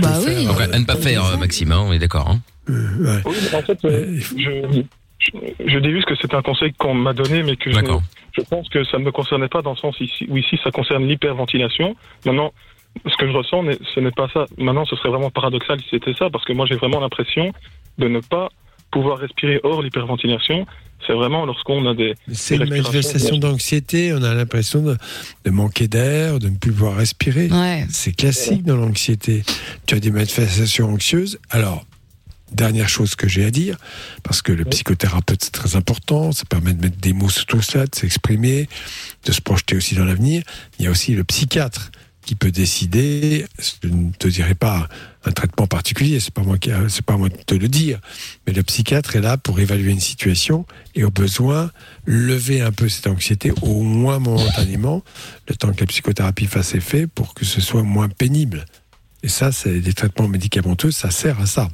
bah 0.00 0.18
oui. 0.26 0.46
Donc, 0.46 0.60
à 0.60 0.66
ne 0.66 0.84
pas 0.84 0.96
faire, 0.96 1.24
euh, 1.24 1.36
Maxime, 1.36 1.70
hein, 1.70 1.84
on 1.86 1.92
est 1.92 2.00
d'accord. 2.00 2.28
Hein. 2.28 2.40
Ouais. 2.68 3.22
Oui, 3.24 3.36
mais 3.40 3.56
en 3.56 3.62
fait, 3.62 3.78
euh, 3.84 4.18
je, 4.18 4.82
je, 5.32 5.38
je 5.64 5.78
dis 5.78 5.92
juste 5.92 6.06
que 6.06 6.14
c'est 6.20 6.34
un 6.34 6.42
conseil 6.42 6.72
qu'on 6.72 6.94
m'a 6.94 7.12
donné, 7.12 7.44
mais 7.44 7.54
que 7.54 7.70
je, 7.70 7.76
D'accord. 7.76 8.02
Je 8.36 8.42
pense 8.42 8.68
que 8.68 8.84
ça 8.84 8.98
ne 8.98 9.04
me 9.04 9.12
concernait 9.12 9.48
pas 9.48 9.62
dans 9.62 9.72
le 9.72 9.76
sens 9.76 9.96
ici, 10.00 10.26
où 10.28 10.36
ici 10.36 10.58
ça 10.62 10.70
concerne 10.70 11.06
l'hyperventilation. 11.06 11.96
Maintenant, 12.24 12.52
ce 13.06 13.16
que 13.16 13.26
je 13.26 13.32
ressens, 13.32 13.64
ce 13.94 14.00
n'est 14.00 14.10
pas 14.10 14.28
ça. 14.32 14.46
Maintenant, 14.58 14.84
ce 14.84 14.96
serait 14.96 15.10
vraiment 15.10 15.30
paradoxal 15.30 15.80
si 15.80 15.88
c'était 15.90 16.14
ça, 16.14 16.30
parce 16.30 16.44
que 16.44 16.52
moi 16.52 16.66
j'ai 16.66 16.76
vraiment 16.76 17.00
l'impression 17.00 17.52
de 17.98 18.08
ne 18.08 18.20
pas 18.20 18.48
pouvoir 18.90 19.18
respirer 19.18 19.60
hors 19.62 19.82
l'hyperventilation. 19.82 20.66
C'est 21.06 21.12
vraiment 21.12 21.44
lorsqu'on 21.44 21.86
a 21.86 21.94
des. 21.94 22.14
C'est 22.32 22.56
une 22.56 22.68
manifestation 22.68 23.36
d'anxiété, 23.36 24.14
on 24.14 24.22
a 24.22 24.34
l'impression 24.34 24.82
de, 24.82 24.96
de 25.44 25.50
manquer 25.50 25.88
d'air, 25.88 26.38
de 26.38 26.48
ne 26.48 26.56
plus 26.56 26.72
pouvoir 26.72 26.96
respirer. 26.96 27.48
Ouais. 27.48 27.84
C'est 27.90 28.16
classique 28.16 28.64
dans 28.64 28.76
l'anxiété. 28.76 29.42
Tu 29.86 29.94
as 29.94 30.00
des 30.00 30.10
manifestations 30.10 30.88
anxieuses. 30.88 31.38
Alors, 31.50 31.84
dernière 32.52 32.88
chose 32.88 33.14
que 33.14 33.28
j'ai 33.28 33.44
à 33.44 33.50
dire, 33.50 33.76
parce 34.22 34.42
que 34.42 34.52
le 34.52 34.64
psychothérapeute 34.64 35.44
c'est 35.44 35.52
très 35.52 35.76
important, 35.76 36.32
ça 36.32 36.44
permet 36.44 36.72
de 36.72 36.80
mettre 36.80 36.98
des 36.98 37.12
mots 37.12 37.28
sur 37.28 37.46
tout 37.46 37.62
cela, 37.62 37.86
de 37.86 37.94
s'exprimer, 37.94 38.68
de 39.24 39.32
se 39.32 39.40
projeter 39.40 39.76
aussi 39.76 39.94
dans 39.94 40.04
l'avenir. 40.04 40.42
Il 40.78 40.84
y 40.84 40.88
a 40.88 40.90
aussi 40.90 41.14
le 41.14 41.24
psychiatre 41.24 41.90
qui 42.26 42.34
peut 42.34 42.50
décider. 42.50 43.46
Je 43.58 43.88
ne 43.88 44.10
te 44.10 44.28
dirai 44.28 44.54
pas 44.54 44.88
un 45.24 45.32
traitement 45.32 45.66
particulier, 45.66 46.20
c'est 46.20 46.34
pas 46.34 46.42
moi 46.42 46.58
qui, 46.58 46.70
c'est 46.88 47.04
pas 47.04 47.16
moi 47.16 47.28
de 47.28 47.36
te 47.36 47.54
le 47.54 47.68
dire, 47.68 48.00
mais 48.46 48.52
le 48.52 48.62
psychiatre 48.62 49.16
est 49.16 49.20
là 49.20 49.36
pour 49.36 49.58
évaluer 49.58 49.90
une 49.90 50.00
situation 50.00 50.66
et 50.94 51.04
au 51.04 51.10
besoin 51.10 51.70
lever 52.04 52.60
un 52.60 52.72
peu 52.72 52.88
cette 52.88 53.06
anxiété, 53.06 53.52
au 53.62 53.82
moins 53.82 54.18
momentanément, 54.18 55.02
le 55.48 55.56
temps 55.56 55.72
que 55.72 55.80
la 55.80 55.86
psychothérapie 55.86 56.46
fasse 56.46 56.74
effet 56.74 57.06
pour 57.06 57.34
que 57.34 57.44
ce 57.44 57.60
soit 57.60 57.82
moins 57.82 58.08
pénible. 58.08 58.66
Et 59.22 59.28
ça, 59.28 59.50
c'est 59.50 59.80
des 59.80 59.92
traitements 59.92 60.28
médicamenteux, 60.28 60.92
ça 60.92 61.10
sert 61.10 61.40
à 61.40 61.46
ça. 61.46 61.68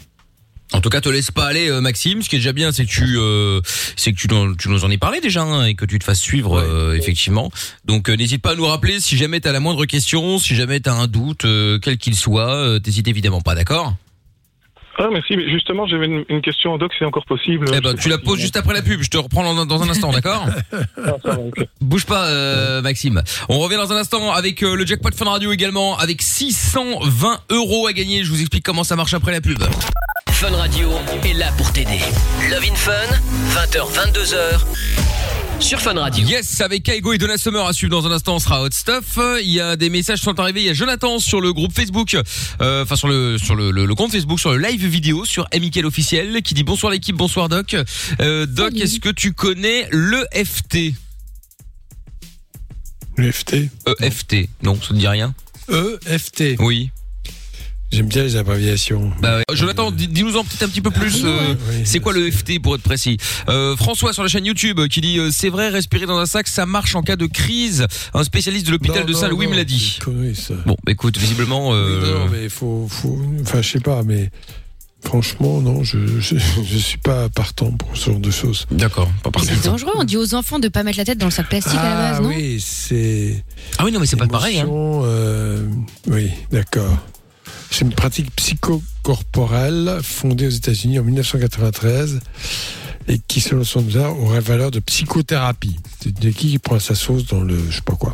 En 0.74 0.80
tout 0.80 0.88
cas, 0.88 1.00
te 1.00 1.08
laisse 1.08 1.30
pas 1.30 1.44
aller, 1.46 1.68
euh, 1.70 1.80
Maxime. 1.80 2.22
Ce 2.22 2.28
qui 2.28 2.36
est 2.36 2.38
déjà 2.38 2.52
bien, 2.52 2.72
c'est 2.72 2.84
que 2.86 2.90
tu, 2.90 3.16
euh, 3.18 3.60
c'est 3.96 4.12
que 4.12 4.16
tu, 4.18 4.28
nous- 4.28 4.56
tu 4.56 4.68
nous 4.68 4.84
en 4.84 4.90
aies 4.90 4.98
parlé 4.98 5.20
déjà 5.20 5.42
hein, 5.42 5.66
et 5.66 5.74
que 5.74 5.84
tu 5.84 5.98
te 5.98 6.04
fasses 6.04 6.20
suivre 6.20 6.58
euh, 6.58 6.94
effectivement. 6.96 7.50
Donc, 7.84 8.08
euh, 8.08 8.14
n'hésite 8.16 8.40
pas 8.42 8.52
à 8.52 8.54
nous 8.54 8.66
rappeler 8.66 8.98
si 9.00 9.16
jamais 9.16 9.40
t'as 9.40 9.52
la 9.52 9.60
moindre 9.60 9.84
question, 9.84 10.38
si 10.38 10.54
jamais 10.54 10.80
t'as 10.80 10.94
un 10.94 11.06
doute, 11.08 11.44
euh, 11.44 11.78
quel 11.80 11.98
qu'il 11.98 12.16
soit. 12.16 12.54
euh, 12.54 12.78
T'hésites 12.78 13.06
évidemment 13.08 13.40
pas, 13.42 13.54
d'accord? 13.54 13.94
Ah, 14.98 15.08
merci. 15.10 15.36
Mais 15.36 15.50
justement, 15.50 15.86
j'avais 15.86 16.04
une, 16.06 16.24
une 16.28 16.42
question, 16.42 16.76
Doc, 16.78 16.92
c'est 16.98 17.04
encore 17.06 17.24
possible. 17.24 17.66
Eh 17.74 17.80
ben, 17.80 17.94
tu 17.94 18.08
la 18.10 18.18
poses 18.18 18.38
juste 18.40 18.56
après 18.58 18.74
la 18.74 18.82
pub. 18.82 19.00
Je 19.02 19.08
te 19.08 19.16
reprends 19.16 19.42
dans, 19.54 19.64
dans 19.66 19.82
un 19.82 19.88
instant, 19.88 20.12
d'accord? 20.12 20.46
Ah, 20.72 21.16
ça 21.24 21.30
va, 21.30 21.38
ok. 21.38 21.66
Bouge 21.80 22.04
pas, 22.04 22.26
euh, 22.26 22.82
Maxime. 22.82 23.22
On 23.48 23.58
revient 23.58 23.76
dans 23.76 23.90
un 23.92 23.96
instant 23.96 24.30
avec 24.32 24.62
euh, 24.62 24.76
le 24.76 24.84
jackpot 24.86 25.10
Fun 25.16 25.24
Radio 25.30 25.50
également, 25.52 25.98
avec 25.98 26.20
620 26.22 27.40
euros 27.50 27.86
à 27.86 27.92
gagner. 27.92 28.22
Je 28.24 28.30
vous 28.30 28.40
explique 28.40 28.64
comment 28.64 28.84
ça 28.84 28.94
marche 28.96 29.14
après 29.14 29.32
la 29.32 29.40
pub. 29.40 29.62
Fun 30.42 30.56
Radio 30.56 30.90
est 31.24 31.34
là 31.34 31.52
pour 31.56 31.72
t'aider. 31.72 32.00
Love 32.50 32.64
in 32.68 32.74
Fun, 32.74 32.92
20h, 33.54 33.92
22h, 33.94 34.60
sur 35.60 35.80
Fun 35.80 35.94
Radio. 35.94 36.26
Yes, 36.26 36.60
avec 36.60 36.82
Kaigo 36.82 37.12
et 37.12 37.18
Donna 37.18 37.38
Summer 37.38 37.64
à 37.64 37.72
suivre 37.72 37.92
dans 37.92 38.04
un 38.06 38.10
instant, 38.10 38.34
on 38.34 38.38
sera 38.40 38.60
Hot 38.62 38.70
Stuff. 38.72 39.18
Il 39.42 39.50
y 39.52 39.60
a 39.60 39.76
des 39.76 39.88
messages 39.88 40.18
qui 40.18 40.24
sont 40.24 40.40
arrivés. 40.40 40.60
Il 40.62 40.66
y 40.66 40.70
a 40.70 40.74
Jonathan 40.74 41.20
sur 41.20 41.40
le 41.40 41.52
groupe 41.52 41.72
Facebook, 41.72 42.16
euh, 42.60 42.82
enfin 42.82 42.96
sur 42.96 43.06
le 43.06 43.38
sur 43.38 43.54
le, 43.54 43.70
le- 43.70 43.86
le 43.86 43.94
compte 43.94 44.10
Facebook, 44.10 44.40
sur 44.40 44.50
le 44.52 44.58
live 44.58 44.84
vidéo 44.84 45.24
sur 45.24 45.46
Amical 45.52 45.86
officiel, 45.86 46.42
qui 46.42 46.54
dit 46.54 46.64
bonsoir 46.64 46.90
l'équipe, 46.92 47.14
bonsoir 47.16 47.48
Doc. 47.48 47.76
Euh, 48.20 48.44
Doc, 48.46 48.74
est-ce 48.76 48.98
que 48.98 49.10
tu 49.10 49.32
connais 49.32 49.86
le 49.92 50.26
FT 50.34 50.94
L'EFT 53.16 53.56
EFT, 54.00 54.48
non, 54.62 54.76
ça 54.80 54.92
ne 54.94 54.98
dit 54.98 55.06
rien. 55.08 55.34
EFT. 55.70 56.56
Oui. 56.58 56.90
J'aime 57.92 58.06
bien 58.06 58.22
les 58.22 58.36
abréviations. 58.36 59.12
Bah 59.20 59.36
ouais. 59.36 59.44
Jonathan, 59.54 59.90
dis- 59.90 60.08
dis-nous 60.08 60.36
en 60.36 60.44
peut-être 60.44 60.62
un 60.62 60.68
petit 60.68 60.80
peu 60.80 60.90
plus. 60.90 61.22
euh, 61.24 61.54
c'est 61.84 62.00
quoi 62.00 62.12
le 62.14 62.30
FT 62.30 62.58
pour 62.60 62.74
être 62.74 62.82
précis? 62.82 63.18
Euh, 63.50 63.76
François 63.76 64.12
sur 64.14 64.22
la 64.22 64.28
chaîne 64.30 64.46
YouTube 64.46 64.80
qui 64.88 65.02
dit 65.02 65.18
euh, 65.18 65.30
c'est 65.30 65.50
vrai 65.50 65.68
respirer 65.68 66.06
dans 66.06 66.16
un 66.18 66.24
sac 66.26 66.48
ça 66.48 66.64
marche 66.64 66.94
en 66.94 67.02
cas 67.02 67.16
de 67.16 67.26
crise. 67.26 67.86
Un 68.14 68.24
spécialiste 68.24 68.66
de 68.66 68.70
l'hôpital 68.72 69.04
de 69.04 69.12
Saint-Louis 69.12 69.46
me 69.46 69.54
l'a 69.56 69.64
dit. 69.64 69.98
connerie, 70.02 70.34
ça. 70.34 70.54
Bon, 70.64 70.76
bah, 70.84 70.92
écoute, 70.92 71.18
visiblement. 71.18 71.74
euh, 71.74 72.14
non, 72.24 72.28
mais 72.32 72.48
faut, 72.48 72.86
faut, 72.88 73.20
enfin, 73.42 73.60
je 73.60 73.68
sais 73.72 73.80
pas, 73.80 74.02
mais 74.02 74.30
franchement, 75.04 75.60
non, 75.60 75.82
je, 75.84 75.98
je, 76.20 76.36
je 76.38 76.78
suis 76.78 76.96
pas 76.98 77.28
partant 77.28 77.72
pour 77.72 77.94
ce 77.96 78.10
genre 78.10 78.20
de 78.20 78.30
choses. 78.30 78.66
D'accord, 78.70 79.10
pas 79.22 79.30
Mais 79.40 79.44
C'est 79.54 79.64
dangereux, 79.64 79.92
on 79.96 80.04
dit 80.04 80.16
aux 80.16 80.34
enfants 80.34 80.58
de 80.58 80.68
pas 80.68 80.82
mettre 80.82 80.96
la 80.98 81.04
tête 81.04 81.18
dans 81.18 81.26
le 81.26 81.30
sac 81.32 81.48
plastique 81.48 81.74
à 81.78 81.82
la 81.82 81.90
Ah 82.08 82.12
base, 82.12 82.20
non? 82.22 82.28
oui, 82.28 82.58
c'est. 82.64 83.44
Ah 83.78 83.84
oui, 83.84 83.92
non, 83.92 84.00
mais 84.00 84.06
c'est 84.06 84.16
pas 84.16 84.26
pareil. 84.28 84.60
Hein. 84.60 84.66
Euh, 84.70 85.66
oui, 86.08 86.30
d'accord. 86.50 86.96
C'est 87.70 87.82
une 87.84 87.92
pratique 87.92 88.30
psychocorporelle 88.36 90.00
fondée 90.02 90.46
aux 90.46 90.50
États-Unis 90.50 90.98
en 90.98 91.04
1993 91.04 92.20
et 93.08 93.18
qui, 93.26 93.40
selon 93.40 93.64
son 93.64 93.86
usage, 93.86 94.12
aurait 94.20 94.40
valeur 94.40 94.70
de 94.70 94.78
psychothérapie. 94.78 95.76
C'est 96.00 96.16
de 96.18 96.30
qui 96.30 96.50
qui 96.50 96.58
prend 96.58 96.78
sa 96.78 96.94
sauce 96.94 97.26
dans 97.26 97.40
le, 97.40 97.58
je 97.70 97.76
sais 97.76 97.82
pas 97.82 97.96
quoi. 97.96 98.12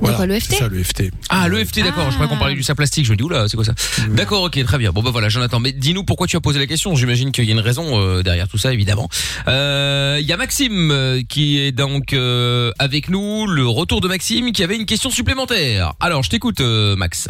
Voilà, 0.00 0.18
ça, 0.40 0.68
le 0.68 0.82
FT. 0.82 1.10
Ah, 1.28 1.48
le 1.48 1.64
FT, 1.64 1.80
d'accord. 1.82 2.04
Je 2.10 2.14
croyais 2.14 2.28
qu'on 2.30 2.38
parlait 2.38 2.54
du 2.54 2.62
sac 2.62 2.76
plastique. 2.76 3.04
Je 3.06 3.10
me 3.10 3.16
dis, 3.16 3.22
oula, 3.24 3.48
c'est 3.48 3.56
quoi 3.56 3.64
ça 3.64 3.74
D'accord, 4.10 4.42
ok, 4.44 4.62
très 4.64 4.78
bien. 4.78 4.92
Bon, 4.92 5.02
bah 5.02 5.10
voilà, 5.10 5.28
Jonathan. 5.28 5.58
Mais 5.60 5.72
dis-nous 5.72 6.04
pourquoi 6.04 6.26
tu 6.26 6.36
as 6.36 6.40
posé 6.40 6.58
la 6.58 6.66
question. 6.66 6.94
J'imagine 6.94 7.32
qu'il 7.32 7.44
y 7.46 7.48
a 7.48 7.52
une 7.52 7.58
raison 7.60 7.98
euh, 8.00 8.22
derrière 8.22 8.48
tout 8.48 8.58
ça, 8.58 8.72
évidemment. 8.72 9.08
Euh, 9.48 10.18
Il 10.20 10.26
y 10.26 10.32
a 10.32 10.36
Maxime 10.36 10.90
euh, 10.90 11.22
qui 11.28 11.58
est 11.58 11.72
donc 11.72 12.12
euh, 12.12 12.70
avec 12.78 13.08
nous. 13.08 13.46
Le 13.46 13.66
retour 13.66 14.00
de 14.00 14.08
Maxime 14.08 14.52
qui 14.52 14.62
avait 14.62 14.76
une 14.76 14.86
question 14.86 15.10
supplémentaire. 15.10 15.94
Alors, 16.00 16.22
je 16.22 16.30
t'écoute, 16.30 16.60
euh, 16.60 16.94
Max. 16.94 17.28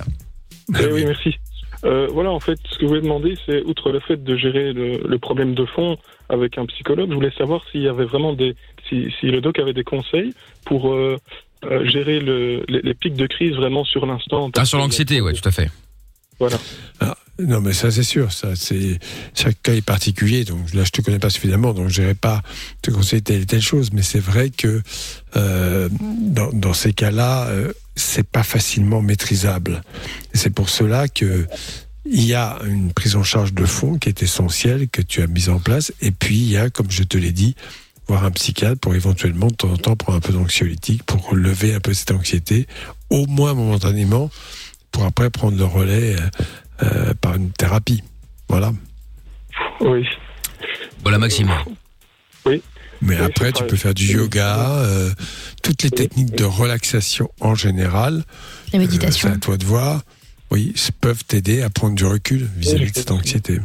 Eh 0.80 0.92
oui, 0.92 1.04
merci. 1.04 1.38
Euh, 1.84 2.08
voilà, 2.12 2.30
en 2.30 2.40
fait, 2.40 2.58
ce 2.70 2.76
que 2.76 2.82
je 2.82 2.86
voulais 2.86 3.00
demander, 3.00 3.36
c'est, 3.46 3.62
outre 3.62 3.90
le 3.92 4.00
fait 4.00 4.22
de 4.22 4.36
gérer 4.36 4.72
le, 4.72 4.98
le 4.98 5.18
problème 5.18 5.54
de 5.54 5.64
fond 5.64 5.96
avec 6.28 6.58
un 6.58 6.66
psychologue, 6.66 7.08
je 7.08 7.14
voulais 7.14 7.32
savoir 7.38 7.62
s'il 7.70 7.82
y 7.82 7.88
avait 7.88 8.04
vraiment 8.04 8.32
des, 8.32 8.56
si, 8.88 9.12
si 9.20 9.26
le 9.26 9.40
doc 9.40 9.58
avait 9.58 9.72
des 9.72 9.84
conseils 9.84 10.34
pour 10.64 10.92
euh, 10.92 11.16
euh, 11.64 11.84
gérer 11.86 12.20
le, 12.20 12.64
les, 12.68 12.80
les 12.82 12.94
pics 12.94 13.14
de 13.14 13.26
crise 13.26 13.54
vraiment 13.54 13.84
sur 13.84 14.06
l'instant. 14.06 14.50
Ah, 14.56 14.64
sur 14.64 14.78
l'anxiété, 14.78 15.20
ouais, 15.20 15.32
tout 15.32 15.48
à 15.48 15.52
fait. 15.52 15.70
Voilà. 16.38 16.56
Ah, 17.00 17.16
non, 17.40 17.60
mais 17.60 17.72
ça, 17.72 17.90
c'est 17.90 18.02
sûr. 18.02 18.32
Ça, 18.32 18.56
c'est 18.56 18.98
chaque 19.34 19.62
cas 19.62 19.74
est 19.74 19.80
particulier. 19.80 20.44
Donc 20.44 20.74
là, 20.74 20.82
je 20.84 20.90
te 20.90 21.00
connais 21.02 21.20
pas 21.20 21.30
suffisamment, 21.30 21.72
donc 21.72 21.88
je 21.88 22.00
n'irai 22.00 22.14
pas 22.14 22.42
te 22.82 22.90
conseiller 22.90 23.22
telle 23.22 23.42
et 23.42 23.46
telle 23.46 23.62
chose. 23.62 23.90
Mais 23.92 24.02
c'est 24.02 24.18
vrai 24.18 24.50
que 24.50 24.82
euh, 25.36 25.88
dans, 25.92 26.52
dans 26.52 26.74
ces 26.74 26.92
cas-là, 26.92 27.46
euh, 27.46 27.72
c'est 27.94 28.26
pas 28.26 28.42
facilement 28.42 29.02
maîtrisable. 29.02 29.82
C'est 30.34 30.50
pour 30.50 30.68
cela 30.68 31.06
que 31.06 31.46
il 32.10 32.24
y 32.24 32.34
a 32.34 32.58
une 32.66 32.92
prise 32.92 33.16
en 33.16 33.22
charge 33.22 33.52
de 33.52 33.66
fond 33.66 33.98
qui 33.98 34.08
est 34.08 34.22
essentielle 34.22 34.88
que 34.88 35.02
tu 35.02 35.20
as 35.22 35.26
mise 35.26 35.50
en 35.50 35.58
place. 35.58 35.92
Et 36.00 36.10
puis 36.10 36.36
il 36.36 36.50
y 36.50 36.56
a, 36.56 36.70
comme 36.70 36.90
je 36.90 37.02
te 37.02 37.18
l'ai 37.18 37.32
dit, 37.32 37.54
voir 38.08 38.24
un 38.24 38.30
psychiatre 38.30 38.80
pour 38.80 38.94
éventuellement 38.94 39.48
de 39.48 39.54
temps 39.54 39.70
en 39.70 39.76
temps 39.76 39.96
prendre 39.96 40.16
un 40.16 40.20
peu 40.20 40.32
d'anxiolytique 40.32 41.02
pour 41.02 41.34
lever 41.34 41.74
un 41.74 41.80
peu 41.80 41.92
cette 41.92 42.10
anxiété, 42.10 42.66
au 43.10 43.26
moins 43.26 43.52
momentanément, 43.52 44.30
pour 44.90 45.04
après 45.04 45.28
prendre 45.28 45.58
le 45.58 45.64
relais 45.64 46.16
euh, 46.16 46.44
euh, 46.82 47.14
par 47.20 47.34
une 47.36 47.50
thérapie. 47.50 48.02
Voilà. 48.48 48.72
Oui. 49.80 50.06
Voilà, 51.02 51.18
Maxime. 51.18 51.50
Oui. 52.46 52.62
Mais 53.00 53.16
Oui, 53.16 53.24
après, 53.24 53.52
tu 53.52 53.64
peux 53.64 53.76
faire 53.76 53.94
du 53.94 54.06
yoga, 54.12 54.80
euh, 54.80 55.10
toutes 55.62 55.82
les 55.84 55.90
techniques 55.90 56.34
de 56.34 56.44
relaxation 56.44 57.30
en 57.40 57.54
général. 57.54 58.24
La 58.72 58.78
euh, 58.78 58.82
méditation. 58.82 59.28
c'est 59.28 59.34
à 59.34 59.38
toi 59.38 59.56
de 59.56 59.64
voir. 59.64 60.02
Oui, 60.50 60.72
ça 60.76 60.90
peuvent 61.00 61.24
t'aider 61.24 61.62
à 61.62 61.70
prendre 61.70 61.94
du 61.94 62.04
recul 62.04 62.48
vis-à-vis 62.56 62.90
de 62.90 62.96
cette 62.96 63.10
anxiété. 63.10 63.60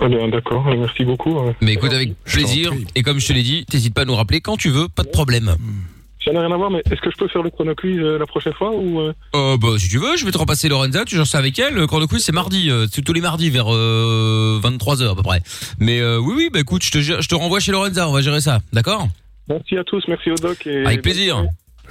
Bien, 0.00 0.28
d'accord, 0.28 0.66
euh, 0.68 0.76
merci 0.78 1.04
beaucoup. 1.04 1.38
euh. 1.38 1.52
Mais 1.60 1.74
écoute, 1.74 1.92
avec 1.92 2.14
plaisir. 2.24 2.72
Et 2.94 3.02
comme 3.02 3.18
je 3.20 3.26
te 3.28 3.32
l'ai 3.34 3.42
dit, 3.42 3.66
t'hésites 3.68 3.92
pas 3.92 4.02
à 4.02 4.04
nous 4.06 4.14
rappeler 4.14 4.40
quand 4.40 4.56
tu 4.56 4.70
veux, 4.70 4.88
pas 4.88 5.02
de 5.02 5.10
problème. 5.10 5.56
Ça 6.24 6.32
n'a 6.32 6.40
rien 6.40 6.52
à 6.52 6.56
voir, 6.56 6.70
mais 6.70 6.82
est-ce 6.90 7.00
que 7.00 7.10
je 7.10 7.16
peux 7.16 7.28
faire 7.28 7.42
le 7.42 7.48
chrono 7.50 7.74
quiz 7.74 7.98
euh, 7.98 8.18
la 8.18 8.26
prochaine 8.26 8.52
fois 8.52 8.72
ou 8.74 9.00
euh, 9.00 9.12
Euh, 9.34 9.56
bah, 9.56 9.68
si 9.78 9.88
tu 9.88 9.98
veux, 9.98 10.16
je 10.18 10.24
vais 10.26 10.30
te 10.32 10.36
repasser 10.38 10.68
Lorenza, 10.68 11.04
tu 11.06 11.16
gères 11.16 11.26
ça 11.26 11.38
avec 11.38 11.58
elle. 11.58 11.74
Le 11.74 11.86
chrono 11.86 12.06
quiz, 12.06 12.22
c'est 12.22 12.32
mardi, 12.32 12.70
euh, 12.70 12.86
c'est 12.92 13.00
tous 13.02 13.14
les 13.14 13.22
mardis 13.22 13.48
vers 13.48 13.66
euh, 13.74 14.60
23h 14.62 15.12
à 15.12 15.14
peu 15.14 15.22
près. 15.22 15.40
Mais 15.78 15.98
euh, 16.00 16.18
oui, 16.18 16.34
oui, 16.36 16.50
bah 16.52 16.60
écoute, 16.60 16.84
je 16.84 16.90
te, 16.90 16.98
gère- 16.98 17.22
je 17.22 17.28
te 17.28 17.34
renvoie 17.34 17.58
chez 17.60 17.72
Lorenza, 17.72 18.06
on 18.08 18.12
va 18.12 18.20
gérer 18.20 18.40
ça, 18.42 18.60
d'accord? 18.72 19.08
Merci 19.48 19.78
à 19.78 19.84
tous, 19.84 20.04
merci 20.08 20.30
au 20.30 20.34
doc. 20.34 20.66
Et 20.66 20.84
Avec 20.84 21.00
plaisir. 21.02 21.42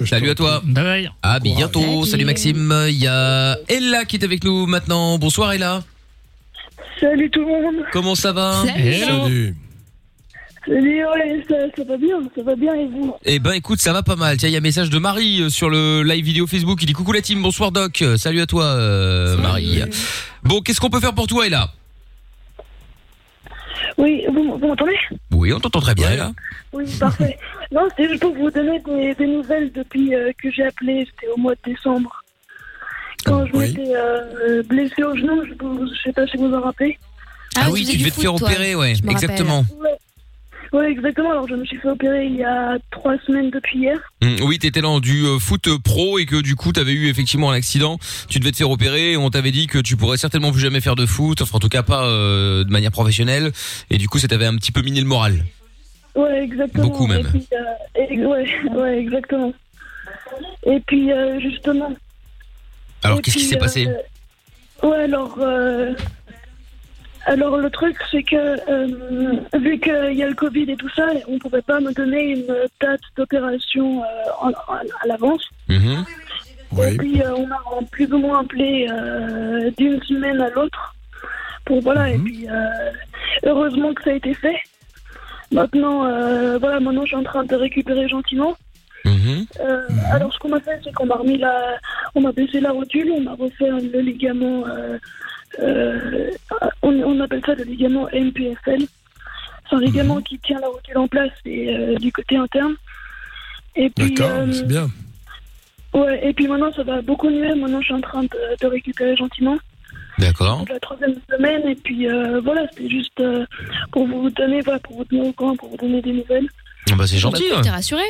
Salut 0.06 0.30
à 0.30 0.34
toi. 0.34 0.62
Bye 0.64 0.84
bye. 0.84 1.10
À 1.22 1.40
bientôt. 1.40 1.80
Salut. 1.82 2.06
Salut 2.06 2.24
Maxime. 2.24 2.84
Il 2.88 2.94
y 3.02 3.06
a 3.06 3.58
Ella 3.68 4.04
qui 4.06 4.16
est 4.16 4.24
avec 4.24 4.44
nous 4.44 4.64
maintenant. 4.66 5.18
Bonsoir 5.18 5.52
Ella. 5.52 5.82
Salut 6.98 7.28
tout 7.30 7.40
le 7.40 7.46
monde. 7.46 7.84
Comment 7.92 8.14
ça 8.14 8.32
va? 8.32 8.64
Salut. 8.64 8.80
Hello. 8.82 9.22
Salut. 9.24 9.54
Salut, 10.66 11.04
ouais, 11.06 11.42
ça, 11.48 11.54
ça 11.74 11.84
va 11.84 11.96
bien, 11.96 12.16
ça 12.36 12.42
va 12.42 12.54
bien 12.54 12.74
et 12.74 12.86
vous 12.86 13.14
Eh 13.24 13.38
ben 13.38 13.52
écoute, 13.52 13.80
ça 13.80 13.92
va 13.94 14.02
pas 14.02 14.16
mal. 14.16 14.36
Tiens, 14.36 14.48
il 14.50 14.52
y 14.52 14.56
a 14.56 14.58
un 14.58 14.62
message 14.62 14.90
de 14.90 14.98
Marie 14.98 15.40
euh, 15.42 15.48
sur 15.48 15.70
le 15.70 16.02
live 16.02 16.24
vidéo 16.24 16.46
Facebook. 16.46 16.82
Il 16.82 16.86
dit 16.86 16.92
coucou 16.92 17.12
la 17.12 17.22
team, 17.22 17.40
bonsoir 17.40 17.72
Doc. 17.72 18.02
Euh, 18.02 18.16
Salut 18.18 18.40
à 18.42 18.46
toi 18.46 18.64
euh, 18.64 19.36
Marie. 19.38 19.80
Bon, 20.42 20.60
qu'est-ce 20.60 20.80
qu'on 20.80 20.90
peut 20.90 21.00
faire 21.00 21.14
pour 21.14 21.26
toi 21.26 21.46
Ella? 21.46 21.70
Oui, 23.96 24.22
vous, 24.32 24.58
vous 24.58 24.66
m'entendez? 24.66 24.96
Oui, 25.32 25.52
on 25.52 25.60
t'entend 25.60 25.80
très 25.80 25.94
bien. 25.94 26.10
Ella. 26.10 26.32
Oui, 26.74 26.84
parfait. 26.98 27.38
non, 27.72 27.88
c'était 27.90 28.08
juste 28.10 28.20
pour 28.20 28.34
vous 28.34 28.50
donner 28.50 28.78
des, 28.80 29.14
des 29.14 29.26
nouvelles 29.26 29.72
depuis 29.72 30.14
euh, 30.14 30.30
que 30.42 30.50
j'ai 30.50 30.64
appelé, 30.66 31.06
c'était 31.10 31.32
au 31.34 31.38
mois 31.38 31.54
de 31.54 31.72
décembre. 31.72 32.22
Quand 33.24 33.46
je 33.46 33.52
Oui. 33.54 33.68
m'étais 33.68 33.92
euh, 33.96 34.62
blessé 34.64 35.02
au 35.04 35.16
genou, 35.16 35.42
je, 35.46 35.52
vous- 35.58 35.86
je 35.86 36.02
sais 36.02 36.12
pas 36.12 36.26
si 36.26 36.36
vous 36.36 36.48
vous 36.48 36.54
en 36.54 36.60
rappelez. 36.60 36.98
Ah, 37.56 37.70
oui, 37.70 37.84
tu 37.86 37.96
devais 37.96 38.10
te 38.10 38.20
faire 38.20 38.34
toi. 38.34 38.48
opérer, 38.48 38.74
ouais, 38.74 38.94
Je 38.94 39.10
exactement. 39.10 39.64
Ouais. 39.80 39.90
Ouais, 40.72 40.88
exactement. 40.90 41.32
Alors, 41.32 41.48
je 41.48 41.54
me 41.56 41.64
suis 41.64 41.76
fait 41.78 41.88
opérer 41.88 42.26
il 42.26 42.36
y 42.36 42.44
a 42.44 42.78
trois 42.92 43.16
semaines 43.26 43.50
depuis 43.50 43.78
hier. 43.80 43.98
Hum, 44.22 44.36
oui, 44.42 44.58
t'étais 44.58 44.80
dans 44.82 45.00
du 45.00 45.24
euh, 45.24 45.38
foot 45.40 45.68
pro 45.82 46.18
et 46.20 46.26
que 46.26 46.40
du 46.40 46.54
coup 46.54 46.70
t'avais 46.72 46.92
eu 46.92 47.08
effectivement 47.08 47.50
un 47.50 47.54
accident. 47.54 47.98
Tu 48.28 48.38
devais 48.38 48.52
te 48.52 48.56
faire 48.58 48.70
opérer. 48.70 49.16
On 49.16 49.30
t'avait 49.30 49.50
dit 49.50 49.66
que 49.66 49.78
tu 49.78 49.96
pourrais 49.96 50.16
certainement 50.16 50.52
plus 50.52 50.60
jamais 50.60 50.80
faire 50.80 50.94
de 50.94 51.06
foot, 51.06 51.42
enfin 51.42 51.56
en 51.56 51.60
tout 51.60 51.68
cas 51.68 51.82
pas 51.82 52.04
euh, 52.04 52.62
de 52.62 52.70
manière 52.70 52.92
professionnelle. 52.92 53.50
Et 53.90 53.98
du 53.98 54.08
coup, 54.08 54.18
ça 54.20 54.28
t'avait 54.28 54.46
un 54.46 54.54
petit 54.56 54.70
peu 54.70 54.82
miné 54.82 55.00
le 55.00 55.06
moral. 55.06 55.44
Ouais, 56.14 56.42
exactement. 56.44 56.84
Beaucoup 56.86 57.06
même. 57.06 57.20
Et 57.20 57.24
puis, 57.30 57.46
euh, 57.52 58.14
et- 58.14 58.26
ouais, 58.26 58.46
ouais, 58.72 58.98
exactement. 58.98 59.52
Et 60.66 60.78
puis, 60.86 61.10
justement. 61.40 61.92
Alors 63.02 63.20
qu'est-ce 63.22 63.36
qui 63.38 63.44
s'est 63.44 63.56
passé? 63.56 63.88
Ouais, 64.82 65.02
alors, 65.04 65.36
alors 67.30 67.56
le 67.58 67.70
truc, 67.70 67.96
c'est 68.10 68.24
que 68.24 68.36
euh, 68.36 69.36
vu 69.58 69.78
qu'il 69.78 70.14
y 70.14 70.22
a 70.22 70.28
le 70.28 70.34
Covid 70.34 70.68
et 70.68 70.76
tout 70.76 70.88
ça, 70.90 71.06
on 71.28 71.38
pouvait 71.38 71.62
pas 71.62 71.78
me 71.78 71.92
donner 71.92 72.32
une 72.32 72.54
date 72.80 73.00
d'opération 73.16 74.02
euh, 74.02 74.50
à 75.02 75.06
l'avance. 75.06 75.44
Mhm. 75.68 76.04
Oui. 76.72 76.86
Et 76.86 76.96
puis 76.96 77.22
euh, 77.22 77.34
on 77.36 77.48
a 77.50 77.84
plus 77.90 78.12
ou 78.12 78.18
moins 78.18 78.40
appelé 78.40 78.88
d'une 79.78 80.02
semaine 80.02 80.40
à 80.40 80.50
l'autre. 80.50 80.94
Pour 81.64 81.80
voilà, 81.82 82.10
et 82.10 82.18
puis 82.18 82.48
euh, 82.48 82.90
heureusement 83.44 83.94
que 83.94 84.02
ça 84.02 84.10
a 84.10 84.14
été 84.14 84.34
fait. 84.34 84.56
Maintenant, 85.52 86.00
voilà, 86.58 86.80
maintenant 86.80 87.02
je 87.02 87.08
suis 87.08 87.16
en 87.16 87.22
train 87.22 87.44
de 87.44 87.54
récupérer 87.54 88.08
gentiment. 88.08 88.56
Euh, 89.60 89.86
Alors 90.12 90.32
ce 90.32 90.38
qu'on 90.38 90.52
a 90.52 90.60
fait, 90.60 90.80
c'est 90.84 90.92
qu'on 90.92 91.06
m'a 91.06 91.16
remis 91.16 91.38
la, 91.38 91.78
on 92.14 92.24
a 92.24 92.32
baissé 92.32 92.60
la 92.60 92.72
rotule, 92.72 93.12
on 93.12 93.26
a 93.26 93.34
refait 93.34 93.70
le 93.70 94.00
ligament, 94.00 94.64
euh, 94.66 94.98
euh, 95.58 96.30
on, 96.82 96.92
on 97.02 97.20
appelle 97.20 97.42
ça 97.44 97.54
le 97.54 97.64
ligament 97.64 98.06
MPFL. 98.12 98.84
C'est 99.68 99.76
un 99.76 99.80
ligament 99.80 100.20
qui 100.20 100.38
tient 100.38 100.60
la 100.60 100.68
rotule 100.68 100.98
en 100.98 101.08
place 101.08 101.30
et 101.44 101.74
euh, 101.74 101.94
du 101.96 102.12
côté 102.12 102.36
interne. 102.36 102.74
Et 103.76 103.88
puis, 103.90 104.14
D'accord, 104.14 104.36
euh, 104.38 104.52
c'est 104.52 104.66
bien. 104.66 104.88
Ouais, 105.92 106.20
et 106.28 106.32
puis 106.32 106.46
maintenant 106.46 106.72
ça 106.72 106.82
va 106.82 107.02
beaucoup 107.02 107.28
mieux. 107.30 107.54
Maintenant 107.54 107.80
je 107.80 107.86
suis 107.86 107.94
en 107.94 108.00
train 108.00 108.22
de, 108.22 108.28
de 108.60 108.66
récupérer 108.66 109.16
gentiment. 109.16 109.58
D'accord. 110.18 110.64
C'est 110.66 110.74
la 110.74 110.80
troisième 110.80 111.14
semaine 111.30 111.62
et 111.68 111.74
puis 111.74 112.08
euh, 112.08 112.40
voilà, 112.40 112.66
c'était 112.70 112.90
juste 112.90 113.18
euh, 113.20 113.44
pour 113.92 114.06
vous 114.06 114.28
donner, 114.30 114.60
voilà, 114.60 114.78
pour 114.80 114.96
vous 114.96 115.04
tenir 115.04 115.24
au 115.24 115.32
courant, 115.32 115.56
pour 115.56 115.70
vous 115.70 115.76
donner 115.76 116.02
des 116.02 116.12
nouvelles. 116.12 116.48
Ah 116.90 116.94
Bah 116.96 117.06
c'est 117.06 117.18
gentil. 117.18 117.44
Bah, 117.50 117.56
hein. 117.58 117.62
T'es 117.62 117.70
rassuré 117.70 118.02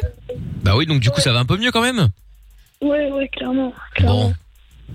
Bah 0.63 0.77
oui, 0.77 0.87
donc 0.87 1.01
du 1.01 1.11
coup 1.11 1.21
ça 1.21 1.33
va 1.33 1.41
un 1.41 1.45
peu 1.45 1.57
mieux 1.57 1.71
quand 1.71 1.83
même. 1.83 2.09
Ouais, 2.83 3.11
ouais, 3.13 3.29
clairement. 3.29 3.73
clairement. 3.95 4.29
Bon. 4.29 4.35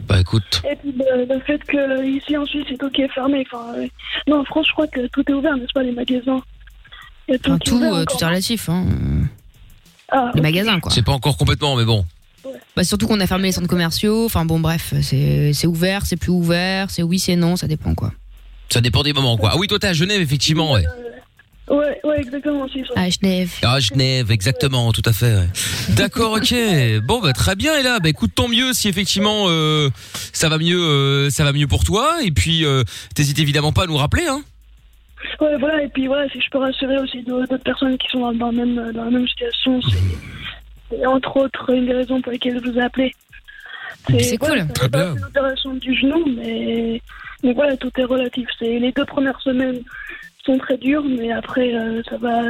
Bah 0.07 0.19
écoute. 0.19 0.61
Et 0.69 0.75
puis 0.75 0.91
le, 0.97 1.25
le 1.33 1.39
fait 1.41 1.57
que 1.65 2.05
ici 2.05 2.37
en 2.37 2.45
Suisse 2.45 2.65
c'est 2.69 2.77
tout 2.77 2.89
qui 2.89 3.01
est 3.01 3.07
fermé. 3.13 3.45
Enfin, 3.51 3.73
euh, 3.77 3.87
non, 4.27 4.41
en 4.41 4.43
France 4.45 4.67
je 4.67 4.73
crois 4.73 4.87
que 4.87 5.07
tout 5.07 5.23
est 5.29 5.33
ouvert, 5.33 5.55
n'est-ce 5.57 5.73
pas, 5.73 5.83
les 5.83 5.91
magasins? 5.91 6.41
Il 7.27 7.31
y 7.31 7.35
a 7.35 7.39
tout, 7.39 7.49
Enfin, 7.51 7.57
qui 7.59 7.69
est 7.69 7.71
tout, 7.71 7.77
ouvert 7.77 7.93
euh, 7.93 8.01
encore. 8.03 8.17
tout 8.17 8.23
est 8.23 8.27
relatif. 8.27 8.69
Hein. 8.69 8.85
Ah, 10.11 10.31
Les 10.35 10.41
magasins, 10.41 10.79
quoi. 10.79 10.91
C'est 10.91 11.01
pas 11.03 11.11
encore 11.13 11.37
complètement, 11.37 11.75
mais 11.75 11.85
bon. 11.85 12.05
Bah, 12.75 12.83
surtout 12.83 13.07
qu'on 13.07 13.19
a 13.19 13.25
fermé 13.25 13.47
les 13.47 13.51
centres 13.51 13.67
commerciaux. 13.67 14.25
Enfin 14.25 14.45
bon, 14.45 14.59
bref, 14.59 14.93
c'est 15.01 15.51
c'est 15.53 15.65
ouvert, 15.65 16.05
c'est 16.05 16.17
plus 16.17 16.29
ouvert, 16.29 16.91
c'est 16.91 17.01
oui, 17.01 17.17
c'est 17.17 17.35
non, 17.35 17.55
ça 17.55 17.67
dépend 17.67 17.95
quoi. 17.95 18.11
Ça 18.69 18.81
dépend 18.81 19.01
des 19.01 19.13
moments 19.13 19.37
quoi. 19.37 19.49
Ah 19.53 19.57
oui, 19.57 19.67
toi 19.67 19.79
t'es 19.79 19.87
à 19.87 19.93
Genève 19.93 20.21
effectivement, 20.21 20.73
ouais. 20.73 20.83
Ouais, 21.67 21.99
ouais, 22.03 22.19
exactement. 22.19 22.67
À 22.95 23.09
Genève. 23.09 23.51
Ah 23.63 23.79
Genève, 23.79 24.31
exactement, 24.31 24.91
tout 24.91 25.01
à 25.05 25.13
fait. 25.13 25.33
ouais. 25.33 25.47
D'accord, 25.95 26.33
ok. 26.33 26.53
Bon 27.03 27.21
bah 27.21 27.33
très 27.33 27.55
bien 27.55 27.75
et 27.79 27.83
là, 27.83 27.99
bah 27.99 28.09
écoute 28.09 28.31
tant 28.35 28.47
mieux 28.47 28.73
si 28.73 28.87
effectivement 28.87 29.45
euh, 29.47 29.89
ça 30.31 30.47
va 30.47 30.59
mieux, 30.59 30.79
euh, 30.79 31.29
ça 31.31 31.43
va 31.43 31.53
mieux 31.53 31.67
pour 31.67 31.83
toi 31.83 32.17
et 32.23 32.31
puis 32.31 32.65
euh, 32.65 32.83
t'hésites 33.15 33.39
évidemment 33.39 33.73
pas 33.73 33.83
à 33.83 33.87
nous 33.87 33.97
rappeler 33.97 34.25
hein. 34.27 34.43
Ouais, 35.41 35.57
voilà, 35.59 35.81
et 35.81 35.87
puis 35.87 36.05
voilà, 36.05 36.29
si 36.29 36.39
je 36.39 36.49
peux 36.51 36.59
rassurer 36.59 36.97
aussi 36.99 37.23
d'autres 37.23 37.47
d'autres 37.47 37.63
personnes 37.63 37.97
qui 37.97 38.07
sont 38.09 38.19
dans, 38.19 38.33
dans, 38.33 38.51
le 38.51 38.57
même, 38.57 38.91
dans 38.91 39.05
la 39.05 39.11
même 39.11 39.27
situation, 39.27 39.81
c'est 39.81 39.97
c'est 40.89 41.05
entre 41.05 41.37
autres 41.37 41.73
une 41.73 41.87
des 41.87 41.93
raisons 41.93 42.21
pour 42.21 42.31
lesquelles 42.31 42.61
je 42.63 42.69
vous 42.69 42.77
ai 42.77 42.83
appelé. 42.83 43.15
C'est 44.07 44.37
voilà, 44.39 44.65
cool. 44.65 44.73
Très 44.73 44.89
bien. 44.89 45.15
une 45.15 45.23
opération 45.23 45.73
du 45.73 45.97
genou, 45.97 46.25
mais, 46.37 47.01
mais 47.43 47.53
voilà, 47.53 47.75
tout 47.77 47.91
est 47.97 48.03
relatif. 48.03 48.47
C'est 48.59 48.77
les 48.79 48.91
deux 48.91 49.05
premières 49.05 49.39
semaines 49.41 49.81
sont 50.45 50.57
très 50.57 50.77
dures, 50.77 51.03
mais 51.03 51.31
après 51.31 51.73
euh, 51.73 52.01
ça 52.09 52.17
va, 52.17 52.41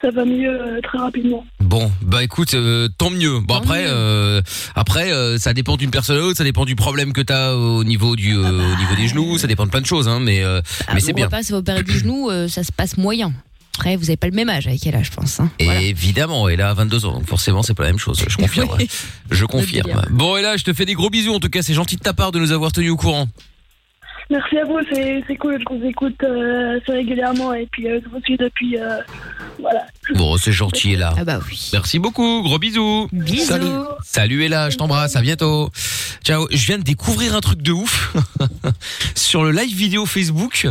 ça 0.00 0.10
va 0.10 0.24
mieux 0.24 0.50
euh, 0.50 0.80
très 0.82 0.98
rapidement. 0.98 1.44
Bon, 1.60 1.90
bah 2.02 2.22
écoute, 2.22 2.54
euh, 2.54 2.88
tant 2.98 3.10
mieux. 3.10 3.40
Bon 3.40 3.54
après, 3.54 3.84
euh, 3.86 4.40
après, 4.74 5.12
euh, 5.12 5.38
ça 5.38 5.52
dépend 5.54 5.76
d'une 5.76 5.90
personne 5.90 6.16
à 6.16 6.20
l'autre, 6.20 6.36
ça 6.38 6.44
dépend 6.44 6.64
du 6.64 6.76
problème 6.76 7.12
que 7.12 7.20
t'as 7.20 7.52
au 7.54 7.82
niveau 7.84 8.14
du, 8.16 8.36
euh, 8.36 8.72
au 8.72 8.76
niveau 8.78 8.94
des 8.96 9.08
genoux, 9.08 9.38
ça 9.38 9.46
dépend 9.46 9.64
de 9.66 9.70
plein 9.70 9.80
de 9.80 9.86
choses, 9.86 10.08
hein. 10.08 10.20
Mais, 10.20 10.42
euh, 10.44 10.60
Ah, 10.86 10.92
mais 10.94 11.00
c'est 11.00 11.12
on 11.12 11.16
bien. 11.16 11.26
va 11.26 11.30
pas 11.30 11.42
se 11.42 11.52
opérer 11.54 11.82
du 11.82 11.98
genou, 11.98 12.30
euh, 12.30 12.46
ça 12.48 12.62
se 12.62 12.72
passe 12.72 12.96
moyen. 12.96 13.32
Après, 13.78 13.96
vous 13.96 14.10
avez 14.10 14.18
pas 14.18 14.26
le 14.28 14.34
même 14.34 14.50
âge 14.50 14.66
avec 14.66 14.80
quel 14.80 14.94
âge, 14.94 15.06
je 15.06 15.12
pense. 15.12 15.40
Hein. 15.40 15.50
Et 15.58 15.88
évidemment, 15.88 16.46
elle 16.48 16.60
a 16.60 16.72
22 16.74 17.06
ans, 17.06 17.14
donc 17.14 17.26
forcément 17.26 17.62
c'est 17.62 17.72
pas 17.74 17.84
la 17.84 17.88
même 17.88 17.98
chose. 17.98 18.22
Je 18.28 18.36
confirme. 18.38 18.68
Je 19.30 19.44
confirme. 19.46 20.02
Bon 20.10 20.36
et 20.36 20.42
là, 20.42 20.56
je 20.58 20.64
te 20.64 20.72
fais 20.74 20.84
des 20.84 20.94
gros 20.94 21.08
bisous. 21.10 21.32
En 21.34 21.40
tout 21.40 21.48
cas, 21.48 21.62
c'est 21.62 21.72
gentil 21.74 21.96
de 21.96 22.02
ta 22.02 22.12
part 22.12 22.32
de 22.32 22.38
nous 22.38 22.52
avoir 22.52 22.70
tenus 22.70 22.90
au 22.92 22.96
courant. 22.96 23.28
Merci 24.30 24.58
à 24.58 24.64
vous, 24.64 24.78
c'est 24.90 25.22
c'est 25.26 25.36
cool, 25.36 25.58
je 25.68 25.74
vous 25.76 25.84
écoute 25.84 26.16
euh, 26.22 26.78
assez 26.80 26.92
régulièrement 26.92 27.52
et 27.52 27.66
puis 27.70 27.86
euh, 27.88 28.00
je 28.02 28.08
vous 28.08 28.20
suis 28.24 28.36
depuis. 28.36 28.78
euh, 28.78 28.98
voilà. 29.58 29.86
Bon, 30.14 30.36
c'est 30.38 30.52
gentil, 30.52 30.96
là. 30.96 31.14
Ah 31.18 31.24
bah 31.24 31.38
oui. 31.48 31.70
Merci 31.72 31.98
beaucoup. 31.98 32.42
Gros 32.42 32.58
bisous. 32.58 33.08
Bisous. 33.12 33.44
Salut. 33.44 33.68
Salut 34.04 34.44
Ella, 34.44 34.70
je 34.70 34.76
t'embrasse, 34.78 35.16
à 35.16 35.20
bientôt. 35.20 35.70
Ciao, 36.24 36.46
je 36.50 36.66
viens 36.66 36.78
de 36.78 36.82
découvrir 36.82 37.34
un 37.36 37.40
truc 37.40 37.60
de 37.62 37.72
ouf. 37.72 38.14
Sur 39.14 39.44
le 39.44 39.50
live 39.52 39.74
vidéo 39.76 40.06
Facebook, 40.06 40.66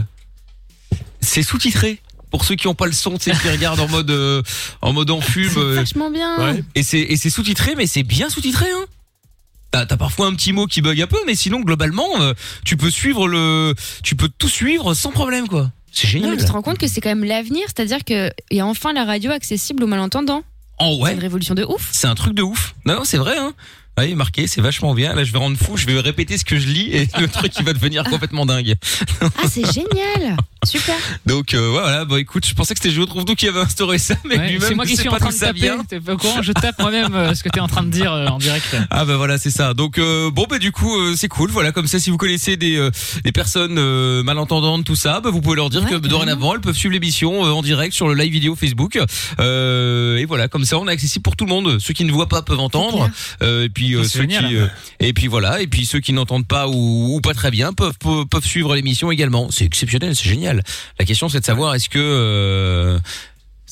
c'est 1.19 1.43
sous-titré. 1.43 1.99
Pour 2.31 2.45
ceux 2.45 2.55
qui 2.55 2.67
n'ont 2.67 2.75
pas 2.75 2.85
le 2.85 2.93
son, 2.93 3.17
tu 3.17 3.29
sais, 3.29 3.37
qui 3.37 3.49
regardent 3.49 3.81
en 3.81 3.89
mode 3.89 4.09
euh, 4.09 4.41
en 4.81 4.93
mode 4.93 5.11
en 5.11 5.19
pub. 5.19 5.51
euh, 5.57 5.75
Vachement 5.75 6.09
bien. 6.09 6.37
Ouais. 6.53 6.63
et 6.75 6.83
c'est 6.83 6.99
et 7.01 7.17
c'est 7.17 7.29
sous-titré, 7.29 7.75
mais 7.75 7.87
c'est 7.87 8.03
bien 8.03 8.29
sous-titré, 8.29 8.67
hein. 8.71 8.85
T'as 9.71 9.85
parfois 9.97 10.27
un 10.27 10.33
petit 10.35 10.51
mot 10.51 10.67
qui 10.67 10.81
bug 10.81 10.99
un 11.01 11.07
peu, 11.07 11.17
mais 11.25 11.33
sinon 11.35 11.61
globalement, 11.61 12.21
euh, 12.21 12.33
tu 12.65 12.75
peux 12.75 12.89
suivre 12.91 13.27
le, 13.27 13.73
tu 14.03 14.15
peux 14.15 14.27
tout 14.37 14.49
suivre 14.49 14.93
sans 14.93 15.11
problème, 15.11 15.47
quoi. 15.47 15.71
C'est 15.93 16.07
Non, 16.07 16.11
génial. 16.11 16.31
mais 16.31 16.37
tu 16.37 16.45
te 16.45 16.51
rends 16.51 16.61
compte 16.61 16.77
que 16.77 16.87
c'est 16.87 16.99
quand 17.01 17.09
même 17.09 17.23
l'avenir, 17.23 17.63
c'est-à-dire 17.67 18.03
qu'il 18.03 18.31
y 18.51 18.59
a 18.59 18.65
enfin 18.65 18.91
la 18.93 19.05
radio 19.05 19.31
accessible 19.31 19.83
aux 19.83 19.87
malentendants. 19.87 20.43
Oh 20.79 20.95
C'est 20.97 21.03
ouais, 21.03 21.13
une 21.13 21.19
révolution 21.19 21.53
de 21.55 21.63
ouf. 21.63 21.89
c'est 21.93 22.07
un 22.07 22.15
truc 22.15 22.33
de 22.33 22.41
ouf. 22.41 22.75
Non, 22.85 22.95
non, 22.95 23.03
c'est 23.05 23.17
vrai, 23.17 23.37
hein. 23.37 23.53
Oui, 23.99 24.15
marqué, 24.15 24.47
c'est 24.47 24.61
vachement 24.61 24.93
bien. 24.93 25.13
Là, 25.13 25.23
je 25.25 25.31
vais 25.31 25.37
rendre 25.37 25.57
fou, 25.57 25.75
je 25.77 25.85
vais 25.85 25.99
répéter 25.99 26.37
ce 26.37 26.45
que 26.45 26.57
je 26.57 26.67
lis 26.67 26.89
et 26.93 27.07
le 27.19 27.27
truc 27.31 27.51
il 27.59 27.65
va 27.65 27.73
devenir 27.73 28.03
complètement 28.05 28.45
dingue. 28.45 28.75
Ah, 29.21 29.47
c'est 29.49 29.69
génial. 29.71 30.37
Super. 30.63 30.95
Donc 31.25 31.53
euh, 31.55 31.69
voilà, 31.69 32.05
bon 32.05 32.17
écoute, 32.17 32.45
je 32.45 32.53
pensais 32.53 32.73
que 32.75 32.79
c'était 32.81 32.93
Géo 32.93 33.05
Trouve 33.07 33.25
tout 33.25 33.33
qui 33.33 33.47
avait 33.47 33.59
instauré 33.61 33.97
ça, 33.97 34.15
mais 34.25 34.37
Ouais, 34.37 34.47
lui-même 34.51 34.67
c'est 34.67 34.75
moi 34.75 34.85
qui 34.85 34.95
suis 34.95 35.09
en 35.09 35.17
train 35.17 35.29
de 35.31 35.35
taper. 35.37 35.71
T'es 35.89 35.99
pas 35.99 36.13
au 36.13 36.17
courant 36.17 36.41
Je 36.41 36.51
tape 36.51 36.79
moi-même 36.79 37.15
euh, 37.15 37.33
ce 37.33 37.43
que 37.43 37.49
t'es 37.49 37.59
en 37.59 37.67
train 37.67 37.81
de 37.83 37.89
dire 37.89 38.13
euh, 38.13 38.27
en 38.27 38.37
direct. 38.37 38.75
Ah 38.91 39.05
bah 39.05 39.17
voilà, 39.17 39.37
c'est 39.37 39.49
ça. 39.49 39.73
Donc 39.73 39.97
euh, 39.97 40.29
bon 40.29 40.45
bah 40.49 40.59
du 40.59 40.71
coup 40.71 40.95
euh, 40.97 41.15
c'est 41.17 41.27
cool. 41.27 41.49
Voilà, 41.49 41.71
comme 41.71 41.87
ça 41.87 41.99
si 41.99 42.09
vous 42.09 42.17
connaissez 42.17 42.57
des 42.57 42.75
euh, 42.77 42.91
des 43.23 43.31
personnes 43.31 43.77
euh, 43.77 44.21
malentendantes 44.23 44.85
tout 44.85 44.95
ça, 44.95 45.19
bah, 45.19 45.29
vous 45.31 45.41
pouvez 45.41 45.55
leur 45.55 45.69
dire 45.69 45.83
Ouais, 45.83 45.89
que 45.89 45.95
dorénavant 45.95 46.53
elles 46.53 46.61
peuvent 46.61 46.75
suivre 46.75 46.93
l'émission 46.93 47.45
euh, 47.45 47.49
en 47.51 47.61
direct 47.63 47.93
sur 47.93 48.07
le 48.07 48.13
live 48.13 48.31
vidéo 48.31 48.55
Facebook. 48.55 48.99
Euh, 49.39 50.17
et 50.17 50.25
voilà, 50.25 50.47
comme 50.47 50.65
ça 50.65 50.77
on 50.77 50.87
est 50.87 50.91
accessible 50.91 51.23
pour 51.23 51.35
tout 51.35 51.45
le 51.45 51.49
monde. 51.49 51.79
Ceux 51.79 51.93
qui 51.93 52.05
ne 52.05 52.11
voient 52.11 52.29
pas 52.29 52.41
peuvent 52.43 52.59
entendre. 52.59 53.09
Euh, 53.41 53.63
et 53.65 53.69
puis 53.69 53.95
euh, 53.95 54.03
ceux 54.03 54.25
qui 54.25 54.35
et 54.99 55.13
puis 55.13 55.27
voilà, 55.27 55.61
et 55.61 55.67
puis 55.67 55.85
ceux 55.85 55.99
qui 55.99 56.13
n'entendent 56.13 56.47
pas 56.47 56.67
ou, 56.67 57.15
ou 57.15 57.21
pas 57.21 57.33
très 57.33 57.49
bien 57.49 57.73
peuvent 57.73 57.97
peuvent, 57.99 58.25
peuvent 58.25 58.45
suivre 58.45 58.75
l'émission 58.75 59.11
également. 59.11 59.49
C'est 59.49 59.65
exceptionnel, 59.65 60.15
c'est 60.15 60.29
génial. 60.29 60.50
La 60.99 61.05
question 61.05 61.29
c'est 61.29 61.39
de 61.39 61.45
savoir 61.45 61.75
est-ce 61.75 61.89
que 61.89 61.99
euh, 61.99 62.99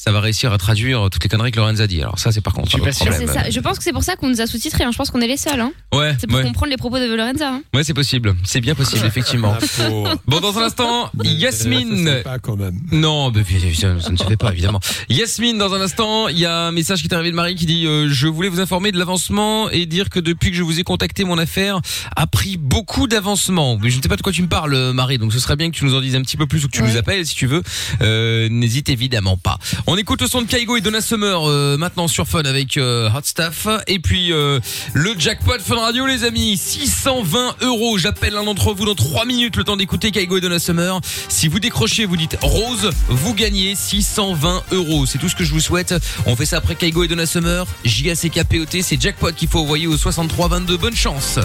ça 0.01 0.11
va 0.13 0.19
réussir 0.21 0.53
à 0.53 0.57
traduire 0.57 1.09
toutes 1.11 1.23
les 1.23 1.29
conneries 1.29 1.51
que 1.51 1.57
Lorenz 1.57 1.81
a 1.81 1.87
dit. 1.87 2.01
Alors 2.01 2.17
ça 2.19 2.31
c'est 2.31 2.41
par 2.41 2.53
contre 2.53 2.69
Je 2.71 2.77
pas 2.81 2.91
sûr. 2.91 3.11
Ça. 3.13 3.61
Pense 3.61 3.77
que 3.77 3.83
c'est 3.83 3.91
pour 3.91 4.03
ça 4.03 4.15
qu'on 4.15 4.29
nous 4.29 4.39
a 4.41 4.47
sous-titrés. 4.47 4.83
hein. 4.85 4.89
Je 4.91 4.97
pense 4.97 5.11
qu'on 5.11 5.21
est 5.21 5.27
les 5.27 5.37
seuls. 5.37 5.59
Hein. 5.59 5.71
Ouais, 5.93 6.15
C'est 6.19 6.27
pour 6.27 6.37
ouais. 6.37 6.43
comprendre 6.45 6.71
les 6.71 6.77
propos 6.77 6.97
de 6.99 7.13
Lorenza. 7.13 7.49
Hein. 7.55 7.61
Ouais, 7.73 7.83
c'est 7.83 7.93
possible. 7.93 8.35
C'est 8.45 8.61
bien 8.61 8.73
possible, 8.75 9.05
effectivement. 9.05 9.53
Info. 9.53 10.07
Bon, 10.27 10.39
dans 10.39 10.57
un 10.57 10.63
instant, 10.63 11.09
Ça 11.17 11.23
se 11.23 11.29
Yasmine. 11.35 12.05
fait 12.07 12.23
pas 12.23 12.39
quand 12.39 12.55
même. 12.55 12.79
Non, 12.91 13.31
mais 13.31 13.43
ça, 13.73 13.99
ça 13.99 14.09
ne 14.09 14.15
se 14.17 14.23
fait 14.23 14.37
pas, 14.37 14.51
évidemment. 14.51 14.79
Yasmine, 15.09 15.57
dans 15.57 15.73
un 15.73 15.81
instant, 15.81 16.27
il 16.29 16.37
y 16.39 16.45
a 16.45 16.67
un 16.67 16.71
message 16.71 17.01
qui 17.01 17.07
est 17.07 17.13
arrivé 17.13 17.31
de 17.31 17.35
Marie 17.35 17.55
qui 17.55 17.65
dit 17.65 17.85
euh, 17.85 18.07
Je 18.09 18.27
voulais 18.27 18.49
vous 18.49 18.59
informer 18.59 18.91
de 18.91 18.97
l'avancement 18.97 19.69
et 19.69 19.85
dire 19.85 20.09
que 20.09 20.19
depuis 20.19 20.51
que 20.51 20.55
je 20.57 20.63
vous 20.63 20.79
ai 20.79 20.83
contacté, 20.83 21.23
mon 21.25 21.37
affaire 21.37 21.79
a 22.15 22.27
pris 22.27 22.57
beaucoup 22.57 23.07
d'avancement. 23.07 23.77
Mais 23.81 23.89
je 23.89 23.97
ne 23.97 24.01
sais 24.01 24.09
pas 24.09 24.15
de 24.15 24.21
quoi 24.21 24.31
tu 24.31 24.41
me 24.41 24.47
parles, 24.47 24.73
euh, 24.75 24.93
Marie, 24.93 25.17
donc 25.17 25.33
ce 25.33 25.39
serait 25.39 25.55
bien 25.55 25.69
que 25.69 25.75
tu 25.75 25.85
nous 25.85 25.95
en 25.95 26.01
dises 26.01 26.15
un 26.15 26.21
petit 26.21 26.37
peu 26.37 26.47
plus 26.47 26.63
ou 26.63 26.67
que 26.67 26.73
tu 26.73 26.81
Ouais. 26.81 26.89
nous 26.91 26.97
appelles 26.97 27.25
si 27.25 27.35
tu 27.35 27.45
veux. 27.47 27.61
Euh, 28.01 28.47
N'hésite 28.49 28.89
évidemment 28.89 29.37
pas. 29.37 29.57
On 29.91 29.97
écoute 29.97 30.21
le 30.21 30.27
son 30.27 30.43
de 30.43 30.47
Kaigo 30.47 30.77
et 30.77 30.81
Donna 30.81 31.01
Summer 31.01 31.49
euh, 31.49 31.75
maintenant 31.75 32.07
sur 32.07 32.27
Fun 32.27 32.43
avec 32.43 32.77
euh, 32.77 33.09
Hot 33.09 33.21
Stuff. 33.23 33.67
Et 33.87 33.97
puis 33.97 34.31
euh, 34.31 34.59
le 34.93 35.15
jackpot 35.17 35.57
Fun 35.57 35.77
Radio, 35.79 36.05
les 36.05 36.25
amis, 36.25 36.57
620 36.57 37.55
euros. 37.61 37.97
J'appelle 37.97 38.33
l'un 38.33 38.43
d'entre 38.43 38.75
vous 38.75 38.85
dans 38.85 38.93
3 38.93 39.25
minutes, 39.25 39.55
le 39.55 39.63
temps 39.63 39.77
d'écouter 39.77 40.11
Kaigo 40.11 40.37
et 40.37 40.41
Donna 40.41 40.59
Summer. 40.59 41.01
Si 41.27 41.47
vous 41.47 41.59
décrochez, 41.59 42.05
vous 42.05 42.17
dites 42.17 42.37
Rose, 42.39 42.91
vous 43.07 43.33
gagnez 43.33 43.73
620 43.73 44.61
euros. 44.73 45.07
C'est 45.07 45.17
tout 45.17 45.27
ce 45.27 45.35
que 45.35 45.43
je 45.43 45.51
vous 45.51 45.59
souhaite. 45.59 45.95
On 46.27 46.35
fait 46.35 46.45
ça 46.45 46.57
après 46.57 46.75
Kaigo 46.75 47.03
et 47.03 47.07
Donna 47.07 47.25
Summer. 47.25 47.65
JACKPOT, 47.83 48.83
c'est 48.83 49.01
jackpot 49.01 49.31
qu'il 49.31 49.47
faut 49.47 49.61
envoyer 49.61 49.87
au 49.87 49.97
6322. 49.97 50.77
Bonne 50.77 50.95
chance. 50.95 51.39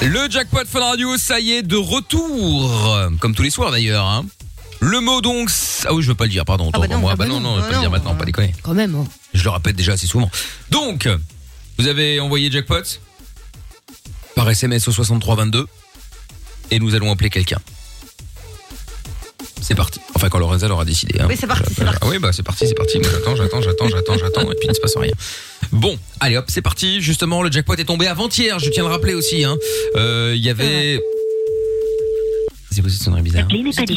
Le 0.00 0.30
jackpot 0.30 0.64
Fun 0.66 0.80
Radio, 0.80 1.18
ça 1.18 1.40
y 1.40 1.52
est, 1.52 1.62
de 1.62 1.76
retour. 1.76 2.98
Comme 3.20 3.34
tous 3.34 3.42
les 3.42 3.50
soirs 3.50 3.70
d'ailleurs. 3.70 4.06
Hein. 4.06 4.24
Le 4.86 5.00
mot 5.00 5.20
donc... 5.20 5.50
Ah 5.84 5.92
oui, 5.94 6.02
je 6.02 6.08
veux 6.08 6.14
pas 6.14 6.24
le 6.24 6.30
dire, 6.30 6.44
pardon. 6.44 6.68
autant 6.68 6.78
bah 6.80 6.86
non, 6.88 6.98
moi. 6.98 7.10
ah 7.12 7.16
bah 7.16 7.24
bah 7.24 7.28
non, 7.30 7.40
non, 7.40 7.56
non, 7.56 7.58
je 7.58 7.64
ah 7.64 7.68
peux 7.68 7.74
le 7.74 7.80
dire 7.80 7.90
maintenant, 7.90 8.14
pas 8.14 8.24
déconner. 8.24 8.54
Quand 8.62 8.74
même. 8.74 8.94
hein. 8.94 9.04
Je 9.34 9.42
le 9.42 9.50
répète 9.50 9.74
déjà 9.74 9.92
assez 9.92 10.06
souvent. 10.06 10.30
Donc, 10.70 11.08
vous 11.78 11.88
avez 11.88 12.20
envoyé 12.20 12.50
jackpot 12.50 12.82
par 14.36 14.48
SMS 14.48 14.86
au 14.86 14.92
6322 14.92 15.66
et 16.70 16.78
nous 16.78 16.94
allons 16.94 17.10
appeler 17.10 17.30
quelqu'un. 17.30 17.58
C'est 19.60 19.74
parti. 19.74 20.00
Enfin, 20.14 20.28
quand 20.28 20.38
Lorenza 20.38 20.68
l'aura 20.68 20.84
décidé. 20.84 21.18
Hein. 21.20 21.26
Oui, 21.28 21.36
c'est 21.38 21.46
parti, 21.48 21.72
c'est 21.76 21.84
parti. 21.84 21.98
Ah 22.02 22.06
oui, 22.08 22.18
bah 22.20 22.30
c'est 22.32 22.44
parti, 22.44 22.68
c'est 22.68 22.74
parti. 22.74 22.98
Moi 22.98 23.08
j'attends, 23.10 23.34
j'attends, 23.34 23.60
j'attends, 23.62 23.88
j'attends, 23.88 24.18
j'attends, 24.18 24.42
et 24.52 24.54
puis 24.54 24.66
il 24.66 24.68
ne 24.68 24.74
se 24.74 24.80
passe 24.80 24.96
rien. 24.96 25.12
Bon, 25.72 25.98
allez 26.20 26.36
hop, 26.36 26.44
c'est 26.48 26.62
parti. 26.62 27.00
Justement, 27.00 27.42
le 27.42 27.50
jackpot 27.50 27.74
est 27.74 27.84
tombé 27.84 28.06
avant-hier. 28.06 28.60
Je 28.60 28.70
tiens 28.70 28.84
à 28.84 28.88
le 28.88 28.92
rappeler 28.92 29.14
aussi. 29.14 29.42
hein. 29.44 29.56
Euh, 29.96 30.34
Il 30.36 30.44
y 30.44 30.50
avait 30.50 31.00
C'est 32.70 32.80
quoi 32.82 32.90
cette 32.90 33.02
sonnerie 33.02 33.22
bizarre 33.22 33.46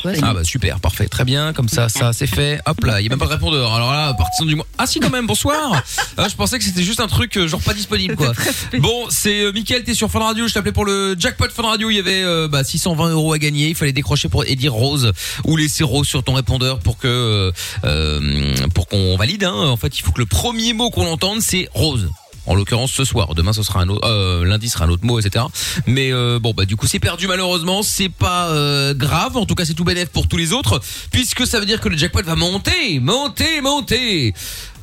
quoi, 0.01 0.11
Ah 0.21 0.33
bah 0.33 0.43
super, 0.43 0.79
parfait, 0.79 1.07
très 1.07 1.25
bien, 1.25 1.53
comme 1.53 1.69
ça, 1.69 1.89
ça 1.89 2.13
c'est 2.13 2.27
fait. 2.27 2.59
Hop 2.65 2.83
là, 2.83 3.01
il 3.01 3.03
y 3.03 3.07
a 3.07 3.09
même 3.09 3.19
pas 3.19 3.25
de 3.25 3.31
répondeur. 3.31 3.73
Alors 3.73 3.91
là, 3.91 4.13
partition 4.13 4.45
du 4.45 4.55
mois. 4.55 4.65
Ah 4.77 4.85
si 4.85 4.99
quand 4.99 5.09
même, 5.09 5.27
bonsoir. 5.27 5.83
Ah, 6.17 6.27
je 6.29 6.35
pensais 6.35 6.57
que 6.57 6.63
c'était 6.63 6.83
juste 6.83 6.99
un 6.99 7.07
truc 7.07 7.35
euh, 7.37 7.47
genre 7.47 7.61
pas 7.61 7.73
disponible 7.73 8.15
quoi. 8.15 8.33
Bon, 8.79 9.07
c'est 9.09 9.41
euh, 9.41 9.51
Mickaël, 9.51 9.83
t'es 9.83 9.93
sur 9.93 10.09
Fun 10.09 10.19
Radio. 10.19 10.47
Je 10.47 10.53
t'appelais 10.53 10.71
pour 10.71 10.85
le 10.85 11.15
jackpot 11.17 11.49
Fun 11.49 11.63
Radio. 11.63 11.89
Il 11.89 11.95
y 11.95 11.99
avait 11.99 12.23
euh, 12.23 12.47
bah, 12.47 12.63
620 12.63 13.09
euros 13.11 13.33
à 13.33 13.39
gagner. 13.39 13.69
Il 13.69 13.75
fallait 13.75 13.91
décrocher 13.91 14.29
pour 14.29 14.45
et 14.45 14.55
dire 14.55 14.73
rose 14.73 15.11
ou 15.45 15.57
laisser 15.57 15.83
rose 15.83 16.07
sur 16.07 16.23
ton 16.23 16.33
répondeur 16.33 16.79
pour 16.79 16.97
que 16.97 17.51
euh, 17.83 18.67
pour 18.73 18.87
qu'on 18.87 19.17
valide. 19.17 19.43
Hein. 19.43 19.53
En 19.53 19.77
fait, 19.77 19.97
il 19.97 20.03
faut 20.03 20.11
que 20.11 20.19
le 20.19 20.25
premier 20.25 20.73
mot 20.73 20.89
qu'on 20.89 21.07
entende 21.07 21.41
c'est 21.41 21.69
rose. 21.73 22.09
En 22.49 22.55
l'occurrence 22.55 22.91
ce 22.91 23.05
soir. 23.05 23.35
Demain 23.35 23.53
ce 23.53 23.61
sera 23.61 23.81
un 23.81 23.89
autre, 23.89 24.07
euh, 24.07 24.43
lundi 24.43 24.69
sera 24.69 24.85
un 24.85 24.89
autre 24.89 25.05
mot, 25.05 25.19
etc. 25.19 25.45
Mais 25.85 26.11
euh, 26.11 26.39
bon 26.39 26.51
bah 26.51 26.65
du 26.65 26.75
coup 26.75 26.87
c'est 26.87 26.99
perdu 26.99 27.27
malheureusement. 27.27 27.83
C'est 27.83 28.09
pas 28.09 28.47
euh, 28.49 28.95
grave. 28.95 29.37
En 29.37 29.45
tout 29.45 29.53
cas 29.53 29.65
c'est 29.65 29.75
tout 29.75 29.83
bénéf 29.83 30.09
pour 30.09 30.27
tous 30.27 30.37
les 30.37 30.51
autres 30.51 30.81
puisque 31.11 31.45
ça 31.45 31.59
veut 31.59 31.67
dire 31.67 31.79
que 31.79 31.89
le 31.89 31.95
jackpot 31.95 32.23
va 32.23 32.35
monter, 32.35 32.99
monter, 32.99 33.61
monter. 33.61 34.33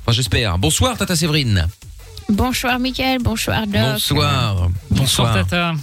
Enfin 0.03 0.13
j'espère. 0.13 0.59
Bonsoir 0.59 0.97
Tata 0.97 1.17
Séverine. 1.17 1.67
Bonsoir 2.29 2.79
Mickaël, 2.79 3.19
bonsoir 3.21 3.67
Doc. 3.67 3.83
Bonsoir. 3.83 4.69
Bonsoir 4.93 5.35
Tata. 5.35 5.75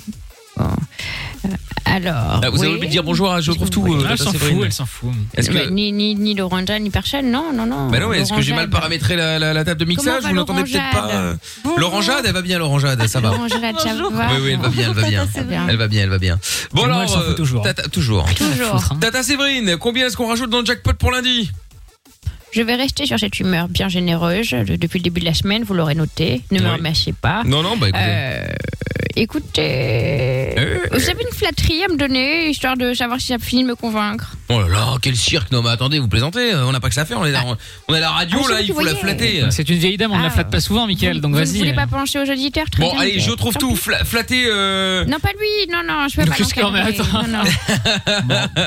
Alors. 1.86 2.42
Ah, 2.44 2.50
vous 2.50 2.60
avez 2.60 2.70
oui. 2.70 2.76
oublié 2.76 2.88
de 2.88 2.92
dire 2.92 3.04
bonjour 3.04 3.32
à 3.32 3.40
Je 3.42 3.52
trouve 3.52 3.70
tout. 3.70 3.86
euh, 3.86 3.98
Ah, 4.00 4.12
elle 4.12 4.18
Tata 4.18 4.24
s'en 4.24 4.32
Séverine. 4.32 4.56
fout, 4.58 4.66
elle 4.66 4.74
s'en 4.74 4.86
fout. 4.86 5.10
Est-ce 5.36 5.52
Bah, 5.52 5.60
que 5.66 5.70
ni, 5.70 5.92
ni, 5.92 6.16
ni 6.16 6.34
l'orangeade, 6.34 6.82
ni 6.82 6.90
Perchel, 6.90 7.30
non, 7.30 7.52
non, 7.54 7.66
non. 7.66 7.90
bah 7.90 8.00
non, 8.00 8.12
est-ce 8.14 8.34
que 8.34 8.42
j'ai 8.42 8.54
mal 8.54 8.70
paramétré 8.70 9.16
la, 9.16 9.38
la, 9.40 9.54
la 9.54 9.64
table 9.66 9.80
de 9.80 9.86
mixage 9.86 10.06
Comment 10.06 10.22
va 10.24 10.30
Vous 10.30 10.36
l'entendez 10.36 10.64
peut-être 10.72 10.92
pas 10.92 11.10
euh 11.12 11.34
l'orangeade 11.66 11.80
L'orangeade, 11.80 12.26
elle 12.26 12.34
va 12.34 12.42
bien, 12.42 12.58
l'orangeade, 12.60 13.08
ça 13.08 13.20
va. 13.20 13.30
L'orangeade, 13.32 13.80
ça 13.80 13.90
Bonjour. 13.92 14.12
va. 14.12 14.28
Oui, 14.34 14.40
oui, 14.44 14.50
elle 14.54 14.60
va 14.60 14.70
bien, 14.70 14.88
elle 14.90 14.96
va 14.96 15.08
bien. 15.44 15.68
Elle 15.70 15.78
va 15.78 15.88
bien, 15.88 16.04
elle 16.04 16.10
va 16.10 16.18
bien. 16.20 16.40
Bon 16.72 16.84
alors, 16.84 17.02
elle 17.04 17.10
s'en 17.10 17.20
fout 17.22 17.30
euh, 17.30 17.34
toujours. 17.34 17.62
Tata, 17.64 17.84
toujours. 17.90 18.26
Hein. 18.28 18.98
Tata 19.00 19.22
Séverine, 19.24 19.78
combien 19.78 20.08
est-ce 20.08 20.18
qu'on 20.18 20.28
rajoute 20.28 20.50
dans 20.50 20.60
le 20.62 20.66
jackpot 20.66 20.94
pour 20.94 21.12
lundi 21.12 21.52
Je 22.52 22.62
vais 22.62 22.76
rester 22.76 23.06
sur 23.06 23.20
cette 23.20 23.40
humeur 23.40 23.68
bien 23.68 23.88
généreuse 23.90 24.50
de- 24.52 24.76
depuis 24.78 24.98
le 25.00 25.04
début 25.04 25.20
de 25.20 25.26
la 25.26 25.34
semaine, 25.34 25.64
vous 25.64 25.74
l'aurez 25.76 25.96
noté. 25.96 26.42
Ne 26.52 26.60
me 26.60 26.66
Oui. 26.70 26.72
remerciez 26.78 27.14
pas. 27.14 27.44
Non, 27.46 27.62
non, 27.62 27.78
bah 27.78 27.90
écoutez. 27.90 28.04
Euh, 28.04 28.46
écoutez, 29.16 30.54
Euh. 30.58 30.78
vous 30.92 31.10
avez 31.10 31.24
une 31.24 31.36
flatterie 31.38 31.84
à 31.84 31.88
me 31.88 31.98
donner, 31.98 32.50
histoire 32.50 32.78
de 32.78 32.94
savoir 32.94 33.20
si 33.20 33.28
ça 33.28 33.38
finit 33.40 33.64
de 33.64 33.68
me 33.70 33.76
convaincre? 33.76 34.36
Oh 34.50 34.62
là 34.62 34.68
là, 34.68 34.88
quel 35.02 35.16
cirque 35.16 35.52
Non 35.52 35.62
mais 35.64 35.70
attendez, 35.70 36.00
vous 36.00 36.08
plaisantez, 36.08 36.54
euh, 36.54 36.66
on 36.66 36.72
n'a 36.72 36.80
pas 36.80 36.90
que 36.90 36.96
ça 36.96 37.02
à 37.02 37.06
faire, 37.06 37.20
on 37.20 37.26
est, 37.26 37.32
là- 37.32 37.44
on 37.88 37.94
est 37.94 37.98
à 37.98 38.02
la 38.02 38.10
radio 38.12 38.40
Ah, 38.48 38.52
là, 38.54 38.62
il 38.62 38.74
faut 38.74 38.82
la 38.82 38.96
flatter. 38.96 39.44
C'est 39.52 39.68
une 39.70 39.78
vieille 39.78 39.98
dame, 39.98 40.12
on 40.12 40.18
ne 40.18 40.22
la 40.22 40.28
Ah. 40.28 40.32
flatte 40.32 40.52
pas 40.52 40.60
souvent, 40.60 40.88
Mickaël, 40.88 41.22
donc 41.22 41.34
vous 41.34 41.40
ne 41.40 41.46
vas-y. 41.46 41.58
voulez 41.58 41.74
pas 41.74 41.88
pencher 41.88 42.20
aux 42.20 42.30
auditeurs 42.32 42.70
très 42.70 42.82
Bon, 42.84 42.92
bien, 42.92 43.02
allez, 43.02 43.20
je 43.20 43.32
trouve 43.32 43.56
tout. 43.56 43.76
Fla- 43.76 44.04
flatter 44.06 44.44
euh, 44.48 45.06
Non, 45.06 45.20
pas 45.20 45.32
lui, 45.32 45.72
non, 45.72 45.82
non, 45.88 46.08
je 46.08 46.16
peux 46.16 46.26
pas 46.26 46.36
l'encadrer. 46.38 46.82
attends. 46.82 47.28
Non, 47.28 47.44
non. 48.30 48.64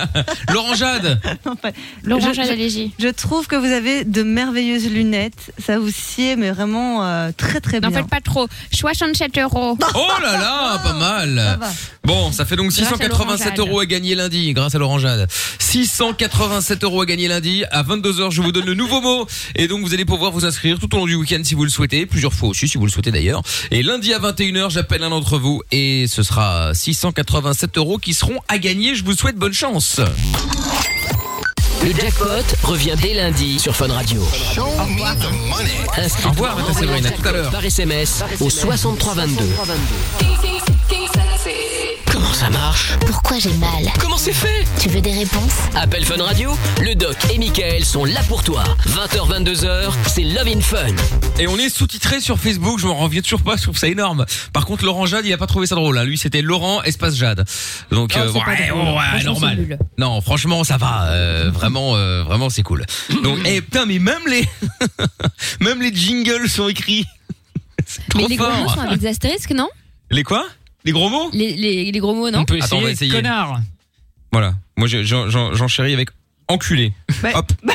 l'orangeade. 0.53 1.20
Enfin, 1.47 1.70
L'orangeade, 2.05 2.47
je- 2.47 2.53
allez-y. 2.53 2.92
Je 2.99 3.09
trouve 3.09 3.47
que 3.47 3.57
vous 3.57 3.66
avez 3.72 4.05
de 4.05 4.22
merveilleuses 4.22 4.90
lunettes. 4.90 5.53
Ça 5.64 5.78
vous 5.78 5.90
sied, 5.90 6.36
mais 6.36 6.51
vraiment 6.51 7.05
euh, 7.05 7.30
très 7.36 7.61
très 7.61 7.80
bien. 7.80 7.90
N'en 7.90 7.97
faites 7.97 8.09
pas 8.11 8.20
trop. 8.20 8.49
67 8.72 9.38
euros. 9.38 9.78
Oh 9.94 10.09
là 10.22 10.36
là, 10.39 10.78
pas 10.78 10.89
Ça 10.89 10.95
mal. 10.95 11.59
Bon, 12.05 12.30
ça 12.32 12.45
fait 12.45 12.57
donc 12.57 12.70
Grâce 12.70 12.78
à 12.80 12.97
687 12.97 13.09
l'orangeade. 13.09 13.59
euros 13.59 13.80
à 13.80 13.87
gagner 13.87 14.14
lundi 14.14 14.53
grâce 14.53 14.74
à 14.74 14.78
l'orangeade. 14.78 15.28
687 15.59 16.84
euros 16.84 17.01
à 17.03 17.07
gagner 17.07 17.28
lundi. 17.28 17.64
À 17.70 17.82
22h, 17.82 18.30
je 18.30 18.43
vous 18.43 18.53
donne 18.53 18.64
le 18.66 18.74
nouveau 18.74 19.01
mot. 19.01 19.26
Et 19.57 19.66
donc, 19.68 19.82
vous 19.84 19.93
allez 19.95 20.05
pouvoir 20.05 20.30
vous 20.32 20.45
inscrire 20.45 20.78
tout 20.78 20.95
au 20.95 20.99
long 20.99 21.07
du 21.07 21.14
week-end 21.16 21.41
si 21.43 21.55
vous 21.55 21.64
le 21.64 21.70
souhaitez. 21.70 22.07
Plusieurs 22.07 22.32
fois 22.32 22.49
aussi, 22.49 22.68
si 22.68 22.78
vous 22.78 22.87
le 22.87 22.93
souhaitez 22.93 23.11
d'ailleurs. 23.11 23.43
Et 23.70 23.82
lundi 23.82 24.14
à 24.14 24.18
21h, 24.18 24.70
j'appelle 24.70 25.03
un 25.03 25.11
d'entre 25.11 25.39
vous. 25.39 25.62
Et 25.72 26.07
ce 26.09 26.22
sera 26.22 26.72
687 26.74 27.76
euros 27.78 27.99
qui 27.99 28.14
seront 28.14 28.41
à 28.49 28.59
gagner. 28.59 28.95
Je 28.95 29.05
vous 29.05 29.14
souhaite 29.14 29.37
bonne 29.37 29.53
chance. 29.55 30.01
Le 31.87 31.93
jackpot 31.93 32.43
revient 32.64 32.97
dès 33.01 33.14
lundi 33.14 33.61
sur 33.61 33.76
Fun 33.76 33.87
Radio. 33.87 34.20
Inscris-toi 35.97 36.26
Au 36.26 36.30
revoir, 36.30 36.57
Tata 36.57 36.72
Séverine, 36.80 37.07
à 37.07 37.11
tout 37.12 37.28
à 37.28 37.30
l'heure. 37.30 37.51
par 37.53 37.64
SMS 37.64 38.24
au 38.41 38.51
6322. 38.51 39.45
Comment 42.16 42.32
ça 42.32 42.48
marche 42.48 42.94
Pourquoi 43.06 43.38
j'ai 43.38 43.52
mal 43.58 43.84
Comment 44.00 44.16
c'est 44.16 44.32
fait 44.32 44.64
Tu 44.80 44.88
veux 44.88 45.02
des 45.02 45.12
réponses 45.12 45.52
Appel 45.74 46.02
Fun 46.02 46.16
Radio, 46.22 46.56
le 46.80 46.94
doc 46.94 47.14
et 47.30 47.36
Michael 47.36 47.84
sont 47.84 48.06
là 48.06 48.22
pour 48.26 48.42
toi. 48.42 48.64
20h, 48.86 49.44
22h, 49.44 49.92
c'est 50.06 50.22
Love 50.22 50.48
in 50.48 50.60
Fun. 50.62 50.86
Et 51.38 51.46
on 51.46 51.58
est 51.58 51.68
sous-titré 51.68 52.22
sur 52.22 52.38
Facebook, 52.38 52.78
je 52.78 52.86
m'en 52.86 52.94
reviens 52.96 53.20
toujours 53.20 53.42
pas, 53.42 53.58
je 53.58 53.64
trouve 53.64 53.76
ça 53.76 53.88
énorme. 53.88 54.24
Par 54.54 54.64
contre, 54.64 54.86
Laurent 54.86 55.04
Jade, 55.04 55.26
il 55.26 55.32
a 55.34 55.36
pas 55.36 55.46
trouvé 55.46 55.66
ça 55.66 55.74
drôle. 55.74 55.98
hein. 55.98 56.04
Lui, 56.04 56.16
c'était 56.16 56.40
Laurent 56.40 56.82
espace 56.84 57.16
Jade. 57.16 57.44
Donc, 57.90 58.12
Oh, 58.16 58.18
euh, 58.18 58.30
c'est 58.32 58.40
pas 58.40 58.50
ouais, 58.52 58.68
drôle. 58.68 58.80
ouais, 58.80 58.94
Franchement, 58.94 59.18
c'est 59.18 59.24
normal. 59.26 59.56
nul. 59.58 59.78
Non, 59.98 60.20
franchement, 60.22 60.64
ça 60.64 60.78
va. 60.78 61.08
euh, 61.10 61.50
vraiment, 61.52 61.96
euh, 61.96 62.22
vraiment, 62.22 62.48
c'est 62.48 62.62
cool. 62.62 62.86
Donc, 63.22 63.40
eh 63.44 63.60
putain, 63.60 63.84
mais 63.84 63.98
même 63.98 64.22
les, 64.26 64.48
même 65.60 65.82
les 65.82 65.94
jingles 65.94 66.48
sont 66.48 66.68
écrits. 66.68 67.04
C'est 67.86 68.08
trop 68.08 68.20
Mais 68.22 68.26
les 68.28 68.36
gros 68.36 68.46
fort. 68.50 68.74
sont 68.74 68.80
avec 68.80 69.00
des 69.00 69.08
astérisques, 69.08 69.52
non? 69.52 69.68
Les 70.10 70.22
quoi? 70.24 70.46
Les 70.87 70.93
gros 70.93 71.11
mots 71.11 71.28
les, 71.34 71.53
les, 71.55 71.91
les 71.93 71.99
gros 71.99 72.14
mots, 72.14 72.30
non 72.30 72.39
On 72.41 72.45
peut 72.47 72.59
Attends, 72.62 72.78
on 72.78 72.80
va 72.80 72.91
essayer, 72.93 73.11
connard. 73.12 73.61
Voilà. 74.32 74.55
Moi, 74.78 74.89
je- 74.89 75.03
j'en 75.03 75.28
j'en- 75.28 75.53
j'en 75.55 75.68
chéris 75.68 75.93
avec 75.93 76.09
enculé. 76.49 76.93
Ouais. 77.22 77.34
Hop. 77.34 77.53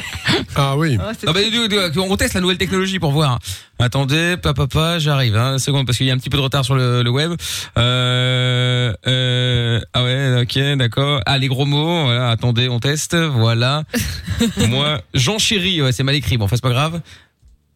Ah 0.55 0.75
oui. 0.75 0.97
Oh, 0.99 1.03
c'est 1.17 1.27
Ah 1.29 1.33
bah, 1.33 1.39
du- 1.43 1.67
du- 1.69 1.99
on 1.99 2.17
teste 2.17 2.33
la 2.33 2.41
nouvelle 2.41 2.57
technologie 2.57 2.99
pour 2.99 3.11
voir. 3.11 3.39
Attendez, 3.79 4.35
papa, 4.41 4.65
papa, 4.67 4.99
j'arrive. 4.99 5.35
Hein, 5.37 5.53
une 5.53 5.59
seconde 5.59 5.85
parce 5.85 5.97
qu'il 5.97 6.07
y 6.07 6.11
a 6.11 6.13
un 6.13 6.17
petit 6.17 6.29
peu 6.29 6.37
de 6.37 6.41
retard 6.41 6.65
sur 6.65 6.75
le, 6.75 7.03
le 7.03 7.09
web. 7.09 7.33
Euh, 7.77 8.93
euh, 9.07 9.79
ah 9.93 10.03
ouais, 10.03 10.41
ok, 10.41 10.77
d'accord. 10.77 11.21
Ah 11.25 11.37
les 11.37 11.47
gros 11.47 11.65
mots. 11.65 12.03
Voilà, 12.05 12.29
attendez, 12.29 12.69
on 12.69 12.79
teste. 12.79 13.15
Voilà. 13.15 13.83
Moi, 14.69 15.01
Jean 15.13 15.37
chéri. 15.37 15.81
Ouais, 15.81 15.91
c'est 15.91 16.03
mal 16.03 16.15
écrit. 16.15 16.37
Bon, 16.37 16.45
enfin 16.45 16.55
c'est 16.55 16.61
pas 16.63 16.69
grave. 16.69 17.01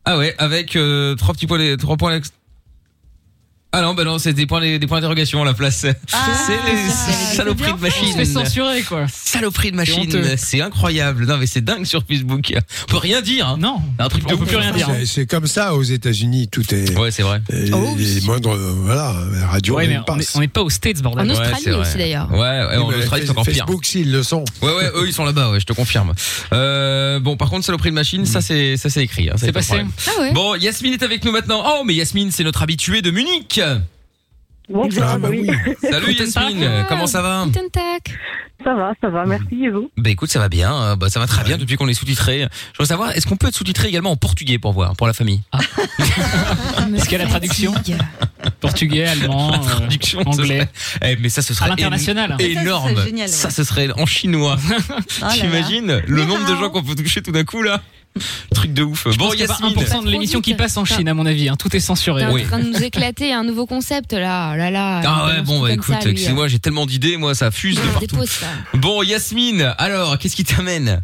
Ah 0.05 0.17
ouais, 0.17 0.35
avec 0.37 0.75
euh, 0.75 1.15
trois 1.15 1.33
petits 1.33 1.47
points, 1.47 1.77
trois 1.77 1.97
points. 1.97 2.15
d'ex- 2.15 2.33
Ah 3.77 3.81
non, 3.81 3.93
bah 3.93 4.05
non, 4.05 4.19
c'est 4.19 4.31
des 4.31 4.45
points, 4.45 4.61
des 4.61 4.79
points 4.87 4.99
d'interrogation 4.99 5.41
à 5.41 5.45
la 5.45 5.53
place. 5.53 5.85
Ah, 6.13 6.17
c'est 6.47 6.53
les 6.53 6.77
c'est 6.89 7.35
saloperies 7.35 7.73
de 7.73 7.79
machine. 7.81 8.25
censurer, 8.25 8.81
quoi. 8.83 9.05
Saloperie 9.11 9.71
de 9.71 9.77
C'est 9.83 9.97
machine, 9.97 10.35
c'est 10.37 10.61
incroyable. 10.61 11.25
Non 11.25 11.37
mais 11.37 11.45
c'est 11.45 11.59
dingue 11.63 11.83
sur 11.85 12.01
Facebook. 12.07 12.53
On 12.83 12.85
peut 12.91 12.97
rien 12.97 13.21
dire. 13.21 13.49
Hein. 13.49 13.57
Non, 13.59 13.81
Un 13.99 14.07
truc 14.07 14.25
de 14.27 14.33
on 14.33 14.37
peut 14.37 14.45
plus 14.45 14.55
rien 14.55 14.71
dire. 14.71 14.87
C'est- 14.99 15.05
C'est 15.05 15.25
comme 15.25 15.47
ça 15.47 15.75
aux 15.75 15.83
États-Unis, 15.83 16.47
tout 16.49 16.63
est. 16.73 16.97
Ouais, 16.97 17.11
c'est 17.11 17.23
vrai. 17.23 17.41
Oh, 17.73 17.95
les 17.97 18.15
oui. 18.19 18.21
moindres, 18.25 18.53
euh, 18.53 18.73
voilà, 18.77 19.13
la 19.39 19.47
radio 19.47 19.75
Ouais, 19.75 19.87
mais 19.87 19.97
on 19.97 20.01
est- 20.01 20.05
passe. 20.19 20.35
on 20.35 20.39
n'est 20.39 20.47
pas 20.47 20.61
aux 20.61 20.69
States, 20.69 21.01
bordel. 21.01 21.27
En 21.27 21.29
Australie 21.29 21.61
c'est 21.63 21.71
aussi, 21.73 21.97
d'ailleurs. 21.97 22.31
Ouais, 22.31 22.37
ouais, 22.39 22.77
en 22.77 22.87
Australie 22.87 23.23
c'est 23.25 23.31
encore 23.31 23.43
pire. 23.43 23.65
Facebook, 23.65 23.85
s'ils 23.85 24.11
le 24.11 24.23
sont. 24.23 24.45
Ouais, 24.61 24.73
ouais, 24.73 24.89
eux 24.95 25.05
ils 25.07 25.13
sont 25.13 25.25
là-bas, 25.25 25.51
ouais, 25.51 25.59
je 25.59 25.65
te 25.65 25.73
confirme. 25.73 26.13
Euh, 26.53 27.19
bon, 27.19 27.35
par 27.37 27.49
contre, 27.49 27.65
saloperie 27.65 27.89
de 27.89 27.95
machine, 27.95 28.25
ça 28.25 28.39
c'est, 28.41 28.77
ça 28.77 28.89
c'est 28.89 29.03
écrit. 29.03 29.29
Hein, 29.29 29.33
C'est 29.37 29.51
passé. 29.51 29.67
problème. 29.67 29.89
Ah 30.07 30.21
ouais 30.21 30.31
Bon, 30.33 30.55
Yasmine 30.55 30.93
est 30.93 31.03
avec 31.03 31.25
nous 31.25 31.31
maintenant. 31.31 31.63
Oh, 31.65 31.83
mais 31.85 31.93
Yasmine, 31.93 32.31
c'est 32.31 32.43
notre 32.43 32.61
habituée 32.61 33.01
de 33.01 33.11
Munich. 33.11 33.59
Bonsoir, 34.67 35.11
Ah 35.13 35.17
bah 35.19 35.27
oui. 35.29 35.47
Salut. 35.81 36.13
Yasmine, 36.13 36.85
comment 36.89 37.05
ça 37.07 37.21
va. 37.21 37.45
Ça 38.63 38.73
va, 38.73 38.93
ça 38.99 39.09
va, 39.09 39.25
merci 39.25 39.63
et 39.65 39.69
vous 39.69 39.91
Bah 39.95 40.09
écoute, 40.09 40.31
ça 40.31 40.39
va 40.39 40.49
bien, 40.49 40.73
euh, 40.73 40.95
bah 40.95 41.07
ça 41.09 41.19
va 41.19 41.27
très 41.27 41.43
bien 41.43 41.57
depuis 41.59 41.75
qu'on 41.75 41.87
est 41.87 41.93
sous-titré. 41.93 42.47
Je 42.73 42.79
veux 42.79 42.85
savoir, 42.85 43.11
est-ce 43.11 43.27
qu'on 43.27 43.35
peut 43.35 43.47
être 43.47 43.55
sous-titré 43.55 43.89
également 43.89 44.09
en 44.11 44.15
portugais 44.15 44.57
pour 44.57 44.73
voir, 44.73 44.95
pour 44.95 45.05
la 45.05 45.13
famille 45.13 45.41
Me 46.89 46.95
Est-ce 46.97 47.03
qu'il 47.03 47.11
y 47.19 47.21
a 47.21 47.23
la 47.25 47.29
traduction. 47.29 47.75
Portugais, 48.61 49.05
allemand, 49.05 49.53
euh, 49.53 49.57
Traduction, 49.57 50.21
ce 50.23 50.27
anglais. 50.29 50.67
serait- 50.97 51.11
Eh, 51.11 51.15
mais 51.21 51.29
ça 51.29 51.43
ce 51.43 51.53
serait 51.53 51.65
À 51.65 51.69
l'international. 51.69 52.35
é- 52.39 52.51
énorme. 52.53 52.89
Ça, 52.89 52.95
ce 52.95 52.95
serait 52.95 53.05
génial, 53.09 53.27
ouais. 53.27 53.33
Ça, 53.35 53.49
ce 53.51 53.63
serait 53.63 53.91
en 53.99 54.05
chinois. 54.07 54.57
Oh 54.67 54.93
là 55.21 55.27
là. 55.27 55.33
T'imagines 55.33 56.01
le 56.07 56.25
nombre 56.25 56.49
de 56.49 56.55
gens 56.55 56.69
qu'on 56.71 56.81
peut 56.83 56.95
toucher 56.95 57.21
tout 57.21 57.31
d'un 57.31 57.43
coup 57.43 57.61
là? 57.61 57.81
Truc 58.53 58.73
de 58.73 58.83
ouf. 58.83 59.07
Je 59.11 59.17
bon, 59.17 59.25
pense 59.25 59.35
qu'il 59.35 59.41
y 59.41 59.43
a 59.43 59.47
pas 59.47 59.57
Yasmine. 59.61 59.83
1% 59.83 60.05
de 60.05 60.09
l'émission 60.09 60.41
qui 60.41 60.53
passe 60.53 60.77
en 60.77 60.85
Chine, 60.85 61.07
à 61.09 61.13
mon 61.13 61.25
avis. 61.25 61.49
hein. 61.49 61.55
Tout 61.57 61.75
est 61.75 61.79
censuré. 61.79 62.21
T'es 62.21 62.27
en 62.27 62.37
train 62.47 62.59
de 62.59 62.69
nous 62.69 62.83
éclater 62.83 63.33
un 63.33 63.43
nouveau 63.43 63.65
concept 63.65 64.13
là, 64.13 64.51
oh 64.53 64.57
là 64.57 64.71
là. 64.71 65.01
Ah 65.05 65.27
il 65.27 65.35
ouais, 65.39 65.41
bon 65.45 65.61
bah 65.61 65.71
écoute, 65.73 65.95
excuse-moi, 66.05 66.47
j'ai 66.47 66.59
tellement 66.59 66.85
d'idées, 66.85 67.17
moi 67.17 67.35
ça 67.35 67.51
fuse 67.51 67.75
de 67.75 67.87
partout. 67.93 68.17
Bon, 68.75 69.03
Yasmine, 69.03 69.73
alors, 69.77 70.17
qu'est-ce 70.17 70.35
qui 70.35 70.43
t'amène? 70.43 71.01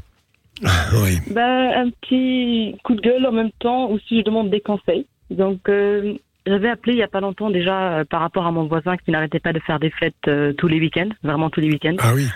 Oui. 0.93 1.17
bah, 1.31 1.79
Un 1.81 1.89
petit 1.89 2.75
coup 2.83 2.93
de 2.95 3.01
gueule 3.01 3.25
en 3.25 3.31
même 3.31 3.51
temps, 3.59 3.89
ou 3.91 3.99
si 4.07 4.19
je 4.19 4.23
demande 4.23 4.49
des 4.49 4.61
conseils. 4.61 5.05
Donc, 5.31 5.59
euh, 5.69 6.13
j'avais 6.45 6.69
appelé 6.69 6.93
il 6.93 6.99
y 6.99 7.03
a 7.03 7.07
pas 7.07 7.19
longtemps 7.19 7.49
déjà 7.49 7.99
euh, 7.99 8.03
par 8.09 8.21
rapport 8.21 8.45
à 8.45 8.51
mon 8.51 8.65
voisin 8.67 8.95
qui 8.97 9.11
n'arrêtait 9.11 9.39
pas 9.39 9.53
de 9.53 9.59
faire 9.59 9.79
des 9.79 9.89
fêtes 9.91 10.13
euh, 10.27 10.53
tous 10.53 10.67
les 10.67 10.79
week-ends, 10.79 11.09
vraiment 11.23 11.49
tous 11.49 11.61
les 11.61 11.69
week-ends. 11.69 11.95
Ah 11.99 12.13
oui. 12.13 12.27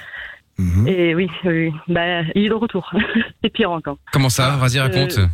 Mhm. 0.57 0.87
Et 0.87 1.15
oui, 1.15 1.29
oui, 1.43 1.71
bah, 1.87 2.21
il 2.33 2.45
est 2.45 2.49
de 2.49 2.53
retour. 2.53 2.89
C'est 3.43 3.49
pire 3.49 3.71
encore. 3.71 3.97
Comment 4.13 4.29
ça 4.29 4.55
Vas-y, 4.57 4.79
raconte. 4.79 5.17
Euh, 5.17 5.27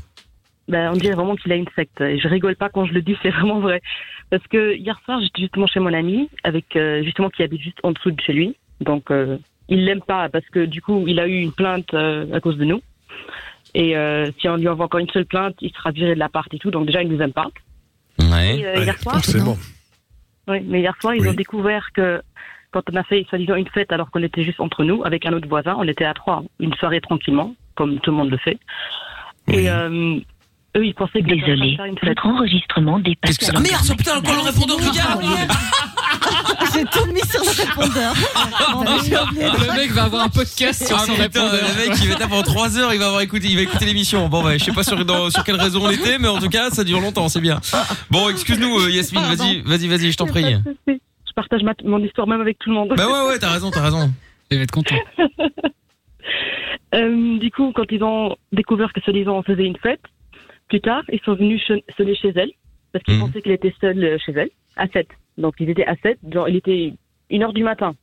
Bah, 0.68 0.90
on 0.92 0.96
dirait 0.98 1.16
vraiment 1.16 1.36
qu'il 1.36 1.52
a 1.52 1.56
une 1.56 1.68
secte. 1.76 2.02
Et 2.02 2.18
je 2.20 2.28
rigole 2.28 2.56
pas 2.56 2.70
quand 2.70 2.86
je 2.86 2.94
le 2.94 3.02
dis, 3.02 3.16
c'est 3.22 3.30
vraiment 3.30 3.60
vrai. 3.60 3.82
Parce 4.30 4.46
que 4.48 4.74
hier 4.76 5.00
soir, 5.06 5.20
j'étais 5.22 5.42
justement 5.42 5.68
chez 5.68 5.80
mon 5.80 5.94
ami, 5.94 6.30
avec 6.44 6.76
euh, 6.76 7.04
justement 7.04 7.30
qui 7.30 7.44
habite 7.44 7.62
juste 7.62 7.80
en 7.84 7.92
dessous 7.92 8.12
de 8.12 8.22
chez 8.22 8.34
lui. 8.34 8.56
Donc, 8.80 9.12
euh, 9.12 9.38
il 9.70 9.86
l'aime 9.86 10.02
pas 10.02 10.30
parce 10.30 10.46
que 10.50 10.66
du 10.66 10.82
coup, 10.82 11.04
il 11.08 11.20
a 11.20 11.28
eu 11.28 11.40
une 11.42 11.52
plainte 11.52 11.94
euh, 11.94 12.26
à 12.34 12.40
cause 12.40 12.58
de 12.58 12.66
nous. 12.66 12.82
Et 13.74 13.96
euh, 13.98 14.32
si 14.40 14.48
on 14.50 14.56
lui 14.58 14.68
envoie 14.68 14.86
encore 14.86 15.00
une 15.02 15.10
seule 15.10 15.26
plainte, 15.26 15.56
il 15.62 15.72
sera 15.72 15.92
viré 15.92 16.14
de 16.16 16.20
l'appart 16.20 16.52
et 16.54 16.58
tout. 16.60 16.72
Donc 16.72 16.86
déjà, 16.88 17.04
il 17.04 17.10
nous 17.10 17.22
aime 17.22 17.34
pas. 17.34 17.48
Ouais. 18.20 18.58
Et 18.60 18.66
euh, 18.66 18.76
Ouais, 18.78 18.84
hier 18.84 18.98
soir, 19.00 19.16
forcément. 19.16 19.58
oui, 20.48 20.62
mais 20.66 20.80
hier 20.82 20.96
soir, 21.00 21.16
ils 21.16 21.22
Oui. 21.22 21.30
ont 21.30 21.34
découvert 21.34 21.90
que 21.94 22.22
quand 22.72 22.82
on 22.92 22.96
a 22.96 23.04
fait 23.04 23.26
soi-disant 23.30 23.56
une 23.56 23.68
fête 23.70 23.92
alors 23.92 24.10
qu'on 24.12 24.24
était 24.24 24.44
juste 24.44 24.60
entre 24.60 24.84
nous 24.84 25.04
avec 25.04 25.26
un 25.26 25.34
autre 25.34 25.48
voisin, 25.48 25.76
on 25.78 25.88
était 25.88 26.06
à 26.06 26.14
trois, 26.14 26.44
une 26.60 26.74
soirée 26.76 27.02
tranquillement, 27.02 27.54
comme 27.76 28.00
tout 28.00 28.12
le 28.12 28.18
monde 28.18 28.30
le 28.32 28.38
fait. 28.38 28.58
Et 29.48 29.70
euh, 29.70 30.16
eux, 30.78 30.86
ils 30.86 30.94
pensaient 30.94 31.22
que 31.22 31.28
Désolé, 31.36 31.76
faire 31.76 31.86
une 31.86 31.98
fête. 31.98 32.10
votre 32.10 32.26
enregistrement 32.28 33.00
dépasse. 33.00 33.38
Qu'est-ce 33.38 33.40
que 33.40 33.46
ça 33.46 33.54
Ah, 33.56 33.60
Merde, 33.60 33.98
putain, 33.98 34.18
encore 34.18 34.36
le 34.36 34.42
répondeur 34.50 34.78
gars 34.94 35.20
J'ai 36.74 36.86
tout 36.86 37.06
mis 37.12 37.20
sur 37.22 37.42
le 37.44 37.66
répondeur. 37.66 38.14
Oh, 38.76 38.84
de- 38.84 39.68
Le 39.68 39.76
mec 39.76 39.92
va 39.92 40.04
avoir 40.04 40.24
un 40.24 40.30
podcast 40.30 40.88
sur 40.88 40.96
Ah 40.96 41.00
son 41.06 41.12
putain, 41.14 41.24
répondeur. 41.24 41.52
le 41.54 41.90
mec 41.90 41.98
il 42.02 42.08
va 42.08 42.14
être 42.14 42.20
là 42.20 42.28
pendant 42.28 42.44
3 42.44 42.78
heures, 42.78 42.94
il 42.94 43.00
va 43.00 43.08
avoir 43.08 43.22
écouté, 43.22 43.48
il 43.50 43.56
va 43.56 43.64
écouter 43.64 43.86
l'émission. 43.86 44.30
Bon 44.30 44.42
bah 44.44 44.58
je 44.58 44.64
sais 44.64 44.72
pas 44.72 44.84
sur, 44.84 45.04
dans- 45.04 45.30
sur 45.30 45.44
quelle 45.44 45.56
raison 45.60 45.82
on 45.84 45.90
était, 45.90 46.18
mais 46.20 46.28
en 46.30 46.40
tout 46.40 46.48
cas 46.50 46.70
ça 46.70 46.84
dure 46.86 47.02
longtemps, 47.02 47.28
c'est 47.28 47.42
bien. 47.42 47.60
Bon 48.10 48.30
excuse-nous 48.30 48.80
euh, 48.80 48.90
Yasmine, 48.92 49.24
vas-y, 49.24 49.62
vas-y, 49.62 49.88
vas-y, 49.88 50.12
je 50.12 50.18
t'en 50.18 50.28
prie. 50.28 50.56
Je 51.32 51.34
partage 51.34 51.64
ma- 51.64 51.74
mon 51.86 52.00
histoire 52.04 52.28
même 52.28 52.42
avec 52.42 52.60
tout 52.60 52.70
le 52.70 52.76
monde. 52.76 52.94
Bah 52.98 53.08
ouais 53.08 53.28
ouais, 53.30 53.40
t'as 53.40 53.52
raison, 53.52 53.72
t'as 53.72 53.82
raison. 53.84 54.12
Il 54.52 54.58
va 54.58 54.64
être 54.64 54.72
content. 54.72 54.98
Euh, 56.94 57.38
du 57.40 57.50
coup, 57.52 57.72
quand 57.74 57.90
ils 57.90 58.04
ont 58.04 58.36
découvert 58.52 58.92
que 58.92 59.00
soi-disant 59.00 59.38
on 59.38 59.44
faisait 59.44 59.64
une 59.66 59.78
fête, 59.78 60.02
plus 60.68 60.82
tard, 60.82 61.04
ils 61.12 61.22
sont 61.22 61.36
venus 61.36 61.62
sonner 61.98 62.16
chez 62.16 62.34
elle 62.36 62.52
parce 62.92 63.04
qu'ils 63.06 63.16
Mhm. 63.16 63.22
pensaient 63.22 63.42
qu'elle 63.42 63.54
était 63.54 63.74
seule 63.80 64.04
euh, 64.04 64.18
chez 64.26 64.34
elle 64.34 64.50
à 64.76 64.88
7. 64.88 65.08
Donc 65.38 65.56
ils 65.60 65.70
étaient 65.70 65.86
à 65.86 65.96
7, 65.96 66.20
genre 66.30 66.50
il 66.50 66.58
était 66.58 66.94
une 67.30 67.44
heure 67.44 67.54
du 67.54 67.64
matin. 67.64 67.96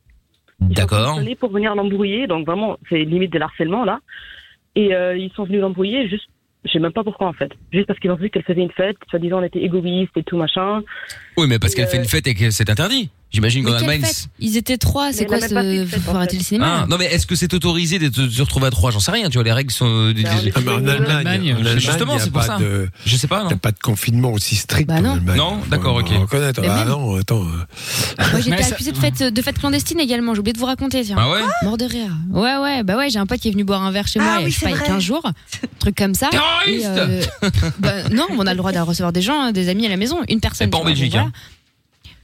Ils 0.59 0.67
sont 0.69 0.73
D'accord. 0.73 1.19
venus 1.19 1.37
pour 1.37 1.51
venir 1.51 1.75
l'embrouiller, 1.75 2.25
donc 2.25 2.47
vraiment 2.47 2.77
c'est 2.89 3.03
limite 3.03 3.31
de 3.31 3.37
l'harcèlement 3.37 3.85
là. 3.85 3.99
Et 4.75 4.95
euh, 4.95 5.15
ils 5.15 5.31
sont 5.33 5.43
venus 5.43 5.61
l'embrouiller 5.61 6.09
juste, 6.09 6.27
je 6.65 6.71
sais 6.71 6.79
même 6.79 6.91
pas 6.91 7.03
pourquoi 7.03 7.27
en 7.27 7.33
fait, 7.33 7.51
juste 7.71 7.85
parce 7.85 7.99
qu'ils 7.99 8.09
ont 8.11 8.15
vu 8.15 8.31
qu'elle 8.31 8.43
faisait 8.43 8.61
une 8.61 8.71
fête, 8.71 8.97
soi-disant 9.09 9.39
on 9.39 9.43
était 9.43 9.61
égoïste 9.61 10.17
et 10.17 10.23
tout 10.23 10.35
machin. 10.37 10.81
Oui 11.37 11.45
mais 11.47 11.59
parce 11.59 11.75
qu'elle 11.75 11.87
fait 11.87 11.97
une 11.97 12.05
fête 12.05 12.25
et 12.27 12.33
que 12.33 12.49
c'est 12.49 12.69
interdit. 12.71 13.11
J'imagine 13.31 13.63
qu'en 13.63 13.73
Allemagne. 13.73 14.01
Ils 14.39 14.57
étaient 14.57 14.77
trois, 14.77 15.13
c'est 15.13 15.25
quoi 15.25 15.39
ce... 15.39 15.85
Faut 16.03 16.15
arrêter 16.15 16.37
le 16.37 16.43
cinéma. 16.43 16.81
Ah, 16.81 16.85
non 16.89 16.97
mais 16.97 17.05
est-ce 17.05 17.27
que 17.27 17.35
c'est 17.35 17.53
autorisé 17.53 17.99
de 17.99 18.29
se 18.29 18.41
retrouver 18.41 18.67
à 18.67 18.71
trois? 18.71 18.89
J'en 18.89 18.99
sais 18.99 19.11
rien, 19.11 19.29
tu 19.29 19.35
vois 19.37 19.43
les 19.43 19.51
règles 19.51 19.71
sont. 19.71 19.85
euh, 19.87 20.13
Ah, 20.25 20.59
en 20.59 20.87
Allemagne, 20.87 21.01
Allemagne, 21.09 21.53
en 21.53 21.57
Allemagne, 21.57 21.79
justement, 21.79 22.17
c'est 22.17 22.31
pour 22.31 22.41
pas 22.41 22.47
ça. 22.47 22.57
Je 23.05 23.15
sais 23.15 23.27
pas 23.27 23.43
non. 23.43 23.51
a 23.51 23.55
pas 23.55 23.71
de 23.71 23.77
confinement 23.79 24.31
aussi 24.31 24.55
strict 24.55 24.87
Bah 24.87 24.95
en 24.95 25.01
non. 25.01 25.13
Allemagne. 25.13 25.37
Non, 25.37 25.59
d'accord, 25.69 25.95
ok. 25.97 26.09
Reconnaître. 26.09 26.61
Ah 26.67 26.85
non, 26.85 27.17
attends. 27.17 27.43
euh, 27.43 28.23
Moi 28.31 28.41
ça- 28.41 28.73
accusée 28.73 28.91
de 28.91 28.97
fête, 28.97 29.21
de 29.21 29.41
fête 29.41 29.59
clandestine 29.59 29.99
également, 29.99 30.33
j'ai 30.33 30.39
oublié 30.39 30.53
de 30.53 30.59
vous 30.59 30.65
raconter, 30.65 31.03
tiens. 31.03 31.17
Ah 31.19 31.29
ouais 31.29 31.41
Mort 31.63 31.77
de 31.77 31.85
rire. 31.85 32.11
Ouais, 32.31 32.57
ouais, 32.57 32.83
bah 32.83 32.97
ouais, 32.97 33.09
j'ai 33.11 33.19
un 33.19 33.25
pote 33.27 33.39
qui 33.39 33.49
est 33.49 33.51
venu 33.51 33.63
boire 33.63 33.83
un 33.83 33.91
verre 33.91 34.07
chez 34.07 34.19
Ah 34.19 34.23
moi, 34.23 34.33
il 34.37 34.39
y 34.39 34.43
a, 34.43 34.45
oui, 34.45 34.51
je 34.51 34.59
sais 34.59 34.65
pas, 34.65 34.71
c'est 34.71 34.75
il 34.75 34.79
y 34.79 34.81
a 34.81 34.85
vrai. 34.85 34.93
15 34.95 35.03
jours. 35.03 35.21
Un 35.25 35.33
truc 35.79 35.95
comme 35.95 36.15
ça. 36.15 36.29
Terroriste 36.31 36.87
euh, 36.87 37.21
bah, 37.79 38.09
non, 38.11 38.25
on 38.37 38.45
a 38.47 38.51
le 38.53 38.57
droit 38.57 38.71
de 38.71 38.79
recevoir 38.79 39.13
des 39.13 39.21
gens, 39.21 39.39
hein, 39.39 39.51
des 39.51 39.69
amis 39.69 39.85
à 39.85 39.89
la 39.89 39.97
maison, 39.97 40.17
une 40.29 40.39
personne. 40.39 40.67
Mais 40.67 40.71
pas 40.71 40.77
en 40.79 40.85
Belgique, 40.85 41.13
hein. 41.15 41.31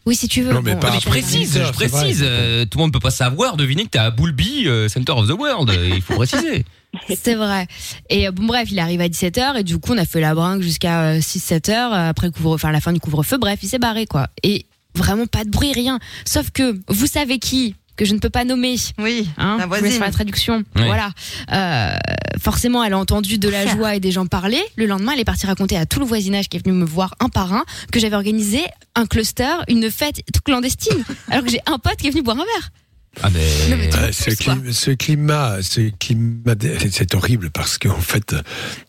Oui, 0.05 0.15
si 0.15 0.27
tu 0.27 0.43
veux. 0.43 0.53
Non, 0.53 0.61
mais 0.61 0.73
Bon, 0.75 0.79
pas 0.81 0.91
mais 0.91 0.97
euh, 0.97 0.99
je 0.99 1.07
précise, 1.07 1.59
je 1.65 1.71
précise. 1.71 2.21
euh, 2.23 2.65
tout 2.65 2.77
le 2.77 2.83
monde 2.83 2.93
peut 2.93 2.99
pas 2.99 3.09
savoir, 3.09 3.57
deviner 3.57 3.85
que 3.85 3.89
t'es 3.89 3.99
à 3.99 4.11
Boulby, 4.11 4.67
euh, 4.67 4.87
Center 4.87 5.13
of 5.13 5.27
the 5.27 5.31
World. 5.31 5.71
Il 5.95 6.01
faut 6.01 6.13
préciser. 6.15 6.63
C'est 7.15 7.35
vrai. 7.35 7.67
Et 8.09 8.27
euh, 8.27 8.31
bon 8.31 8.45
bref, 8.45 8.69
il 8.71 8.79
arrive 8.79 9.01
à 9.01 9.07
17h 9.07 9.57
et 9.59 9.63
du 9.63 9.77
coup 9.79 9.93
on 9.93 9.97
a 9.97 10.05
fait 10.05 10.21
la 10.21 10.33
brinque 10.35 10.61
jusqu'à 10.61 11.17
6-7 11.19 11.71
heures 11.71 11.93
euh, 11.93 12.09
après 12.09 12.27
le 12.27 12.31
couvre 12.31 12.53
enfin 12.53 12.71
la 12.71 12.79
fin 12.81 12.93
du 12.93 12.99
couvre-feu. 12.99 13.37
Bref, 13.37 13.59
il 13.63 13.67
s'est 13.67 13.79
barré 13.79 14.05
quoi. 14.05 14.29
Et 14.43 14.65
vraiment 14.95 15.25
pas 15.27 15.43
de 15.43 15.49
bruit, 15.49 15.73
rien. 15.73 15.99
Sauf 16.23 16.51
que 16.51 16.79
vous 16.87 17.07
savez 17.07 17.39
qui 17.39 17.75
que 17.95 18.05
je 18.05 18.13
ne 18.13 18.19
peux 18.19 18.29
pas 18.29 18.43
nommer. 18.45 18.75
Oui, 18.97 19.27
Hein, 19.37 19.57
la 19.59 19.65
voisine. 19.67 19.89
faire 19.91 20.01
la 20.01 20.11
traduction. 20.11 20.63
Oui. 20.75 20.83
Voilà. 20.85 21.11
Euh, 21.51 21.95
forcément, 22.39 22.83
elle 22.83 22.93
a 22.93 22.97
entendu 22.97 23.37
de 23.37 23.49
la 23.49 23.65
joie 23.67 23.95
et 23.95 23.99
des 23.99 24.11
gens 24.11 24.25
parler. 24.25 24.61
Le 24.75 24.85
lendemain, 24.85 25.13
elle 25.13 25.19
est 25.19 25.25
partie 25.25 25.45
raconter 25.47 25.77
à 25.77 25.85
tout 25.85 25.99
le 25.99 26.05
voisinage 26.05 26.49
qui 26.49 26.57
est 26.57 26.65
venu 26.65 26.75
me 26.77 26.85
voir 26.85 27.15
un 27.19 27.29
par 27.29 27.53
un 27.53 27.63
que 27.91 27.99
j'avais 27.99 28.15
organisé 28.15 28.61
un 28.95 29.05
cluster, 29.05 29.49
une 29.67 29.89
fête 29.91 30.21
clandestine, 30.43 31.03
alors 31.29 31.43
que 31.43 31.49
j'ai 31.51 31.61
un 31.65 31.77
pote 31.79 31.95
qui 31.97 32.07
est 32.07 32.11
venu 32.11 32.21
boire 32.23 32.37
un 32.37 32.45
verre. 32.45 32.69
Ah 33.23 33.29
mais. 33.33 33.39
Euh, 33.95 34.11
ce, 34.11 34.29
clim- 34.31 34.95
climat, 34.97 35.61
ce 35.61 35.89
climat, 35.89 36.55
c'est 36.91 37.15
horrible 37.15 37.49
parce 37.51 37.77
qu'en 37.77 37.99
fait, 37.99 38.33
euh, 38.33 38.41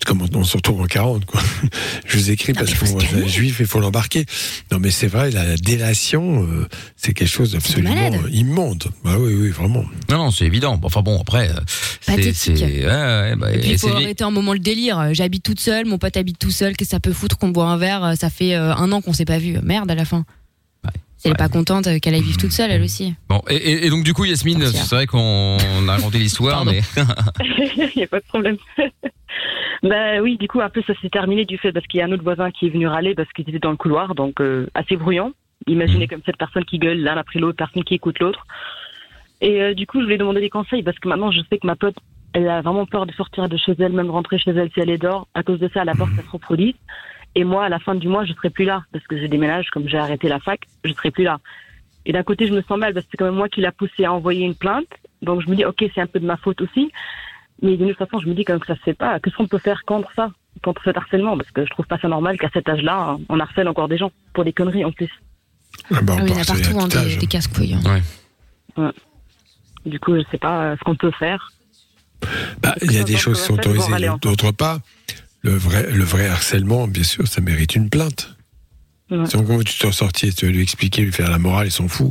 comme 0.04 0.22
on, 0.22 0.28
on 0.38 0.44
se 0.44 0.56
retrouve 0.56 0.80
en 0.80 0.86
40, 0.86 1.24
quoi. 1.24 1.40
Je 2.06 2.16
vous 2.18 2.30
écris 2.30 2.52
Non, 2.52 2.60
parce 2.60 2.72
qu'on 2.74 2.98
est 3.00 3.28
juif, 3.28 3.56
il 3.60 3.66
faut 3.66 3.80
l'embarquer. 3.80 4.26
Non, 4.72 4.78
mais 4.78 4.90
c'est 4.90 5.06
vrai, 5.06 5.30
la 5.30 5.56
délation, 5.56 6.42
euh, 6.44 6.66
c'est 6.96 7.12
quelque 7.14 7.28
chose 7.28 7.52
d'absolument 7.52 8.12
immonde. 8.32 8.84
Bah 9.04 9.16
oui, 9.18 9.34
oui, 9.34 9.50
vraiment. 9.50 9.84
Non, 10.10 10.18
non, 10.18 10.30
c'est 10.30 10.44
évident. 10.46 10.76
Bon, 10.76 10.86
Enfin 10.86 11.02
bon, 11.02 11.20
après, 11.20 11.50
c'est, 12.00 12.52
ouais, 12.62 13.36
bah, 13.36 13.52
Et 13.52 13.58
puis 13.60 13.70
il 13.70 13.78
faut 13.78 13.88
arrêter 13.88 14.24
un 14.24 14.30
moment 14.30 14.52
le 14.52 14.58
délire. 14.58 15.10
J'habite 15.12 15.42
toute 15.42 15.60
seule, 15.60 15.86
mon 15.86 15.98
pote 15.98 16.16
habite 16.16 16.38
tout 16.38 16.50
seul. 16.50 16.76
Qu'est-ce 16.76 16.90
que 16.90 16.94
ça 16.96 17.00
peut 17.00 17.12
foutre 17.12 17.38
qu'on 17.38 17.48
boit 17.48 17.66
un 17.66 17.76
verre? 17.76 18.14
Ça 18.18 18.30
fait 18.30 18.54
un 18.54 18.92
an 18.92 19.00
qu'on 19.00 19.12
s'est 19.12 19.24
pas 19.24 19.38
vu. 19.38 19.58
Merde 19.62 19.90
à 19.90 19.94
la 19.94 20.04
fin. 20.04 20.24
Elle 21.26 21.32
est 21.32 21.42
Ouais. 21.42 21.48
pas 21.48 21.48
contente 21.48 21.86
euh, 21.88 21.98
qu'elle 21.98 22.14
aille 22.14 22.22
vivre 22.22 22.38
toute 22.38 22.52
seule, 22.52 22.70
elle 22.70 22.82
aussi. 22.82 23.14
Bon, 23.28 23.42
et, 23.48 23.56
et- 23.56 23.86
et 23.86 23.90
donc 23.90 24.04
du 24.04 24.14
coup, 24.14 24.24
Yasmine, 24.24 24.64
c'est 24.66 24.94
vrai 24.94 25.06
qu'on 25.06 25.56
a 25.88 25.92
raconté 25.96 26.18
l'histoire, 26.18 26.64
mais 26.64 26.80
Il 27.40 27.90
n'y 27.96 28.04
a 28.04 28.06
pas 28.06 28.20
de 28.20 28.24
problème. 28.26 28.56
bah 29.82 30.20
oui, 30.22 30.36
du 30.38 30.48
coup, 30.48 30.60
un 30.60 30.70
peu 30.70 30.82
ça 30.86 30.94
s'est 31.00 31.10
terminé 31.10 31.44
du 31.44 31.58
fait 31.58 31.72
parce 31.72 31.86
qu'il 31.86 31.98
y 31.98 32.02
a 32.02 32.06
un 32.06 32.12
autre 32.12 32.22
voisin 32.22 32.50
qui 32.50 32.66
est 32.66 32.70
venu 32.70 32.86
râler 32.86 33.14
parce 33.14 33.30
qu'il 33.32 33.48
était 33.48 33.58
dans 33.58 33.70
le 33.70 33.76
couloir, 33.76 34.14
donc 34.14 34.40
euh, 34.40 34.66
assez 34.74 34.96
bruyant. 34.96 35.32
Imaginez 35.66 36.06
comme 36.06 36.20
cette 36.24 36.36
personne 36.36 36.64
qui 36.64 36.78
gueule 36.78 37.00
l'un 37.00 37.16
après 37.16 37.40
l'autre, 37.40 37.56
personne 37.56 37.82
qui 37.84 37.94
écoute 37.94 38.18
l'autre. 38.20 38.46
Et 39.40 39.60
euh, 39.62 39.74
du 39.74 39.86
coup, 39.86 40.00
je 40.00 40.06
lui 40.06 40.14
ai 40.14 40.18
demandé 40.18 40.40
des 40.40 40.50
conseils 40.50 40.82
parce 40.82 40.98
que 40.98 41.08
maintenant, 41.08 41.30
je 41.30 41.40
sais 41.50 41.58
que 41.58 41.66
ma 41.66 41.76
pote, 41.76 41.96
elle 42.32 42.48
a 42.48 42.60
vraiment 42.62 42.86
peur 42.86 43.06
de 43.06 43.12
sortir 43.12 43.48
de 43.48 43.56
chez 43.56 43.74
elle, 43.78 43.92
même 43.92 44.10
rentrer 44.10 44.38
chez 44.38 44.50
elle 44.52 44.70
si 44.72 44.80
elle 44.80 44.90
est 44.90 44.98
dehors. 44.98 45.26
À 45.34 45.42
cause 45.42 45.58
de 45.58 45.68
ça, 45.72 45.82
elle 45.82 45.88
a 45.88 45.94
peur 45.94 46.08
que 46.10 46.16
ça 46.16 46.22
se 46.22 46.30
reproduise. 46.30 46.74
Et 47.38 47.44
moi, 47.44 47.66
à 47.66 47.68
la 47.68 47.78
fin 47.78 47.94
du 47.94 48.08
mois, 48.08 48.24
je 48.24 48.32
serai 48.32 48.48
plus 48.50 48.64
là 48.64 48.82
parce 48.92 49.06
que 49.06 49.20
je 49.20 49.26
déménage, 49.26 49.68
comme 49.70 49.86
j'ai 49.88 49.98
arrêté 49.98 50.26
la 50.28 50.40
fac, 50.40 50.60
je 50.84 50.92
serai 50.94 51.10
plus 51.10 51.22
là. 51.24 51.38
Et 52.06 52.12
d'un 52.12 52.22
côté, 52.22 52.46
je 52.48 52.54
me 52.54 52.62
sens 52.62 52.78
mal 52.78 52.94
parce 52.94 53.04
que 53.04 53.10
c'est 53.12 53.16
quand 53.18 53.26
même 53.26 53.34
moi 53.34 53.48
qui 53.50 53.60
l'a 53.60 53.72
poussé 53.72 54.04
à 54.04 54.12
envoyer 54.12 54.44
une 54.46 54.54
plainte. 54.54 54.86
Donc 55.22 55.42
je 55.42 55.48
me 55.50 55.54
dis, 55.54 55.64
ok, 55.64 55.84
c'est 55.94 56.00
un 56.00 56.06
peu 56.06 56.18
de 56.18 56.26
ma 56.26 56.38
faute 56.38 56.60
aussi. 56.62 56.90
Mais 57.62 57.76
d'une 57.76 57.90
autre 57.90 57.98
façon, 57.98 58.20
je 58.20 58.28
me 58.28 58.34
dis 58.34 58.44
quand 58.44 58.54
même 58.54 58.60
que 58.60 58.66
ça 58.66 58.76
se 58.76 58.80
fait 58.82 58.94
pas. 58.94 59.20
Qu'est-ce 59.20 59.36
qu'on 59.36 59.46
peut 59.48 59.58
faire 59.58 59.82
contre 59.84 60.10
ça, 60.16 60.30
contre 60.64 60.82
cet 60.84 60.96
harcèlement? 60.96 61.36
Parce 61.36 61.50
que 61.50 61.64
je 61.64 61.70
trouve 61.70 61.86
pas 61.86 61.98
ça 61.98 62.08
normal 62.08 62.38
qu'à 62.38 62.48
cet 62.54 62.68
âge-là, 62.68 63.16
on 63.28 63.38
harcèle 63.40 63.68
encore 63.68 63.88
des 63.88 63.98
gens 63.98 64.10
pour 64.32 64.44
des 64.44 64.52
conneries 64.54 64.84
en 64.84 64.92
plus. 64.92 65.10
Ah 65.92 66.00
bah, 66.02 66.14
on 66.16 66.18
Ah 66.18 66.22
oui, 66.22 66.30
il 66.30 66.34
y 66.34 66.38
en 66.38 66.42
a 66.42 66.44
partout 66.44 66.78
hein, 66.80 66.88
des, 66.88 67.16
des 67.16 67.26
casse-couilles. 67.26 67.74
hein. 68.78 68.92
Du 69.84 70.00
coup, 70.00 70.14
je 70.16 70.22
sais 70.30 70.38
pas 70.38 70.62
euh, 70.64 70.76
ce 70.78 70.84
qu'on 70.84 70.96
peut 70.96 71.12
faire. 71.12 71.52
Bah, 72.62 72.74
il 72.82 72.92
y 72.92 72.98
a 72.98 73.04
des 73.04 73.16
choses 73.16 73.38
qui 73.40 73.46
sont 73.46 73.54
autorisées, 73.54 74.08
d'autres 74.22 74.52
pas. 74.52 74.78
Le 75.46 75.52
vrai, 75.52 75.86
le 75.92 76.02
vrai 76.02 76.26
harcèlement, 76.26 76.88
bien 76.88 77.04
sûr, 77.04 77.28
ça 77.28 77.40
mérite 77.40 77.76
une 77.76 77.88
plainte. 77.88 78.36
Ouais. 79.12 79.26
Si 79.26 79.36
on 79.36 79.44
comment 79.44 79.62
tu 79.62 79.78
t'en 79.78 79.92
sortir, 79.92 80.34
tu 80.34 80.44
vas 80.44 80.50
lui 80.50 80.60
expliquer, 80.60 81.02
lui 81.02 81.12
faire 81.12 81.30
la 81.30 81.38
morale, 81.38 81.68
ils 81.68 81.70
s'en 81.70 81.86
fout. 81.86 82.10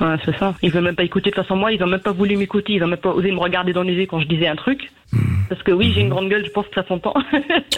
Ouais, 0.00 0.16
c'est 0.24 0.36
ça. 0.36 0.56
Ils 0.62 0.72
veulent 0.72 0.82
même 0.82 0.96
pas 0.96 1.04
écouter. 1.04 1.30
De 1.30 1.36
toute 1.36 1.44
façon, 1.44 1.54
moi, 1.54 1.70
ils 1.72 1.80
ont 1.84 1.86
même 1.86 2.00
pas 2.00 2.10
voulu 2.10 2.36
m'écouter. 2.36 2.72
Ils 2.72 2.82
ont 2.82 2.88
même 2.88 2.98
pas 2.98 3.10
osé 3.10 3.30
me 3.30 3.38
regarder 3.38 3.72
dans 3.72 3.84
les 3.84 3.92
yeux 3.94 4.06
quand 4.06 4.18
je 4.18 4.26
disais 4.26 4.48
un 4.48 4.56
truc. 4.56 4.90
Parce 5.48 5.62
que 5.62 5.70
oui, 5.70 5.92
j'ai 5.94 6.00
une 6.00 6.08
grande 6.08 6.28
gueule, 6.28 6.44
je 6.44 6.50
pense 6.50 6.66
que 6.66 6.74
ça 6.74 6.84
s'entend. 6.88 7.14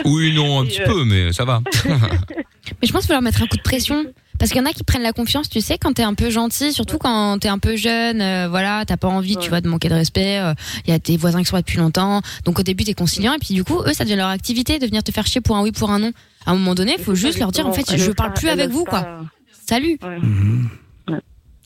oui, 0.07 0.33
non, 0.35 0.61
un 0.61 0.65
Et, 0.65 0.69
petit 0.69 0.81
euh, 0.81 0.87
peu, 0.87 1.05
mais 1.05 1.33
ça 1.35 1.45
va. 1.45 1.61
Mais 1.85 2.89
je 2.89 2.93
pense 2.93 3.03
qu'il 3.03 3.09
faut 3.09 3.13
leur 3.13 3.23
mettre 3.23 3.43
un 3.43 3.47
coup 3.47 3.59
de 3.59 3.63
pression. 3.63 4.07
Parce 4.39 4.53
qu'il 4.53 4.61
y 4.61 4.63
en 4.63 4.67
a 4.67 4.73
qui 4.73 4.85
prennent 4.85 5.03
la 5.03 5.13
confiance, 5.13 5.49
tu 5.49 5.61
sais, 5.61 5.79
quand 5.79 5.93
t'es 5.95 6.03
un 6.05 6.15
peu 6.15 6.31
gentil, 6.31 6.73
surtout 6.73 6.99
quand 6.99 7.39
t'es 7.41 7.49
un 7.49 7.59
peu 7.59 7.77
jeune, 7.77 8.21
euh, 8.21 8.49
voilà, 8.49 8.85
t'as 8.87 8.97
pas 8.97 9.09
envie, 9.09 9.35
tu 9.37 9.43
Ouais. 9.45 9.49
vois, 9.49 9.61
de 9.61 9.69
manquer 9.69 9.89
de 9.89 9.95
respect. 9.95 10.39
euh, 10.39 10.55
Il 10.87 10.91
y 10.91 10.93
a 10.93 10.99
tes 10.99 11.17
voisins 11.17 11.41
qui 11.41 11.47
sont 11.47 11.57
là 11.57 11.63
depuis 11.63 11.79
longtemps, 11.79 12.21
donc 12.45 12.59
au 12.59 12.63
début 12.63 12.85
t'es 12.85 12.95
conciliant, 12.95 13.33
et 13.35 13.39
puis 13.39 13.55
du 13.55 13.65
coup, 13.65 13.81
eux, 13.85 13.93
ça 13.93 14.05
devient 14.05 14.17
leur 14.17 14.29
activité 14.29 14.79
de 14.79 14.87
venir 14.87 15.03
te 15.03 15.11
faire 15.13 15.27
chier 15.27 15.41
pour 15.41 15.57
un 15.57 15.63
oui, 15.63 15.73
pour 15.73 15.91
un 15.91 15.99
non. 15.99 16.13
À 16.47 16.53
un 16.53 16.55
moment 16.55 16.75
donné, 16.75 16.95
il 16.99 17.03
faut 17.05 17.15
juste 17.17 17.39
leur 17.39 17.51
dire, 17.53 17.67
en 17.67 17.73
fait, 17.73 17.85
Elle 17.91 17.99
je 17.99 18.13
parle 18.13 18.33
pas- 18.33 18.41
plus 18.41 18.49
avec 18.49 18.71
vous, 18.71 18.85
pas- 18.85 18.91
quoi. 19.03 19.21
Salut. 19.67 19.99
Ouais. 20.03 20.19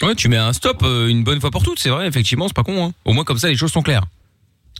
Ouais, 0.02 0.14
tu 0.16 0.28
mets 0.28 0.36
un 0.36 0.52
stop 0.52 0.82
euh, 0.82 1.06
une 1.08 1.22
bonne 1.22 1.40
fois 1.40 1.50
pour 1.52 1.62
toutes, 1.62 1.78
c'est 1.78 1.90
vrai, 1.90 2.08
effectivement, 2.08 2.48
c'est 2.48 2.56
pas 2.56 2.64
con. 2.64 2.86
Hein. 2.86 2.92
Au 3.04 3.12
moins 3.12 3.22
comme 3.24 3.38
ça, 3.38 3.48
les 3.48 3.54
choses 3.56 3.70
sont 3.70 3.82
claires. 3.82 4.04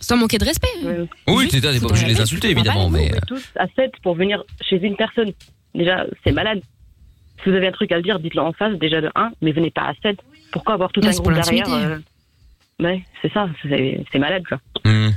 Sans 0.01 0.17
manquer 0.17 0.39
de 0.39 0.45
respect. 0.45 0.67
Ouais. 0.83 1.07
Oui, 1.29 1.47
t'es 1.49 1.61
pas 1.61 1.69
obligé 1.77 2.05
de 2.07 2.09
les 2.11 2.21
insulter, 2.21 2.51
évidemment, 2.51 2.85
faut 2.87 2.91
mais. 2.91 3.07
Êtes 3.07 3.27
tous 3.29 3.45
à 3.57 3.67
7 3.77 3.93
pour 4.03 4.17
venir 4.17 4.43
chez 4.69 4.77
une 4.83 4.97
personne. 4.97 5.33
Déjà, 5.77 6.07
c'est 6.25 6.33
malade. 6.33 6.61
Si 7.43 7.51
vous 7.51 7.57
avez 7.57 7.67
un 7.67 7.73
truc 7.73 7.91
à 7.93 7.97
le 7.97 8.03
dire, 8.03 8.19
dites-le 8.21 8.41
en 8.41 8.53
face, 8.53 8.75
déjà 8.79 9.01
de 9.01 9.11
1, 9.15 9.33
mais 9.41 9.53
venez 9.53 9.71
pas 9.71 9.83
à 9.83 9.95
7. 10.03 10.19
Pourquoi 10.53 10.75
avoir 10.75 10.93
tout 10.93 11.01
un 11.03 11.11
groupe 11.11 11.33
derrière 11.33 11.69
euh, 11.69 11.99
Ouais, 12.79 13.03
c'est 13.21 13.33
ça, 13.33 13.49
c'est 13.63 14.05
c'est 14.11 14.19
malade, 14.19 14.43
quoi. 14.49 14.59
Hmm. 14.85 15.11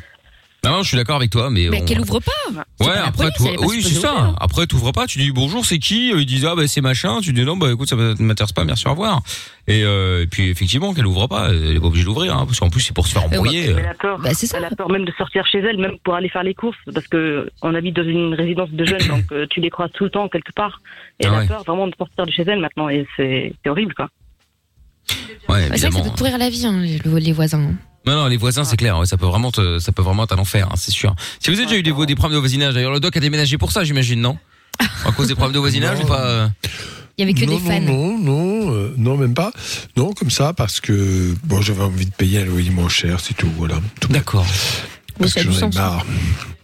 Non, 0.66 0.72
non, 0.78 0.84
je 0.84 0.88
suis 0.90 0.98
d'accord 0.98 1.18
avec 1.18 1.30
toi, 1.30 1.50
mais. 1.50 1.68
Mais 1.70 1.82
on- 1.82 1.86
qu'elle 1.86 2.00
ouvre 2.02 2.20
pas. 2.20 2.32
Ouais, 2.80 2.88
pas 2.88 3.06
après, 3.06 3.30
police, 3.38 3.56
toi, 3.58 3.68
oui, 3.68 3.82
c'est 3.84 3.94
ça. 3.96 4.12
ouvrir. 4.14 4.36
Après, 4.40 4.66
t'ouvres 4.68 4.92
pas, 4.92 5.06
tu 5.08 5.20
dis 5.20 5.32
bonjour, 5.32 5.66
c'est 5.66 5.80
qui? 5.80 6.10
Ils 6.10 6.26
disent 6.26 6.46
ah 6.46 6.56
bah 6.56 6.68
c'est 6.68 6.82
machin. 6.82 7.20
Tu 7.22 7.32
dis 7.34 7.44
non 7.44 7.56
bah 7.58 7.72
écoute 7.72 7.88
ça 7.90 7.96
m'intéresse 7.96 8.52
pas, 8.52 8.64
merci 8.66 8.88
au 8.88 8.92
revoir. 8.92 9.22
Et, 9.68 9.84
euh, 9.84 10.24
et 10.24 10.28
puis 10.28 10.50
effectivement 10.50 10.94
qu'elle 10.94 11.06
ouvre 11.08 11.28
pas, 11.28 11.50
elle 11.50 11.76
est 11.76 11.80
pas 11.80 11.88
obligée 11.88 12.04
d'ouvrir, 12.06 12.36
hein, 12.38 12.46
parce 12.46 12.60
qu'en 12.60 12.70
plus 12.70 12.82
c'est 12.82 12.94
pour 12.94 13.08
se 13.08 13.14
faire 13.14 13.24
embrouiller. 13.26 13.66
Elle 13.70 13.80
euh. 13.86 13.90
a 13.92 13.94
peur. 13.94 14.20
Bah, 14.20 14.30
c'est 14.34 14.48
ça. 14.48 14.58
Elle 14.58 14.66
a 14.66 14.70
peur 14.72 14.90
même 14.90 15.06
de 15.06 15.12
sortir 15.18 15.46
chez 15.48 15.60
elle, 15.60 15.78
même 15.78 15.98
pour 16.04 16.16
aller 16.16 16.30
faire 16.30 16.44
les 16.44 16.54
courses, 16.54 16.78
parce 16.94 17.08
que 17.08 17.50
on 17.62 17.74
habite 17.76 17.96
dans 17.96 18.04
une 18.04 18.34
résidence 18.34 18.70
de 18.72 18.86
jeunes, 18.86 19.08
donc 19.08 19.24
euh, 19.32 19.46
tu 19.50 19.62
les 19.62 19.70
croises 19.70 19.92
tout 19.94 20.04
le 20.06 20.10
temps 20.10 20.28
quelque 20.30 20.52
part. 20.52 20.82
Et 21.20 21.26
Ah 21.26 21.30
elle 21.30 21.38
ouais. 21.40 21.44
a 21.46 21.48
peur 21.48 21.64
vraiment 21.64 21.88
de 21.88 21.94
sortir 21.98 22.26
de 22.26 22.32
chez 22.32 22.44
elle 22.44 22.60
maintenant, 22.60 22.90
et 22.90 23.08
c'est 23.18 23.54
horrible, 23.68 23.94
quoi. 23.94 24.10
Ouais, 25.08 25.16
Bah, 25.48 25.54
c'est 25.54 25.58
vrai 25.58 25.70
que 25.70 25.78
ça 25.80 25.88
évidemment. 25.88 26.04
peut 26.10 26.16
pourrir 26.18 26.38
la 26.38 26.50
vie, 26.50 26.66
hein, 26.66 26.82
les, 26.82 27.00
les 27.22 27.32
voisins. 27.32 27.62
hein. 27.62 27.76
Non, 28.08 28.16
non, 28.16 28.28
les 28.28 28.38
voisins, 28.38 28.64
c'est 28.64 28.78
clair. 28.78 28.98
ouais, 29.00 29.06
ça 29.06 29.18
peut 29.18 29.26
vraiment, 29.26 29.52
te, 29.52 29.80
ça 29.80 29.92
peut 29.92 30.02
vraiment 30.04 30.24
être 30.26 30.34
un 30.34 30.38
enfer, 30.40 30.68
hein, 30.72 30.76
c'est 30.78 30.92
sûr. 30.92 31.16
Si 31.40 31.50
vous 31.50 31.58
avez 31.58 31.66
déjà 31.66 31.78
eu 31.78 31.84
des, 31.84 31.92
vo- 31.92 32.06
des 32.06 32.16
problèmes 32.16 32.36
de 32.38 32.40
voisinage, 32.40 32.74
d'ailleurs, 32.74 32.92
le 32.94 33.00
doc 33.00 33.16
a 33.18 33.20
déménagé 33.20 33.58
pour 33.58 33.72
ça, 33.72 33.84
j'imagine, 33.84 34.22
non? 34.22 34.38
À 35.06 35.12
cause 35.12 35.28
des 35.28 35.36
problèmes 35.36 35.54
de 35.54 35.60
voisinage 35.60 36.00
ou 36.02 36.06
pas 36.06 36.22
euh? 36.26 36.48
Il 37.18 37.22
y 37.22 37.24
avait 37.24 37.34
que 37.34 37.46
non, 37.46 37.58
des 37.58 37.64
fans. 37.64 37.80
Non, 37.80 38.18
non, 38.18 38.66
non, 38.66 38.74
euh, 38.74 38.94
non, 38.98 39.16
même 39.18 39.34
pas. 39.34 39.52
Non, 39.96 40.12
comme 40.14 40.30
ça, 40.30 40.52
parce 40.54 40.82
que 40.82 41.34
bon, 41.46 41.62
j'avais 41.62 41.84
envie 41.84 42.06
de 42.06 42.12
payer 42.12 42.42
un 42.42 42.46
loyer 42.46 42.72
moins 42.72 42.90
cher, 42.90 43.20
c'est 43.22 43.34
tout, 43.36 43.50
voilà. 43.58 43.76
D'accord. 44.10 44.46
Parce 45.18 45.34
que 45.34 45.42
j'en 45.44 45.52
ai 45.52 45.60
sens. 45.60 45.76
marre. 45.76 46.06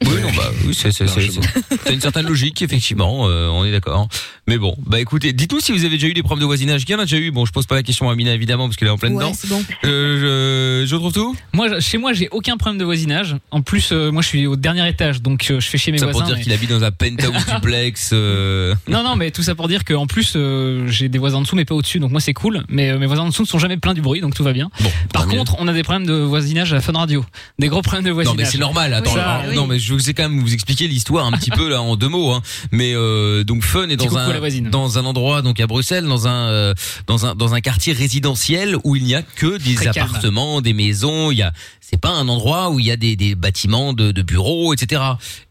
Oui, 0.03 0.21
non, 0.21 0.29
bah, 0.35 0.51
oui, 0.65 0.73
c'est, 0.73 0.91
c'est, 0.91 1.07
c'est, 1.07 1.21
c'est- 1.29 1.77
t'as 1.83 1.93
une 1.93 2.01
certaine 2.01 2.25
logique, 2.27 2.61
effectivement, 2.61 3.27
euh, 3.27 3.47
on 3.49 3.63
est 3.65 3.71
d'accord. 3.71 4.07
Mais 4.47 4.57
bon, 4.57 4.75
bah 4.85 4.99
écoutez, 4.99 5.31
dites-nous 5.33 5.59
si 5.59 5.71
vous 5.71 5.85
avez 5.85 5.95
déjà 5.97 6.07
eu 6.07 6.13
des 6.13 6.23
problèmes 6.23 6.41
de 6.41 6.45
voisinage. 6.45 6.85
Qui 6.85 6.95
en 6.95 6.99
a 6.99 7.03
déjà 7.03 7.17
eu 7.17 7.31
Bon, 7.31 7.45
je 7.45 7.51
pose 7.51 7.65
pas 7.67 7.75
la 7.75 7.83
question 7.83 8.09
à 8.09 8.13
Amina, 8.13 8.33
évidemment, 8.33 8.65
parce 8.67 8.75
qu'elle 8.77 8.87
est 8.87 8.91
en 8.91 8.97
pleine 8.97 9.13
Ouais, 9.13 9.23
dedans. 9.23 9.33
c'est 9.37 9.47
bon. 9.49 9.63
Euh, 9.85 10.81
je, 10.83 10.87
je 10.89 10.95
retrouve 10.95 11.13
tout? 11.13 11.35
Moi, 11.53 11.79
chez 11.79 11.97
moi, 11.99 12.13
j'ai 12.13 12.27
aucun 12.31 12.57
problème 12.57 12.79
de 12.79 12.83
voisinage. 12.85 13.35
En 13.51 13.61
plus, 13.61 13.91
euh, 13.91 14.11
moi, 14.11 14.21
je 14.23 14.27
suis 14.27 14.47
au 14.47 14.55
dernier 14.55 14.87
étage, 14.89 15.21
donc 15.21 15.47
euh, 15.51 15.59
je 15.59 15.67
fais 15.67 15.77
chez 15.77 15.91
mes 15.91 15.99
Ça 15.99 16.05
voisins. 16.05 16.19
pour 16.19 16.27
dire 16.27 16.35
mais- 16.37 16.43
qu'il 16.43 16.53
habite 16.53 16.69
dans 16.71 16.83
un 16.83 16.91
penthouse 16.91 17.45
duplex. 17.55 18.09
euh, 18.13 18.73
Non, 18.87 19.03
non, 19.03 19.15
mais 19.15 19.29
tout 19.31 19.43
ça 19.43 19.53
pour 19.55 19.67
dire 19.67 19.85
qu'en 19.85 20.07
plus, 20.07 20.33
euh, 20.35 20.87
j'ai 20.87 21.07
des 21.09 21.19
voisins 21.19 21.37
en 21.37 21.41
dessous, 21.41 21.55
mais 21.55 21.65
pas 21.65 21.75
au-dessus, 21.75 21.99
donc 21.99 22.11
moi 22.11 22.19
c'est 22.21 22.33
cool. 22.33 22.63
Mais 22.69 22.89
euh, 22.89 22.97
mes 22.97 23.05
voisins 23.05 23.23
en 23.23 23.29
dessous 23.29 23.43
ne 23.43 23.47
sont 23.47 23.59
jamais 23.59 23.77
pleins 23.77 23.93
du 23.93 24.01
bruit, 24.01 24.19
donc 24.21 24.33
tout 24.33 24.43
va 24.43 24.53
bien. 24.53 24.69
Par 25.13 25.27
contre, 25.27 25.55
on 25.59 25.67
a 25.67 25.73
des 25.73 25.83
problèmes 25.83 26.07
de 26.07 26.13
voisinage 26.13 26.71
à 26.73 26.75
la 26.75 26.81
Fun 26.81 26.93
Radio. 26.93 27.23
Des 27.59 27.67
gros 27.67 27.81
problèmes 27.83 28.03
de 28.03 28.09
Non 28.09 28.15
voisinage. 28.15 28.37
mais 28.37 28.45
c'est 28.45 28.57
normal. 28.57 28.93
Attends, 28.93 29.13
alors, 29.13 29.43
oui. 29.49 29.55
non 29.55 29.67
mais 29.67 29.77
je 29.79 29.90
vais 29.95 30.13
quand 30.13 30.27
même 30.29 30.39
vous 30.39 30.53
expliquer 30.53 30.87
l'histoire 30.87 31.25
un 31.25 31.31
petit 31.33 31.49
peu 31.55 31.69
là 31.69 31.81
en 31.81 31.95
deux 31.95 32.07
mots. 32.09 32.31
Hein. 32.31 32.41
Mais 32.71 32.93
euh, 32.95 33.43
donc 33.43 33.63
Fun 33.63 33.89
est 33.89 33.97
dans 33.97 34.17
un 34.17 34.69
dans 34.69 34.97
un 34.97 35.05
endroit 35.05 35.41
donc 35.41 35.59
à 35.59 35.67
Bruxelles, 35.67 36.05
dans 36.05 36.27
un 36.27 36.49
euh, 36.49 36.73
dans 37.07 37.25
un 37.25 37.35
dans 37.35 37.53
un 37.53 37.61
quartier 37.61 37.93
résidentiel 37.93 38.75
où 38.83 38.95
il 38.95 39.03
n'y 39.03 39.15
a 39.15 39.21
que 39.21 39.57
des 39.57 39.75
Très 39.75 39.85
calme. 39.85 40.07
appartements, 40.09 40.61
des 40.61 40.73
maisons. 40.73 41.31
Il 41.31 41.37
y 41.37 41.41
a 41.43 41.51
c'est 41.79 41.99
pas 41.99 42.11
un 42.11 42.27
endroit 42.29 42.69
où 42.69 42.79
il 42.79 42.85
y 42.85 42.91
a 42.91 42.95
des, 42.95 43.17
des 43.17 43.35
bâtiments 43.35 43.91
de, 43.93 44.11
de 44.13 44.21
bureaux, 44.21 44.73
etc. 44.73 45.01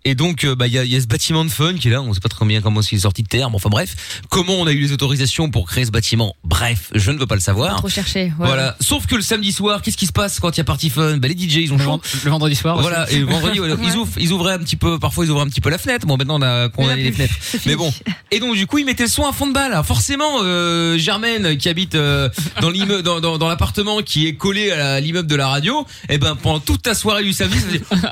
Et 0.06 0.14
donc 0.14 0.44
euh, 0.44 0.54
bah 0.54 0.66
il 0.66 0.72
y 0.72 0.78
a, 0.78 0.84
il 0.84 0.90
y 0.90 0.96
a 0.96 1.00
ce 1.00 1.06
bâtiment 1.06 1.44
de 1.44 1.50
Fun 1.50 1.74
qui 1.74 1.88
est 1.88 1.90
là. 1.90 2.00
On 2.02 2.14
sait 2.14 2.20
pas 2.20 2.28
très 2.30 2.46
bien 2.46 2.60
comment 2.62 2.80
il 2.80 2.94
est 2.94 3.00
sorti 3.00 3.22
de 3.22 3.28
terre. 3.28 3.50
mais 3.50 3.56
Enfin 3.56 3.68
bref, 3.68 4.20
comment 4.30 4.54
on 4.54 4.66
a 4.66 4.72
eu 4.72 4.78
les 4.80 4.92
autorisations 4.92 5.50
pour 5.50 5.66
créer 5.66 5.84
ce 5.84 5.90
bâtiment? 5.90 6.34
Bref, 6.44 6.90
je 6.94 7.10
ne 7.10 7.18
veux 7.18 7.26
pas 7.26 7.34
le 7.34 7.40
savoir. 7.42 7.76
Trop 7.76 7.88
cherché. 7.88 8.24
ouais. 8.24 8.32
Voilà. 8.38 8.76
Sauf 8.80 9.06
que 9.06 9.14
le 9.16 9.22
samedi 9.22 9.52
soir, 9.52 9.82
qu'est-ce 9.82 9.96
qui 9.98 10.06
se 10.06 10.12
passe 10.12 10.40
quand 10.40 10.56
il 10.56 10.58
y 10.58 10.60
a 10.62 10.64
party 10.64 10.88
fun? 10.90 11.18
Bah 11.18 11.28
les 11.28 11.34
DJ 11.34 11.56
ils 11.56 11.72
ont 11.72 11.76
Le, 11.76 11.84
le 12.24 12.30
vendredi 12.30 12.56
soir. 12.56 12.76
aussi. 12.76 12.88
Voilà, 12.88 13.10
et 13.10 13.18
le 13.18 13.26
vendredi, 13.26 13.58
voilà, 13.58 13.76
ils 13.82 13.96
ouvrent, 13.96 14.18
ils 14.18 14.29
ouvraient 14.32 14.54
un 14.54 14.58
petit 14.58 14.76
peu, 14.76 14.98
parfois 14.98 15.24
ils 15.24 15.30
ouvraient 15.30 15.44
un 15.44 15.48
petit 15.48 15.60
peu 15.60 15.70
la 15.70 15.78
fenêtre. 15.78 16.06
Bon, 16.06 16.16
maintenant 16.16 16.38
on 16.38 16.42
a 16.42 16.68
condamné 16.68 17.02
les 17.02 17.12
fenêtres. 17.12 17.34
Mais 17.66 17.76
bon. 17.76 17.92
Et 18.30 18.40
donc, 18.40 18.54
du 18.56 18.66
coup, 18.66 18.78
ils 18.78 18.84
mettaient 18.84 19.04
le 19.04 19.08
son 19.08 19.26
à 19.26 19.32
fond 19.32 19.46
de 19.46 19.52
balle. 19.52 19.80
Forcément, 19.84 20.40
euh, 20.42 20.98
Germaine, 20.98 21.56
qui 21.56 21.68
habite 21.68 21.94
euh, 21.94 22.28
dans 22.60 22.70
l'immeuble, 22.70 23.02
dans, 23.02 23.20
dans, 23.20 23.38
dans 23.38 23.48
l'appartement 23.48 24.00
qui 24.02 24.26
est 24.26 24.34
collé 24.34 24.70
à 24.70 25.00
l'immeuble 25.00 25.28
de 25.28 25.36
la 25.36 25.48
radio, 25.48 25.86
et 26.08 26.18
ben, 26.18 26.36
pendant 26.36 26.60
toute 26.60 26.82
ta 26.82 26.94
soirée 26.94 27.24
du 27.24 27.32
samedi, 27.32 27.58
ça 27.58 27.66
faisait... 27.66 27.82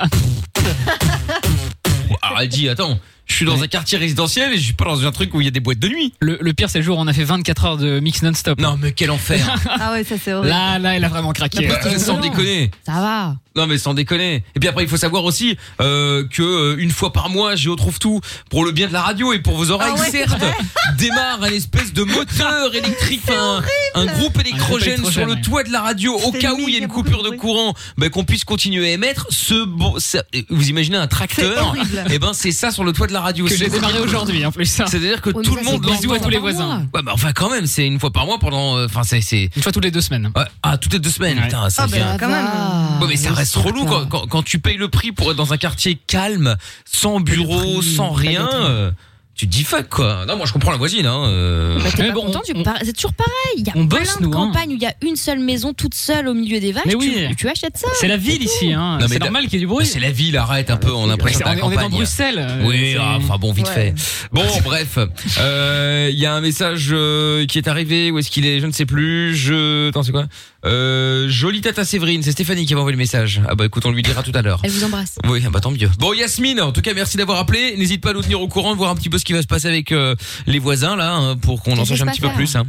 Alors, 2.22 2.40
elle 2.40 2.48
dit, 2.48 2.68
attends, 2.68 2.98
je 3.26 3.34
suis 3.34 3.44
dans 3.44 3.62
un 3.62 3.66
quartier 3.66 3.98
résidentiel 3.98 4.52
et 4.52 4.56
je 4.56 4.62
suis 4.62 4.72
pas 4.72 4.86
dans 4.86 5.06
un 5.06 5.12
truc 5.12 5.34
où 5.34 5.40
il 5.40 5.44
y 5.44 5.48
a 5.48 5.50
des 5.50 5.60
boîtes 5.60 5.78
de 5.78 5.88
nuit. 5.88 6.14
Le, 6.20 6.38
le 6.40 6.52
pire, 6.54 6.70
c'est 6.70 6.78
le 6.78 6.84
jour 6.84 6.98
où 6.98 7.00
on 7.00 7.06
a 7.06 7.12
fait 7.12 7.24
24 7.24 7.64
heures 7.64 7.76
de 7.76 8.00
mix 8.00 8.22
non-stop. 8.22 8.58
Non, 8.58 8.78
mais 8.80 8.92
quel 8.92 9.10
enfer. 9.10 9.38
Ah 9.80 9.92
ouais, 9.92 10.02
ça 10.02 10.16
c'est 10.22 10.32
horrible. 10.32 10.48
Là, 10.48 10.78
là, 10.78 10.96
elle 10.96 11.04
a 11.04 11.08
vraiment 11.08 11.32
craqué. 11.32 11.70
Euh, 11.70 11.98
sans 11.98 12.18
déconner. 12.18 12.70
Ça 12.84 12.92
va. 12.94 13.36
Non 13.56 13.66
mais 13.66 13.78
sans 13.78 13.94
déconner. 13.94 14.44
Et 14.54 14.60
puis 14.60 14.68
après 14.68 14.84
il 14.84 14.88
faut 14.88 14.96
savoir 14.96 15.24
aussi 15.24 15.56
euh, 15.80 16.24
que 16.28 16.42
euh, 16.42 16.76
une 16.78 16.90
fois 16.90 17.12
par 17.12 17.28
mois, 17.28 17.56
Géo 17.56 17.74
trouve 17.76 17.98
tout 17.98 18.20
pour 18.50 18.64
le 18.64 18.70
bien 18.72 18.86
de 18.88 18.92
la 18.92 19.02
radio 19.02 19.32
et 19.32 19.40
pour 19.40 19.56
vos 19.56 19.70
oreilles 19.70 19.92
Ah 19.96 20.00
ouais, 20.00 20.10
certes. 20.10 20.36
Démarre 20.98 21.42
un 21.42 21.50
espèce 21.50 21.92
de 21.92 22.02
moteur 22.04 22.74
électrique, 22.74 23.22
un, 23.30 23.62
un 23.94 24.06
groupe 24.06 24.38
électrogène 24.40 24.88
électrogène, 24.94 25.12
sur 25.12 25.26
le 25.26 25.32
ouais. 25.34 25.40
toit 25.40 25.62
de 25.64 25.72
la 25.72 25.80
radio 25.82 26.14
au 26.18 26.32
cas 26.32 26.52
où 26.54 26.68
il 26.68 26.74
y 26.74 26.76
a 26.76 26.78
une 26.80 26.88
coupure 26.88 27.22
de 27.22 27.30
courant, 27.30 27.74
ben 27.96 28.10
qu'on 28.10 28.24
puisse 28.24 28.44
continuer 28.44 28.90
à 28.90 28.92
émettre. 28.92 29.26
Ce 29.30 29.64
beau, 29.64 29.98
ça- 29.98 30.22
vous 30.50 30.68
imaginez 30.68 30.96
un 30.96 31.06
tracteur. 31.06 31.74
Et 32.10 32.18
ben 32.18 32.32
c'est 32.34 32.52
ça 32.52 32.70
sur 32.70 32.84
le 32.84 32.92
toit 32.92 33.06
de 33.06 33.12
la 33.12 33.20
radio. 33.20 33.44
Que 33.46 33.56
j'ai 33.56 33.68
démarré 33.68 33.98
aujourd'hui, 34.00 34.44
en 34.46 34.52
plus. 34.52 34.66
ça. 34.66 34.86
C'est-à-dire 34.86 35.20
que 35.20 35.30
mais 35.30 35.42
tout 35.42 35.54
le 35.56 35.62
monde 35.62 35.80
Bisous 35.84 36.12
à 36.12 36.18
tous 36.20 36.28
les 36.28 36.38
voisins. 36.38 36.66
mois. 36.66 36.76
Ouais, 36.94 37.02
bah 37.02 37.12
enfin 37.14 37.32
quand 37.32 37.50
même, 37.50 37.66
c'est 37.66 37.86
une 37.86 37.98
fois 37.98 38.10
par 38.12 38.26
mois 38.26 38.38
pendant, 38.38 38.76
euh, 38.76 38.86
enfin 38.86 39.02
c'est 39.04 39.20
c'est 39.20 39.50
Une 39.56 39.62
fois 39.62 39.72
toutes 39.72 39.84
les 39.84 39.90
deux 39.90 40.00
semaines. 40.00 40.30
ouais, 40.36 40.44
ah 40.62 40.76
toutes 40.78 40.92
les 40.92 40.98
deux 40.98 41.10
semaines. 41.10 41.38
Ouais. 41.38 41.44
Putain, 41.44 41.70
ça 41.70 41.84
Ah, 41.84 41.86
bah, 41.86 42.16
quand 42.18 42.28
même. 42.28 43.08
mais 43.08 43.16
ça 43.16 43.30
Oui, 43.30 43.36
reste 43.56 43.66
relou 43.66 43.84
quand, 43.84 44.06
quand, 44.06 44.26
quand 44.26 44.42
tu 44.42 44.58
payes 44.58 44.76
le 44.76 44.88
prix 44.88 45.12
pour 45.12 45.30
être 45.30 45.36
dans 45.36 45.52
un 45.52 45.56
quartier 45.58 45.98
calme, 46.06 46.56
sans 46.84 47.20
bureau, 47.20 47.78
prix, 47.78 47.82
sans 47.96 48.10
rien. 48.10 48.48
hein. 48.50 48.66
euh, 48.68 48.90
tu 49.34 49.46
te 49.46 49.52
dis 49.52 49.62
fuck 49.62 49.88
quoi. 49.88 50.24
Non, 50.26 50.36
moi 50.36 50.46
je 50.46 50.52
comprends 50.52 50.72
la 50.72 50.78
voisine. 50.78 51.06
Hein, 51.06 51.26
euh. 51.28 51.78
Bah, 51.78 51.90
t'es 51.94 52.02
Mais 52.02 52.10
bon, 52.10 52.22
content, 52.22 52.40
tu 52.44 52.52
c'est 52.82 52.92
toujours 52.92 53.12
pareil. 53.12 53.32
Il 53.56 53.64
y 53.64 53.70
a 53.70 53.72
on 53.76 53.86
plein 53.86 54.00
bosse, 54.00 54.18
de 54.18 54.22
nous, 54.24 54.30
hein. 54.30 54.32
campagnes 54.32 54.70
où 54.72 54.74
il 54.74 54.82
y 54.82 54.86
a 54.86 54.94
une 55.00 55.14
seule 55.14 55.38
maison 55.38 55.72
toute 55.74 55.94
seule 55.94 56.26
au 56.26 56.34
milieu 56.34 56.58
des 56.58 56.72
vaches. 56.72 56.82
Mais 56.86 56.94
tu, 56.94 56.98
oui. 56.98 57.36
tu 57.36 57.48
achètes 57.48 57.76
ça. 57.76 57.86
C'est 58.00 58.08
la 58.08 58.16
ville 58.16 58.42
ici, 58.42 58.72
hein. 58.72 58.98
C'est 59.08 59.20
normal 59.20 59.44
qu'il 59.44 59.52
y 59.52 59.56
ait 59.58 59.60
du 59.60 59.68
bruit. 59.68 59.86
C'est 59.86 60.00
la 60.00 60.10
ville, 60.10 60.36
arrête 60.36 60.72
un 60.72 60.76
peu. 60.76 60.90
On 60.90 61.04
a 61.04 61.06
l'impression 61.10 61.46
on, 61.46 61.52
est, 61.52 61.62
on 61.62 61.70
dans. 61.70 61.88
Bruxelles. 61.88 62.38
euh, 62.40 62.66
Oui, 62.66 62.96
ah, 62.98 63.18
enfin 63.18 63.36
bon, 63.38 63.52
vite 63.52 63.68
Ouais. 63.68 63.94
fait. 63.94 63.94
Bon, 64.32 64.42
bref, 64.64 64.98
Euh, 65.38 66.08
il 66.12 66.18
y 66.18 66.26
a 66.26 66.34
un 66.34 66.40
message 66.40 66.88
euh, 66.90 67.46
qui 67.46 67.58
est 67.58 67.68
arrivé. 67.68 68.10
Où 68.10 68.18
est-ce 68.18 68.32
qu'il 68.32 68.44
est? 68.44 68.58
Je 68.58 68.66
ne 68.66 68.72
sais 68.72 68.86
plus. 68.86 69.36
Je, 69.36 69.90
attends, 69.90 70.02
c'est 70.02 70.10
quoi? 70.10 70.26
Euh, 70.64 71.28
Jolie 71.28 71.60
tête 71.60 71.78
à 71.78 71.84
Séverine. 71.84 72.22
C'est 72.22 72.32
Stéphanie 72.32 72.66
qui 72.66 72.74
m'a 72.74 72.80
envoyé 72.80 72.94
le 72.94 72.98
message. 72.98 73.40
Ah 73.48 73.54
bah 73.54 73.66
écoute, 73.66 73.86
on 73.86 73.90
lui 73.90 74.02
dira 74.02 74.22
tout 74.22 74.32
à 74.34 74.42
l'heure. 74.42 74.60
Elle 74.64 74.70
vous 74.70 74.84
embrasse. 74.84 75.18
Oui, 75.28 75.42
ah 75.46 75.50
bah 75.50 75.60
tant 75.60 75.70
mieux. 75.70 75.90
Bon, 75.98 76.12
Yasmine, 76.12 76.60
en 76.60 76.72
tout 76.72 76.82
cas, 76.82 76.94
merci 76.94 77.16
d'avoir 77.16 77.38
appelé. 77.38 77.76
N'hésite 77.76 78.00
pas 78.00 78.10
à 78.10 78.12
nous 78.12 78.22
tenir 78.22 78.40
au 78.40 78.48
courant, 78.48 78.72
de 78.72 78.78
voir 78.78 78.90
un 78.90 78.96
petit 78.96 79.08
peu 79.08 79.18
ce 79.18 79.24
qui 79.24 79.32
va 79.32 79.42
se 79.42 79.46
passer 79.46 79.68
avec 79.68 79.92
euh, 79.92 80.14
les 80.46 80.58
voisins 80.58 80.96
là, 80.96 81.14
hein, 81.14 81.36
pour 81.36 81.62
qu'on 81.62 81.78
en 81.78 81.84
sache 81.84 82.00
un 82.02 82.06
petit 82.06 82.20
peu 82.20 82.30
plus. 82.30 82.56
Hein. 82.56 82.66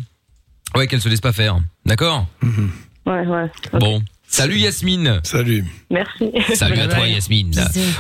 Ouais, 0.76 0.88
qu'elle 0.88 1.02
se 1.02 1.10
laisse 1.10 1.22
pas 1.22 1.34
faire. 1.34 1.60
D'accord? 1.86 2.28
Ouais, 3.06 3.26
ouais. 3.26 3.52
Bon. 3.80 4.04
Salut 4.30 4.58
Yasmine. 4.58 5.20
Salut. 5.24 5.66
Merci. 5.90 6.32
Salut 6.54 6.80
à 6.80 6.88
toi. 6.88 7.08
Yasmine. 7.08 7.52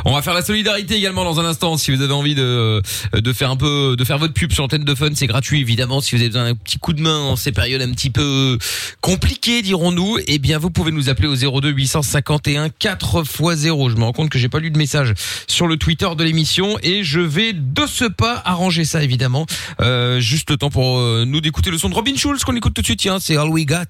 On 0.05 0.13
va 0.13 0.21
faire 0.21 0.35
la 0.35 0.43
solidarité 0.43 0.95
également 0.95 1.23
dans 1.23 1.39
un 1.39 1.45
instant. 1.45 1.75
Si 1.75 1.91
vous 1.91 2.01
avez 2.01 2.13
envie 2.13 2.35
de 2.35 2.81
de 3.13 3.33
faire 3.33 3.49
un 3.49 3.55
peu 3.55 3.95
de 3.97 4.03
faire 4.03 4.19
votre 4.19 4.33
pub 4.33 4.51
sur 4.51 4.63
l'antenne 4.63 4.83
de 4.83 4.95
Fun, 4.95 5.09
c'est 5.15 5.27
gratuit 5.27 5.59
évidemment. 5.59 6.01
Si 6.01 6.15
vous 6.15 6.21
avez 6.21 6.29
besoin 6.29 6.45
d'un 6.45 6.55
petit 6.55 6.77
coup 6.77 6.93
de 6.93 7.01
main 7.01 7.17
en 7.17 7.35
ces 7.35 7.51
périodes 7.51 7.81
un 7.81 7.91
petit 7.91 8.11
peu 8.11 8.57
compliquées, 9.01 9.61
dirons-nous, 9.61 10.17
eh 10.27 10.37
bien 10.37 10.59
vous 10.59 10.69
pouvez 10.69 10.91
nous 10.91 11.09
appeler 11.09 11.27
au 11.27 11.59
02 11.59 11.69
851 11.69 12.69
4 12.69 13.23
x 13.25 13.55
0. 13.55 13.89
Je 13.89 13.95
me 13.95 14.03
rends 14.03 14.13
compte 14.13 14.29
que 14.29 14.37
j'ai 14.37 14.49
pas 14.49 14.59
lu 14.59 14.69
de 14.71 14.77
message 14.77 15.13
sur 15.47 15.67
le 15.67 15.77
Twitter 15.77 16.09
de 16.15 16.23
l'émission 16.23 16.77
et 16.83 17.03
je 17.03 17.19
vais 17.19 17.53
de 17.53 17.85
ce 17.87 18.05
pas 18.05 18.41
arranger 18.45 18.85
ça 18.85 19.03
évidemment. 19.03 19.45
Euh, 19.81 20.19
juste 20.19 20.51
le 20.51 20.57
temps 20.57 20.69
pour 20.69 20.99
euh, 20.99 21.25
nous 21.25 21.41
d'écouter 21.41 21.71
le 21.71 21.77
son 21.77 21.89
de 21.89 21.95
Robin 21.95 22.15
Schulz 22.15 22.43
qu'on 22.43 22.55
écoute 22.55 22.73
tout 22.75 22.81
de 22.81 22.85
suite. 22.85 22.99
Tiens, 22.99 23.19
c'est 23.19 23.35
All 23.35 23.49
We 23.49 23.65
Got. 23.65 23.85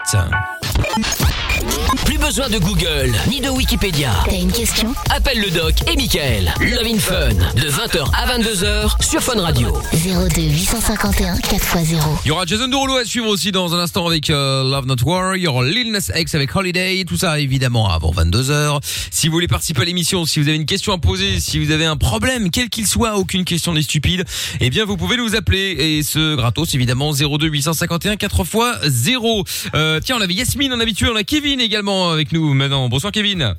Plus 2.05 2.17
besoin 2.30 2.49
de 2.49 2.59
Google 2.59 3.11
ni 3.27 3.41
de 3.41 3.49
Wikipédia. 3.49 4.11
T'as 4.23 4.36
une 4.36 4.51
question? 4.51 4.93
Appelle 5.09 5.41
le 5.41 5.49
doc 5.49 5.73
et 5.91 5.95
Michael. 5.95 6.53
Love 6.59 6.86
in 6.86 6.99
Fun 6.99 7.30
de 7.55 7.67
20h 7.71 8.07
à 8.13 8.38
22h 8.38 9.03
sur 9.03 9.19
Fun 9.19 9.41
Radio. 9.41 9.75
02 9.93 10.39
851 10.39 11.38
4x0. 11.38 11.97
Il 12.25 12.27
y 12.27 12.32
aura 12.32 12.45
Jason 12.45 12.67
Derulo 12.67 12.97
à 12.97 13.05
suivre 13.05 13.25
aussi 13.25 13.51
dans 13.51 13.73
un 13.73 13.80
instant 13.80 14.05
avec 14.05 14.30
euh, 14.30 14.63
Love 14.63 14.86
Not 14.86 15.03
War. 15.05 15.38
Il 15.38 15.41
y 15.41 15.47
aura 15.47 15.65
Lil 15.65 15.91
Nas 15.91 16.11
X 16.15 16.36
avec 16.36 16.55
Holiday. 16.55 17.03
Tout 17.03 17.17
ça 17.17 17.39
évidemment 17.39 17.89
avant 17.89 18.11
22h. 18.11 18.80
Si 19.09 19.27
vous 19.27 19.34
voulez 19.34 19.47
participer 19.47 19.82
à 19.82 19.86
l'émission, 19.86 20.25
si 20.25 20.39
vous 20.39 20.47
avez 20.49 20.57
une 20.57 20.67
question 20.67 20.93
à 20.93 20.99
poser, 20.99 21.39
si 21.39 21.57
vous 21.57 21.71
avez 21.71 21.86
un 21.86 21.97
problème, 21.97 22.51
quel 22.51 22.69
qu'il 22.69 22.86
soit, 22.86 23.17
aucune 23.17 23.43
question 23.43 23.73
n'est 23.73 23.82
stupide, 23.82 24.23
eh 24.59 24.69
bien 24.69 24.86
vous 24.86 24.97
pouvez 24.97 25.17
nous 25.17 25.36
appeler. 25.36 25.71
Et 25.80 26.03
ce 26.03 26.36
gratos 26.36 26.75
évidemment 26.75 27.11
02 27.11 27.47
851 27.47 28.17
4 28.17 28.39
x 28.39 28.88
0. 28.88 29.43
Euh, 29.73 29.99
tiens, 30.03 30.17
on 30.19 30.21
avait 30.21 30.36
Yasmine 30.36 30.73
en 30.73 30.80
habitué, 30.80 31.09
on 31.09 31.15
a 31.15 31.23
Kevin 31.23 31.59
également 31.59 32.18
avec 32.20 32.34
nous 32.34 32.53
maintenant. 32.53 32.89
Bonsoir 32.89 33.13
Kevin. 33.13 33.55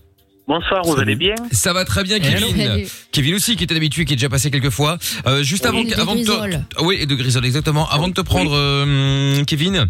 Bonsoir, 0.47 0.83
vous 0.85 0.99
allez 0.99 1.15
bien 1.15 1.35
Ça 1.51 1.73
va 1.73 1.85
très 1.87 2.03
bien 2.03 2.19
Kevin. 2.21 2.55
Salut. 2.55 2.89
Kevin 3.11 3.35
aussi 3.37 3.57
qui 3.57 3.65
était 3.65 3.75
habitué, 3.75 4.05
qui 4.05 4.13
est 4.13 4.17
déjà 4.17 4.29
passé 4.29 4.51
quelques 4.51 4.71
fois. 4.71 4.99
Euh, 5.27 5.43
juste 5.43 5.65
avant, 5.65 5.79
Et 5.79 5.85
de 5.85 5.95
avant 5.95 6.15
de 6.15 6.23
te, 6.23 6.83
oui, 6.83 6.99
et 7.01 7.07
de 7.07 7.15
Grisol 7.15 7.47
exactement. 7.47 7.89
Avant 7.89 8.09
de 8.09 8.13
te 8.13 8.21
prendre, 8.21 8.53
euh, 8.55 9.43
Kevin. 9.45 9.87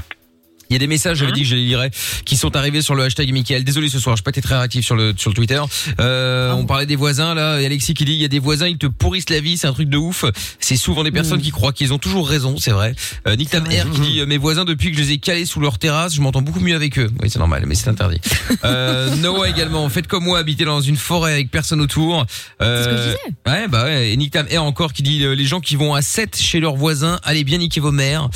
Il 0.71 0.75
y 0.75 0.77
a 0.77 0.79
des 0.79 0.87
messages, 0.87 1.19
j'avais 1.19 1.33
dit 1.33 1.43
que 1.43 1.49
je 1.49 1.57
les 1.57 1.65
lirais, 1.65 1.91
qui 2.25 2.37
sont 2.37 2.55
arrivés 2.57 2.81
sur 2.81 2.95
le 2.95 3.03
hashtag 3.03 3.33
Michael. 3.33 3.65
Désolé 3.65 3.89
ce 3.89 3.99
soir, 3.99 4.17
je 4.17 4.23
n'ai 4.23 4.25
pas 4.25 4.31
été 4.31 4.41
très 4.41 4.57
réactif 4.57 4.85
sur 4.85 4.95
le 4.95 5.15
sur 5.17 5.31
le 5.31 5.35
Twitter. 5.35 5.61
Euh, 6.01 6.53
on 6.53 6.65
parlait 6.65 6.87
des 6.87 6.97
voisins 6.97 7.35
là, 7.35 7.61
et 7.61 7.67
Alexis 7.67 7.95
qui 7.95 8.05
dit 8.05 8.13
il 8.13 8.21
y 8.21 8.25
a 8.25 8.29
des 8.29 8.39
voisins, 8.39 8.69
ils 8.69 8.79
te 8.79 8.87
pourrissent 8.87 9.31
la 9.31 9.41
vie, 9.41 9.59
c'est 9.59 9.67
un 9.67 9.73
truc 9.73 9.89
de 9.89 9.97
ouf. 9.97 10.25
C'est 10.61 10.77
souvent 10.77 11.03
des 11.03 11.11
personnes 11.11 11.43
qui 11.43 11.51
croient 11.51 11.73
qu'ils 11.73 11.93
ont 11.93 11.99
toujours 11.99 12.29
raison, 12.29 12.57
c'est 12.59 12.71
vrai. 12.71 12.95
Euh, 13.27 13.37
Nick 13.37 13.51
Tam 13.51 13.69
Air 13.71 13.91
qui 13.91 14.01
dit 14.01 14.21
euh, 14.21 14.27
mes 14.27 14.39
voisins 14.39 14.65
depuis 14.65 14.91
que 14.93 14.97
je 14.97 15.03
les 15.03 15.13
ai 15.13 15.19
calés 15.19 15.45
sous 15.45 15.61
leur 15.61 15.79
terrasse, 15.79 16.15
je 16.15 16.21
m'entends 16.21 16.43
beaucoup 16.43 16.61
mieux 16.61 16.77
avec 16.77 16.99
eux. 16.99 17.11
Oui, 17.21 17.29
c'est 17.29 17.39
normal, 17.41 17.65
mais 17.67 17.75
c'est 17.75 17.89
interdit. 17.89 18.21
Euh, 18.65 19.15
Noah 19.17 19.49
également, 19.49 19.89
faites 19.89 20.07
comme 20.07 20.25
moi, 20.25 20.39
habitez 20.39 20.65
dans 20.65 20.81
une 20.81 20.97
forêt 20.97 21.33
avec 21.33 21.51
personne 21.51 21.81
autour. 21.81 22.27
Euh, 22.61 22.85
C'est 22.85 22.85
ce 22.85 22.95
que 22.95 22.97
je 22.97 23.07
disais. 23.09 23.37
Ouais, 23.47 23.69
bah 23.69 23.85
ouais. 23.85 24.11
Et 24.11 24.17
Nick 24.17 24.33
Tam 24.33 24.47
Air 24.51 24.65
encore 24.65 24.93
qui 24.93 25.03
dit 25.03 25.25
euh, 25.25 25.35
les 25.35 25.47
gens 25.47 25.61
qui 25.61 25.77
vont 25.77 25.95
à 25.95 26.03
7 26.03 26.37
chez 26.37 26.61
leurs 26.61 26.77
voisins, 26.77 27.19
allez 27.23 27.43
bien 27.45 27.59
niquer 27.59 27.81
vos 27.81 27.93
mères. 27.93 28.29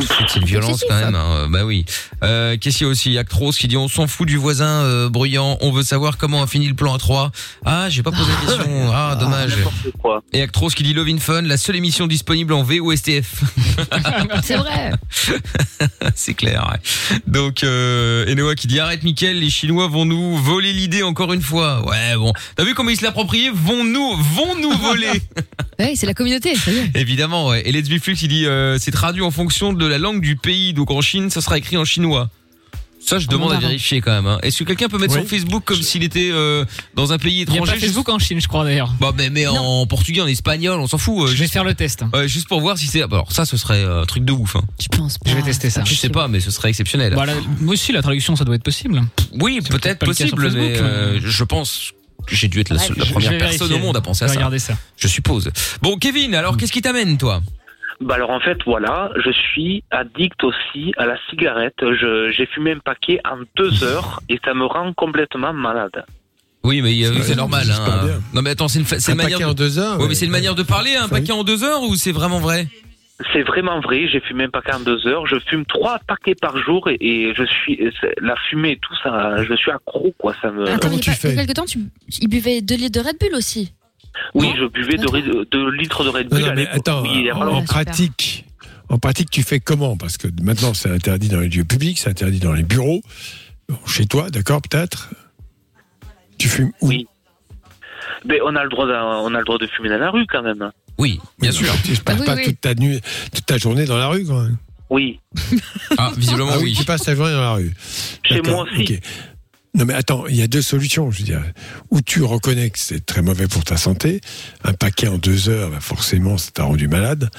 C'est 0.00 0.36
une 0.40 0.44
violence 0.44 0.84
quand 0.88 0.94
même. 1.00 1.14
hein. 1.14 1.48
Bah 1.50 1.64
oui. 1.64 1.84
Euh, 2.22 2.56
Qu'est-ce 2.60 2.78
qu'il 2.78 2.86
y 2.86 2.88
a 2.88 2.90
aussi? 2.90 3.16
Actros 3.18 3.52
qui 3.52 3.68
dit 3.68 3.76
on 3.76 3.88
s'en 3.88 4.06
fout 4.06 4.26
du 4.26 4.36
voisin 4.36 4.66
euh, 4.84 5.08
bruyant. 5.08 5.56
On 5.60 5.72
veut 5.72 5.82
savoir 5.82 6.18
comment 6.18 6.42
a 6.42 6.46
fini 6.46 6.66
le 6.68 6.74
plan 6.74 6.94
à 6.94 6.98
3 6.98 7.30
Ah, 7.64 7.88
j'ai 7.88 8.02
pas 8.02 8.10
posé 8.10 8.30
la 8.30 8.46
question. 8.46 8.92
Ah, 8.92 9.16
dommage. 9.18 9.52
Et 10.32 10.42
Actros 10.42 10.68
qui 10.70 10.82
dit 10.82 10.92
Love 10.94 11.08
in 11.08 11.18
Fun, 11.18 11.42
la 11.42 11.56
seule 11.56 11.76
émission 11.76 12.06
disponible 12.06 12.52
en 12.52 12.62
VOSTF. 12.62 13.42
C'est 14.42 14.56
vrai. 14.56 14.90
C'est 16.14 16.34
clair. 16.34 16.68
ouais. 16.72 17.18
Donc 17.26 17.62
euh, 17.64 18.26
Enoa 18.30 18.54
qui 18.54 18.66
dit 18.66 18.80
arrête 18.80 19.02
Mickaël, 19.02 19.38
les 19.38 19.50
Chinois 19.50 19.88
vont 19.88 20.04
nous 20.04 20.36
voler 20.36 20.72
l'idée 20.72 21.02
encore 21.02 21.32
une 21.32 21.42
fois. 21.42 21.84
Ouais 21.86 22.16
bon, 22.16 22.32
t'as 22.56 22.64
vu 22.64 22.74
comment 22.74 22.90
ils 22.90 22.96
se 22.96 23.04
l'approprient 23.04 23.50
Vont 23.54 23.84
nous, 23.84 24.16
vont 24.34 24.54
nous 24.60 24.72
voler. 24.78 25.22
Ouais, 25.78 25.92
c'est 25.96 26.06
la 26.06 26.14
communauté, 26.14 26.54
ça 26.56 26.70
y 26.72 26.78
est. 26.78 26.90
Évidemment, 26.96 27.48
ouais. 27.48 27.62
Et 27.64 27.70
Let's 27.72 27.88
Be 27.88 27.98
Flux, 28.00 28.14
il 28.22 28.28
dit, 28.28 28.46
euh, 28.46 28.78
c'est 28.80 28.90
traduit 28.90 29.22
en 29.22 29.30
fonction 29.30 29.72
de 29.72 29.77
la 29.86 29.98
langue 29.98 30.20
du 30.20 30.36
pays. 30.36 30.72
Donc 30.72 30.90
en 30.90 31.00
Chine, 31.00 31.30
ça 31.30 31.40
sera 31.40 31.58
écrit 31.58 31.76
en 31.76 31.84
chinois. 31.84 32.28
Ça, 33.00 33.20
je 33.20 33.28
demande 33.28 33.52
à 33.52 33.58
vérifier 33.58 34.00
quand 34.00 34.10
même. 34.10 34.26
hein. 34.26 34.38
Est-ce 34.42 34.58
que 34.58 34.64
quelqu'un 34.64 34.88
peut 34.88 34.98
mettre 34.98 35.14
Oui. 35.14 35.20
sur 35.20 35.28
Facebook 35.30 35.62
comme 35.64 35.80
s'il 35.80 36.02
était 36.02 36.30
euh, 36.32 36.64
dans 36.94 37.12
un 37.12 37.16
pays 37.18 37.32
Il 37.34 37.38
y 37.38 37.40
a 37.40 37.42
étranger 37.54 37.72
pas 37.72 37.78
Facebook 37.78 38.08
en 38.08 38.18
Chine, 38.18 38.40
je 38.40 38.48
crois 38.48 38.64
d'ailleurs. 38.64 38.92
Bah, 39.00 39.12
mais, 39.16 39.30
mais 39.30 39.46
en 39.46 39.86
portugais, 39.86 40.20
en 40.20 40.26
espagnol, 40.26 40.78
on 40.80 40.88
s'en 40.88 40.98
fout. 40.98 41.28
Je 41.28 41.36
vais 41.36 41.46
faire 41.46 41.62
le 41.64 41.74
test. 41.74 42.02
juste 42.26 42.48
pour 42.48 42.60
voir 42.60 42.76
si 42.76 42.86
c'est. 42.88 43.02
Alors 43.02 43.30
ça, 43.30 43.44
ce 43.44 43.56
serait 43.56 43.84
euh, 43.84 44.02
un 44.02 44.04
truc 44.04 44.24
de 44.24 44.32
ouf. 44.32 44.56
Hein. 44.56 44.62
Je 44.80 44.88
pense 44.88 45.16
pas. 45.16 45.30
Je 45.30 45.36
vais 45.36 45.42
tester 45.42 45.70
ça. 45.70 45.84
Je 45.86 45.94
sais 45.94 46.08
pas, 46.08 46.26
mais 46.28 46.40
ce 46.40 46.50
serait 46.50 46.70
exceptionnel. 46.70 47.14
Bah, 47.14 47.24
la- 47.24 47.34
moi 47.60 47.74
aussi, 47.74 47.92
la 47.92 48.02
traduction, 48.02 48.34
ça 48.34 48.44
doit 48.44 48.56
être 48.56 48.64
possible. 48.64 49.00
Oui, 49.40 49.60
C'est 49.62 49.70
peut-être 49.70 50.00
pas 50.00 50.06
le 50.06 50.12
cas 50.14 50.26
sur 50.26 50.36
possible, 50.36 50.58
mais 50.60 50.70
Facebook, 50.74 50.90
euh, 50.90 51.20
je 51.24 51.44
pense 51.44 51.92
que 52.26 52.34
j'ai 52.34 52.48
dû 52.48 52.58
être 52.60 52.70
la, 52.70 52.76
Ouais, 52.76 52.86
seule- 52.88 52.98
la 52.98 53.04
je- 53.04 53.12
première 53.12 53.30
vais 53.30 53.38
personne 53.38 53.68
vérifier. 53.68 53.80
au 53.80 53.86
monde 53.86 53.96
à 53.96 54.00
penser 54.00 54.24
à 54.24 54.26
Je 54.26 54.32
vais 54.32 54.34
ça. 54.34 54.40
regarder 54.40 54.58
ça. 54.58 54.76
Je 54.98 55.06
suppose. 55.08 55.50
Bon, 55.82 55.96
Kevin, 55.98 56.34
alors 56.34 56.56
qu'est-ce 56.56 56.72
qui 56.72 56.82
t'amène, 56.82 57.16
toi? 57.16 57.40
Bah 58.00 58.14
alors 58.14 58.30
en 58.30 58.38
fait 58.40 58.58
voilà, 58.64 59.10
je 59.24 59.30
suis 59.30 59.82
addict 59.90 60.42
aussi 60.44 60.92
à 60.98 61.06
la 61.06 61.16
cigarette. 61.28 61.74
Je- 61.80 62.30
J'ai 62.30 62.46
fumé 62.46 62.72
un 62.72 62.78
paquet 62.78 63.18
en 63.24 63.38
deux 63.56 63.82
heures 63.82 64.20
et 64.28 64.38
ça 64.44 64.54
me 64.54 64.64
rend 64.64 64.92
complètement 64.92 65.52
malade. 65.52 66.04
Oui, 66.64 66.80
mais 66.82 66.90
euh, 67.04 67.12
C'est 67.14 67.22
c'est 67.22 67.26
vrai, 67.28 67.36
normal. 67.36 67.66
Hein. 67.70 68.20
Non, 68.34 68.42
mais 68.42 68.50
attends, 68.50 68.68
c'est 68.68 68.78
une, 68.80 68.84
fa- 68.84 69.00
c'est 69.00 69.12
Un 69.12 69.14
une 69.14 69.22
manière 69.22 69.38
paquet 69.38 69.50
en 69.50 69.54
deux 69.54 69.78
heures, 69.78 69.94
Ouais, 69.96 70.02
mais 70.02 70.08
ouais. 70.10 70.14
c'est 70.14 70.26
une 70.26 70.30
manière 70.32 70.54
de 70.54 70.62
parler, 70.62 70.96
un 70.96 71.08
paquet 71.08 71.32
en 71.32 71.42
deux 71.44 71.64
heures 71.64 71.82
ou 71.82 71.94
c'est 71.96 72.12
vraiment 72.12 72.38
vrai? 72.40 72.66
C'est 73.32 73.42
vraiment 73.42 73.80
vrai, 73.80 74.06
j'ai 74.06 74.20
fumé 74.20 74.44
un 74.44 74.48
paquet 74.50 74.74
en 74.74 74.80
deux 74.80 75.06
heures. 75.08 75.26
Je 75.26 75.36
fume 75.48 75.64
trois 75.66 75.98
paquets 76.06 76.36
par 76.36 76.56
jour 76.58 76.88
et, 76.88 76.96
et 77.00 77.34
je 77.34 77.42
suis 77.44 77.80
c'est- 78.00 78.14
la 78.20 78.36
fumée 78.48 78.72
et 78.72 78.78
tout 78.78 78.94
ça, 79.02 79.42
je 79.42 79.54
suis 79.54 79.72
accro 79.72 80.14
quoi. 80.18 80.34
Ça 80.40 80.52
me. 80.52 80.68
Attends, 80.68 80.90
il 80.92 81.04
y 81.04 81.10
a 81.10 81.12
pas- 81.14 81.28
il 81.28 81.34
y 81.34 81.38
a 81.38 81.44
quelque 81.46 81.52
temps, 81.56 81.64
tu, 81.64 81.80
il 82.20 82.28
buvait 82.28 82.60
2 82.60 82.76
litres 82.76 83.00
de 83.02 83.04
Red 83.06 83.16
Bull 83.20 83.34
aussi. 83.36 83.72
Oui, 84.34 84.52
je 84.58 84.64
buvais 84.66 84.96
deux 84.96 85.70
litres 85.70 86.04
de 86.04 86.08
Red 86.10 86.28
Bull. 86.28 86.40
non, 86.40 86.52
mais 86.54 86.66
attends, 86.68 87.02
Oui, 87.02 87.30
en, 87.32 87.62
pratique, 87.64 88.44
en 88.88 88.98
pratique, 88.98 89.30
tu 89.30 89.42
fais 89.42 89.60
comment? 89.60 89.96
Parce 89.96 90.16
que 90.16 90.28
maintenant, 90.42 90.74
c'est 90.74 90.90
interdit 90.90 91.28
dans 91.28 91.40
les 91.40 91.48
lieux 91.48 91.64
publics, 91.64 91.98
c'est 91.98 92.10
interdit 92.10 92.40
dans 92.40 92.52
les 92.52 92.62
bureaux. 92.62 93.02
Bon, 93.68 93.78
Chez 93.86 94.06
toi, 94.06 94.30
d'accord, 94.30 94.60
peut-être? 94.62 95.10
Tu 96.38 96.48
fumes 96.48 96.72
où? 96.80 96.88
Oui. 96.88 97.06
Mais 98.24 98.38
on 98.44 98.54
a 98.56 98.64
le 98.64 98.70
droit, 98.70 98.86
d'un- 98.86 99.04
on 99.22 99.34
a 99.34 99.38
le 99.38 99.44
droit 99.44 99.58
de 99.58 99.66
fumer 99.66 99.88
dans 99.88 99.98
la 99.98 100.10
rue 100.10 100.26
quand 100.26 100.42
même. 100.42 100.70
Oui, 100.98 101.20
bien 101.38 101.52
sûr. 101.52 101.72
Tu 101.84 101.92
passes 101.96 102.16
Ah 102.16 102.20
oui, 102.20 102.26
pas 102.26 102.34
oui. 102.34 102.44
toute 102.44 102.60
ta 102.60 102.74
nuit, 102.74 103.00
toute 103.32 103.46
ta 103.46 103.58
journée 103.58 103.84
dans 103.84 103.96
la 103.98 104.08
rue, 104.08 104.24
quand 104.26 104.42
même. 104.42 104.56
Oui. 104.90 105.20
Ah, 105.98 106.10
visiblement, 106.16 106.50
Ah 106.54 106.58
oui. 106.60 106.74
Tu 106.76 106.84
passes 106.84 107.02
ta 107.02 107.14
journée 107.14 107.32
dans 107.32 107.40
la 107.40 107.52
rue. 107.52 107.72
Chez 108.24 108.40
moi 108.42 108.64
aussi. 108.64 108.98
Non 109.74 109.84
mais 109.84 109.94
attends, 109.94 110.26
il 110.26 110.36
y 110.36 110.42
a 110.42 110.46
deux 110.46 110.62
solutions, 110.62 111.10
je 111.10 111.18
veux 111.18 111.24
dire. 111.24 111.42
Ou 111.90 112.00
tu 112.00 112.22
reconnais 112.22 112.70
que 112.70 112.78
c'est 112.78 113.04
très 113.04 113.22
mauvais 113.22 113.46
pour 113.46 113.64
ta 113.64 113.76
santé, 113.76 114.20
un 114.64 114.72
paquet 114.72 115.08
en 115.08 115.18
deux 115.18 115.48
heures, 115.48 115.70
bah 115.70 115.80
forcément, 115.80 116.38
ça 116.38 116.50
t'a 116.52 116.64
rendu 116.64 116.88
malade. 116.88 117.30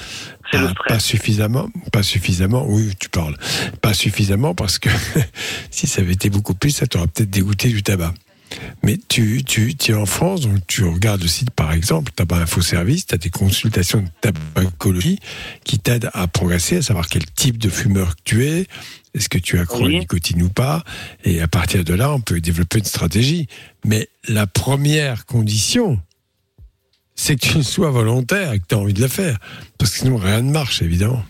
Ah, 0.52 0.72
pas 0.88 0.98
suffisamment, 0.98 1.68
pas 1.92 2.02
suffisamment. 2.02 2.64
Oui, 2.66 2.92
tu 2.98 3.08
parles. 3.08 3.36
Pas 3.80 3.94
suffisamment 3.94 4.54
parce 4.54 4.78
que 4.78 4.88
si 5.70 5.86
ça 5.86 6.02
avait 6.02 6.12
été 6.12 6.30
beaucoup 6.30 6.54
plus, 6.54 6.70
ça 6.70 6.86
t'aurait 6.86 7.06
peut-être 7.06 7.30
dégoûté 7.30 7.68
du 7.68 7.82
tabac. 7.82 8.14
Mais 8.82 8.98
tu, 9.08 9.44
tu, 9.44 9.76
tu 9.76 9.92
es 9.92 9.94
en 9.94 10.06
France, 10.06 10.40
donc 10.40 10.58
tu 10.66 10.84
regardes 10.84 11.22
le 11.22 11.28
site 11.28 11.50
par 11.50 11.72
exemple, 11.72 12.10
Tabac 12.16 12.38
Info 12.38 12.60
Service, 12.60 13.06
tu 13.06 13.14
as 13.14 13.18
des 13.18 13.30
consultations 13.30 14.02
de 14.02 14.08
tabacologie 14.20 15.18
qui 15.64 15.78
t'aident 15.78 16.10
à 16.14 16.26
progresser, 16.26 16.78
à 16.78 16.82
savoir 16.82 17.08
quel 17.08 17.24
type 17.24 17.58
de 17.58 17.68
fumeur 17.68 18.16
que 18.16 18.22
tu 18.24 18.46
es, 18.46 18.66
est-ce 19.14 19.28
que 19.28 19.38
tu 19.38 19.58
accrois 19.58 19.86
Oui. 19.86 19.94
la 19.94 19.98
nicotine 20.00 20.42
ou 20.42 20.48
pas, 20.48 20.84
et 21.24 21.40
à 21.40 21.48
partir 21.48 21.84
de 21.84 21.94
là, 21.94 22.12
on 22.12 22.20
peut 22.20 22.40
développer 22.40 22.78
une 22.78 22.84
stratégie. 22.84 23.48
Mais 23.84 24.08
la 24.28 24.46
première 24.46 25.26
condition, 25.26 26.00
c'est 27.16 27.36
que 27.36 27.46
tu 27.46 27.62
sois 27.62 27.90
volontaire 27.90 28.52
et 28.52 28.60
que 28.60 28.66
tu 28.68 28.74
as 28.74 28.78
envie 28.78 28.94
de 28.94 29.02
le 29.02 29.08
faire. 29.08 29.38
Parce 29.78 29.92
que 29.92 29.98
sinon, 29.98 30.16
rien 30.16 30.42
ne 30.42 30.50
marche, 30.50 30.82
évidemment. 30.82 31.24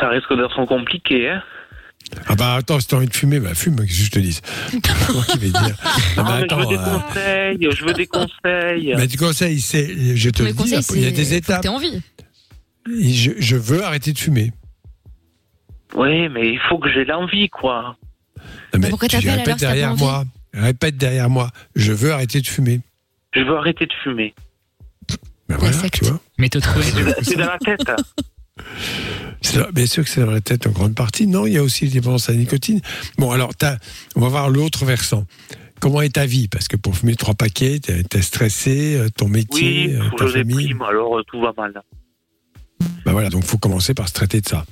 Ça 0.00 0.08
risque 0.08 0.34
d'être 0.36 0.64
compliqué, 0.66 1.28
hein. 1.28 1.42
Ah 2.26 2.34
bah 2.36 2.54
attends, 2.54 2.78
si 2.80 2.86
t'as 2.86 2.96
envie 2.98 3.08
de 3.08 3.14
fumer, 3.14 3.40
bah 3.40 3.54
fume, 3.54 3.76
qu'est-ce 3.76 3.98
que 3.98 4.04
je 4.04 4.10
te 4.10 4.18
dis. 4.18 4.40
C'est 4.70 5.12
moi 5.12 5.24
qui 5.24 5.38
vais 5.38 5.48
dire? 5.48 5.76
Ah, 6.16 6.34
attends, 6.36 6.60
je 6.60 6.66
veux 6.66 6.74
des 6.76 6.76
euh, 6.76 6.98
conseils, 7.00 7.68
je 7.70 7.84
veux 7.84 7.92
des 7.94 8.06
conseils. 8.06 8.94
mais 8.96 9.06
du 9.06 9.16
conseil, 9.16 9.60
c'est, 9.60 10.16
je 10.16 10.30
te 10.30 10.42
Mais 10.42 10.50
le 10.50 10.54
dis, 10.54 10.74
il 10.94 11.00
y 11.02 11.06
a 11.06 11.10
des 11.10 11.34
étapes. 11.34 11.62
t'aies 11.62 11.68
envie. 11.68 12.02
Je 12.86 13.56
veux 13.56 13.82
arrêter 13.82 14.12
de 14.12 14.18
fumer. 14.18 14.52
Oui, 15.94 16.28
mais 16.28 16.52
il 16.52 16.58
faut 16.68 16.78
que 16.78 16.88
j'ai 16.92 17.04
l'envie, 17.04 17.48
quoi. 17.48 17.96
Non, 18.72 18.80
mais 18.80 18.88
pourquoi 18.90 19.08
tu 19.08 19.16
t'appelles 19.16 19.30
répètes 19.40 19.48
alors 19.48 19.58
si 19.58 19.64
t'as 19.64 19.68
pas 19.68 19.74
derrière 19.74 19.90
envie 19.92 20.02
moi. 20.02 20.24
Répète 20.54 20.96
derrière 20.96 21.30
moi. 21.30 21.50
Je 21.76 21.92
veux 21.92 22.12
arrêter 22.12 22.40
de 22.40 22.46
fumer. 22.46 22.80
Je 23.34 23.40
veux 23.40 23.56
arrêter 23.56 23.86
de 23.86 23.92
fumer. 24.02 24.34
Ben 25.48 25.56
voilà, 25.58 25.76
tu 25.92 26.04
vois. 26.04 26.20
Mais 26.38 26.48
te 26.48 26.58
trouver. 26.58 26.84
C'est 27.22 27.36
dans 27.36 27.46
la 27.46 27.58
tête. 27.58 27.80
C'est 29.42 29.58
dans- 29.58 29.70
Bien 29.72 29.86
sûr 29.86 30.04
que 30.04 30.08
c'est 30.10 30.20
dans 30.24 30.30
la 30.30 30.40
tête 30.40 30.66
en 30.66 30.70
grande 30.70 30.94
partie. 30.94 31.26
Non, 31.26 31.46
il 31.46 31.52
y 31.54 31.58
a 31.58 31.62
aussi 31.62 31.84
les 31.86 31.90
dépendances 31.90 32.28
à 32.30 32.32
la 32.32 32.38
nicotine. 32.38 32.80
Bon, 33.18 33.30
alors, 33.30 33.54
t'as- 33.54 33.76
on 34.16 34.20
va 34.20 34.28
voir 34.28 34.48
l'autre 34.48 34.84
versant. 34.86 35.26
Comment 35.80 36.00
est 36.02 36.14
ta 36.14 36.24
vie? 36.24 36.48
Parce 36.48 36.66
que 36.68 36.76
pour 36.76 36.96
fumer 36.96 37.14
trois 37.16 37.34
paquets, 37.34 37.78
t'es 37.78 38.04
t'es 38.04 38.22
stressé, 38.22 38.96
euh, 38.96 39.08
ton 39.10 39.28
métier, 39.28 39.88
Oui, 39.88 39.94
euh, 39.96 40.08
faut 40.10 40.16
ta 40.16 40.24
que 40.24 40.30
je 40.30 40.38
famille. 40.38 40.56
déprime, 40.56 40.82
alors 40.82 41.18
euh, 41.18 41.22
tout 41.24 41.40
va 41.40 41.52
mal. 41.56 41.74
Ben 43.04 43.12
voilà, 43.12 43.28
donc 43.30 43.44
faut 43.44 43.58
commencer 43.58 43.94
par 43.94 44.08
se 44.08 44.12
traiter 44.14 44.40
de 44.40 44.48
ça. 44.48 44.64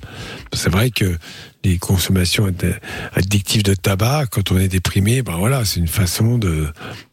C'est 0.51 0.69
vrai 0.69 0.89
que 0.89 1.17
les 1.63 1.77
consommations 1.77 2.45
ad- 2.45 2.79
addictives 3.13 3.63
de 3.63 3.73
tabac, 3.75 4.25
quand 4.31 4.51
on 4.51 4.57
est 4.57 4.67
déprimé, 4.67 5.21
ben 5.21 5.35
voilà, 5.37 5.65
c'est 5.65 5.79
une 5.79 5.87
façon 5.87 6.37
de, 6.37 6.67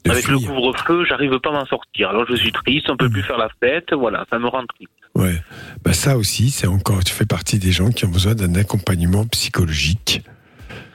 de 0.05 0.11
Avec 0.11 0.27
le 0.29 0.39
couvre-feu, 0.39 1.05
j'arrive 1.09 1.39
pas 1.41 1.51
à 1.51 1.53
m'en 1.53 1.67
sortir. 1.67 2.11
Alors 2.11 2.25
je 2.29 2.35
suis 2.37 2.53
triste, 2.53 2.91
on 2.91 2.97
peut 2.97 3.09
Hmm. 3.09 3.13
plus 3.13 3.23
faire 3.23 3.39
la 3.39 3.49
fête, 3.63 3.93
voilà, 3.93 4.25
ça 4.31 4.39
me 4.39 4.49
rend 4.49 4.65
triste. 4.67 4.91
Ouais. 5.15 5.41
Bah 5.85 5.93
ça 5.93 6.17
aussi, 6.17 6.51
c'est 6.51 6.67
encore, 6.67 7.05
tu 7.05 7.13
fais 7.13 7.27
partie 7.27 7.59
des 7.59 7.73
gens 7.73 7.91
qui 7.91 8.05
ont 8.05 8.11
besoin 8.11 8.35
d'un 8.35 8.55
accompagnement 8.55 9.27
psychologique. 9.27 10.23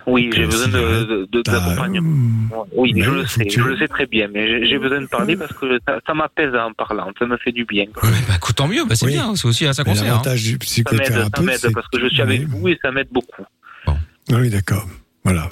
Oui, 0.07 0.29
j'ai 0.35 0.45
besoin 0.45 0.67
de, 0.67 1.03
de, 1.03 1.27
de- 1.31 1.41
t'as- 1.41 1.59
d'accompagnement. 1.59 2.67
Oui, 2.73 2.93
je 2.95 3.09
le 3.09 3.25
sais, 3.25 3.45
tu- 3.45 3.59
je 3.61 3.65
le 3.67 3.77
sais 3.77 3.87
très 3.87 4.05
bien, 4.05 4.27
mais 4.31 4.65
j'ai- 4.67 4.77
besoin 4.77 5.01
de 5.01 5.07
parler 5.07 5.35
parce 5.35 5.53
que 5.53 5.79
ça, 5.87 5.99
ça 6.05 6.13
m'apaise 6.13 6.53
en 6.55 6.71
parlant, 6.73 7.11
ça 7.17 7.25
me 7.25 7.37
fait 7.37 7.51
du 7.51 7.65
bien. 7.65 7.85
Bah 8.01 8.09
écoute, 8.35 8.55
tant 8.55 8.67
mieux, 8.67 8.85
bah, 8.85 8.95
c'est 8.95 9.05
Oui. 9.07 9.13
bien, 9.13 9.35
c'est 9.35 9.47
aussi 9.47 9.65
à 9.65 9.73
ça 9.73 9.83
qu'on 9.83 9.95
sert. 9.95 10.03
hein. 10.03 10.07
l'avantage 10.07 10.43
du 10.43 10.57
Ça 10.63 11.41
m'aide, 11.41 11.57
ça 11.57 11.69
parce 11.73 11.87
que 11.87 11.99
je 11.99 12.07
suis 12.09 12.21
avec 12.21 12.43
vous 12.43 12.67
et 12.67 12.77
ça 12.81 12.91
m'aide 12.91 13.07
beaucoup. 13.11 13.43
Ah 13.87 13.93
oui, 14.39 14.49
d'accord. 14.49 14.87
Voilà. 15.23 15.49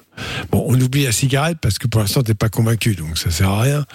Bon, 0.51 0.63
on 0.67 0.79
oublie 0.79 1.03
la 1.05 1.11
cigarette 1.11 1.57
parce 1.59 1.79
que 1.79 1.87
pour 1.87 1.99
l'instant, 2.01 2.21
t'es 2.21 2.35
pas 2.35 2.49
convaincu, 2.49 2.93
donc 2.93 3.17
ça 3.17 3.31
sert 3.31 3.49
à 3.49 3.61
rien. 3.61 3.85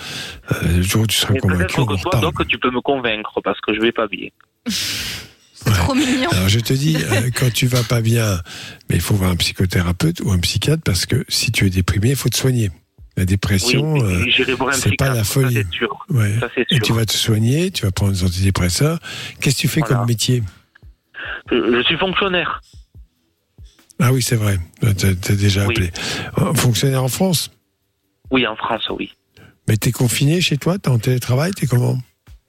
Euh, 0.50 0.76
le 0.78 0.82
jour 0.82 1.02
où 1.02 1.06
tu 1.06 1.16
seras 1.16 1.34
Mais 1.34 1.38
convaincu, 1.40 1.76
peut-être 1.76 1.86
que 1.96 2.02
toi, 2.10 2.20
donc, 2.20 2.46
tu 2.48 2.58
peux 2.58 2.70
me 2.72 2.80
convaincre 2.80 3.40
parce 3.44 3.60
que 3.60 3.72
je 3.74 3.80
vais 3.80 3.92
pas 3.92 4.08
bien. 4.08 4.28
Trop 5.64 5.94
mignon. 5.94 6.28
Alors 6.30 6.48
je 6.48 6.60
te 6.60 6.72
dis, 6.72 6.96
euh, 7.12 7.30
quand 7.34 7.52
tu 7.52 7.66
vas 7.66 7.82
pas 7.82 8.00
bien, 8.00 8.40
mais 8.88 8.96
il 8.96 9.00
faut 9.00 9.14
voir 9.14 9.30
un 9.30 9.36
psychothérapeute 9.36 10.20
ou 10.20 10.30
un 10.32 10.38
psychiatre 10.38 10.82
parce 10.84 11.06
que 11.06 11.24
si 11.28 11.50
tu 11.52 11.66
es 11.66 11.70
déprimé, 11.70 12.10
il 12.10 12.16
faut 12.16 12.28
te 12.28 12.36
soigner. 12.36 12.70
La 13.16 13.24
dépression, 13.24 13.94
Oui, 13.94 14.32
euh, 14.38 14.72
c'est 14.72 14.96
pas 14.96 15.08
la 15.08 15.16
ça, 15.16 15.24
folie. 15.24 15.64
sûr. 15.72 16.06
Ouais. 16.08 16.38
Ça, 16.38 16.48
c'est 16.54 16.64
Et 16.70 16.76
sûr. 16.76 16.84
tu 16.84 16.92
vas 16.92 17.04
te 17.04 17.12
soigner, 17.14 17.72
tu 17.72 17.84
vas 17.84 17.90
prendre 17.90 18.12
des 18.12 18.22
antidépresseurs. 18.22 19.00
Qu'est-ce 19.40 19.56
que 19.56 19.60
tu 19.62 19.66
fais 19.68 19.80
Voilà. 19.80 19.96
comme 19.96 20.06
métier? 20.06 20.42
Je, 21.50 21.56
je 21.56 21.82
suis 21.82 21.96
fonctionnaire. 21.96 22.60
Ah 23.98 24.12
oui, 24.12 24.22
c'est 24.22 24.36
vrai. 24.36 24.58
Tu 24.96 25.06
as, 25.06 25.34
déjà 25.34 25.64
appelé. 25.64 25.90
Euh, 26.38 26.54
Fonctionnaire 26.54 27.02
en 27.02 27.08
France? 27.08 27.50
Oui, 28.30 28.46
en 28.46 28.54
France, 28.54 28.88
oui. 28.96 29.12
Mais 29.66 29.76
t'es 29.76 29.90
confiné 29.90 30.40
chez 30.40 30.56
toi? 30.56 30.78
T'es 30.78 30.88
en 30.88 31.00
télétravail? 31.00 31.50
T'es 31.50 31.66
comment? 31.66 31.98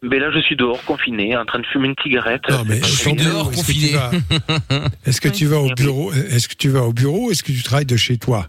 Mais 0.01 0.17
là, 0.19 0.31
je 0.31 0.39
suis 0.39 0.55
dehors, 0.55 0.81
confiné, 0.85 1.35
en 1.35 1.43
train 1.45 1.59
de 1.59 1.65
fumer 1.65 1.89
une 1.89 1.95
cigarette. 2.01 2.43
Non, 2.49 2.63
mais 2.65 2.79
C'est 2.81 3.09
ton 3.09 3.15
pas 3.15 3.21
bureau, 3.23 3.51
est-ce 5.05 5.19
que 5.19 5.27
tu 5.27 5.45
vas- 5.45 5.59
au 5.59 5.73
bureau 5.73 6.13
Est-ce 6.13 6.47
que 6.47 6.55
tu 6.55 6.69
vas 6.69 6.83
au 6.83 6.93
bureau 6.93 7.27
ou 7.27 7.31
est-ce 7.31 7.43
que 7.43 7.51
tu 7.51 7.61
travailles 7.63 7.85
de 7.85 7.97
chez 7.97 8.17
toi? 8.17 8.47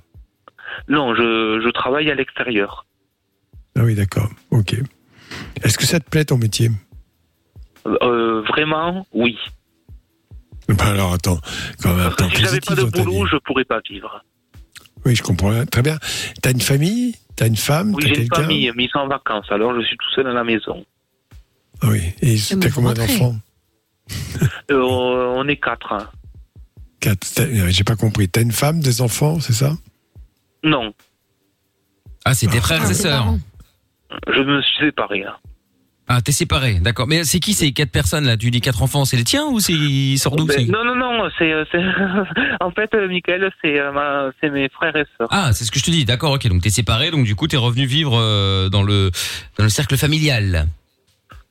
Non, 0.88 1.14
je, 1.14 1.61
je 1.64 1.70
travaille 1.70 2.09
à 2.11 2.14
l'extérieur. 2.14 2.86
Ah 3.76 3.82
oui, 3.82 3.94
d'accord. 3.96 4.30
Ok. 4.51 4.74
Est-ce 5.64 5.76
que 5.76 5.84
ça 5.86 5.98
te 5.98 6.09
plaît 6.09 6.24
ton 6.24 6.38
métier? 6.38 6.70
Euh, 7.86 8.42
vraiment, 8.42 9.07
oui. 9.12 9.36
Ben 10.68 10.86
alors 10.86 11.14
attends, 11.14 11.40
quand 11.82 11.94
même 11.94 12.12
temps 12.14 12.28
Si 12.32 12.42
j'avais 12.42 12.61
pas 12.61 12.76
de 12.76 12.84
boulot, 12.84 13.26
je 13.26 13.36
pourrais 13.38 13.64
pas 13.64 13.80
vivre. 13.90 14.22
Oui, 15.05 15.16
je 15.16 15.22
comprends. 15.22 15.64
Très 15.66 15.82
bien. 15.82 15.96
T'as 16.42 16.53
une 16.53 16.61
famille? 16.61 17.16
T'as 17.34 17.48
une 17.48 17.57
femme? 17.57 17.94
Oui, 17.94 18.05
j'ai 18.07 18.22
une 18.22 18.28
famille, 18.34 18.70
mais 18.76 18.84
ils 18.84 18.90
sont 18.90 18.98
en 18.98 19.09
vacances, 19.09 19.46
alors 19.51 19.74
je 19.74 19.84
suis 19.84 19.96
tout 19.96 20.11
seul 20.14 20.26
à 20.28 20.32
la 20.32 20.44
maison. 20.44 20.84
Ah 21.83 21.89
oui. 21.89 22.01
Et 22.22 22.37
vous 22.37 22.61
combien 22.74 22.95
d'enfants 22.95 23.37
Euh, 24.70 25.33
on 25.37 25.47
est 25.49 25.57
quatre. 25.57 25.93
hein. 25.93 26.09
Quatre. 27.01 27.26
T'as- 27.35 27.68
J'ai 27.70 27.85
pas 27.85 27.97
compris. 27.97 28.28
T'as 28.28 28.43
une 28.43 28.53
femme, 28.53 28.81
des 28.81 29.01
enfants, 29.01 29.41
c'est 29.41 29.53
ça? 29.55 29.76
Non, 30.62 30.93
Ah, 32.26 32.35
c'est 32.35 32.47
tes 32.49 32.61
frères 32.61 32.89
et 32.91 32.95
sœurs. 32.95 33.35
je 34.26 34.41
me 34.43 34.61
suis 34.61 34.87
séparé. 34.87 35.24
hein. 35.24 35.37
Ah, 36.12 36.20
t'es 36.20 36.33
séparé, 36.33 36.74
d'accord. 36.81 37.07
Mais 37.07 37.22
c'est 37.24 37.39
qui 37.39 37.55
ces 37.55 37.70
quatre 37.72 37.93
personnes 37.93 38.26
là? 38.26 38.37
Tu 38.37 38.51
dis 38.51 38.61
quatre 38.61 38.83
enfants, 38.83 39.05
c'est 39.05 39.16
les 39.16 39.22
tiens 39.24 39.47
ou 39.47 39.61
c'est 39.61 39.72
ils 39.72 40.18
sortent 40.18 40.37
d'où 40.37 40.45
Ben, 40.47 40.55
c'est- 40.59 40.64
non, 40.66 40.85
non, 40.85 40.97
non, 40.97 41.31
c'est, 41.39 41.53
euh, 41.53 41.64
en 42.61 42.70
fait, 42.72 42.93
euh, 42.95 43.07
Michael, 43.09 43.51
c'est, 43.62 43.78
euh, 43.78 43.93
ma- 43.93 44.31
c'est 44.41 44.51
mes 44.51 44.68
frères 44.68 44.95
et 44.97 45.05
sœurs. 45.16 45.28
Ah, 45.31 45.53
c'est 45.55 45.64
ce 45.64 45.70
que 45.70 45.78
je 45.78 45.85
te 45.85 45.91
dis. 45.93 46.05
D'accord, 46.05 46.33
ok. 46.33 46.47
Donc 46.49 46.62
t'es 46.62 46.70
séparé, 46.70 47.11
donc 47.12 47.24
du 47.24 47.37
coup 47.37 47.47
t'es 47.47 47.57
revenu 47.57 47.87
vivre 47.87 48.18
euh, 48.18 48.68
dans 48.68 48.83
le 48.83 49.11
dans 49.57 49.62
le 49.64 49.70
cercle 49.70 49.97
familial. 49.97 50.66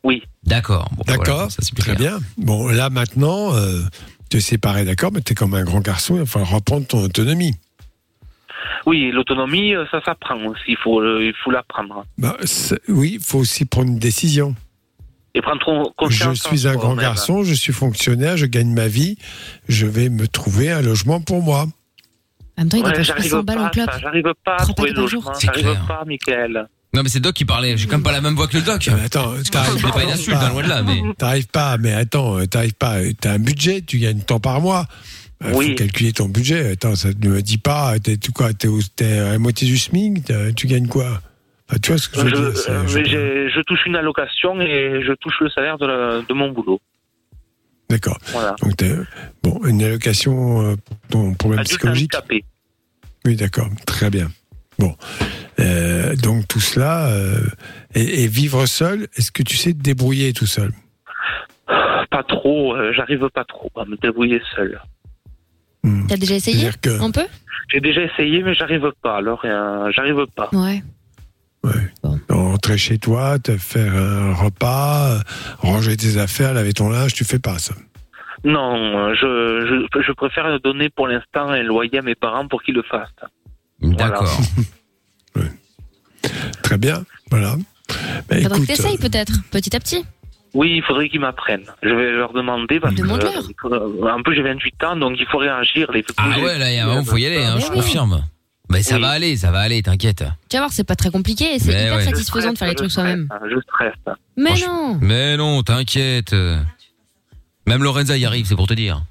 Oui. 0.04 0.24
D'accord. 0.44 0.88
Bon, 0.92 1.04
bah, 1.06 1.14
D'accord, 1.18 1.36
voilà, 1.36 1.50
ça 1.50 1.62
c'est 1.62 1.74
plus 1.74 1.84
très 1.84 1.96
clair. 1.96 2.20
bien. 2.20 2.28
Bon, 2.38 2.68
là 2.68 2.90
maintenant, 2.90 3.54
euh, 3.56 3.82
tu 4.30 4.38
es 4.38 4.40
séparé, 4.40 4.86
d'accord, 4.86 5.12
mais 5.12 5.22
tu 5.22 5.34
es 5.34 5.36
comme 5.36 5.54
un 5.54 5.64
grand 5.64 5.82
garçon, 5.82 6.16
il 6.16 6.20
va 6.20 6.26
falloir 6.26 6.52
reprendre 6.52 6.86
ton 6.88 7.04
autonomie. 7.04 7.54
Oui, 8.86 9.12
l'autonomie, 9.12 9.76
euh, 9.76 9.86
ça 9.92 10.02
s'apprend 10.04 10.38
aussi, 10.46 10.64
il 10.70 10.78
faut, 10.78 11.02
euh, 11.02 11.24
il 11.24 11.34
faut 11.44 11.52
l'apprendre. 11.52 12.06
Bah, 12.18 12.38
c'est- 12.44 12.80
oui, 12.88 13.14
il 13.16 13.20
faut 13.24 13.40
aussi 13.40 13.66
prendre 13.66 13.90
une 13.90 14.00
décision. 14.00 14.56
Et 15.36 15.42
prendre 15.42 15.64
con- 15.64 15.84
Je 15.86 15.92
conscience. 15.96 16.46
en 16.46 16.50
suis 16.50 16.68
un 16.68 16.74
soi 16.74 16.82
grand 16.82 16.96
même. 16.96 17.02
garçon, 17.04 17.44
je 17.44 17.54
suis 17.54 17.74
fonctionnaire, 17.74 18.36
je 18.38 18.46
gagne 18.46 18.74
ma 18.74 18.88
vie, 18.88 19.18
je 19.68 19.86
vais 19.86 20.10
me 20.10 20.28
trouver 20.28 20.72
un 20.72 20.82
logement 20.82 21.22
pour 21.22 21.42
moi. 21.44 21.68
En 22.58 22.62
même 22.64 22.70
temps, 22.70 22.78
il 22.78 22.84
Ouais, 22.84 22.92
dépense 22.92 23.06
j'arrive 23.08 23.24
60 23.30 23.46
balles 23.46 23.58
pas, 23.58 23.70
clope. 23.70 23.92
ça, 23.92 24.00
j'arrive 24.00 24.24
pas 24.44 24.54
à 24.56 24.58
30 24.58 24.76
trouver 24.76 24.90
paquets 24.90 24.90
le 24.90 24.96
par 24.96 25.08
jour. 25.08 25.22
logement, 25.24 25.34
C'est 25.40 25.46
j'arrive 25.48 25.64
clair. 25.64 25.86
pas, 25.88 26.04
Michael. 26.06 26.68
Non, 26.94 27.04
mais 27.04 27.10
c'est 27.10 27.20
Doc 27.20 27.36
qui 27.36 27.46
parlait. 27.46 27.78
J'ai 27.78 27.86
quand 27.86 27.98
même 27.98 28.04
pas 28.04 28.12
la 28.12 28.22
même 28.22 28.34
voix 28.36 28.48
que 28.48 28.58
le 28.58 28.64
Doc. 28.64 28.90
Mais 28.92 29.04
attends, 29.04 29.34
t'arrives 29.52 29.80
C'est 29.80 29.92
pas 29.94 30.04
une 30.04 30.10
insulte, 30.10 30.38
hein, 30.42 30.50
loin 30.50 30.64
de 30.64 30.70
là, 30.70 30.82
mais. 30.82 31.02
T'arrives 31.18 31.48
pas, 31.48 31.78
mais 31.78 31.94
attends, 31.94 32.40
euh, 32.40 32.46
t'arrives 32.48 32.74
pas, 32.74 32.98
t'as 33.22 33.34
un 33.34 33.40
budget, 33.40 33.82
tu 33.84 34.00
gagnes 34.00 34.22
tant 34.22 34.40
par 34.40 34.60
mois. 34.60 34.88
Il 35.46 35.54
Oui. 35.54 35.70
faut 35.70 35.76
calculer 35.76 36.12
ton 36.14 36.28
budget. 36.28 36.72
Attends, 36.72 36.96
ça 36.96 37.10
ne 37.10 37.30
me 37.30 37.42
dit 37.42 37.60
pas, 37.60 37.98
t'es 38.00 38.18
tu 38.18 38.32
quoi, 38.32 38.54
t'es 38.54 38.68
t'es 38.96 39.20
à 39.20 39.32
la 39.34 39.40
moitié 39.40 39.68
du 39.68 39.78
SMIC, 39.78 40.32
tu 40.56 40.68
gagnes 40.68 40.88
quoi? 40.88 41.22
Tu 41.84 41.92
vois 41.92 42.00
ce 42.00 42.10
que 42.10 42.20
je 42.28 42.36
veux 42.36 42.54
Je, 42.88 43.00
dire 43.04 43.20
euh, 43.20 43.50
je- 43.54 43.62
touche 43.62 43.80
une 43.86 43.96
allocation 43.96 44.60
et 44.60 45.02
je 45.06 45.14
touche 45.22 45.36
le 45.42 45.50
salaire 45.52 45.78
de, 45.78 45.86
la- 45.86 46.22
de 46.28 46.34
mon 46.34 46.50
boulot. 46.52 46.82
D'accord. 47.92 48.18
Voilà. 48.32 48.56
Donc, 48.64 48.76
t'es- 48.78 48.96
bon, 49.44 49.62
une 49.66 49.84
allocation 49.84 50.64
euh, 50.72 50.76
pour 50.76 50.98
ton 51.12 51.34
problème 51.36 51.60
Adulte 51.60 51.70
psychologique? 51.78 52.16
handicapé. 52.16 52.44
Oui, 53.26 53.36
d'accord, 53.36 53.70
très 53.86 54.10
bien. 54.10 54.32
Bon, 54.80 54.96
Euh, 55.60 56.16
donc 56.16 56.48
tout 56.48 56.60
cela 56.60 57.08
euh, 57.10 57.40
et, 57.94 58.24
et 58.24 58.28
vivre 58.28 58.66
seul. 58.66 59.08
Est-ce 59.16 59.32
que 59.32 59.44
tu 59.44 59.58
sais 59.58 59.74
te 59.74 59.80
débrouiller 59.82 60.32
tout 60.34 60.46
seul? 60.46 60.72
Pas 62.10 62.24
trop, 62.24 62.76
euh, 62.76 62.92
j'arrive 62.96 63.28
pas 63.34 63.44
trop 63.44 63.72
à 63.76 63.86
me 63.86 63.96
débrouiller 63.98 64.42
seul. 64.56 64.80
T'as 66.08 66.18
déjà 66.18 66.36
essayé 66.36 66.70
que- 66.82 67.02
Un 67.02 67.12
peu? 67.12 67.26
J'ai 67.72 67.80
déjà 67.82 68.02
essayé, 68.04 68.42
mais 68.44 68.54
j'arrive 68.56 68.92
pas. 69.04 69.18
Alors, 69.18 69.42
euh, 69.46 69.92
j'arrive 69.92 70.26
pas. 70.36 70.50
Ouais. 70.54 70.82
Rentrer 72.30 72.78
chez 72.78 72.98
toi, 72.98 73.38
te 73.38 73.58
faire 73.58 73.96
un 73.96 74.34
repas, 74.34 75.20
ranger 75.60 75.96
tes 75.98 76.18
affaires, 76.18 76.54
laver 76.54 76.74
ton 76.74 76.90
linge, 76.90 77.14
tu 77.14 77.24
fais 77.26 77.38
pas 77.40 77.60
ça? 77.60 77.76
Non, 78.44 79.14
je, 79.14 79.88
je, 79.94 80.02
je 80.02 80.12
préfère 80.14 80.60
donner 80.62 80.90
pour 80.90 81.08
l'instant 81.08 81.50
un 81.50 81.62
loyer 81.64 82.00
à 82.00 82.02
mes 82.02 82.16
parents 82.16 82.48
pour 82.48 82.64
qu'ils 82.64 82.76
le 82.76 82.84
fassent. 82.84 83.10
D'accord. 83.82 84.40
Très 86.64 86.78
bien, 86.78 87.04
voilà. 87.30 87.56
Bah, 88.30 88.36
Faudrait 88.42 88.60
que 88.62 88.66
t'essayes 88.68 88.98
peut-être, 88.98 89.34
petit 89.52 89.76
à 89.76 89.80
petit. 89.80 90.04
Oui, 90.54 90.74
il 90.78 90.84
faudrait 90.84 91.10
qu'ils 91.10 91.20
m'apprennent. 91.20 91.66
Je 91.84 91.90
vais 91.90 92.12
leur 92.12 92.34
demander 92.34 92.80
parce 92.80 92.96
que 92.96 93.02
Demande-leur. 93.02 93.38
euh, 93.38 93.42
il 93.50 93.56
faudra- 93.62 94.16
en 94.16 94.24
plus 94.24 94.36
j'ai 94.36 94.42
28 94.42 94.84
ans, 94.84 94.96
donc 94.96 95.16
il 95.20 95.26
faut 95.28 95.38
réagir. 95.38 95.92
Les 95.92 96.04
Ah 96.18 96.40
ouais, 96.40 96.58
là, 96.58 96.72
il 96.72 96.76
y 96.76 96.80
a 96.80 96.86
un 96.86 96.88
moment, 96.88 97.04
faut 97.04 97.18
y 97.18 97.26
aller, 97.26 97.44
hein, 97.44 97.58
je 97.60 97.66
oui. 97.68 97.72
confirme. 97.76 98.24
Mais 98.72 98.84
ça 98.84 98.96
Oui. 98.96 99.02
va 99.02 99.10
aller, 99.10 99.36
ça 99.38 99.52
va 99.52 99.60
aller, 99.60 99.82
t'inquiète. 99.82 100.24
Tu 100.50 100.56
vas 100.58 100.62
voir, 100.62 100.72
c'est 100.72 100.84
pas 100.84 100.96
très 100.96 101.10
compliqué 101.12 101.56
et 101.56 101.60
c'est 101.60 101.72
Mais 101.74 101.84
hyper 101.86 101.96
ouais. 101.98 102.04
satisfaisant 102.04 102.54
de 102.54 102.58
faire 102.58 102.68
les 102.68 102.76
trucs 102.76 102.92
soi-même. 102.92 103.28
Je 103.50 103.60
stresse. 103.62 103.94
Mais 104.38 104.54
non 104.68 104.98
Mais 105.02 105.38
non, 105.38 105.62
t'inquiète. 105.64 106.34
Même 107.68 107.84
Lorenza 107.84 108.18
y 108.18 108.26
arrive, 108.26 108.46
c'est 108.48 108.56
pour 108.56 108.68
te 108.68 108.74
dire. 108.74 109.02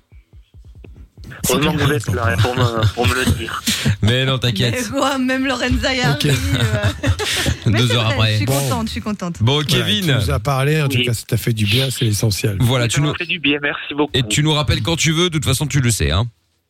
Heureusement 1.49 1.73
que 1.73 1.83
vous 1.83 1.93
êtes 1.93 2.09
là 2.15 2.29
hein, 2.33 2.37
pour 2.43 2.55
me, 2.57 2.95
pour 2.95 3.07
me 3.07 3.15
le 3.15 3.25
dire. 3.33 3.63
Mais 4.03 4.25
non, 4.25 4.35
Mais 4.35 4.39
t'inquiète. 4.41 4.91
quoi, 4.91 5.19
même 5.19 5.47
Lorenza 5.47 5.95
y. 5.95 6.01
Mais 7.67 7.79
Deux 7.79 7.93
heures 7.93 8.05
vrai, 8.05 8.15
après. 8.15 8.33
Je 8.33 8.37
suis 8.39 8.47
Bon. 8.47 8.53
contente, 8.59 8.87
je 8.87 8.93
suis 8.93 9.01
contente. 9.01 9.35
Bon, 9.41 9.53
voilà, 9.55 9.67
Kevin. 9.69 10.05
tu 10.07 10.13
nous 10.13 10.31
as 10.31 10.39
parlé, 10.41 10.81
en 10.83 10.89
tout 10.89 10.97
Oui. 10.97 11.05
cas, 11.07 11.15
ça 11.15 11.25
t'a 11.27 11.37
fait 11.37 11.53
du 11.53 11.65
bien, 11.67 11.91
c'est 11.91 12.05
l'essentiel. 12.05 12.57
Voilà, 12.61 12.85
ça 12.85 12.89
tu 12.89 13.01
nous 13.01 13.15
fait 13.15 13.27
du 13.27 13.39
bien, 13.39 13.59
merci 13.63 13.95
beaucoup. 13.95 14.11
et 14.15 14.23
tu 14.23 14.43
nous 14.43 14.53
rappelles 14.53 14.83
quand 14.83 14.97
tu 14.97 15.13
veux. 15.13 15.29
De 15.31 15.35
toute 15.35 15.45
façon, 15.45 15.67
tu 15.67 15.81
le 15.81 15.91
sais, 15.91 16.11
hein. 16.11 16.27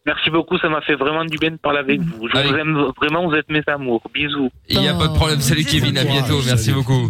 Merci 0.06 0.30
beaucoup, 0.30 0.56
ça 0.58 0.68
m'a 0.70 0.80
fait 0.80 0.94
vraiment 0.94 1.24
du 1.26 1.36
bien 1.36 1.50
de 1.50 1.56
parler 1.56 1.80
avec 1.80 2.00
vous. 2.00 2.28
Je 2.32 2.36
Allez. 2.38 2.48
vous 2.50 2.56
aime 2.56 2.78
vraiment, 2.96 3.28
vous 3.28 3.34
êtes 3.34 3.50
mes 3.50 3.60
amours. 3.66 4.02
Bisous. 4.14 4.50
Il 4.70 4.80
y 4.82 4.88
a 4.88 4.94
Oh. 4.94 4.98
pas 4.98 5.08
de 5.08 5.12
problème. 5.14 5.40
Salut 5.40 5.64
Bisous, 5.64 5.70
Kevin, 5.80 5.98
à 5.98 6.04
bientôt. 6.04 6.40
Merci 6.46 6.72
beaucoup. 6.72 7.06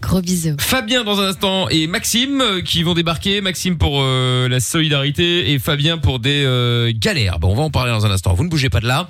Gros 0.00 0.20
bisous. 0.20 0.56
Fabien 0.58 1.04
dans 1.04 1.20
un 1.20 1.28
instant 1.28 1.68
et 1.68 1.86
Maxime 1.86 2.40
euh, 2.40 2.60
qui 2.60 2.82
vont 2.82 2.94
débarquer. 2.94 3.40
Maxime 3.40 3.78
pour 3.78 4.00
euh, 4.02 4.48
la 4.48 4.60
solidarité 4.60 5.52
et 5.52 5.58
Fabien 5.58 5.98
pour 5.98 6.18
des 6.18 6.44
euh, 6.44 6.92
galères. 6.94 7.38
Bon, 7.38 7.52
on 7.52 7.54
va 7.54 7.62
en 7.62 7.70
parler 7.70 7.92
dans 7.92 8.06
un 8.06 8.10
instant. 8.10 8.34
Vous 8.34 8.44
ne 8.44 8.48
bougez 8.48 8.70
pas 8.70 8.80
de 8.80 8.86
là. 8.86 9.08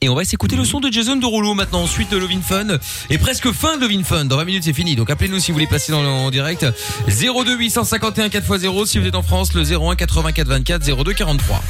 Et 0.00 0.08
on 0.08 0.14
va 0.14 0.24
s'écouter 0.24 0.54
le 0.54 0.64
son 0.64 0.78
de 0.78 0.92
Jason 0.92 1.16
Derulo 1.16 1.54
maintenant, 1.54 1.82
ensuite 1.82 2.10
de 2.12 2.16
Lovin 2.16 2.40
Fun. 2.40 2.78
Et 3.10 3.18
presque 3.18 3.50
fin 3.50 3.76
de 3.76 3.82
Lovin 3.82 4.04
Fun. 4.04 4.26
Dans 4.26 4.36
20 4.36 4.44
minutes, 4.44 4.64
c'est 4.64 4.72
fini. 4.72 4.94
Donc 4.94 5.10
appelez-nous 5.10 5.40
si 5.40 5.50
vous 5.50 5.56
voulez 5.56 5.66
passer 5.66 5.90
dans 5.90 6.02
le, 6.02 6.08
en 6.08 6.30
direct. 6.30 6.64
02 7.08 7.56
851 7.56 8.28
4x0 8.28 8.86
si 8.86 8.98
vous 8.98 9.06
êtes 9.06 9.16
en 9.16 9.22
France. 9.22 9.54
Le 9.54 9.62
01 9.62 9.96
84 9.96 10.46
24 10.46 11.04
02 11.04 11.14
43. 11.14 11.62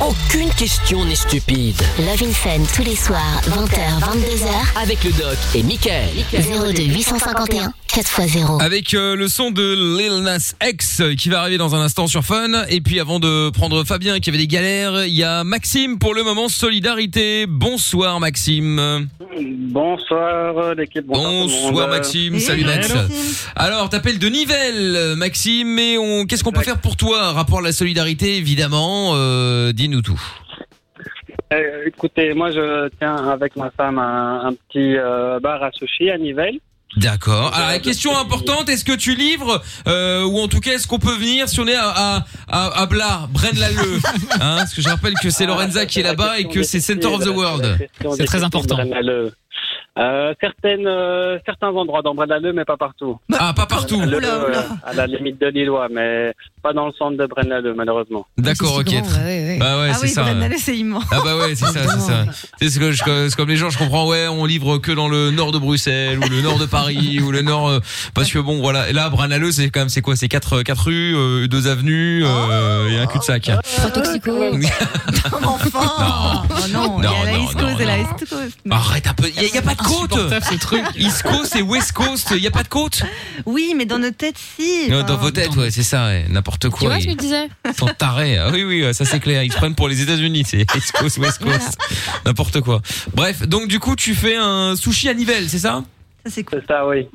Aucune 0.00 0.48
question 0.54 1.04
n'est 1.04 1.14
stupide. 1.14 1.76
Love 1.98 2.22
in 2.22 2.32
Fun 2.32 2.64
tous 2.74 2.82
les 2.82 2.96
soirs, 2.96 3.42
20h, 3.44 4.00
22h. 4.00 4.82
Avec 4.82 5.04
le 5.04 5.10
doc 5.10 5.36
et 5.54 5.62
Michael. 5.62 6.08
02 6.32 6.84
851 6.84 7.70
4x0. 7.86 8.62
Avec 8.62 8.94
euh, 8.94 9.16
le 9.16 9.28
son 9.28 9.50
de 9.50 9.98
Lil 9.98 10.22
Nas 10.22 10.54
X 10.64 11.00
euh, 11.00 11.14
qui 11.14 11.28
va 11.28 11.40
arriver 11.40 11.58
dans 11.58 11.74
un 11.74 11.80
instant 11.80 12.06
sur 12.06 12.24
Fun. 12.24 12.64
Et 12.68 12.80
puis 12.80 13.00
avant 13.00 13.18
de 13.20 13.50
prendre 13.50 13.84
Fabien 13.84 14.20
qui 14.20 14.30
avait 14.30 14.38
des 14.38 14.46
galères, 14.46 15.04
il 15.04 15.14
y 15.14 15.24
a 15.24 15.44
Maxime 15.44 15.98
pour 15.98 16.14
le 16.14 16.22
moment 16.22 16.48
Solidarité. 16.48 17.46
Bonsoir 17.46 18.20
Maxime. 18.20 19.08
Bonsoir 19.38 20.74
l'équipe. 20.76 21.06
Bonsoir. 21.06 21.30
Bonsoir 21.30 21.88
Maxime, 21.88 22.38
salut 22.38 22.64
Max. 22.64 22.92
Alors 23.56 23.88
t'appelles 23.88 24.18
de 24.18 24.28
Nivelles 24.28 25.14
Maxime, 25.16 25.68
mais 25.68 25.98
on 25.98 26.26
qu'est-ce 26.26 26.44
qu'on 26.44 26.52
peut 26.52 26.62
faire 26.62 26.80
pour 26.80 26.96
toi 26.96 27.32
Rapport 27.32 27.58
à 27.58 27.62
la 27.62 27.72
solidarité 27.72 28.36
évidemment, 28.36 29.12
euh, 29.14 29.72
dis-nous 29.90 30.02
tout. 30.02 30.20
Euh, 31.52 31.84
écoutez, 31.86 32.32
moi 32.32 32.52
je 32.52 32.88
tiens 32.98 33.16
avec 33.28 33.56
ma 33.56 33.70
femme 33.70 33.98
un, 33.98 34.46
un 34.46 34.52
petit 34.52 34.96
euh, 34.96 35.40
bar 35.40 35.62
à 35.62 35.72
sushi 35.72 36.08
à 36.10 36.16
Nivelles. 36.16 36.60
D'accord. 36.96 37.54
Alors 37.54 37.68
la 37.68 37.78
question 37.78 38.16
importante, 38.16 38.68
est-ce 38.68 38.84
que 38.84 38.96
tu 38.96 39.14
livres 39.14 39.62
euh, 39.86 40.24
ou 40.24 40.38
en 40.38 40.48
tout 40.48 40.58
cas 40.58 40.72
est-ce 40.72 40.88
qu'on 40.88 40.98
peut 40.98 41.14
venir 41.14 41.48
si 41.48 41.60
on 41.60 41.66
est 41.68 41.76
à 41.76 41.88
à 41.88 42.24
à, 42.48 42.82
à 42.82 42.86
Blas, 42.86 43.28
Braine-l'Alleud 43.30 44.00
hein, 44.40 44.56
Parce 44.58 44.74
que 44.74 44.82
je 44.82 44.88
rappelle 44.88 45.14
que 45.14 45.30
c'est 45.30 45.46
Lorenza 45.46 45.86
qui 45.86 46.00
est 46.00 46.04
là-bas 46.04 46.38
et 46.40 46.48
que 46.48 46.62
c'est 46.62 46.80
Center 46.80 47.06
of 47.06 47.24
the 47.24 47.28
World. 47.28 47.78
C'est 48.16 48.24
très 48.24 48.42
important. 48.42 48.78
Euh, 50.00 50.32
certaines, 50.40 50.86
euh, 50.86 51.38
certains 51.44 51.68
endroits 51.68 52.00
dans 52.02 52.14
Braine-l'Alleud, 52.14 52.54
mais 52.54 52.64
pas 52.64 52.78
partout. 52.78 53.18
Ah, 53.38 53.52
pas 53.54 53.66
partout. 53.66 54.00
Euh, 54.00 54.62
à 54.84 54.94
la 54.94 55.06
limite 55.06 55.38
de 55.40 55.48
Lillois, 55.48 55.88
mais 55.92 56.32
pas 56.62 56.72
dans 56.72 56.86
le 56.86 56.92
centre 56.92 57.18
de 57.18 57.26
Braine-l'Alleud, 57.26 57.74
malheureusement. 57.76 58.26
D'accord, 58.38 58.76
ok. 58.78 58.86
Bah 59.58 59.78
ouais, 59.78 59.88
ah 59.90 59.94
c'est 59.94 60.02
oui, 60.06 60.08
ça. 60.08 60.24
C'est 60.58 60.76
immense. 60.78 61.04
Ah 61.12 61.18
bah 61.22 61.36
ouais, 61.36 61.54
c'est 61.54 61.66
ça, 61.66 61.82
c'est 61.86 62.00
ça. 62.00 62.24
C'est 62.60 62.70
ce 62.70 62.78
que 62.78 62.92
je- 62.92 63.28
c'est 63.28 63.36
comme 63.36 63.48
les 63.50 63.56
gens, 63.56 63.68
je 63.68 63.76
comprends. 63.78 64.08
Ouais, 64.08 64.26
on 64.28 64.46
livre 64.46 64.78
que 64.78 64.92
dans 64.92 65.08
le 65.08 65.30
nord 65.30 65.52
de 65.52 65.58
Bruxelles 65.58 66.18
ou 66.18 66.28
le 66.30 66.40
nord 66.40 66.58
de 66.58 66.66
Paris 66.66 67.20
ou 67.24 67.30
le 67.30 67.42
nord 67.42 67.68
euh, 67.68 67.80
parce 68.14 68.32
que 68.32 68.38
bon 68.38 68.60
voilà. 68.60 68.88
Et 68.88 68.92
là, 68.94 69.10
Braine-l'Alleud, 69.10 69.52
c'est 69.52 69.68
quand 69.70 69.80
même 69.80 69.88
c'est 69.90 70.00
quoi? 70.02 70.16
C'est 70.16 70.28
quatre 70.28 70.62
quatre 70.62 70.84
rues, 70.86 71.14
euh, 71.14 71.46
deux 71.46 71.66
avenues 71.68 72.22
euh, 72.24 72.88
et 72.88 72.98
un 72.98 73.06
cul-de-sac. 73.06 73.50
Trois 73.76 73.90
toxico. 73.90 74.30
Enfant 75.42 75.80
Oh 75.82 76.54
non, 76.72 76.98
il 76.98 77.04
y 77.04 77.06
Non, 77.06 77.20
a 77.22 77.24
la 77.24 77.32
non, 77.32 77.44
East 77.44 77.54
Coast 77.54 77.72
non, 77.72 77.78
et 77.78 77.84
la 77.84 77.96
non. 77.98 78.02
East 78.02 78.28
Coast. 78.30 78.58
Arrête 78.70 79.06
un 79.06 79.14
peu. 79.14 79.28
Il 79.28 79.34
y, 79.42 79.46
a- 79.46 79.54
y 79.54 79.58
a 79.58 79.62
pas 79.62 79.74
de 79.74 79.82
côte. 79.90 80.42
Ce 80.50 80.54
truc. 80.58 80.82
East 80.96 81.22
Coast 81.22 81.56
et 81.56 81.62
West 81.62 81.92
Coast. 81.92 82.28
Il 82.32 82.42
y 82.42 82.46
a 82.46 82.50
pas 82.50 82.62
de 82.62 82.68
côte? 82.68 83.02
Oui, 83.46 83.74
mais 83.76 83.84
dans 83.84 83.98
nos 83.98 84.10
têtes, 84.10 84.36
si. 84.38 84.88
Non, 84.90 85.02
dans 85.02 85.16
vos 85.16 85.30
têtes, 85.30 85.54
ouais, 85.56 85.70
c'est 85.70 85.82
ça. 85.82 86.06
ouais, 86.06 86.26
N'importe 86.28 86.62
Tu 86.62 86.70
quoi. 86.70 86.88
vois 86.88 87.00
ce 87.00 87.04
que 87.06 87.10
je 87.12 87.16
disais? 87.16 87.48
Sont 87.78 87.86
tarés. 87.98 88.38
Ah 88.38 88.50
oui, 88.52 88.64
oui, 88.64 88.94
ça 88.94 89.04
c'est 89.04 89.20
clair. 89.20 89.42
Ils 89.42 89.52
se 89.52 89.56
prennent 89.56 89.74
pour 89.74 89.88
les 89.88 90.00
États-Unis. 90.02 90.44
C'est 90.46 90.60
East 90.76 90.92
Coast, 90.92 91.18
West 91.18 91.38
Coast, 91.42 91.78
n'importe 92.24 92.60
quoi. 92.60 92.80
Bref, 93.14 93.46
donc 93.46 93.68
du 93.68 93.78
coup, 93.80 93.96
tu 93.96 94.14
fais 94.14 94.36
un 94.36 94.76
sushi 94.76 95.08
à 95.08 95.14
Nivelles, 95.14 95.48
c'est 95.48 95.58
ça? 95.58 95.82
Ça, 96.24 96.30
c'est 96.32 96.44
cool. 96.44 96.60
C'est 96.60 96.72
ça, 96.72 96.86
oui. 96.86 97.08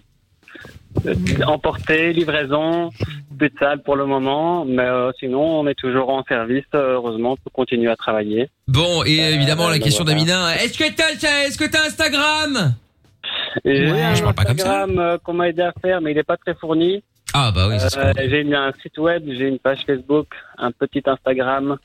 Euh, 1.06 1.14
Emporter, 1.46 2.14
livraison, 2.14 2.90
plus 3.38 3.50
de 3.50 3.56
salle 3.60 3.82
pour 3.84 3.96
le 3.96 4.06
moment, 4.06 4.66
mais 4.66 4.84
euh, 4.84 5.12
sinon 5.20 5.60
on 5.60 5.68
est 5.68 5.76
toujours 5.76 6.10
en 6.10 6.24
service, 6.24 6.64
euh, 6.74 6.94
heureusement, 6.94 7.36
pour 7.38 7.52
continuer 7.52 7.90
à 7.92 7.96
travailler. 7.96 8.50
Bon, 8.68 9.04
et 9.06 9.18
évidemment 9.34 9.70
la 9.70 9.80
question 9.80 10.04
voilà. 10.04 10.20
d'Amina. 10.20 10.56
Est-ce 10.56 10.78
que 10.78 10.96
t'as, 10.96 11.12
est-ce 11.46 11.58
que 11.58 11.66
t'as 11.66 11.86
Instagram? 11.86 12.76
J'ai 13.64 13.92
Ouais, 13.92 14.02
un 14.02 14.16
je 14.16 14.22
parle 14.24 14.36
pas 14.36 14.46
comme 14.46 14.58
ça. 14.58 14.84
Instagram 14.84 15.18
qu'on 15.24 15.34
m'a 15.34 15.50
aidé 15.50 15.62
à 15.64 15.74
faire, 15.82 16.02
mais 16.02 16.12
il 16.12 16.16
n'est 16.16 16.24
pas 16.24 16.38
très 16.38 16.56
fourni. 16.56 17.04
Ah 17.38 17.52
bah 17.52 17.68
oui, 17.68 17.76
Euh, 17.76 18.14
j'ai 18.18 18.56
un 18.56 18.72
site 18.82 18.98
web, 18.98 19.24
j'ai 19.28 19.50
une 19.50 19.60
page 19.60 19.80
Facebook, 19.86 20.28
un 20.58 20.72
petit 20.72 21.04
Instagram, 21.06 21.78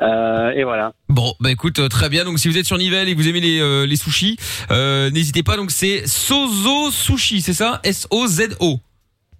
euh, 0.00 0.50
et 0.50 0.62
voilà. 0.62 0.92
Bon, 1.08 1.34
bah 1.40 1.50
écoute, 1.50 1.80
euh, 1.80 1.88
très 1.88 2.08
bien. 2.08 2.24
Donc 2.24 2.38
si 2.38 2.46
vous 2.46 2.56
êtes 2.56 2.66
sur 2.66 2.78
Nivelles 2.78 3.08
et 3.08 3.12
que 3.12 3.16
vous 3.16 3.26
aimez 3.28 3.40
les, 3.40 3.60
euh, 3.60 3.84
les 3.84 3.96
sushis, 3.96 4.36
euh, 4.70 5.10
n'hésitez 5.10 5.42
pas. 5.42 5.56
Donc 5.56 5.72
c'est 5.72 6.06
Sozo 6.06 6.92
Sushi, 6.92 7.40
c'est 7.40 7.52
ça? 7.52 7.80
S-O-Z-O. 7.82 8.78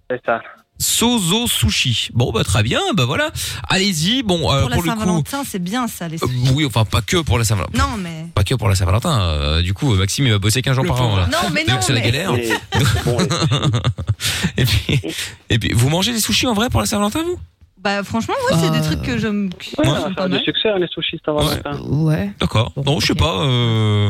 C'est 0.09 0.21
ça. 0.25 0.41
Sozo 0.83 1.47
Sushi. 1.47 2.09
Bon, 2.13 2.31
bah 2.31 2.43
très 2.43 2.63
bien. 2.63 2.79
Bah 2.95 3.05
voilà. 3.05 3.31
Allez-y. 3.69 4.23
Bon, 4.23 4.51
euh, 4.51 4.61
Pour 4.61 4.69
la 4.69 4.75
pour 4.75 4.85
le 4.85 4.91
coup. 4.91 4.99
Saint-Valentin, 4.99 5.43
c'est 5.47 5.63
bien 5.63 5.87
ça, 5.87 6.07
les 6.07 6.21
euh, 6.23 6.27
oui, 6.53 6.65
enfin 6.65 6.85
pas 6.85 7.01
que 7.01 7.17
pour 7.17 7.37
la 7.37 7.43
Saint-Valentin. 7.45 7.77
Non, 7.77 7.97
mais. 7.97 8.25
Pas 8.35 8.43
que 8.43 8.55
pour 8.55 8.69
la 8.69 8.75
Saint-Valentin. 8.75 9.21
euh, 9.21 9.61
du 9.61 9.73
coup, 9.73 9.93
Maxime 9.95 10.25
il 10.25 10.31
va 10.31 10.39
bosser 10.39 10.61
15 10.61 10.75
jours 10.75 10.85
par 10.85 11.01
an 11.01 11.15
là. 11.15 11.27
Non, 11.31 11.49
mais 11.53 11.63
Donc, 11.65 11.75
non, 11.75 11.81
C'est 11.81 11.93
la 11.93 12.01
galère. 12.01 12.31
et 14.57 14.65
puis, 14.65 15.01
et 15.49 15.59
puis, 15.59 15.71
vous 15.73 15.89
mangez 15.89 16.11
des 16.13 16.19
sushis 16.19 16.47
en 16.47 16.53
vrai 16.53 16.69
pour 16.69 16.79
la 16.81 16.85
Saint-Valentin 16.85 17.23
vous? 17.23 17.37
Bah, 17.81 18.01
franchement, 18.03 18.35
ouais, 18.49 18.57
c'est 18.61 18.71
des 18.71 18.81
trucs 18.81 19.01
que 19.01 19.17
j'aime. 19.17 19.49
Ouais, 19.77 19.85
ça 19.85 20.23
a 20.23 20.29
du 20.29 20.37
succès, 20.39 20.69
hein, 20.69 20.77
les 20.79 20.87
sushis 20.87 21.19
Saint-Valentin. 21.25 21.79
Ouais. 21.81 22.31
D'accord. 22.39 22.71
Non, 22.85 22.99
je 23.01 23.07
sais 23.07 23.15
pas. 23.15 23.41
Euh... 23.41 24.09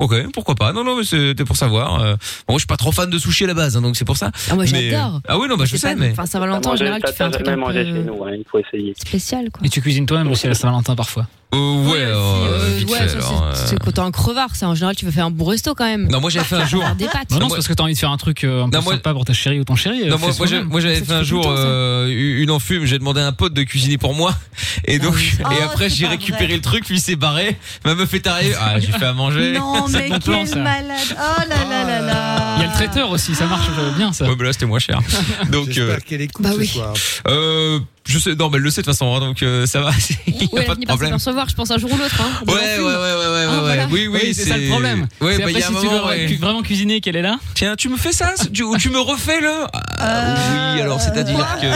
Ok, 0.00 0.14
pourquoi 0.32 0.54
pas. 0.56 0.72
Non, 0.72 0.82
non, 0.82 0.96
mais 0.96 1.04
c'était 1.04 1.44
pour 1.44 1.56
savoir. 1.56 2.00
Euh, 2.02 2.16
Bon, 2.48 2.54
je 2.54 2.60
suis 2.60 2.66
pas 2.66 2.76
trop 2.76 2.90
fan 2.90 3.08
de 3.08 3.18
sushis 3.18 3.44
à 3.44 3.46
la 3.46 3.54
base, 3.54 3.76
hein, 3.76 3.82
donc 3.82 3.96
c'est 3.96 4.04
pour 4.04 4.16
ça. 4.16 4.32
Ah, 4.50 4.54
moi, 4.56 4.64
Mais- 4.72 4.90
j'adore. 4.90 5.20
Ah 5.28 5.38
oui, 5.38 5.46
non, 5.48 5.56
bah 5.56 5.64
je 5.66 5.76
sais, 5.76 5.90
pas- 5.90 5.94
mais. 5.94 6.10
Enfin, 6.10 6.26
Saint-Valentin, 6.26 6.70
en 6.70 6.76
général, 6.76 7.00
tu 7.06 7.12
fais 7.12 7.22
un 7.24 7.30
truc 7.30 7.46
un 7.46 7.56
mangé 7.56 7.84
peu 7.84 7.90
chez 7.94 8.02
nous, 8.04 8.24
hein, 8.24 8.30
il 8.32 8.44
faut 8.50 8.58
essayer. 8.58 8.94
spécial, 8.98 9.50
quoi. 9.52 9.64
Et 9.64 9.68
tu 9.68 9.80
cuisines 9.80 10.06
toi-même 10.06 10.30
aussi 10.32 10.46
à 10.46 10.48
la 10.48 10.54
Saint-Valentin 10.56 10.96
parfois? 10.96 11.26
Euh, 11.52 11.58
ouais, 11.90 11.98
euh, 11.98 12.14
Euh, 12.14 12.76
vite 12.78 12.88
ouais, 12.90 12.98
fait, 13.00 13.08
ça, 13.08 13.16
alors, 13.16 13.50
c'est- 13.54 13.74
euh. 13.74 13.78
quand 13.84 13.90
t'es 13.90 13.98
un 14.00 14.12
crevard, 14.12 14.54
ça. 14.54 14.68
En 14.68 14.74
général, 14.76 14.94
tu 14.94 15.04
veux 15.04 15.10
faire 15.10 15.26
un 15.26 15.32
bon 15.32 15.46
resto 15.46 15.74
quand 15.74 15.84
même. 15.84 16.06
Non, 16.08 16.20
moi 16.20 16.30
j'avais 16.30 16.44
fait 16.44 16.54
un 16.54 16.64
jour. 16.64 16.80
Faire 16.80 16.94
des 16.94 17.06
pâtes. 17.06 17.28
Non, 17.32 17.40
non, 17.40 17.48
c'est 17.48 17.56
parce 17.56 17.66
que 17.66 17.72
t'as 17.72 17.82
envie 17.82 17.94
de 17.94 17.98
faire 17.98 18.12
un 18.12 18.16
truc 18.18 18.44
euh, 18.44 18.62
un 18.62 18.70
peu 18.70 18.80
sympa 18.80 19.12
pour 19.12 19.24
ta 19.24 19.32
chérie 19.32 19.58
ou 19.58 19.64
ton 19.64 19.74
chéri. 19.74 20.02
euh, 20.04 20.10
Non, 20.10 20.18
moi, 20.18 20.30
moi, 20.38 20.46
moi, 20.68 20.80
j'avais 20.80 21.00
fait 21.02 21.12
un 21.12 21.24
jour 21.24 21.44
euh, 21.48 22.06
une 22.08 22.52
enfume. 22.52 22.84
J'ai 22.84 23.00
demandé 23.00 23.20
à 23.20 23.26
un 23.26 23.32
pote 23.32 23.52
de 23.52 23.64
cuisiner 23.64 23.98
pour 23.98 24.14
moi, 24.14 24.32
et 24.84 25.00
donc 25.00 25.16
et 25.20 25.42
Oh, 25.44 25.64
après 25.64 25.88
j'ai 25.90 26.06
récupéré 26.06 26.46
vrai. 26.46 26.54
le 26.54 26.60
truc, 26.60 26.88
lui 26.88 27.00
s'est 27.00 27.16
barré, 27.16 27.56
ma 27.84 27.96
meuf 27.96 28.14
est 28.14 28.26
arrivée. 28.28 28.54
Ah, 28.60 28.78
j'ai 28.78 28.92
fait 28.92 29.06
à 29.06 29.12
manger. 29.12 29.54
Non, 29.54 29.88
mais 29.98 30.08
bon 30.10 30.18
plan, 30.18 30.38
quel 30.38 30.48
ça. 30.48 30.56
malade. 30.56 30.98
Oh 31.12 31.40
là 31.48 31.56
là 31.70 31.84
là 31.84 32.00
là. 32.00 32.54
Il 32.56 32.62
y 32.62 32.64
a 32.64 32.68
le 32.68 32.74
traiteur 32.74 33.10
aussi, 33.10 33.34
ça 33.34 33.46
marche 33.46 33.68
euh, 33.78 33.90
bien 33.96 34.12
ça. 34.12 34.26
Ouais, 34.26 34.34
mais 34.38 34.44
là 34.44 34.52
c'était 34.52 34.66
moins 34.66 34.78
cher. 34.78 35.00
Donc, 35.50 35.68
euh, 35.68 35.72
J'espère 35.72 36.04
qu'elle 36.04 36.20
écoute 36.22 36.44
Bah 36.44 36.52
ce 36.52 36.58
oui. 36.58 36.66
soir. 36.66 36.94
euh, 37.28 37.78
je 38.08 38.18
sais, 38.18 38.34
non, 38.34 38.48
mais 38.50 38.56
elle 38.56 38.62
le 38.64 38.70
sait 38.70 38.80
de 38.80 38.86
toute 38.86 38.94
façon, 38.94 39.14
hein, 39.14 39.20
donc 39.20 39.42
euh, 39.42 39.66
ça 39.66 39.80
va. 39.82 39.90
Il 40.26 40.34
y 40.34 40.38
a 40.38 40.40
Ouais, 40.42 40.48
elle 40.52 40.64
pas 40.66 40.70
de 40.70 40.74
finit 40.74 40.86
par 40.86 40.96
problème. 40.96 41.10
s'en 41.10 41.16
recevoir, 41.16 41.48
je 41.48 41.54
pense, 41.54 41.70
un 41.70 41.78
jour 41.78 41.92
ou 41.92 41.96
l'autre. 41.96 42.20
Hein, 42.20 42.44
de 42.44 42.50
Ouais, 42.50 42.56
ouais, 42.56 42.78
ouais, 42.78 42.82
ouais, 42.82 42.86
ouais, 42.86 42.96
ouais, 42.96 43.46
Ah, 43.48 43.52
ouais. 43.52 43.60
voilà. 43.60 43.86
Oui, 43.90 44.08
oui, 44.08 44.34
c'est 44.34 44.46
ça 44.46 44.56
le 44.56 44.68
problème. 44.68 45.06
Ouais, 45.20 45.36
c'est 45.36 45.42
bah, 45.44 45.50
il 45.50 45.56
après 45.56 45.60
y 45.60 45.62
a 45.62 45.66
un 45.66 45.68
si 45.74 45.80
tu 45.80 45.86
moment, 45.86 46.06
veux 46.06 46.08
ouais. 46.10 46.26
cu- 46.26 46.36
vraiment 46.36 46.62
cuisiner 46.62 47.00
qu'elle 47.00 47.16
est 47.16 47.22
là. 47.22 47.36
Tiens, 47.54 47.76
tu 47.76 47.88
me 47.88 47.96
fais 47.96 48.12
ça 48.12 48.34
tu, 48.52 48.62
ou 48.64 48.76
tu 48.78 48.90
me 48.90 48.98
refais 49.00 49.40
le 49.40 49.52
ah, 49.98 50.34
Oui, 50.74 50.80
alors 50.80 51.00
c'est-à-dire 51.00 51.46
que 51.60 51.66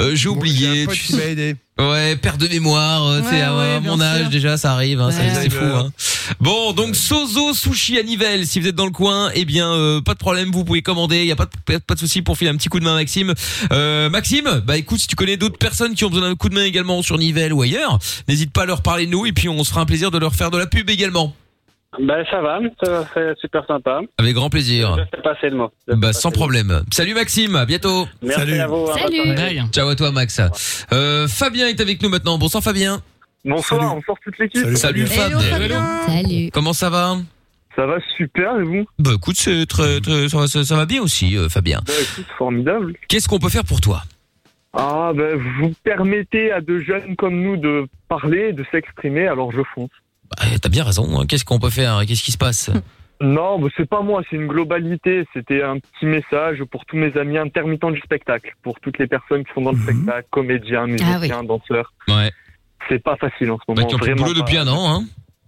Euh, 0.00 0.10
j'ai 0.14 0.28
oublié. 0.28 0.86
pote 0.86 0.94
tu 0.94 1.02
qui 1.02 1.14
m'a 1.16 1.24
aidé. 1.24 1.56
Ouais, 1.90 2.16
perte 2.16 2.38
de 2.40 2.48
mémoire, 2.48 3.06
euh, 3.06 3.20
tu 3.20 3.26
sais, 3.28 3.32
Ouais, 3.36 3.40
à 3.42 3.56
ouais, 3.56 3.80
mon 3.80 3.96
bien 3.96 4.06
âge 4.06 4.20
sûr. 4.22 4.30
déjà, 4.30 4.56
ça 4.56 4.72
arrive, 4.72 5.00
hein, 5.00 5.10
ça, 5.10 5.20
Ouais. 5.20 5.30
c'est 5.34 5.50
fou. 5.50 5.64
Hein. 5.64 5.90
Bon, 6.40 6.72
donc 6.72 6.94
Sozo 6.96 7.54
Sushi 7.54 7.98
à 7.98 8.02
Nivelles, 8.02 8.46
si 8.46 8.60
vous 8.60 8.68
êtes 8.68 8.74
dans 8.74 8.84
le 8.84 8.90
coin, 8.92 9.30
eh 9.34 9.44
bien, 9.44 9.72
euh, 9.72 10.00
pas 10.00 10.14
de 10.14 10.18
problème, 10.18 10.50
vous 10.52 10.64
pouvez 10.64 10.82
commander, 10.82 11.20
il 11.22 11.26
y 11.26 11.32
a 11.32 11.36
pas 11.36 11.46
de, 11.46 11.78
pas 11.78 11.94
de 11.94 11.98
souci 11.98 12.22
pour 12.22 12.36
filer 12.38 12.50
un 12.50 12.56
petit 12.56 12.68
coup 12.68 12.78
de 12.80 12.84
main 12.84 12.92
à 12.92 12.98
Maxime. 12.98 13.34
Euh, 13.72 14.08
Maxime, 14.10 14.62
bah 14.66 14.76
écoute, 14.76 15.00
si 15.00 15.06
tu 15.06 15.16
connais 15.16 15.36
d'autres 15.36 15.58
personnes 15.58 15.94
qui 15.94 16.04
ont 16.04 16.10
besoin 16.10 16.28
d'un 16.28 16.34
coup 16.36 16.48
de 16.48 16.54
main 16.54 16.64
également 16.64 17.02
sur 17.02 17.18
Nivelles 17.18 17.52
ou 17.52 17.62
ailleurs, 17.62 17.98
n'hésite 18.28 18.52
pas 18.52 18.62
à 18.62 18.66
leur 18.66 18.82
parler 18.82 19.06
de 19.06 19.10
nous 19.10 19.26
et 19.26 19.32
puis 19.32 19.48
on 19.48 19.64
se 19.64 19.70
fera 19.70 19.80
un 19.80 19.86
plaisir 19.86 20.10
de 20.10 20.18
leur 20.18 20.34
faire 20.34 20.50
de 20.50 20.58
la 20.58 20.66
pub 20.66 20.88
également. 20.90 21.34
Ben, 22.00 22.24
ça 22.30 22.40
va, 22.40 22.58
ça- 22.82 23.04
c'est 23.12 23.38
super 23.38 23.66
sympa. 23.66 24.00
Avec 24.18 24.34
grand 24.34 24.48
plaisir. 24.48 24.96
Je 24.98 25.16
fais 25.16 25.22
passer 25.22 25.50
le 25.50 25.56
mot. 25.56 25.70
Bah 25.88 26.12
sans 26.12 26.30
problème. 26.30 26.82
Salut 26.90 27.12
Maxime, 27.14 27.54
à 27.56 27.66
bientôt. 27.66 28.06
Merci 28.22 28.40
Salut. 28.40 28.58
à 28.60 28.66
vous. 28.66 28.86
bonne 28.86 29.36
Salut. 29.36 29.60
Ciao 29.72 29.88
à 29.88 29.94
toi 29.94 30.10
Max. 30.10 30.40
Euh, 30.92 31.28
Fabien 31.28 31.66
est 31.68 31.80
avec 31.80 32.02
nous 32.02 32.08
maintenant. 32.08 32.38
Bonsoir 32.38 32.62
Fabien. 32.62 33.00
Bonsoir, 33.44 33.80
Salut. 33.82 33.94
bonsoir 33.96 34.16
toute 34.24 34.38
l'équipe. 34.38 34.62
Salut. 34.62 34.76
Salut 34.76 35.06
Fabien. 35.06 35.38
Fab. 35.38 35.60
Hello, 35.62 35.74
Fabien. 35.74 36.22
Salut. 36.22 36.50
Comment 36.52 36.72
ça 36.72 36.88
va? 36.88 37.16
Ça 37.76 37.86
va 37.86 37.98
super 38.16 38.58
et 38.60 38.64
vous? 38.64 38.84
Bah 38.98 39.10
écoute, 39.16 39.36
c'est 39.36 39.66
très, 39.66 40.00
très- 40.00 40.28
ça, 40.28 40.38
va, 40.38 40.46
ça- 40.46 40.64
ça 40.64 40.76
va 40.76 40.86
bien 40.86 41.02
aussi 41.02 41.36
euh, 41.36 41.48
Fabien. 41.48 41.80
Bah 41.86 41.92
écoute, 42.00 42.26
formidable. 42.38 42.94
Qu'est-ce 43.08 43.28
qu'on 43.28 43.38
peut 43.38 43.48
faire 43.50 43.64
pour 43.64 43.80
toi? 43.80 44.02
Ah 44.74 45.12
ben 45.14 45.36
vous 45.60 45.72
permettez 45.84 46.50
à 46.52 46.62
de 46.62 46.80
jeunes 46.80 47.16
comme 47.16 47.38
nous 47.42 47.58
de 47.58 47.86
parler, 48.08 48.54
de 48.54 48.64
s'exprimer, 48.70 49.26
alors 49.26 49.52
je 49.52 49.60
fonce. 49.74 49.90
Bah, 50.36 50.44
T'as 50.60 50.68
bien 50.68 50.84
raison. 50.84 51.20
hein. 51.20 51.24
Qu'est-ce 51.28 51.44
qu'on 51.44 51.58
peut 51.58 51.70
faire? 51.70 52.02
Qu'est-ce 52.06 52.22
qui 52.22 52.32
se 52.32 52.38
passe? 52.38 52.70
Non, 53.20 53.58
bah, 53.60 53.68
c'est 53.76 53.88
pas 53.88 54.00
moi, 54.02 54.22
c'est 54.28 54.36
une 54.36 54.48
globalité. 54.48 55.24
C'était 55.32 55.62
un 55.62 55.78
petit 55.78 56.06
message 56.06 56.62
pour 56.70 56.84
tous 56.86 56.96
mes 56.96 57.16
amis 57.16 57.38
intermittents 57.38 57.90
du 57.92 58.00
spectacle, 58.00 58.54
pour 58.62 58.80
toutes 58.80 58.98
les 58.98 59.06
personnes 59.06 59.44
qui 59.44 59.52
sont 59.54 59.60
dans 59.62 59.72
le 59.72 59.78
spectacle, 59.78 60.26
comédiens, 60.30 60.86
musiciens, 60.86 61.44
danseurs. 61.44 61.92
Ouais. 62.08 62.30
C'est 62.88 62.98
pas 63.02 63.16
facile 63.16 63.50
en 63.52 63.58
ce 63.58 63.62
Bah 63.68 63.74
moment. 63.76 63.86
qui 63.86 63.94
ont 63.94 63.98
plus 63.98 64.08
de 64.08 64.12
vraiment 64.14 64.26
boulot 64.26 64.40
depuis 64.40 64.56
un 64.58 64.66
an, 64.66 64.90
hein 64.92 65.04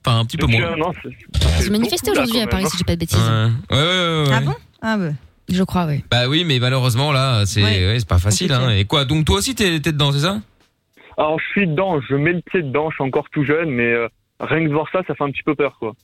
Enfin 0.07 0.21
un 0.21 0.25
petit 0.25 0.37
peu 0.37 0.47
Depuis 0.47 0.61
moins. 0.61 0.73
un 0.73 0.81
an, 0.83 0.93
c'est- 1.03 1.09
Ils 1.09 1.73
beaucoup, 1.73 1.89
là, 1.89 2.13
aujourd'hui 2.13 2.41
à 2.41 2.47
Paris, 2.47 2.67
si 2.67 2.77
j'ai 2.79 2.85
pas 2.85 2.95
de 2.95 3.01
bêtises. 3.01 3.19
Ouais. 3.19 3.77
Ouais, 3.77 3.83
ouais, 3.83 4.23
ouais, 4.23 4.29
ouais. 4.29 4.35
Ah 4.37 4.41
bon? 4.43 4.55
Ah 4.83 4.99
ouais. 4.99 5.13
Je 5.51 5.63
crois, 5.65 5.87
oui. 5.87 6.05
Bah 6.11 6.29
oui, 6.29 6.45
mais 6.47 6.59
malheureusement 6.59 7.11
là, 7.11 7.45
c'est 7.47 7.63
Ouais. 7.63 7.97
pas 8.09 8.19
facile. 8.19 8.53
Hein. 8.53 8.71
Et 8.71 8.85
quoi 8.85 9.05
Donc 9.05 9.25
toi 9.25 9.37
aussi 9.39 9.55
t'es 9.55 9.81
t'es 9.81 9.93
dedans, 9.93 10.13
c'est 10.13 10.21
ça? 10.21 10.41
Alors 11.19 11.39
je 11.41 11.45
suis 11.53 11.67
dedans, 11.67 12.01
je 12.09 12.15
mets 12.17 12.33
le 12.35 12.41
pied 12.43 12.63
dedans, 12.63 12.91
je 12.91 12.95
suis 12.97 13.05
encore 13.05 13.27
tout 13.33 13.45
jeune, 13.45 13.71
mais 13.71 13.93
euh, 13.93 14.09
rien 14.41 14.65
que 14.65 14.69
de 14.69 14.75
voir 14.75 14.87
ça, 14.93 15.01
ça 15.07 15.15
fait 15.15 15.25
un 15.25 15.31
petit 15.31 15.43
peu 15.45 15.55
peur, 15.55 15.77
quoi. 15.79 15.95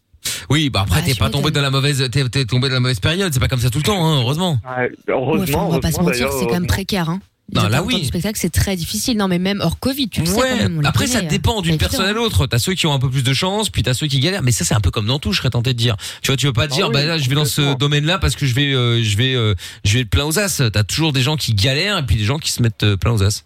Oui, 0.50 0.68
bah 0.68 0.80
après 0.82 1.00
Ah, 1.00 1.06
t'es 1.06 1.12
tu 1.12 1.18
pas 1.18 1.30
tombé 1.30 1.46
m'étonnes. 1.46 1.54
dans 1.54 1.62
la 1.62 1.70
mauvaise, 1.70 2.08
t'es 2.10 2.28
t'es 2.28 2.44
tombé 2.44 2.68
dans 2.68 2.74
la 2.74 2.80
mauvaise 2.80 3.00
période. 3.00 3.32
C'est 3.32 3.40
pas 3.40 3.48
comme 3.48 3.60
ça 3.60 3.70
tout 3.70 3.78
le 3.78 3.84
temps, 3.84 4.04
hein, 4.06 4.18
heureusement. 4.20 4.58
Ouais, 4.64 4.82
Ouais, 4.84 4.90
heureusement, 5.08 5.58
enfin, 5.58 5.66
on 5.66 5.70
va 5.70 5.80
pas 5.80 5.90
se 5.92 6.00
heureusement, 6.00 6.26
mentir, 6.26 6.38
c'est 6.38 6.46
quand 6.46 6.52
même 6.52 6.66
précaire. 6.66 7.08
Hein. 7.08 7.20
Non, 7.52 7.62
là, 7.62 7.78
intermittents 7.78 7.98
oui. 7.98 8.04
spectacle, 8.06 8.38
c'est 8.38 8.50
très 8.52 8.76
difficile. 8.76 9.16
Non, 9.16 9.26
mais 9.26 9.38
même 9.40 9.60
hors 9.60 9.78
Covid, 9.80 10.08
tu 10.08 10.20
le 10.20 10.26
sais 10.26 10.34
quand 10.34 10.40
Ouais. 10.42 10.54
même. 10.56 10.76
on 10.78 10.80
les 10.82 10.86
Après, 10.86 11.06
ça 11.08 11.18
connaît, 11.18 11.30
dépend 11.30 11.58
euh, 11.58 11.62
d'une 11.62 11.72
c'est 11.72 11.78
personne 11.78 12.02
à 12.02 12.10
évident. 12.10 12.22
l'autre. 12.22 12.46
T'as 12.46 12.58
ceux 12.60 12.74
qui 12.74 12.86
ont 12.86 12.92
un 12.92 12.98
peu 13.00 13.10
plus 13.10 13.24
de 13.24 13.32
chance, 13.32 13.70
puis 13.70 13.82
t'as 13.82 13.94
ceux 13.94 14.06
qui 14.06 14.20
galèrent. 14.20 14.42
Mais 14.42 14.52
ça, 14.52 14.64
c'est 14.64 14.74
un 14.74 14.80
peu 14.80 14.90
comme 14.92 15.06
dans 15.06 15.18
tout. 15.18 15.32
Je 15.32 15.38
serais 15.38 15.50
tenté 15.50 15.72
de 15.72 15.78
dire. 15.78 15.96
Tu 16.22 16.28
vois, 16.30 16.36
tu 16.36 16.46
veux 16.46 16.52
pas 16.52 16.68
te 16.68 16.74
Ah 16.74 16.76
dire, 16.76 16.86
oui, 16.88 16.92
bah 16.92 17.04
là, 17.04 17.18
je 17.18 17.28
vais 17.28 17.34
dans 17.34 17.44
ce 17.44 17.74
domaine-là 17.76 18.18
parce 18.18 18.36
que 18.36 18.46
je 18.46 18.54
vais, 18.54 18.72
euh, 18.72 19.02
je 19.02 19.16
vais, 19.16 19.34
euh, 19.34 19.54
je 19.84 19.94
vais 19.94 20.00
être 20.02 20.10
plein 20.10 20.24
aux 20.26 20.38
as. 20.38 20.62
T'as 20.72 20.84
toujours 20.84 21.12
des 21.12 21.22
gens 21.22 21.36
qui 21.36 21.54
galèrent 21.54 21.98
et 21.98 22.02
puis 22.06 22.16
des 22.16 22.24
gens 22.24 22.38
qui 22.38 22.52
se 22.52 22.62
mettent 22.62 22.84
euh, 22.84 22.96
plein 22.96 23.12
aux 23.12 23.22
as. 23.24 23.42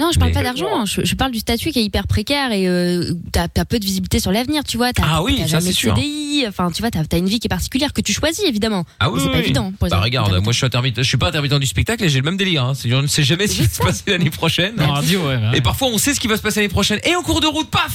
Non, 0.00 0.10
je 0.12 0.18
parle 0.18 0.30
Mais- 0.30 0.34
pas 0.34 0.42
d'argent. 0.42 0.86
Je, 0.86 1.02
je 1.04 1.14
parle 1.14 1.30
du 1.30 1.38
statut 1.40 1.70
qui 1.70 1.78
est 1.78 1.84
hyper 1.84 2.06
précaire 2.06 2.52
et 2.52 2.66
euh, 2.66 3.12
t'as 3.32 3.46
as 3.56 3.64
peu 3.64 3.78
de 3.78 3.84
visibilité 3.84 4.18
sur 4.18 4.32
l'avenir, 4.32 4.64
tu 4.64 4.76
vois. 4.78 4.90
Ah 5.02 5.22
oui, 5.22 5.34
t'as 5.36 5.42
ça, 5.42 5.48
jamais 5.58 5.66
c'est 5.66 5.72
sûr. 5.72 5.94
CDI. 5.94 6.44
Enfin, 6.48 6.70
tu 6.70 6.80
vois, 6.82 6.90
t'as 6.90 7.02
as 7.12 7.18
une 7.18 7.28
vie 7.28 7.38
qui 7.38 7.46
est 7.46 7.50
particulière 7.50 7.92
que 7.92 8.00
tu 8.00 8.12
choisis 8.12 8.44
évidemment. 8.44 8.84
Ah 8.98 9.10
oui, 9.10 9.20
c'est 9.20 9.26
oui, 9.26 9.32
pas 9.32 9.38
oui. 9.38 9.44
évident. 9.44 9.72
Pour 9.78 9.88
Bah 9.88 10.00
regarde, 10.00 10.32
moi 10.42 10.52
je 10.52 10.56
suis 10.56 10.66
intermittent, 10.66 10.96
je 10.96 11.02
suis 11.02 11.18
pas 11.18 11.28
intermittent 11.28 11.54
du 11.54 11.66
spectacle 11.66 12.02
et 12.04 12.08
j'ai 12.08 12.18
le 12.18 12.24
même 12.24 12.36
délire. 12.38 12.64
Hein. 12.64 12.72
On 12.92 13.02
ne 13.02 13.06
sait 13.06 13.22
jamais 13.24 13.46
ce 13.46 13.56
qui 13.56 13.62
va 13.62 13.68
se 13.68 13.78
passer 13.82 14.02
l'année 14.06 14.30
prochaine. 14.30 14.74
Radio, 14.80 15.20
ouais. 15.20 15.36
ouais. 15.36 15.58
Et 15.58 15.60
parfois 15.60 15.88
on 15.88 15.98
sait 15.98 16.14
ce 16.14 16.20
qui 16.20 16.28
va 16.28 16.36
se 16.38 16.42
passer 16.42 16.60
l'année 16.60 16.72
prochaine. 16.72 16.98
Et 17.04 17.14
en 17.14 17.22
cours 17.22 17.40
de 17.40 17.46
route, 17.46 17.68
paf 17.70 17.92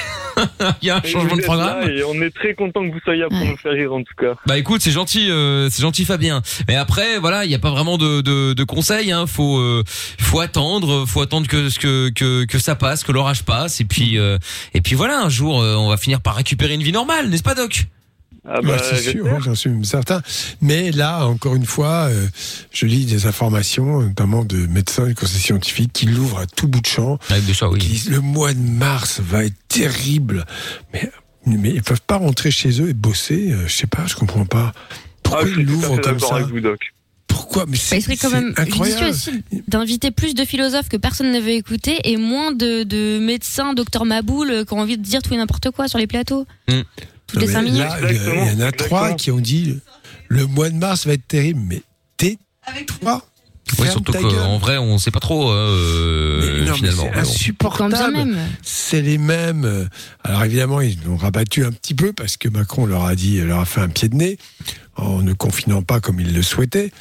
Il 0.81 0.87
y 0.87 0.91
a 0.91 0.97
un 0.97 1.03
Et 1.03 1.09
changement 1.09 1.37
de 1.37 1.43
programme. 1.43 1.89
et 1.91 2.03
on 2.05 2.15
est 2.23 2.31
très 2.35 2.55
content 2.55 2.81
que 2.89 2.93
vous 2.93 3.01
soyez 3.05 3.21
là 3.21 3.29
pour 3.29 3.39
Ouais. 3.39 3.49
nous 3.49 3.57
faire 3.57 3.73
rire 3.73 3.93
en 3.93 3.99
tout 4.03 4.15
cas. 4.19 4.35
Bah 4.47 4.57
écoute, 4.59 4.81
c'est 4.81 4.91
gentil, 4.93 5.31
euh, 5.31 5.69
c'est 5.71 5.83
gentil 5.83 6.05
Fabien. 6.05 6.41
Mais 6.69 6.77
après, 6.77 7.19
voilà, 7.19 7.45
il 7.45 7.49
n'y 7.49 7.55
a 7.55 7.59
pas 7.59 7.71
vraiment 7.71 7.99
de, 7.99 8.21
de, 8.23 8.53
de 8.53 8.65
conseils. 8.65 9.11
Hein. 9.13 9.27
Faut, 9.27 9.59
euh, 9.59 9.83
faut 10.19 10.41
attendre, 10.41 11.05
faut 11.07 11.21
attendre 11.21 11.32
que 11.41 11.69
que 11.79 12.11
que, 12.11 12.45
que 12.45 12.59
ça 12.59 12.75
passe, 12.77 13.03
que 13.05 13.13
l'orage 13.13 13.45
passe, 13.45 13.81
et 13.81 13.85
puis 13.85 14.19
euh, 14.19 14.39
et 14.75 14.81
puis 14.81 14.95
voilà, 14.95 15.21
un 15.21 15.29
jour, 15.29 15.61
euh, 15.63 15.75
on 15.77 15.89
va 15.89 15.97
finir 15.97 16.21
par 16.21 16.37
récupérer 16.37 16.75
une 16.75 16.83
vie 16.83 16.93
normale, 16.93 17.29
n'est-ce 17.31 17.43
pas, 17.43 17.55
Doc? 17.55 17.87
Ah 18.45 18.61
Ouais, 18.61 18.71
bah, 18.71 18.79
c'est 18.83 19.13
sûr, 19.13 19.25
hein, 19.29 19.39
j'en 19.41 19.55
suis 19.55 19.71
certain. 19.85 20.21
Mais 20.61 20.91
là, 20.91 21.27
encore 21.27 21.55
une 21.55 21.65
fois, 21.65 22.09
euh, 22.11 22.27
je 22.73 22.87
lis 22.87 23.05
des 23.07 23.27
informations, 23.27 24.01
notamment 24.03 24.45
de 24.45 24.67
médecins 24.67 25.07
du 25.07 25.15
conseil 25.15 25.41
scientifique, 25.41 25.93
qui 25.93 26.07
l'ouvrent 26.07 26.41
à 26.41 26.47
tout 26.47 26.67
bout 26.67 26.81
de 26.81 26.87
champ. 26.87 27.19
Avec 27.31 27.47
de 27.47 27.53
ça, 27.53 27.67
qui 27.69 27.73
oui. 27.75 27.79
disent 27.79 28.11
le 28.11 28.19
mois 28.21 28.53
de 28.53 28.59
mars 28.59 29.21
va 29.21 29.45
être 29.45 29.55
terrible. 29.69 30.45
Mais, 30.93 31.09
mais 31.47 31.71
ils 31.71 31.83
peuvent 31.83 32.03
pas 32.05 32.17
rentrer 32.17 32.51
chez 32.51 32.81
eux 32.83 32.89
et 32.89 32.95
bosser. 32.95 33.53
euh, 33.53 33.69
je 33.69 33.73
sais 33.73 33.87
pas, 33.87 34.07
je 34.07 34.17
comprends 34.17 34.45
pas. 34.45 34.73
Ah, 34.75 34.97
Pourquoi 35.23 35.47
je 35.47 35.61
ils 35.61 35.67
l'ouvrent 35.67 36.01
comme 36.01 36.19
ça 36.19 36.35
avec 36.37 36.49
vous, 36.49 36.61
Doc. 36.61 36.92
Pourquoi 37.33 37.65
Mais 37.67 37.73
Bah, 37.73 37.79
c'est 37.83 37.97
il 37.99 38.03
serait 38.03 38.17
quand 38.17 38.31
même 38.31 38.55
incroyable. 38.57 39.07
aussi 39.11 39.31
d'inviter 39.69 40.11
plus 40.11 40.35
de 40.35 40.45
philosophes 40.45 40.89
que 40.89 40.97
personne 40.97 41.31
ne 41.33 41.41
veut 41.41 41.51
écouter 41.51 41.99
et 42.05 42.17
moins 42.17 42.53
de, 42.53 42.83
de 42.85 43.19
médecins, 43.21 43.75
docteur 43.75 44.05
Maboul, 44.05 44.51
euh, 44.51 44.65
qui 44.65 44.73
ont 44.75 44.79
envie 44.81 44.99
de 44.99 45.03
dire 45.03 45.23
tout 45.23 45.33
et 45.35 45.37
n'importe 45.37 45.71
quoi 45.71 45.89
sur 45.89 45.99
les 45.99 46.07
plateaux. 46.07 46.47
Mm. 46.69 46.81
Toutes 47.27 47.41
les 47.41 47.47
Non, 47.47 47.53
cinq 47.55 47.63
mais 47.63 47.71
minutes. 47.71 47.85
là, 47.85 47.99
il 48.11 48.17
y 48.17 48.21
en 48.21 48.33
a 48.33 48.45
Exactement, 48.53 48.87
trois 48.87 49.13
qui 49.15 49.31
ont 49.31 49.41
dit 49.41 49.79
le 50.29 50.47
mois 50.47 50.69
de 50.71 50.77
mars 50.77 51.07
va 51.07 51.15
être 51.15 51.27
terrible. 51.27 51.61
Mais 51.67 51.83
tais-toi. 52.17 53.25
Ouais, 53.79 53.89
surtout 53.89 54.13
qu'en 54.13 54.59
vrai, 54.59 54.77
on 54.77 54.99
sait 54.99 55.11
pas 55.11 55.21
trop 55.21 55.51
euh, 55.51 56.59
Mais 56.61 56.67
non, 56.69 56.75
finalement. 56.75 57.09
c'est 57.15 57.21
insupportable. 57.21 58.13
même. 58.13 58.37
C'est 58.63 59.01
les 59.01 59.17
mêmes. 59.19 59.89
Alors 60.25 60.45
évidemment, 60.45 60.81
ils 60.83 60.99
l'ont 61.07 61.17
rabattu 61.17 61.65
un 61.65 61.73
petit 61.73 61.95
peu 61.95 62.13
parce 62.13 62.37
que 62.37 62.49
Macron 62.51 62.85
leur 62.87 63.05
a 63.07 63.15
dit, 63.15 63.41
leur 63.41 63.61
a 63.61 63.65
fait 63.65 63.81
un 63.81 63.89
pied 63.89 64.09
de 64.11 64.17
nez 64.17 64.37
en 64.97 65.23
ne 65.23 65.33
confinant 65.33 65.81
pas 65.83 66.01
comme 66.01 66.21
il 66.21 66.35
le 66.35 66.43
souhaitait. 66.43 66.93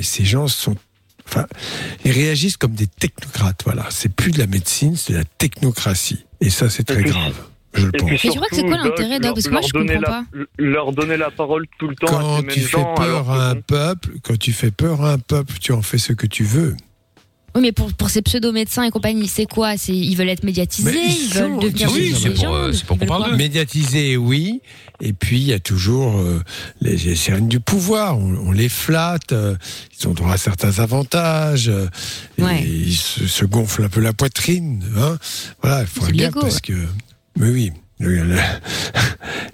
Mais 0.00 0.04
ces 0.04 0.24
gens 0.24 0.48
sont, 0.48 0.76
enfin, 1.28 1.46
ils 2.06 2.10
réagissent 2.10 2.56
comme 2.56 2.72
des 2.72 2.86
technocrates. 2.86 3.60
Voilà, 3.66 3.84
c'est 3.90 4.08
plus 4.08 4.30
de 4.30 4.38
la 4.38 4.46
médecine, 4.46 4.96
c'est 4.96 5.12
de 5.12 5.18
la 5.18 5.24
technocratie. 5.24 6.24
Et 6.40 6.48
ça, 6.48 6.70
c'est 6.70 6.84
très 6.84 7.02
grave. 7.02 7.34
Je 7.74 7.84
le 7.84 7.92
pense. 7.92 8.08
puis 8.08 8.12
Mais 8.12 8.18
tu 8.18 8.28
crois 8.30 8.48
que 8.48 8.56
c'est 8.56 8.62
quoi 8.62 8.82
surtout, 8.82 8.88
l'intérêt, 9.02 9.20
Parce 9.20 9.42
que 9.44 9.50
moi, 9.50 9.60
leur 9.60 9.68
je 9.68 9.72
donner 9.74 9.94
comprends 9.96 10.24
la- 10.32 10.44
Leur 10.56 10.92
donner 10.92 11.16
la 11.18 11.30
parole 11.30 11.66
tout 11.78 11.86
le 11.88 11.94
temps 11.96 12.06
Quand 12.06 12.42
tu 12.48 12.60
fais 12.60 12.82
peur 12.96 13.30
à 13.30 13.50
un 13.50 13.56
peuple, 13.56 14.08
quand 14.22 14.38
tu 14.38 14.52
fais 14.54 14.70
peur 14.70 15.04
à 15.04 15.12
un 15.12 15.18
peuple, 15.18 15.52
tu 15.60 15.72
en 15.72 15.82
fais 15.82 15.98
ce 15.98 16.14
que 16.14 16.26
tu 16.26 16.44
veux. 16.44 16.74
Oui, 17.54 17.62
mais 17.62 17.72
pour, 17.72 17.92
pour 17.94 18.10
ces 18.10 18.22
pseudo-médecins 18.22 18.84
et 18.84 18.90
compagnie, 18.90 19.26
c'est 19.26 19.46
quoi? 19.46 19.76
C'est 19.76 19.92
Ils 19.94 20.14
veulent 20.14 20.28
être 20.28 20.44
médiatisés, 20.44 20.92
Mais 20.92 21.06
ils, 21.12 21.28
veulent 21.34 21.50
sont- 21.50 21.58
devenir 21.58 21.92
oui, 21.92 22.14
c'est 22.20 22.30
pour, 22.30 22.54
euh, 22.54 22.72
c'est 22.72 22.84
pour 22.84 22.98
qu'on 22.98 23.06
parle 23.06 23.22
quoi? 23.22 23.30
D'eux. 23.32 23.36
Médiatisé, 23.36 24.16
oui. 24.16 24.60
Et 25.00 25.12
puis, 25.12 25.38
il 25.40 25.46
y 25.48 25.52
a 25.52 25.58
toujours 25.58 26.18
euh, 26.18 26.42
les, 26.80 26.96
les 26.96 27.16
sirènes 27.16 27.48
du 27.48 27.58
pouvoir. 27.58 28.18
On, 28.18 28.34
on 28.36 28.52
les 28.52 28.68
flatte. 28.68 29.32
euh, 29.32 29.56
ils 30.00 30.06
ont 30.08 30.12
droit 30.14 30.32
à 30.32 30.36
certains 30.36 30.78
avantages. 30.78 31.68
euh, 31.68 31.88
et 32.38 32.64
ils 32.66 32.94
se, 32.96 33.26
se 33.26 33.44
gonflent 33.44 33.84
un 33.84 33.88
peu 33.88 34.00
la 34.00 34.12
poitrine. 34.12 34.84
Hein. 34.96 35.18
Voilà, 35.62 35.82
il 35.82 36.00
gaffe 36.00 36.12
l'ego, 36.12 36.40
parce 36.40 36.60
que. 36.60 36.72
Mais 37.38 37.48
oui. 37.50 37.72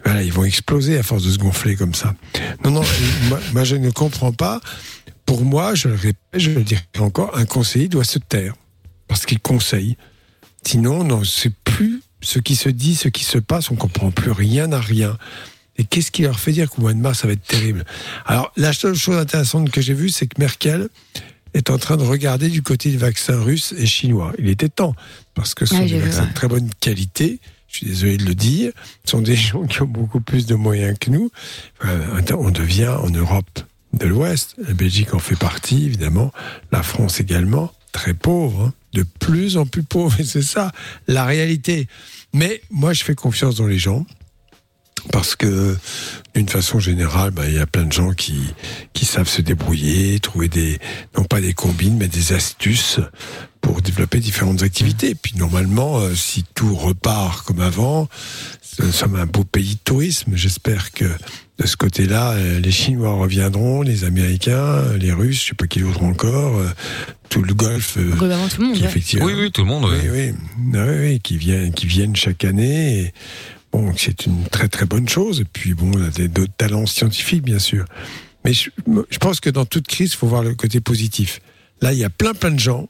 voilà, 0.05 0.23
ils 0.23 0.33
vont 0.33 0.45
exploser 0.45 0.99
à 0.99 1.03
force 1.03 1.25
de 1.25 1.31
se 1.33 1.39
gonfler 1.39 1.75
comme 1.77 1.95
ça. 1.95 2.15
Non, 2.65 2.71
non, 2.71 2.83
moi, 3.29 3.41
moi, 3.53 3.65
je 3.65 3.75
ne 3.77 3.91
comprends 3.91 4.33
pas. 4.33 4.61
Pour 5.27 5.45
moi, 5.45 5.75
je 5.75 5.89
le 5.89 5.95
répète, 5.95 6.17
je 6.35 6.51
le 6.51 6.63
dirai 6.63 6.83
encore, 6.99 7.37
un 7.37 7.45
conseiller 7.45 7.89
doit 7.89 8.05
se 8.05 8.19
taire 8.19 8.55
parce 9.09 9.27
qu'il 9.27 9.41
conseille. 9.41 9.97
Sinon, 10.65 11.05
non, 11.05 11.25
c'est 11.25 11.55
plus 11.65 12.03
ce 12.23 12.39
qui 12.39 12.57
se 12.57 12.69
dit, 12.69 12.97
ce 12.97 13.09
qui 13.09 13.25
se 13.25 13.39
passe, 13.39 13.71
on 13.71 13.77
comprend 13.77 14.11
plus 14.11 14.31
rien 14.31 14.73
à 14.73 14.81
rien. 14.81 15.17
Et 15.79 15.85
qu'est-ce 15.85 16.11
qui 16.11 16.23
leur 16.23 16.41
fait 16.41 16.53
dire 16.53 16.71
qu'au 16.71 16.83
mois 16.83 16.95
de 16.95 16.99
mars, 16.99 17.21
ça 17.21 17.27
va 17.27 17.35
être 17.35 17.47
terrible? 17.47 17.85
Alors, 18.25 18.53
la 18.57 18.73
seule 18.73 18.95
chose 18.95 19.17
intéressante 19.17 19.71
que 19.71 19.81
j'ai 19.81 19.95
vue, 19.95 20.09
c'est 20.09 20.27
que 20.27 20.41
Merkel 20.41 20.89
est 21.55 21.71
en 21.71 21.79
train 21.79 21.97
de 21.97 22.03
regarder 22.03 22.49
du 22.49 22.63
côté 22.63 22.91
du 22.91 22.99
vaccin 22.99 23.41
russe 23.41 23.75
et 23.77 23.87
chinois. 23.87 24.33
Il 24.39 24.49
était 24.49 24.69
temps, 24.69 24.95
parce 25.35 25.55
que 25.55 25.67
ce 25.67 25.77
sont 25.77 25.85
des 25.85 25.99
vaccins 25.99 26.27
de 26.27 26.33
très 26.33 26.49
bonne 26.49 26.71
qualité. 26.81 27.41
Je 27.69 27.79
suis 27.79 27.87
désolé 27.87 28.17
de 28.17 28.25
le 28.25 28.35
dire. 28.35 28.73
Ce 29.05 29.13
sont 29.13 29.23
des 29.23 29.37
gens 29.37 29.65
qui 29.67 29.83
ont 29.83 29.87
beaucoup 29.87 30.21
plus 30.21 30.47
de 30.47 30.55
moyens 30.55 30.99
que 30.99 31.11
nous. 31.11 31.31
Euh, 31.85 32.23
on 32.37 32.51
devient 32.51 32.89
en 32.89 33.11
Europe 33.11 33.61
de 33.99 34.07
l'Ouest. 34.07 34.55
La 34.59 34.75
Belgique 34.75 35.15
en 35.15 35.19
fait 35.19 35.37
partie, 35.37 35.87
évidemment. 35.87 36.33
La 36.73 36.83
France 36.83 37.21
également. 37.21 37.73
Très 37.93 38.15
pauvre. 38.15 38.67
hein. 38.67 38.75
De 38.93 39.03
plus 39.03 39.57
en 39.57 39.67
plus 39.67 39.83
pauvre. 39.83 40.15
Et 40.21 40.25
c'est 40.25 40.43
ça, 40.43 40.73
la 41.07 41.25
réalité. 41.25 41.89
Mais 42.33 42.61
moi, 42.71 42.93
je 42.93 43.05
fais 43.05 43.15
confiance 43.15 43.57
dans 43.57 43.67
les 43.67 43.79
gens. 43.79 44.07
Parce 45.13 45.37
que, 45.37 45.77
d'une 46.35 46.49
façon 46.49 46.81
générale, 46.81 47.31
bah, 47.31 47.47
il 47.47 47.55
y 47.55 47.59
a 47.59 47.67
plein 47.67 47.85
de 47.85 47.93
gens 47.93 48.13
qui, 48.13 48.53
savent 49.03 49.29
se 49.29 49.41
débrouiller, 49.41 50.19
trouver 50.19 50.49
des, 50.49 50.81
non 51.17 51.23
pas 51.25 51.41
des 51.41 51.55
combines, 51.55 51.97
mais 51.97 52.09
des 52.09 52.33
astuces 52.33 52.99
pour 53.61 53.83
développer 53.83 54.19
différentes 54.19 54.63
activités. 54.63 55.11
Et 55.11 55.15
puis, 55.15 55.35
normalement, 55.37 55.99
euh, 55.99 56.15
si 56.15 56.45
tout 56.55 56.75
repart 56.75 57.47
comme 57.47 57.61
avant, 57.61 58.09
nous 58.81 58.91
sommes 58.91 59.15
un 59.17 59.27
beau 59.27 59.45
pays 59.45 59.75
de 59.75 59.81
tourisme. 59.85 60.33
J'espère 60.35 60.91
que 60.93 61.05
de 61.59 61.67
ce 61.67 61.77
côté-là, 61.77 62.33
euh, 62.33 62.61
les 62.61 62.71
Chinois 62.71 63.15
reviendront, 63.15 63.83
les 63.83 64.05
Américains, 64.05 64.53
euh, 64.59 64.99
les 64.99 65.13
Russes, 65.13 65.43
je 65.43 65.49
sais 65.49 65.55
pas 65.55 65.67
qui 65.67 65.81
d'autre 65.81 66.03
encore, 66.03 66.59
euh, 66.59 66.69
tout 67.31 67.43
le 67.43 67.55
Golfe. 67.55 67.97
Globalement, 67.99 68.49
tout 68.49 68.61
le 68.61 68.69
monde. 68.69 68.77
qui, 68.77 68.85
effectivement, 68.85 69.25
Oui, 69.25 69.33
oui, 69.39 69.51
tout 69.51 69.63
le 69.63 69.69
monde. 69.69 69.85
oui, 69.85 69.97
oui. 70.11 70.31
oui, 70.31 70.35
Ah 70.75 70.85
oui, 70.87 70.95
oui, 71.01 71.21
qui 71.21 71.37
viennent, 71.39 71.73
qui 71.73 71.87
viennent 71.87 72.15
chaque 72.15 72.45
année. 72.45 72.99
Et, 73.01 73.13
bon, 73.73 73.93
c'est 73.97 74.27
une 74.27 74.45
très 74.45 74.69
très 74.69 74.85
bonne 74.87 75.09
chose. 75.09 75.41
Et 75.41 75.45
puis 75.45 75.73
bon, 75.75 75.91
on 75.95 76.03
a 76.05 76.11
des- 76.11 76.29
d'autres 76.29 76.53
talents 76.59 76.87
scientifiques, 76.87 77.43
bien 77.43 77.59
sûr. 77.59 77.85
Mais 78.45 78.53
je, 78.53 78.69
je 79.11 79.19
pense 79.19 79.41
que 79.41 79.49
dans 79.51 79.65
toute 79.65 79.87
crise, 79.87 80.13
il 80.13 80.17
faut 80.17 80.27
voir 80.29 80.43
le 80.43 80.55
côté 80.55 80.81
positif. 80.81 81.41
Là, 81.81 81.93
il 81.93 81.99
y 81.99 82.05
a 82.05 82.11
plein 82.11 82.33
plein 82.35 82.51
de 82.53 82.61
gens 82.61 82.87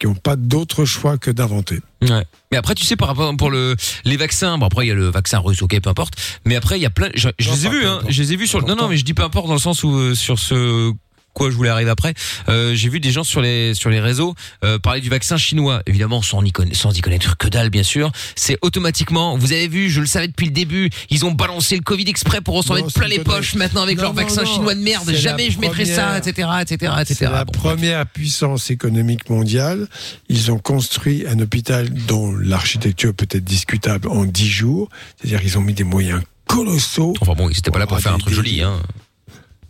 qui 0.00 0.06
n'ont 0.08 0.14
pas 0.14 0.34
d'autre 0.34 0.84
choix 0.84 1.18
que 1.18 1.30
d'inventer. 1.30 1.78
Ouais. 2.02 2.24
Mais 2.50 2.56
après, 2.56 2.74
tu 2.74 2.84
sais, 2.84 2.96
par 2.96 3.06
rapport 3.08 3.36
pour 3.36 3.50
le 3.50 3.76
les 4.04 4.16
vaccins, 4.16 4.58
bon 4.58 4.66
après 4.66 4.86
il 4.86 4.88
y 4.88 4.92
a 4.92 4.94
le 4.94 5.08
vaccin 5.08 5.38
russe, 5.38 5.62
ok, 5.62 5.78
peu 5.80 5.90
importe. 5.90 6.14
Mais 6.46 6.56
après 6.56 6.78
il 6.78 6.82
y 6.82 6.86
a 6.86 6.90
plein, 6.90 7.10
je, 7.14 7.28
je 7.38 7.48
Non, 7.50 7.54
les 7.54 7.66
ai 7.66 7.68
vus, 7.70 7.84
hein. 7.86 8.00
Je 8.08 8.22
les 8.22 8.32
ai 8.32 8.36
vus 8.36 8.46
sur. 8.48 8.60
le- 8.60 8.66
Non, 8.66 8.74
non, 8.74 8.88
mais 8.88 8.96
je 8.96 9.04
dis 9.04 9.14
peu 9.14 9.22
importe 9.22 9.46
dans 9.46 9.52
le 9.52 9.60
sens 9.60 9.84
où 9.84 9.92
euh, 9.94 10.14
sur 10.14 10.38
ce 10.38 10.92
quoi 11.34 11.50
je 11.50 11.56
voulais 11.56 11.68
arriver 11.70 11.90
après. 11.90 12.14
Euh, 12.48 12.74
j'ai 12.74 12.88
vu 12.88 13.00
des 13.00 13.10
gens 13.12 13.24
sur 13.24 13.40
les 13.40 13.74
sur 13.74 13.90
les 13.90 14.00
réseaux 14.00 14.34
euh, 14.64 14.78
parler 14.78 15.00
du 15.00 15.08
vaccin 15.08 15.36
chinois, 15.36 15.82
évidemment 15.86 16.22
sans 16.22 16.42
y 16.42 16.52
connaître, 16.52 16.76
sans 16.76 16.96
y 16.96 17.00
connaître 17.00 17.36
que 17.36 17.48
dalle 17.48 17.70
bien 17.70 17.82
sûr. 17.82 18.10
C'est 18.36 18.58
automatiquement. 18.62 19.36
Vous 19.36 19.52
avez 19.52 19.68
vu, 19.68 19.90
je 19.90 20.00
le 20.00 20.06
savais 20.06 20.28
depuis 20.28 20.46
le 20.46 20.52
début. 20.52 20.90
Ils 21.10 21.24
ont 21.24 21.32
balancé 21.32 21.76
le 21.76 21.82
Covid 21.82 22.04
exprès 22.08 22.40
pour 22.40 22.56
en 22.56 22.62
s'en 22.62 22.74
mettre 22.74 22.92
plein 22.92 23.08
les 23.08 23.20
poches 23.20 23.54
maintenant 23.54 23.82
avec 23.82 23.96
Non, 23.96 24.02
leur 24.04 24.14
non, 24.14 24.20
vaccin 24.22 24.42
non. 24.42 24.52
chinois 24.54 24.74
de 24.74 24.80
merde. 24.80 25.10
Jamais 25.12 25.50
je 25.50 25.58
mettrai 25.58 25.84
ça, 25.84 26.04
première- 26.04 26.16
etc., 26.16 26.48
etc., 26.62 26.92
etc. 27.00 27.14
C'est 27.18 27.24
la 27.30 27.44
Bon, 27.44 27.52
première 27.52 28.06
puissance 28.06 28.70
économique 28.70 29.28
mondiale. 29.30 29.86
Ils 30.28 30.50
ont 30.52 30.58
construit 30.58 31.24
un 31.28 31.38
hôpital 31.40 31.88
dont 31.90 32.32
l'architecture 32.34 33.14
peut 33.14 33.26
être 33.30 33.44
discutable 33.44 34.08
en 34.08 34.24
dix 34.24 34.48
jours. 34.50 34.88
C'est-à-dire 35.16 35.40
qu'ils 35.40 35.58
ont 35.58 35.62
mis 35.62 35.74
des 35.74 35.84
moyens 35.84 36.20
colossaux. 36.46 37.14
Enfin 37.20 37.34
bon, 37.34 37.48
ils 37.48 37.58
étaient 37.58 37.70
pas 37.70 37.78
là 37.78 37.86
pour 37.86 37.98
faire 38.00 38.14
un 38.14 38.18
truc 38.18 38.30
des- 38.30 38.36
joli, 38.36 38.62
hein. 38.62 38.80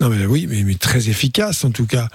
Non, 0.00 0.08
mais 0.08 0.24
oui, 0.24 0.46
mais, 0.48 0.74
très 0.74 1.08
efficace 1.08 1.64
en 1.64 1.70
tout 1.70 1.86
cas. 1.86 2.08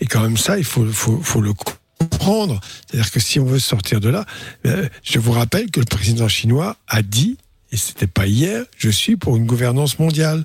Et 0.00 0.06
quand 0.06 0.22
même 0.22 0.36
ça, 0.36 0.58
il 0.58 0.64
faut, 0.64 0.86
faut, 0.86 1.20
faut 1.22 1.40
le 1.40 1.52
comprendre. 1.98 2.60
C'est-à-dire 2.86 3.10
que 3.10 3.20
si 3.20 3.38
on 3.38 3.44
veut 3.44 3.58
sortir 3.58 4.00
de 4.00 4.08
là, 4.08 4.24
euh, 4.66 4.88
je 5.02 5.18
vous 5.18 5.32
rappelle 5.32 5.70
que 5.70 5.80
le 5.80 5.86
président 5.86 6.28
chinois 6.28 6.76
a 6.88 7.02
dit, 7.02 7.36
et 7.70 7.76
c'était 7.76 8.06
pas 8.06 8.26
hier, 8.26 8.64
je 8.76 8.88
suis 8.88 9.16
pour 9.16 9.36
une 9.36 9.46
gouvernance 9.46 9.98
mondiale. 9.98 10.44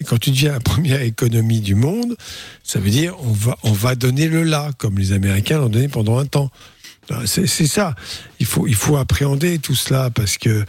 Et 0.00 0.04
quand 0.04 0.18
tu 0.18 0.30
deviens 0.30 0.52
la 0.52 0.60
première 0.60 1.02
économie 1.02 1.60
du 1.60 1.74
monde, 1.74 2.16
ça 2.62 2.80
veut 2.80 2.90
dire 2.90 3.14
on 3.20 3.32
va, 3.32 3.56
on 3.62 3.72
va 3.72 3.94
donner 3.94 4.28
le 4.28 4.42
là, 4.42 4.70
comme 4.78 4.98
les 4.98 5.12
Américains 5.12 5.58
l'ont 5.58 5.68
donné 5.68 5.88
pendant 5.88 6.18
un 6.18 6.26
temps. 6.26 6.50
C'est 7.26 7.46
c'est 7.46 7.66
ça. 7.66 7.94
Il 8.40 8.46
faut, 8.46 8.66
il 8.66 8.74
faut 8.74 8.96
appréhender 8.96 9.58
tout 9.58 9.74
cela 9.74 10.10
parce 10.10 10.38
que 10.38 10.64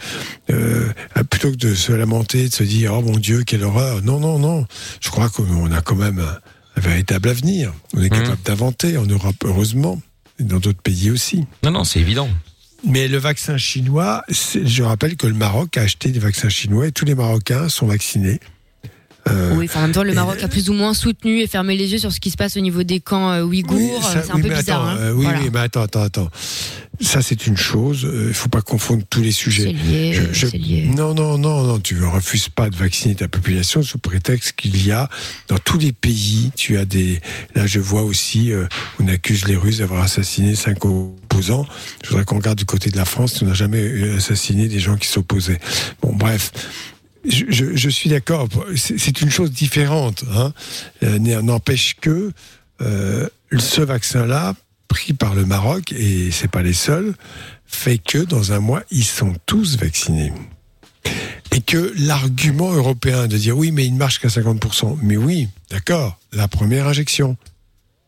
euh, 0.50 0.92
plutôt 1.30 1.50
que 1.50 1.56
de 1.56 1.74
se 1.74 1.92
lamenter, 1.92 2.48
de 2.48 2.54
se 2.54 2.62
dire 2.62 2.94
oh 2.94 3.02
mon 3.02 3.16
Dieu 3.16 3.42
quelle 3.44 3.64
horreur. 3.64 4.02
Non 4.02 4.20
non 4.20 4.38
non. 4.38 4.66
Je 5.00 5.10
crois 5.10 5.28
qu'on 5.28 5.72
a 5.72 5.80
quand 5.80 5.96
même 5.96 6.18
un, 6.18 6.38
un 6.76 6.80
véritable 6.80 7.28
avenir. 7.28 7.72
On 7.94 8.02
est 8.02 8.10
capable 8.10 8.42
d'inventer 8.44 8.96
en 8.96 9.06
Europe 9.06 9.36
heureusement 9.44 10.00
et 10.38 10.44
dans 10.44 10.58
d'autres 10.58 10.82
pays 10.82 11.10
aussi. 11.10 11.44
Non 11.62 11.70
non, 11.70 11.84
c'est 11.84 12.00
évident. 12.00 12.28
Mais 12.84 13.08
le 13.08 13.18
vaccin 13.18 13.56
chinois, 13.56 14.22
je 14.28 14.82
rappelle 14.82 15.16
que 15.16 15.26
le 15.26 15.34
Maroc 15.34 15.76
a 15.76 15.82
acheté 15.82 16.10
des 16.10 16.18
vaccins 16.18 16.48
chinois 16.48 16.86
et 16.86 16.92
tous 16.92 17.04
les 17.04 17.14
Marocains 17.14 17.68
sont 17.68 17.86
vaccinés. 17.86 18.38
Euh, 19.28 19.54
Oui, 19.56 19.66
enfin, 19.68 19.80
en 19.80 19.82
même 19.84 19.92
temps, 19.92 20.02
le 20.04 20.14
Maroc 20.14 20.42
a 20.42 20.48
plus 20.48 20.70
ou 20.70 20.72
moins 20.72 20.94
soutenu 20.94 21.40
et 21.40 21.46
fermé 21.46 21.76
les 21.76 21.90
yeux 21.92 21.98
sur 21.98 22.12
ce 22.12 22.20
qui 22.20 22.30
se 22.30 22.36
passe 22.36 22.56
au 22.56 22.60
niveau 22.60 22.82
des 22.84 23.00
camps 23.00 23.30
euh, 23.32 23.42
ouïghours. 23.42 23.76
Oui, 23.78 23.90
Euh, 24.16 24.22
c'est 24.24 24.30
un 24.30 24.36
oui, 24.36 24.42
peu 24.42 24.48
bizarre. 24.54 24.88
attends, 24.88 25.00
hein. 25.02 25.12
oui, 25.14 25.24
Voilà. 25.24 25.40
oui, 25.40 25.50
mais 25.52 25.58
attends, 25.60 25.82
attends, 25.82 26.02
attends. 26.02 26.30
Ça, 27.00 27.20
c'est 27.20 27.46
une 27.46 27.56
chose. 27.58 28.08
Il 28.10 28.28
ne 28.28 28.32
faut 28.32 28.48
pas 28.48 28.62
confondre 28.62 29.02
tous 29.10 29.20
les 29.20 29.30
sujets. 29.32 29.70
Lié, 29.72 30.14
Je- 30.32 30.46
je- 30.48 30.56
lié. 30.56 30.88
Non, 30.94 31.12
non, 31.12 31.36
non, 31.36 31.62
non. 31.64 31.78
Tu 31.78 31.94
ne 31.96 32.04
refuses 32.06 32.48
pas 32.48 32.70
de 32.70 32.76
vacciner 32.76 33.14
ta 33.14 33.28
population 33.28 33.82
sous 33.82 33.98
prétexte 33.98 34.52
qu'il 34.56 34.82
y 34.86 34.92
a 34.92 35.10
dans 35.48 35.58
tous 35.58 35.76
les 35.78 35.92
pays. 35.92 36.52
Tu 36.56 36.78
as 36.78 36.84
des. 36.86 37.20
Là, 37.54 37.66
je 37.66 37.80
vois 37.80 38.02
aussi. 38.02 38.50
euh, 38.52 38.66
on 38.98 39.08
accuse 39.08 39.46
les 39.46 39.56
Russes 39.56 39.78
d'avoir 39.78 40.02
assassiné 40.04 40.54
cinq 40.54 40.84
opposants. 40.86 41.66
Je 42.02 42.08
voudrais 42.10 42.24
qu'on 42.24 42.36
regarde 42.36 42.58
du 42.58 42.64
côté 42.64 42.88
de 42.90 42.96
la 42.96 43.04
France. 43.04 43.42
On 43.42 43.46
n'a 43.46 43.52
jamais 43.54 44.14
assassiné 44.16 44.66
des 44.68 44.78
gens 44.78 44.96
qui 44.96 45.08
s'opposaient. 45.08 45.60
Bon, 46.00 46.14
bref. 46.14 46.50
Je, 47.26 47.88
suis 47.88 48.10
d'accord. 48.10 48.48
C'est 48.76 48.98
c'est 48.98 49.20
une 49.20 49.30
chose 49.30 49.50
différente. 49.50 50.24
Hein. 50.32 50.52
Euh, 51.02 51.18
N'empêche 51.18 51.96
que 52.00 52.32
euh, 52.80 53.28
ce 53.56 53.80
vaccin-là, 53.80 54.54
pris 54.88 55.12
par 55.12 55.34
le 55.34 55.44
Maroc, 55.44 55.92
et 55.92 56.30
c'est 56.30 56.50
pas 56.50 56.62
les 56.62 56.72
seuls, 56.72 57.14
fait 57.66 57.98
que 57.98 58.18
dans 58.18 58.52
un 58.52 58.60
mois, 58.60 58.82
ils 58.90 59.04
sont 59.04 59.34
tous 59.46 59.76
vaccinés. 59.76 60.32
Et 61.52 61.60
que 61.60 61.92
l'argument 61.98 62.72
européen 62.72 63.26
de 63.28 63.36
dire 63.36 63.56
oui, 63.56 63.70
mais 63.70 63.86
il 63.86 63.94
ne 63.94 63.98
marche 63.98 64.18
qu'à 64.18 64.28
50%, 64.28 64.98
mais 65.02 65.16
oui, 65.16 65.48
d'accord, 65.70 66.18
la 66.32 66.48
première 66.48 66.86
injection. 66.88 67.36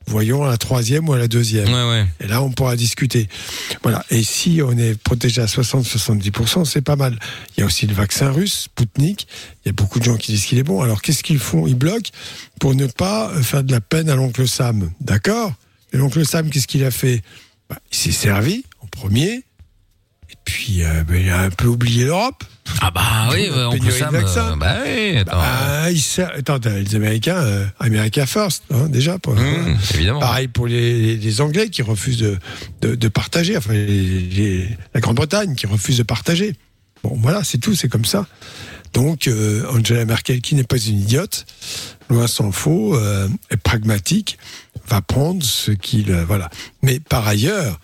Voyons 0.09 0.43
à 0.43 0.49
la 0.49 0.57
troisième 0.57 1.07
ou 1.09 1.13
à 1.13 1.19
la 1.19 1.29
deuxième. 1.29 1.69
Ouais, 1.69 1.91
ouais. 1.91 2.07
Et 2.21 2.27
là, 2.27 2.43
on 2.43 2.51
pourra 2.51 2.77
discuter. 2.77 3.29
Voilà. 3.83 4.05
Et 4.11 4.23
si 4.23 4.61
on 4.65 4.73
est 4.73 4.99
protégé 4.99 5.43
à 5.43 5.45
60-70%, 5.45 6.65
c'est 6.65 6.81
pas 6.81 6.97
mal. 6.97 7.19
Il 7.57 7.61
y 7.61 7.63
a 7.63 7.67
aussi 7.67 7.87
le 7.87 7.95
vaccin 7.95 8.31
russe, 8.31 8.63
Sputnik. 8.65 9.29
Il 9.65 9.69
y 9.69 9.71
a 9.71 9.73
beaucoup 9.73 9.99
de 9.99 10.05
gens 10.05 10.17
qui 10.17 10.33
disent 10.33 10.47
qu'il 10.47 10.57
est 10.59 10.63
bon. 10.63 10.81
Alors, 10.81 11.03
qu'est-ce 11.03 11.23
qu'ils 11.23 11.39
font? 11.39 11.67
Ils 11.67 11.75
bloquent 11.75 12.11
pour 12.59 12.75
ne 12.75 12.87
pas 12.87 13.31
faire 13.43 13.63
de 13.63 13.71
la 13.71 13.83
peine 13.83 14.09
à 14.09 14.15
l'oncle 14.17 14.49
Sam. 14.49 14.91
D'accord? 15.01 15.53
Et 15.93 15.99
l'oncle 15.99 16.25
Sam, 16.25 16.49
qu'est-ce 16.49 16.67
qu'il 16.67 16.85
a 16.85 16.91
fait? 16.91 17.23
Bah, 17.69 17.77
Il 17.93 17.99
s'est 17.99 18.13
servi 18.13 18.65
en 18.81 18.87
premier. 18.87 19.45
Et 20.31 20.37
puis, 20.45 20.85
euh, 20.85 21.05
ben, 21.05 21.17
il 21.17 21.29
a 21.29 21.43
un 21.43 21.51
peu 21.51 21.67
oublié 21.67 22.05
l'Europe. 22.07 22.45
Ah 22.81 22.90
bah 22.90 23.28
oui, 23.32 23.49
peut 23.49 23.70
pénurie 23.70 24.23
de 24.23 24.27
ça. 24.28 24.55
Bah 24.59 24.77
oui, 24.85 25.16
attends. 25.19 25.32
Ah, 25.40 25.89
t'as 26.59 26.70
les 26.78 26.95
Américains, 26.95 27.36
euh, 27.36 27.66
America 27.81 28.27
First, 28.27 28.62
hein, 28.73 28.89
déjà. 28.89 29.19
Pour, 29.19 29.35
Mmh, 29.35 29.77
évidemment. 29.95 30.20
Pareil 30.20 30.49
pour 30.49 30.66
les, 30.66 31.16
Anglais 31.40 31.69
qui 31.70 31.82
refusent 31.82 32.19
de, 32.19 32.39
de, 32.82 32.95
de 32.95 33.09
partager, 33.09 33.57
enfin 33.57 33.73
les- 33.73 33.86
les- 33.86 34.69
la 34.95 35.01
Grande-Bretagne 35.01 35.55
qui 35.55 35.66
refuse 35.66 35.99
de 35.99 36.03
partager. 36.03 36.55
Bon, 37.03 37.16
voilà, 37.20 37.45
c'est 37.45 37.59
tout, 37.59 37.74
c'est 37.74 37.89
comme 37.89 38.05
ça. 38.05 38.27
Donc, 38.95 39.28
euh, 39.28 39.65
Angela 39.70 40.05
Merkel, 40.05 40.40
qui 40.40 40.55
n'est 40.55 40.65
pas 40.65 40.78
une 40.78 40.99
idiote, 40.99 41.47
loin 42.11 42.27
s'en 42.27 42.51
faut, 42.53 42.95
euh, 42.97 43.28
est 43.51 43.57
pragmatique, 43.59 44.39
va 44.89 45.01
prendre 45.03 45.43
ce 45.45 45.70
qu'il. 45.70 46.11
voilà. 46.27 46.49
Mais 46.82 46.99
par 46.99 47.27
ailleurs, 47.28 47.78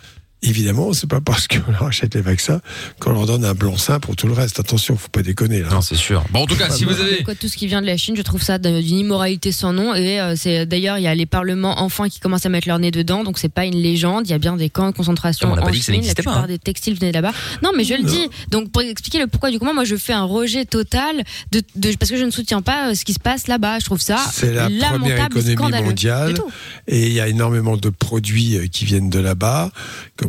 évidemment, 0.44 0.92
c'est 0.92 1.08
pas 1.08 1.20
parce 1.20 1.48
qu'on 1.48 1.70
leur 1.72 1.84
achète 1.84 2.14
les 2.14 2.20
vaccins 2.20 2.60
qu'on 3.00 3.12
leur 3.12 3.26
donne 3.26 3.44
un 3.44 3.54
blanc-seing 3.54 3.98
pour 4.00 4.16
tout 4.16 4.26
le 4.26 4.32
reste. 4.32 4.60
Attention, 4.60 4.96
faut 4.96 5.08
pas 5.08 5.22
déconner 5.22 5.60
là. 5.60 5.68
Non, 5.70 5.80
c'est 5.80 5.96
sûr. 5.96 6.24
Bon, 6.30 6.40
en 6.42 6.46
tout 6.46 6.56
cas, 6.56 6.70
si 6.70 6.84
vous 6.84 7.00
avez. 7.00 7.22
Quoi, 7.22 7.34
tout 7.34 7.48
ce 7.48 7.56
qui 7.56 7.66
vient 7.66 7.80
de 7.80 7.86
la 7.86 7.96
Chine, 7.96 8.14
je 8.16 8.22
trouve 8.22 8.42
ça 8.42 8.58
d'une 8.58 8.98
immoralité 8.98 9.52
sans 9.52 9.72
nom. 9.72 9.94
Et 9.94 10.20
euh, 10.20 10.34
c'est 10.36 10.66
d'ailleurs, 10.66 10.98
il 10.98 11.02
y 11.02 11.06
a 11.06 11.14
les 11.14 11.26
parlements 11.26 11.80
enfin 11.82 12.08
qui 12.08 12.20
commencent 12.20 12.46
à 12.46 12.48
mettre 12.48 12.68
leur 12.68 12.78
nez 12.78 12.90
dedans, 12.90 13.24
donc 13.24 13.38
c'est 13.38 13.48
pas 13.48 13.64
une 13.64 13.76
légende. 13.76 14.26
Il 14.26 14.30
y 14.30 14.34
a 14.34 14.38
bien 14.38 14.56
des 14.56 14.70
camps 14.70 14.90
de 14.90 14.96
concentration 14.96 15.52
On 15.52 15.56
n'a 15.56 15.62
pas 15.62 15.68
en 15.68 15.70
dit 15.70 15.78
que 15.80 15.84
ça 15.84 15.92
Chine. 15.92 15.94
La 15.94 15.98
n'existait 15.98 16.22
pas, 16.22 16.30
plupart 16.30 16.44
hein. 16.44 16.48
des 16.48 16.58
textiles 16.58 16.94
venaient 16.98 17.12
là-bas. 17.12 17.32
Non, 17.62 17.70
mais 17.76 17.84
je 17.84 17.94
le 17.94 18.02
dis. 18.02 18.28
Donc 18.50 18.70
pour 18.70 18.82
expliquer 18.82 19.18
le 19.18 19.26
pourquoi 19.26 19.50
du 19.50 19.58
comment, 19.58 19.74
moi 19.74 19.84
je 19.84 19.96
fais 19.96 20.12
un 20.12 20.24
rejet 20.24 20.64
total 20.64 21.22
de, 21.52 21.62
de- 21.76 21.94
parce 21.96 22.10
que 22.10 22.16
je 22.16 22.24
ne 22.24 22.30
soutiens 22.30 22.62
pas 22.62 22.90
euh, 22.90 22.94
ce 22.94 23.04
qui 23.04 23.12
se 23.14 23.18
passe 23.18 23.46
là-bas. 23.46 23.78
Je 23.78 23.84
trouve 23.84 24.00
ça 24.00 24.18
C'est 24.32 24.52
la 24.52 24.68
première 24.68 24.92
lamentable, 24.92 25.50
économie 25.50 25.82
mondiale 25.82 26.34
et 26.86 27.06
il 27.06 27.12
y 27.12 27.20
a 27.20 27.28
énormément 27.28 27.76
de 27.76 27.88
produits 27.88 28.56
euh, 28.56 28.66
qui 28.66 28.84
viennent 28.84 29.10
de 29.10 29.18
là-bas 29.18 29.70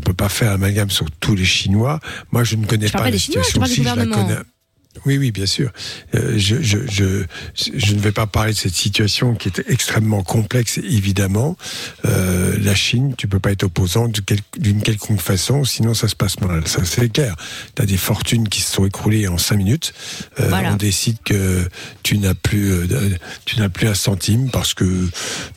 peut 0.06 0.14
pas 0.14 0.30
faire 0.30 0.52
amalgame 0.52 0.90
sur 0.90 1.10
tous 1.12 1.36
les 1.36 1.46
Chinois. 1.46 2.00
Moi, 2.32 2.44
je 2.44 2.56
ne 2.56 2.66
connais 2.66 2.88
Je 2.88 2.94
pas 2.94 3.00
pas 3.00 3.06
la 3.06 3.12
des 3.12 3.20
Chinois, 3.20 3.44
je 3.44 3.66
Si, 3.66 3.84
je 3.84 3.84
la 3.84 4.06
connais. 4.06 4.38
Oui, 5.06 5.18
oui, 5.18 5.32
bien 5.32 5.46
sûr. 5.46 5.72
Euh, 6.16 6.34
je, 6.38 6.62
je, 6.62 6.78
je, 6.90 7.24
je 7.76 7.94
ne 7.96 8.00
vais 8.00 8.12
pas 8.12 8.26
parler 8.28 8.54
de 8.54 8.58
cette 8.58 8.74
situation 8.76 9.36
qui 9.36 9.50
est 9.50 9.62
extrêmement 9.68 10.24
complexe, 10.24 10.78
évidemment. 10.78 11.58
Euh, 12.06 12.56
la 12.62 12.74
Chine, 12.76 13.14
tu 13.18 13.28
peux 13.28 13.40
pas 13.40 13.52
être 13.52 13.64
opposant 13.64 14.08
d'une 14.58 14.82
quelconque 14.82 15.22
façon, 15.22 15.64
sinon 15.64 15.94
ça 15.94 16.08
se 16.08 16.16
passe 16.16 16.40
mal. 16.40 16.68
Ça, 16.68 16.86
c'est 16.86 17.10
clair. 17.12 17.36
Tu 17.76 17.82
as 17.82 17.86
des 17.86 17.98
fortunes 17.98 18.48
qui 18.48 18.62
se 18.62 18.72
sont 18.74 18.86
écroulées 18.86 19.28
en 19.28 19.38
cinq 19.38 19.58
minutes. 19.58 19.94
Euh, 20.40 20.48
Voilà. 20.50 20.74
On 20.74 20.76
décide 20.76 21.18
que 21.24 21.68
tu 22.04 22.18
n'as 22.18 22.34
plus, 22.34 22.72
euh, 22.72 23.10
tu 23.46 23.60
n'as 23.60 23.70
plus 23.70 23.88
un 23.88 23.94
centime 23.96 24.50
parce 24.50 24.74
que 24.74 25.10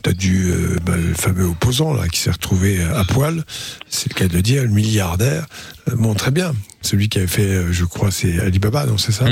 tu 0.03 0.09
as 0.09 0.13
dû, 0.13 0.51
euh, 0.51 0.77
bah, 0.85 0.95
le 0.97 1.13
fameux 1.13 1.45
opposant 1.45 1.93
là 1.93 2.07
qui 2.07 2.19
s'est 2.19 2.31
retrouvé 2.31 2.81
à 2.83 3.03
poil. 3.05 3.43
C'est 3.89 4.09
le 4.13 4.15
cas 4.19 4.27
de 4.27 4.33
le 4.33 4.41
dire, 4.41 4.61
le 4.63 4.69
milliardaire. 4.69 5.45
Euh, 5.89 5.95
bon, 5.95 6.13
très 6.13 6.31
bien. 6.31 6.53
Celui 6.81 7.09
qui 7.09 7.17
avait 7.19 7.27
fait, 7.27 7.43
euh, 7.43 7.71
je 7.71 7.85
crois, 7.85 8.11
c'est 8.11 8.39
Alibaba, 8.39 8.85
non, 8.85 8.97
c'est 8.97 9.11
ça. 9.11 9.25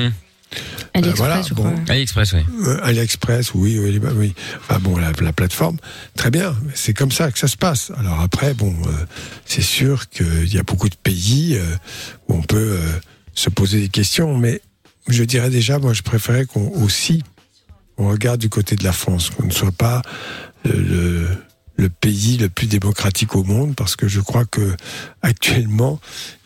AliExpress, 0.94 1.18
voilà, 1.18 1.42
je 1.42 1.54
bon. 1.54 1.64
crois. 1.64 1.74
AliExpress, 1.90 2.34
oui. 2.34 2.40
Euh, 2.66 2.80
AliExpress, 2.84 3.54
oui, 3.54 3.78
oui, 3.80 3.90
Alibaba, 3.90 4.14
oui. 4.16 4.34
Enfin 4.62 4.80
bon, 4.80 4.98
la, 4.98 5.12
la 5.22 5.34
plateforme, 5.34 5.78
très 6.16 6.32
bien. 6.32 6.56
C'est 6.74 6.94
comme 6.94 7.12
ça 7.12 7.32
que 7.32 7.40
ça 7.40 7.48
se 7.48 7.58
passe. 7.58 7.92
Alors 7.98 8.22
après, 8.22 8.54
bon, 8.54 8.74
euh, 8.86 8.92
c'est 9.46 9.62
sûr 9.62 10.10
qu'il 10.10 10.54
y 10.54 10.58
a 10.58 10.64
beaucoup 10.64 10.90
de 10.90 10.96
pays 10.96 11.56
euh, 11.56 11.76
où 12.28 12.36
on 12.36 12.42
peut 12.42 12.80
euh, 12.80 13.00
se 13.34 13.50
poser 13.50 13.82
des 13.82 13.90
questions, 13.90 14.38
mais 14.38 14.62
je 15.08 15.24
dirais 15.24 15.50
déjà, 15.50 15.80
moi, 15.80 15.94
je 15.94 16.02
préférais 16.02 16.46
qu'on 16.46 16.70
aussi 16.82 17.24
on 17.98 18.10
regarde 18.10 18.40
du 18.40 18.50
côté 18.50 18.76
de 18.76 18.84
la 18.84 18.92
France, 18.92 19.32
qu'on 19.32 19.48
ne 19.48 19.52
soit 19.52 19.72
pas 19.72 20.02
le, 20.64 21.28
le, 21.78 21.90
pays 21.90 22.38
le 22.38 22.49
plus 22.49 22.68
démocratique 22.68 23.36
au 23.36 23.44
monde, 23.44 23.76
parce 23.76 23.95
que 23.95 24.08
je 24.08 24.20
crois 24.20 24.45
que 24.45 24.76
actuellement, 25.22 25.99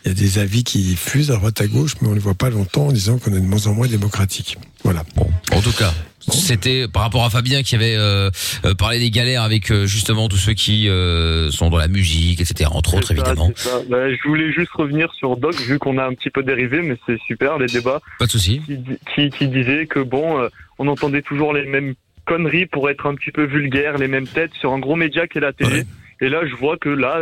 il 0.06 0.10
y 0.10 0.12
a 0.12 0.14
des 0.16 0.40
avis 0.40 0.64
qui 0.64 0.96
fusent 0.96 1.32
à 1.32 1.36
droite 1.36 1.62
à 1.62 1.68
gauche, 1.68 1.94
mais 2.02 2.08
on 2.08 2.12
ne 2.12 2.16
les 2.16 2.22
voit 2.22 2.34
pas 2.34 2.50
longtemps 2.50 2.88
en 2.88 2.92
disant 2.92 3.18
qu'on 3.20 3.32
est 3.32 3.40
de 3.40 3.46
moins 3.46 3.68
en 3.68 3.74
moins 3.74 3.88
démocratique. 3.88 4.58
Voilà. 4.84 5.04
Bon, 5.16 5.30
en 5.54 5.62
tout 5.62 5.72
cas, 5.74 5.94
c'était 6.20 6.88
par 6.88 7.04
rapport 7.04 7.24
à 7.24 7.30
Fabien 7.30 7.62
qui 7.62 7.76
avait 7.76 7.96
euh, 7.96 8.32
euh, 8.66 8.74
parlé 8.74 9.00
des 9.00 9.12
galères 9.12 9.44
avec 9.44 9.72
euh, 9.72 9.86
justement 9.86 10.28
tous 10.28 10.38
ceux 10.38 10.54
qui 10.54 10.90
euh, 10.90 11.52
sont 11.52 11.70
dans 11.70 11.78
la 11.78 11.88
musique, 11.88 12.42
etc. 12.42 12.70
Entre 12.74 12.96
autres, 12.96 13.08
ça, 13.10 13.14
évidemment. 13.14 13.52
Bah, 13.90 14.10
je 14.12 14.28
voulais 14.28 14.52
juste 14.52 14.72
revenir 14.74 15.12
sur 15.14 15.38
Doc, 15.38 15.56
vu 15.62 15.78
qu'on 15.78 15.98
a 16.00 16.06
un 16.06 16.14
petit 16.14 16.30
peu 16.32 16.42
dérivé, 16.44 16.82
mais 16.82 16.98
c'est 17.06 17.20
super 17.28 17.58
les 17.60 17.68
débats. 17.68 18.02
Pas 18.18 18.26
de 18.26 18.32
souci. 18.32 18.62
Qui, 18.66 18.78
di- 18.78 18.98
qui, 19.14 19.30
qui 19.30 19.48
disait 19.48 19.86
que 19.86 20.00
bon, 20.00 20.40
euh, 20.40 20.50
on 20.80 20.88
entendait 20.88 21.22
toujours 21.22 21.54
les 21.54 21.66
mêmes 21.68 21.94
conneries 22.32 22.66
pour 22.66 22.90
être 22.90 23.06
un 23.08 23.16
petit 23.16 23.32
peu 23.32 23.44
vulgaire, 23.44 23.98
les 23.98 24.08
mêmes 24.08 24.28
têtes 24.28 24.54
sur 24.60 24.72
un 24.74 24.80
gros 24.80 24.96
média 24.96 25.28
qui 25.28 25.38
est 25.40 25.42
la 25.42 25.54
télé. 25.54 25.84
Et 26.22 26.30
là, 26.30 26.40
je 26.50 26.56
vois 26.56 26.78
que 26.78 26.90
là, 26.90 27.14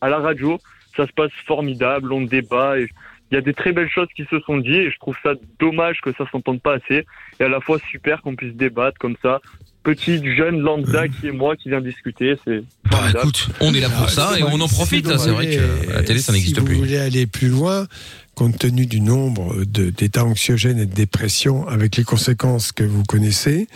à, 0.00 0.06
à 0.06 0.08
la 0.10 0.18
radio, 0.18 0.58
ça 0.96 1.06
se 1.06 1.12
passe 1.12 1.30
formidable, 1.46 2.12
on 2.12 2.20
débat. 2.22 2.78
Et 2.78 2.88
il 3.30 3.34
y 3.34 3.38
a 3.38 3.40
des 3.40 3.54
très 3.54 3.72
belles 3.72 3.88
choses 3.88 4.08
qui 4.14 4.24
se 4.30 4.38
sont 4.40 4.58
dites 4.58 4.74
et 4.88 4.90
je 4.90 4.98
trouve 4.98 5.16
ça 5.22 5.32
dommage 5.58 6.00
que 6.02 6.10
ça 6.18 6.24
s'entende 6.30 6.60
pas 6.60 6.74
assez. 6.74 7.06
Et 7.40 7.44
à 7.44 7.48
la 7.48 7.60
fois 7.60 7.78
super 7.90 8.20
qu'on 8.20 8.36
puisse 8.36 8.54
débattre 8.54 8.98
comme 8.98 9.16
ça. 9.22 9.40
Petit 9.84 10.16
jeune 10.36 10.60
lambda 10.60 11.08
qui 11.08 11.26
est 11.26 11.32
moi 11.32 11.56
qui 11.56 11.68
vient 11.68 11.80
discuter, 11.80 12.36
c'est 12.44 12.62
Bah 12.88 12.98
écoute, 13.12 13.48
on 13.60 13.74
est 13.74 13.80
là 13.80 13.88
pour 13.88 14.08
ça 14.10 14.38
et 14.38 14.42
on 14.44 14.60
en 14.60 14.68
profite. 14.68 15.08
hein, 15.08 15.18
C'est 15.18 15.30
vrai 15.30 15.46
que 15.56 15.92
la 15.92 16.02
télé, 16.04 16.20
ça 16.20 16.32
n'existe 16.32 16.58
si 16.58 16.64
plus. 16.64 16.74
vous 16.74 16.80
voulez 16.82 16.98
aller 16.98 17.26
plus 17.26 17.48
loin, 17.48 17.86
compte 18.34 18.58
tenu 18.58 18.86
du 18.86 19.00
nombre 19.00 19.64
d'états 19.64 20.24
anxiogènes 20.24 20.78
et 20.78 20.86
de 20.86 20.94
dépression, 20.94 21.68
avec 21.68 21.96
les 21.96 22.04
conséquences 22.04 22.72
que 22.72 22.84
vous 22.84 23.02
connaissez, 23.04 23.68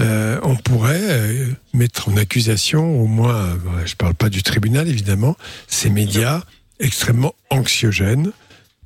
euh, 0.00 0.38
on 0.42 0.56
pourrait 0.56 1.00
euh, 1.02 1.46
mettre 1.74 2.08
en 2.08 2.16
accusation, 2.16 3.00
au 3.00 3.06
moins, 3.06 3.34
euh, 3.34 3.56
je 3.84 3.92
ne 3.92 3.96
parle 3.96 4.14
pas 4.14 4.28
du 4.28 4.42
tribunal 4.42 4.88
évidemment, 4.88 5.36
ces 5.66 5.90
médias 5.90 6.42
extrêmement 6.78 7.34
anxiogènes 7.50 8.32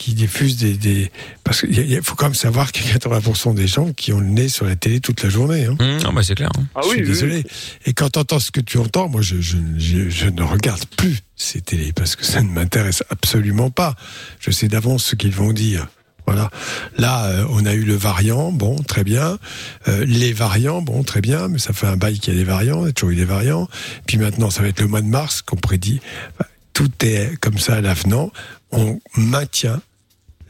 qui 0.01 0.15
diffusent 0.15 0.57
des... 0.57 0.75
des- 0.79 1.13
parce 1.45 1.61
qu'il 1.61 2.01
faut 2.03 2.15
quand 2.15 2.27
même 2.27 2.35
savoir 2.35 2.73
qu'il 2.73 2.87
y 2.87 2.91
a 2.91 2.95
80% 2.97 3.55
des 3.55 3.67
gens 3.67 3.93
qui 3.93 4.13
ont 4.15 4.21
le 4.21 4.27
nez 4.27 4.49
sur 4.49 4.65
la 4.65 4.75
télé 4.75 4.99
toute 5.01 5.23
la 5.23 5.29
journée. 5.29 5.67
Hein. 5.67 5.77
Hum, 5.79 5.99
ah 6.07 6.11
bah 6.13 6.23
c'est 6.23 6.35
clair. 6.35 6.51
hein. 6.59 6.65
Ah 6.75 6.81
je 6.83 6.89
oui, 6.89 6.95
suis 6.95 7.03
oui, 7.03 7.09
désolé. 7.09 7.45
Et 7.85 7.93
quand 7.93 8.09
tu 8.11 8.19
entends 8.19 8.39
ce 8.41 8.51
que 8.51 8.61
tu 8.61 8.79
entends, 8.79 9.09
moi, 9.11 9.21
je, 9.21 9.41
je, 9.41 9.59
je, 9.77 10.09
je 10.09 10.27
ne 10.27 10.43
regarde 10.43 10.85
plus 10.97 11.19
ces 11.37 11.61
télés 11.61 11.93
parce 11.93 12.17
que 12.17 12.25
ça 12.25 12.41
ne 12.43 12.49
m'intéresse 12.49 13.05
absolument 13.11 13.71
pas. 13.71 13.95
Je 14.41 14.51
sais 14.51 14.69
d'avance 14.69 15.05
ce 15.05 15.17
qu'ils 15.17 15.35
vont 15.35 15.53
dire. 15.53 15.87
Voilà. 16.27 16.51
Là, 16.97 17.27
euh, 17.27 17.47
on 17.51 17.67
a 17.67 17.75
eu 17.75 17.83
le 17.85 17.95
variant, 17.97 18.53
bon, 18.53 18.77
très 18.77 19.05
bien. 19.05 19.39
Euh, 19.89 20.05
les 20.07 20.33
variants, 20.33 20.81
bon, 20.81 21.03
très 21.03 21.21
bien, 21.21 21.49
mais 21.49 21.59
ça 21.59 21.73
fait 21.73 21.89
un 21.89 21.97
bail 21.97 22.21
qu'il 22.21 22.33
y 22.33 22.37
a 22.37 22.39
des 22.39 22.45
variants, 22.45 22.85
il 22.85 22.87
y 22.87 22.91
a 22.91 22.93
toujours 22.93 23.11
eu 23.11 23.17
des 23.17 23.25
variants. 23.25 23.69
Puis 24.07 24.17
maintenant, 24.17 24.49
ça 24.49 24.63
va 24.63 24.69
être 24.69 24.81
le 24.81 24.87
mois 24.87 25.03
de 25.03 25.09
mars 25.09 25.43
qu'on 25.43 25.57
prédit. 25.57 26.01
Enfin, 26.39 26.49
Tout 26.73 26.91
est 27.05 27.37
comme 27.41 27.59
ça 27.59 27.75
à 27.75 27.81
l'avenant. 27.81 28.31
On 28.71 29.01
maintient 29.17 29.83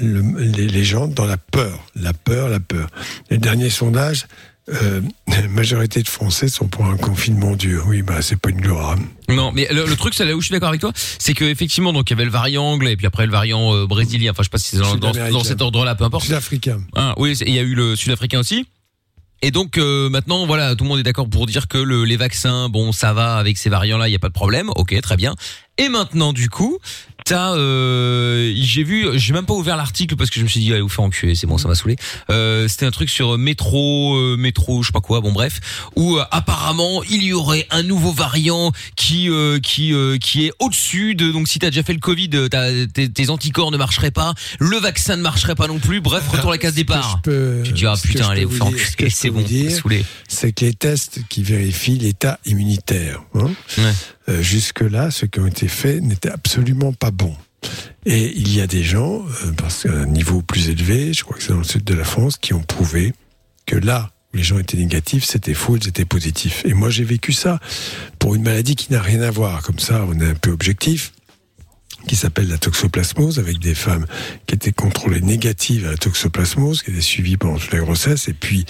le- 0.00 0.38
les, 0.40 0.66
les 0.68 0.84
gens 0.84 1.06
dans 1.06 1.26
la 1.26 1.36
peur, 1.36 1.78
la 1.94 2.12
peur, 2.12 2.48
la 2.48 2.60
peur. 2.60 2.88
Les 3.30 3.38
derniers 3.38 3.70
sondages, 3.70 4.26
euh, 4.68 5.00
la 5.28 5.48
majorité 5.48 6.02
de 6.02 6.08
Français 6.08 6.48
sont 6.48 6.68
pour 6.68 6.84
un 6.86 6.96
confinement 6.96 7.56
dur. 7.56 7.84
Oui, 7.88 8.02
bah 8.02 8.22
c'est 8.22 8.36
pas 8.40 8.50
une 8.50 8.60
gloire. 8.60 8.92
hein. 8.98 9.34
Non, 9.34 9.52
mais 9.52 9.66
le, 9.70 9.86
le 9.86 9.96
truc, 9.96 10.14
c'est 10.14 10.24
là 10.24 10.34
où 10.36 10.40
je 10.40 10.46
suis 10.46 10.52
d'accord 10.52 10.68
avec 10.70 10.80
toi, 10.80 10.92
c'est 11.18 11.34
que 11.34 11.44
effectivement, 11.44 11.92
donc 11.92 12.10
il 12.10 12.12
y 12.12 12.16
avait 12.16 12.24
le 12.24 12.30
variant 12.30 12.64
anglais 12.64 12.92
et 12.92 12.96
puis 12.96 13.06
après 13.06 13.26
le 13.26 13.32
variant 13.32 13.74
euh, 13.74 13.86
brésilien. 13.86 14.30
Enfin, 14.32 14.42
je 14.42 14.46
sais 14.46 14.50
pas 14.50 14.58
si 14.58 14.70
c'est 14.70 14.78
dans, 14.78 14.96
dans, 14.96 15.44
cet 15.44 15.60
ordre-là, 15.62 15.94
peu 15.94 16.04
importe. 16.04 16.24
Sud-africain. 16.24 16.80
Ah, 16.94 17.14
oui, 17.16 17.36
il 17.46 17.54
y 17.54 17.58
a 17.58 17.62
eu 17.62 17.74
le 17.74 17.96
sud-africain 17.96 18.40
aussi. 18.40 18.66
Et 19.42 19.50
donc 19.50 19.78
euh, 19.78 20.10
maintenant, 20.10 20.44
voilà, 20.46 20.76
tout 20.76 20.84
le 20.84 20.88
monde 20.88 20.98
est 21.00 21.02
d'accord 21.02 21.26
pour 21.28 21.46
dire 21.46 21.66
que 21.66 21.78
le, 21.78 22.04
les 22.04 22.18
vaccins, 22.18 22.68
bon, 22.68 22.92
ça 22.92 23.14
va 23.14 23.36
avec 23.36 23.56
ces 23.56 23.70
variants-là, 23.70 24.06
il 24.08 24.12
y 24.12 24.16
a 24.16 24.18
pas 24.18 24.28
de 24.28 24.34
problème. 24.34 24.68
Ok, 24.76 24.94
très 25.00 25.16
bien. 25.16 25.34
Et 25.78 25.88
maintenant, 25.88 26.34
du 26.34 26.50
coup, 26.50 26.78
t'as, 27.30 27.54
euh, 27.54 28.52
j'ai 28.56 28.82
vu, 28.82 29.06
j'ai 29.14 29.32
même 29.32 29.46
pas 29.46 29.54
ouvert 29.54 29.76
l'article 29.76 30.16
parce 30.16 30.30
que 30.30 30.40
je 30.40 30.44
me 30.44 30.48
suis 30.48 30.58
dit, 30.58 30.72
allez 30.72 30.80
vous 30.80 30.88
faire 30.88 31.04
enculer, 31.04 31.36
c'est 31.36 31.46
bon, 31.46 31.58
ça 31.58 31.68
m'a 31.68 31.76
saoulé. 31.76 31.94
Euh, 32.30 32.66
C'était 32.66 32.86
un 32.86 32.90
truc 32.90 33.08
sur 33.08 33.38
métro, 33.38 34.16
euh, 34.16 34.36
métro, 34.36 34.82
je 34.82 34.88
sais 34.88 34.92
pas 34.92 35.00
quoi, 35.00 35.20
bon 35.20 35.30
bref, 35.30 35.60
où 35.94 36.16
euh, 36.16 36.24
apparemment 36.32 37.02
il 37.08 37.22
y 37.22 37.32
aurait 37.32 37.68
un 37.70 37.84
nouveau 37.84 38.10
variant 38.12 38.72
qui 38.96 39.30
euh, 39.30 39.60
qui 39.60 39.92
euh, 39.92 40.18
qui 40.18 40.46
est 40.46 40.52
au-dessus 40.58 41.14
de. 41.14 41.30
Donc 41.30 41.46
si 41.46 41.60
t'as 41.60 41.70
déjà 41.70 41.84
fait 41.84 41.92
le 41.92 42.00
Covid, 42.00 42.30
euh, 42.34 42.86
tes, 42.92 43.08
tes 43.08 43.30
anticorps 43.30 43.70
ne 43.70 43.76
marcheraient 43.76 44.10
pas, 44.10 44.34
le 44.58 44.76
vaccin 44.78 45.16
ne 45.16 45.22
marcherait 45.22 45.54
pas 45.54 45.68
non 45.68 45.78
plus. 45.78 46.00
Bref, 46.00 46.26
retour 46.28 46.50
à 46.50 46.54
la 46.54 46.58
case 46.58 46.74
départ. 46.74 47.20
peux- 47.22 47.60
tu 47.64 47.70
te 47.70 47.76
dis 47.76 47.86
ah 47.86 47.94
ce 47.94 48.08
putain, 48.08 48.28
allez 48.28 48.44
vous 48.44 48.56
faire 48.56 48.66
ce 48.66 48.72
enculer, 48.72 49.10
c'est 49.10 49.30
bon, 49.30 49.44
saoulé. 49.70 50.04
c'est 50.26 50.52
que 50.52 50.64
les 50.64 50.74
tests 50.74 51.20
qui 51.28 51.42
vérifient 51.44 51.98
l'état 51.98 52.40
immunitaire, 52.44 53.22
hein, 53.34 53.50
euh, 54.28 54.42
jusque-là, 54.42 55.10
ceux 55.10 55.26
qui 55.26 55.40
ont 55.40 55.46
été 55.46 55.68
faits 55.68 56.02
n'étaient 56.02 56.30
absolument 56.30 56.92
pas 56.92 57.10
bons. 57.20 57.36
Et 58.06 58.32
il 58.34 58.54
y 58.54 58.60
a 58.60 58.66
des 58.66 58.82
gens, 58.82 59.22
euh, 59.44 59.52
parce 59.56 59.82
qu'à 59.82 59.92
un 59.92 60.06
niveau 60.06 60.42
plus 60.42 60.70
élevé, 60.70 61.12
je 61.12 61.22
crois 61.22 61.36
que 61.36 61.42
c'est 61.42 61.52
dans 61.52 61.58
le 61.58 61.64
sud 61.64 61.84
de 61.84 61.94
la 61.94 62.04
France, 62.04 62.36
qui 62.38 62.54
ont 62.54 62.62
prouvé 62.62 63.12
que 63.66 63.76
là 63.76 64.10
où 64.32 64.38
les 64.38 64.42
gens 64.42 64.58
étaient 64.58 64.78
négatifs, 64.78 65.24
c'était 65.24 65.54
faux, 65.54 65.76
ils 65.76 65.88
étaient 65.88 66.04
positifs. 66.04 66.64
Et 66.64 66.72
moi, 66.72 66.88
j'ai 66.88 67.04
vécu 67.04 67.32
ça 67.32 67.60
pour 68.18 68.34
une 68.34 68.42
maladie 68.42 68.76
qui 68.76 68.92
n'a 68.92 69.02
rien 69.02 69.20
à 69.20 69.30
voir. 69.30 69.62
Comme 69.62 69.78
ça, 69.78 70.04
on 70.08 70.18
est 70.20 70.30
un 70.30 70.34
peu 70.34 70.50
objectif 70.50 71.12
qui 72.06 72.16
s'appelle 72.16 72.48
la 72.48 72.56
toxoplasmose, 72.56 73.38
avec 73.38 73.58
des 73.58 73.74
femmes 73.74 74.06
qui 74.46 74.54
étaient 74.54 74.72
contrôlées 74.72 75.20
négatives 75.20 75.86
à 75.86 75.90
la 75.90 75.96
toxoplasmose, 75.96 76.82
qui 76.82 76.90
étaient 76.90 77.00
suivies 77.00 77.36
pendant 77.36 77.58
toute 77.58 77.72
la 77.72 77.80
grossesse. 77.80 78.28
Et 78.28 78.32
puis, 78.32 78.64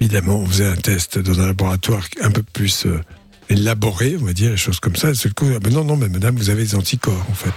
évidemment, 0.00 0.36
on 0.36 0.46
faisait 0.46 0.66
un 0.66 0.76
test 0.76 1.18
dans 1.18 1.40
un 1.40 1.46
laboratoire 1.46 2.06
un 2.20 2.30
peu 2.30 2.42
plus 2.42 2.84
euh, 2.84 3.00
élaboré, 3.48 4.16
on 4.20 4.24
va 4.24 4.32
dire, 4.32 4.50
les 4.50 4.56
choses 4.56 4.80
comme 4.80 4.96
ça. 4.96 5.10
Et 5.10 5.14
seul 5.14 5.34
coup, 5.34 5.46
ah 5.54 5.58
ben 5.58 5.72
non, 5.72 5.84
non, 5.84 5.96
mais 5.96 6.08
madame, 6.08 6.36
vous 6.36 6.50
avez 6.50 6.64
des 6.64 6.74
anticorps, 6.74 7.26
en 7.30 7.34
fait. 7.34 7.52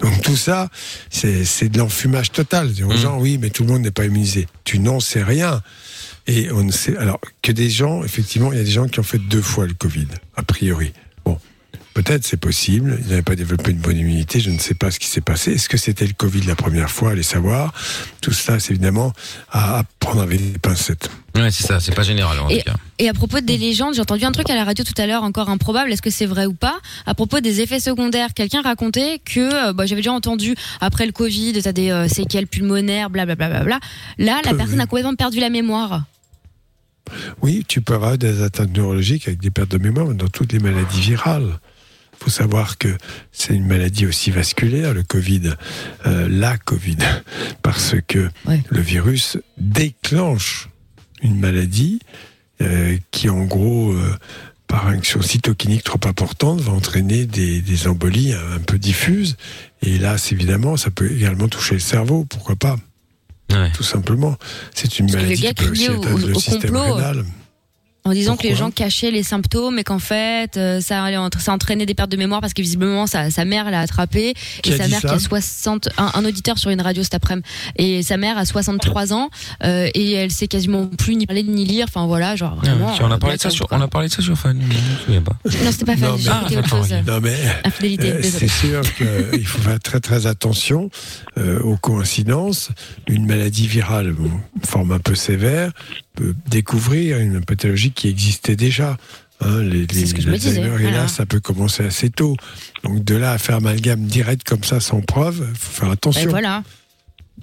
Donc 0.00 0.22
tout 0.22 0.36
ça, 0.36 0.68
c'est 1.10 1.44
c'est 1.44 1.68
de 1.68 1.78
l'enfumage 1.78 2.32
total. 2.32 2.72
Dire 2.72 2.88
aux 2.88 2.96
gens, 2.96 3.18
oui, 3.18 3.38
mais 3.38 3.50
tout 3.50 3.64
le 3.64 3.72
monde 3.72 3.82
n'est 3.82 3.90
pas 3.90 4.04
immunisé. 4.04 4.46
Tu 4.64 4.78
n'en 4.78 5.00
sais 5.00 5.22
rien. 5.22 5.62
Et 6.26 6.50
on 6.52 6.62
ne 6.62 6.72
sait. 6.72 6.96
Alors, 6.96 7.20
que 7.42 7.52
des 7.52 7.70
gens, 7.70 8.04
effectivement, 8.04 8.52
il 8.52 8.58
y 8.58 8.60
a 8.60 8.64
des 8.64 8.70
gens 8.70 8.86
qui 8.86 9.00
ont 9.00 9.04
fait 9.04 9.18
deux 9.18 9.42
fois 9.42 9.66
le 9.66 9.74
Covid, 9.74 10.06
a 10.36 10.42
priori. 10.42 10.92
Bon. 11.24 11.38
Peut-être, 11.94 12.24
c'est 12.24 12.38
possible. 12.38 12.98
Il 13.02 13.08
n'avait 13.08 13.22
pas 13.22 13.36
développé 13.36 13.72
une 13.72 13.78
bonne 13.78 13.98
immunité. 13.98 14.40
Je 14.40 14.50
ne 14.50 14.58
sais 14.58 14.74
pas 14.74 14.90
ce 14.90 14.98
qui 14.98 15.08
s'est 15.08 15.20
passé. 15.20 15.52
Est-ce 15.52 15.68
que 15.68 15.76
c'était 15.76 16.06
le 16.06 16.14
Covid 16.14 16.42
la 16.42 16.54
première 16.54 16.90
fois 16.90 17.10
Allez 17.10 17.22
savoir. 17.22 17.74
Tout 18.20 18.32
ça, 18.32 18.60
c'est 18.60 18.70
évidemment 18.70 19.12
à 19.50 19.80
à 19.80 19.84
prendre 19.98 20.22
avec 20.22 20.52
des 20.52 20.58
pincettes. 20.58 21.10
Ouais, 21.34 21.50
c'est 21.50 21.64
ça, 21.66 21.80
c'est 21.80 21.94
pas 21.94 22.02
général 22.02 22.38
en 22.40 22.48
Et, 22.50 22.58
tout 22.58 22.64
cas. 22.64 22.76
et 22.98 23.08
à 23.08 23.14
propos 23.14 23.40
des 23.40 23.56
légendes, 23.56 23.94
j'ai 23.94 24.00
entendu 24.02 24.24
un 24.24 24.32
truc 24.32 24.50
à 24.50 24.54
la 24.54 24.64
radio 24.64 24.84
tout 24.84 25.00
à 25.00 25.06
l'heure, 25.06 25.22
encore 25.22 25.48
improbable, 25.48 25.90
est-ce 25.90 26.02
que 26.02 26.10
c'est 26.10 26.26
vrai 26.26 26.44
ou 26.46 26.52
pas? 26.52 26.78
À 27.06 27.14
propos 27.14 27.40
des 27.40 27.60
effets 27.62 27.80
secondaires, 27.80 28.34
quelqu'un 28.34 28.60
racontait 28.60 29.18
que, 29.24 29.68
euh, 29.68 29.72
bah, 29.72 29.86
j'avais 29.86 30.00
déjà 30.02 30.12
entendu, 30.12 30.54
après 30.80 31.06
le 31.06 31.12
Covid, 31.12 31.54
t'as 31.62 31.72
des 31.72 31.90
euh, 31.90 32.06
séquelles 32.06 32.46
pulmonaires, 32.46 33.08
blablabla. 33.08 33.48
Bla, 33.48 33.64
bla, 33.64 33.78
bla. 33.78 34.24
Là, 34.24 34.40
la 34.44 34.52
Euh, 34.52 34.56
personne 34.56 34.80
a 34.80 34.86
complètement 34.86 35.14
perdu 35.14 35.40
la 35.40 35.48
mémoire. 35.48 36.04
Oui, 37.42 37.64
tu 37.66 37.80
peux 37.80 37.94
avoir 37.94 38.16
des 38.18 38.42
atteintes 38.42 38.72
neurologiques 38.76 39.26
avec 39.26 39.40
des 39.40 39.50
pertes 39.50 39.70
de 39.70 39.78
mémoire 39.78 40.08
dans 40.14 40.28
toutes 40.28 40.52
les 40.52 40.58
maladies 40.60 41.00
virales. 41.00 41.58
Il 42.20 42.24
faut 42.24 42.30
savoir 42.30 42.78
que 42.78 42.96
c'est 43.32 43.54
une 43.54 43.66
maladie 43.66 44.06
aussi 44.06 44.30
vasculaire, 44.30 44.94
le 44.94 45.02
Covid, 45.02 45.54
euh, 46.06 46.28
la 46.30 46.56
Covid, 46.58 46.98
parce 47.62 47.96
que 48.06 48.30
le 48.46 48.80
virus 48.80 49.38
déclenche 49.58 50.68
une 51.22 51.38
maladie 51.38 52.00
euh, 52.60 52.96
qui, 53.10 53.28
en 53.30 53.44
gros, 53.44 53.92
euh, 53.92 54.16
par 54.66 54.86
action 54.88 55.20
cytokinique 55.22 55.84
trop 55.84 56.00
importante, 56.04 56.60
va 56.60 56.72
entraîner 56.72 57.26
des, 57.26 57.60
des 57.60 57.86
embolies 57.88 58.32
un, 58.34 58.58
peu 58.60 58.78
diffuses. 58.78 59.36
Et 59.82 59.98
là, 59.98 60.16
évidemment, 60.30 60.76
ça 60.76 60.90
peut 60.90 61.10
également 61.10 61.48
toucher 61.48 61.74
le 61.74 61.80
cerveau, 61.80 62.24
pourquoi 62.24 62.56
pas? 62.56 62.76
Tout 63.74 63.82
simplement. 63.82 64.36
C'est 64.74 64.98
une 64.98 65.06
Parce 65.10 65.22
maladie 65.22 65.42
qui 65.42 65.54
peut 65.54 65.70
aussi 65.70 65.88
au- 65.90 66.00
atteindre 66.00 66.26
le 66.26 66.34
au 66.36 66.40
système 66.40 66.60
complot, 66.72 66.94
rénal. 66.94 67.24
En 68.04 68.10
disant 68.12 68.36
que 68.36 68.42
les 68.42 68.56
gens 68.56 68.70
cachaient 68.72 69.12
les 69.12 69.22
symptômes 69.22 69.78
et 69.78 69.84
qu'en 69.84 70.00
fait, 70.00 70.56
euh, 70.56 70.80
ça, 70.80 71.04
ça 71.38 71.52
entraînait 71.52 71.86
des 71.86 71.94
pertes 71.94 72.10
de 72.10 72.16
mémoire 72.16 72.40
parce 72.40 72.52
que 72.52 72.60
visiblement, 72.62 73.06
sa, 73.06 73.30
sa 73.30 73.44
mère 73.44 73.70
l'a 73.70 73.80
attrapé. 73.80 74.34
Qui 74.62 74.70
et 74.70 74.74
a 74.74 74.76
sa 74.78 74.84
dit 74.86 74.90
mère 74.90 75.00
ça 75.02 75.08
qui 75.08 75.14
a 75.14 75.18
60, 75.20 75.88
un, 75.98 76.10
un 76.14 76.24
auditeur 76.24 76.58
sur 76.58 76.70
une 76.70 76.80
radio 76.80 77.02
cet 77.04 77.14
après-midi. 77.14 77.46
Et 77.76 78.02
sa 78.02 78.16
mère 78.16 78.38
a 78.38 78.44
63 78.44 79.12
ans 79.12 79.30
euh, 79.62 79.88
et 79.94 80.12
elle 80.12 80.32
sait 80.32 80.48
quasiment 80.48 80.86
plus 80.86 81.14
ni 81.14 81.26
parler 81.26 81.44
ni 81.44 81.64
lire. 81.64 81.86
Enfin 81.88 82.06
voilà, 82.06 82.34
genre 82.34 82.56
vraiment. 82.56 82.88
Ah, 82.92 82.98
on 83.02 83.10
a 83.10 83.14
euh, 83.14 83.18
parlé 83.18 83.36
de 83.36 83.40
ça 83.42 83.50
sur, 83.50 83.66
on 83.70 83.80
a 83.80 83.86
parlé 83.88 84.08
de 84.08 84.12
ça 84.12 84.20
sur 84.22 84.36
Fan. 84.36 84.60
Je 84.60 84.66
me 84.66 84.98
souviens 85.04 85.22
pas. 85.22 85.36
Non, 85.44 85.70
c'était 85.70 85.84
pas 85.84 85.94
Non, 85.96 86.16
fan, 86.16 86.16
mais- 86.16 86.22
j'ai 86.22 86.30
écouté 86.30 86.56
autre 86.58 86.68
chose. 86.68 86.94
Non, 87.06 87.20
mais 87.22 87.36
Infidélité, 87.64 88.10
euh, 88.12 88.20
désolé. 88.20 88.48
c'est 88.48 88.66
sûr 88.66 88.82
qu'il 88.94 89.46
faut 89.46 89.62
faire 89.62 89.78
très 89.78 90.00
très 90.00 90.26
attention 90.26 90.90
euh, 91.38 91.60
aux 91.60 91.76
coïncidences. 91.76 92.70
Une 93.06 93.26
maladie 93.26 93.68
virale, 93.68 94.12
bon, 94.12 94.30
forme 94.64 94.90
un 94.92 94.98
peu 94.98 95.14
sévère, 95.14 95.70
découvrir 96.48 97.18
une 97.18 97.44
pathologie 97.44 97.92
qui 97.92 98.08
existait 98.08 98.56
déjà. 98.56 98.96
Hein, 99.40 99.62
les, 99.62 99.86
C'est 99.92 100.06
ce 100.06 100.14
que 100.14 100.22
je 100.22 100.30
me 100.30 100.36
disais, 100.36 100.62
ça 101.08 101.26
peut 101.26 101.40
commencer 101.40 101.84
assez 101.84 102.10
tôt. 102.10 102.36
Donc 102.84 103.02
de 103.02 103.16
là 103.16 103.32
à 103.32 103.38
faire 103.38 103.56
amalgame 103.56 104.04
direct 104.04 104.44
comme 104.44 104.62
ça, 104.62 104.80
sans 104.80 105.00
preuve, 105.00 105.46
il 105.50 105.58
faut 105.58 105.80
faire 105.80 105.90
attention. 105.90 106.22
Et 106.22 106.26
voilà. 106.26 106.56
Hein, 106.56 106.64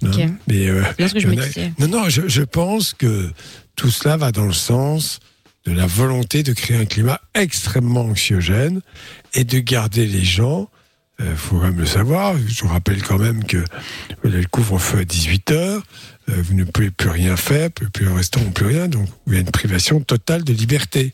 Ok. 0.01 0.29
Mais 0.47 0.67
euh, 0.67 0.83
ce 0.97 1.13
que 1.13 1.19
je 1.19 1.27
me 1.27 1.35
disais. 1.35 1.73
Non, 1.79 1.87
non, 1.87 2.09
je, 2.09 2.27
je 2.27 2.41
pense 2.43 2.93
que 2.93 3.31
tout 3.75 3.89
cela 3.89 4.17
va 4.17 4.31
dans 4.31 4.45
le 4.45 4.53
sens 4.53 5.19
de 5.65 5.73
la 5.73 5.87
volonté 5.87 6.43
de 6.43 6.53
créer 6.53 6.77
un 6.77 6.85
climat 6.85 7.19
extrêmement 7.33 8.01
anxiogène 8.01 8.81
et 9.33 9.43
de 9.43 9.59
garder 9.59 10.05
les 10.05 10.23
gens. 10.23 10.69
Il 11.19 11.35
faut 11.35 11.57
quand 11.57 11.65
même 11.65 11.79
le 11.79 11.85
savoir. 11.85 12.35
Je 12.47 12.61
vous 12.61 12.69
rappelle 12.69 13.01
quand 13.03 13.17
même 13.17 13.43
que 13.43 13.63
le 14.23 14.41
couvre-feu 14.45 14.99
à 14.99 15.03
18h, 15.03 15.81
vous 16.37 16.53
ne 16.53 16.63
pouvez 16.63 16.91
plus 16.91 17.09
rien 17.09 17.35
faire, 17.35 17.71
plus, 17.71 17.89
plus 17.89 18.07
au 18.07 18.13
restaurant, 18.15 18.49
plus 18.51 18.65
rien. 18.65 18.87
Donc, 18.87 19.07
il 19.27 19.33
y 19.33 19.37
a 19.37 19.39
une 19.39 19.51
privation 19.51 19.99
totale 20.01 20.43
de 20.43 20.53
liberté. 20.53 21.13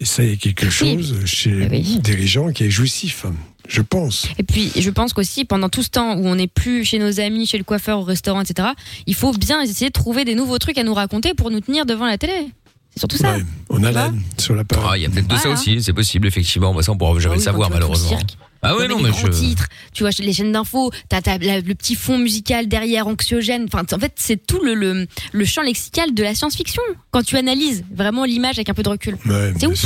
Et 0.00 0.04
ça, 0.04 0.22
il 0.24 0.30
y 0.30 0.32
a 0.32 0.36
quelque 0.36 0.68
chose 0.70 1.14
chez 1.24 1.68
les 1.68 1.80
dirigeants 1.80 2.52
qui 2.52 2.64
est 2.64 2.70
jouissif, 2.70 3.24
hein, 3.26 3.34
je 3.68 3.80
pense. 3.80 4.26
Et 4.38 4.42
puis, 4.42 4.72
je 4.76 4.90
pense 4.90 5.12
qu'aussi, 5.12 5.44
pendant 5.44 5.68
tout 5.68 5.82
ce 5.82 5.90
temps 5.90 6.16
où 6.16 6.26
on 6.26 6.34
n'est 6.34 6.48
plus 6.48 6.84
chez 6.84 6.98
nos 6.98 7.20
amis, 7.20 7.46
chez 7.46 7.58
le 7.58 7.64
coiffeur, 7.64 8.00
au 8.00 8.02
restaurant, 8.02 8.40
etc., 8.40 8.68
il 9.06 9.14
faut 9.14 9.32
bien 9.32 9.60
essayer 9.62 9.88
de 9.88 9.92
trouver 9.92 10.24
des 10.24 10.34
nouveaux 10.34 10.58
trucs 10.58 10.78
à 10.78 10.82
nous 10.82 10.94
raconter 10.94 11.34
pour 11.34 11.50
nous 11.50 11.60
tenir 11.60 11.86
devant 11.86 12.06
la 12.06 12.18
télé. 12.18 12.48
C'est 12.90 13.00
surtout 13.00 13.16
ça. 13.16 13.36
On 13.70 13.82
a 13.82 13.92
l'âne 13.92 14.20
sur 14.38 14.54
la 14.54 14.64
parole. 14.64 14.90
Ah, 14.92 14.98
il 14.98 15.02
y 15.02 15.06
a 15.06 15.08
peut-être 15.08 15.26
de 15.26 15.36
ça 15.36 15.48
aussi, 15.48 15.82
c'est 15.82 15.92
possible, 15.92 16.26
effectivement. 16.26 16.74
Bah, 16.74 16.82
ça, 16.82 16.92
on 16.92 16.96
pourra 16.96 17.18
jamais 17.18 17.26
Ah 17.26 17.28
le 17.34 17.38
oui, 17.38 17.44
savoir, 17.44 17.70
vas 17.70 17.76
au 17.76 17.78
malheureusement. 17.78 18.18
Ah 18.64 18.76
ouais, 18.76 18.88
non, 18.88 18.96
les 18.96 19.04
mais 19.04 19.10
grands 19.10 19.20
je. 19.26 19.26
titres, 19.28 19.66
tu 19.92 20.02
vois, 20.02 20.10
les 20.18 20.32
chaînes 20.32 20.52
d'infos, 20.52 20.90
t'as, 21.08 21.20
le 21.38 21.74
petit 21.74 21.94
fond 21.94 22.18
musical 22.18 22.66
derrière, 22.66 23.06
anxiogène. 23.06 23.66
Enfin, 23.72 23.84
en 23.92 23.98
fait, 23.98 24.12
c'est 24.16 24.46
tout 24.46 24.60
le, 24.62 24.74
le, 24.74 25.06
le 25.32 25.44
champ 25.44 25.62
lexical 25.62 26.14
de 26.14 26.22
la 26.22 26.34
science-fiction. 26.34 26.82
Quand 27.10 27.22
tu 27.22 27.36
analyses 27.36 27.84
vraiment 27.94 28.24
l'image 28.24 28.58
avec 28.58 28.68
un 28.70 28.74
peu 28.74 28.82
de 28.82 28.88
recul. 28.88 29.16
c'est 29.58 29.66
ouf. 29.66 29.84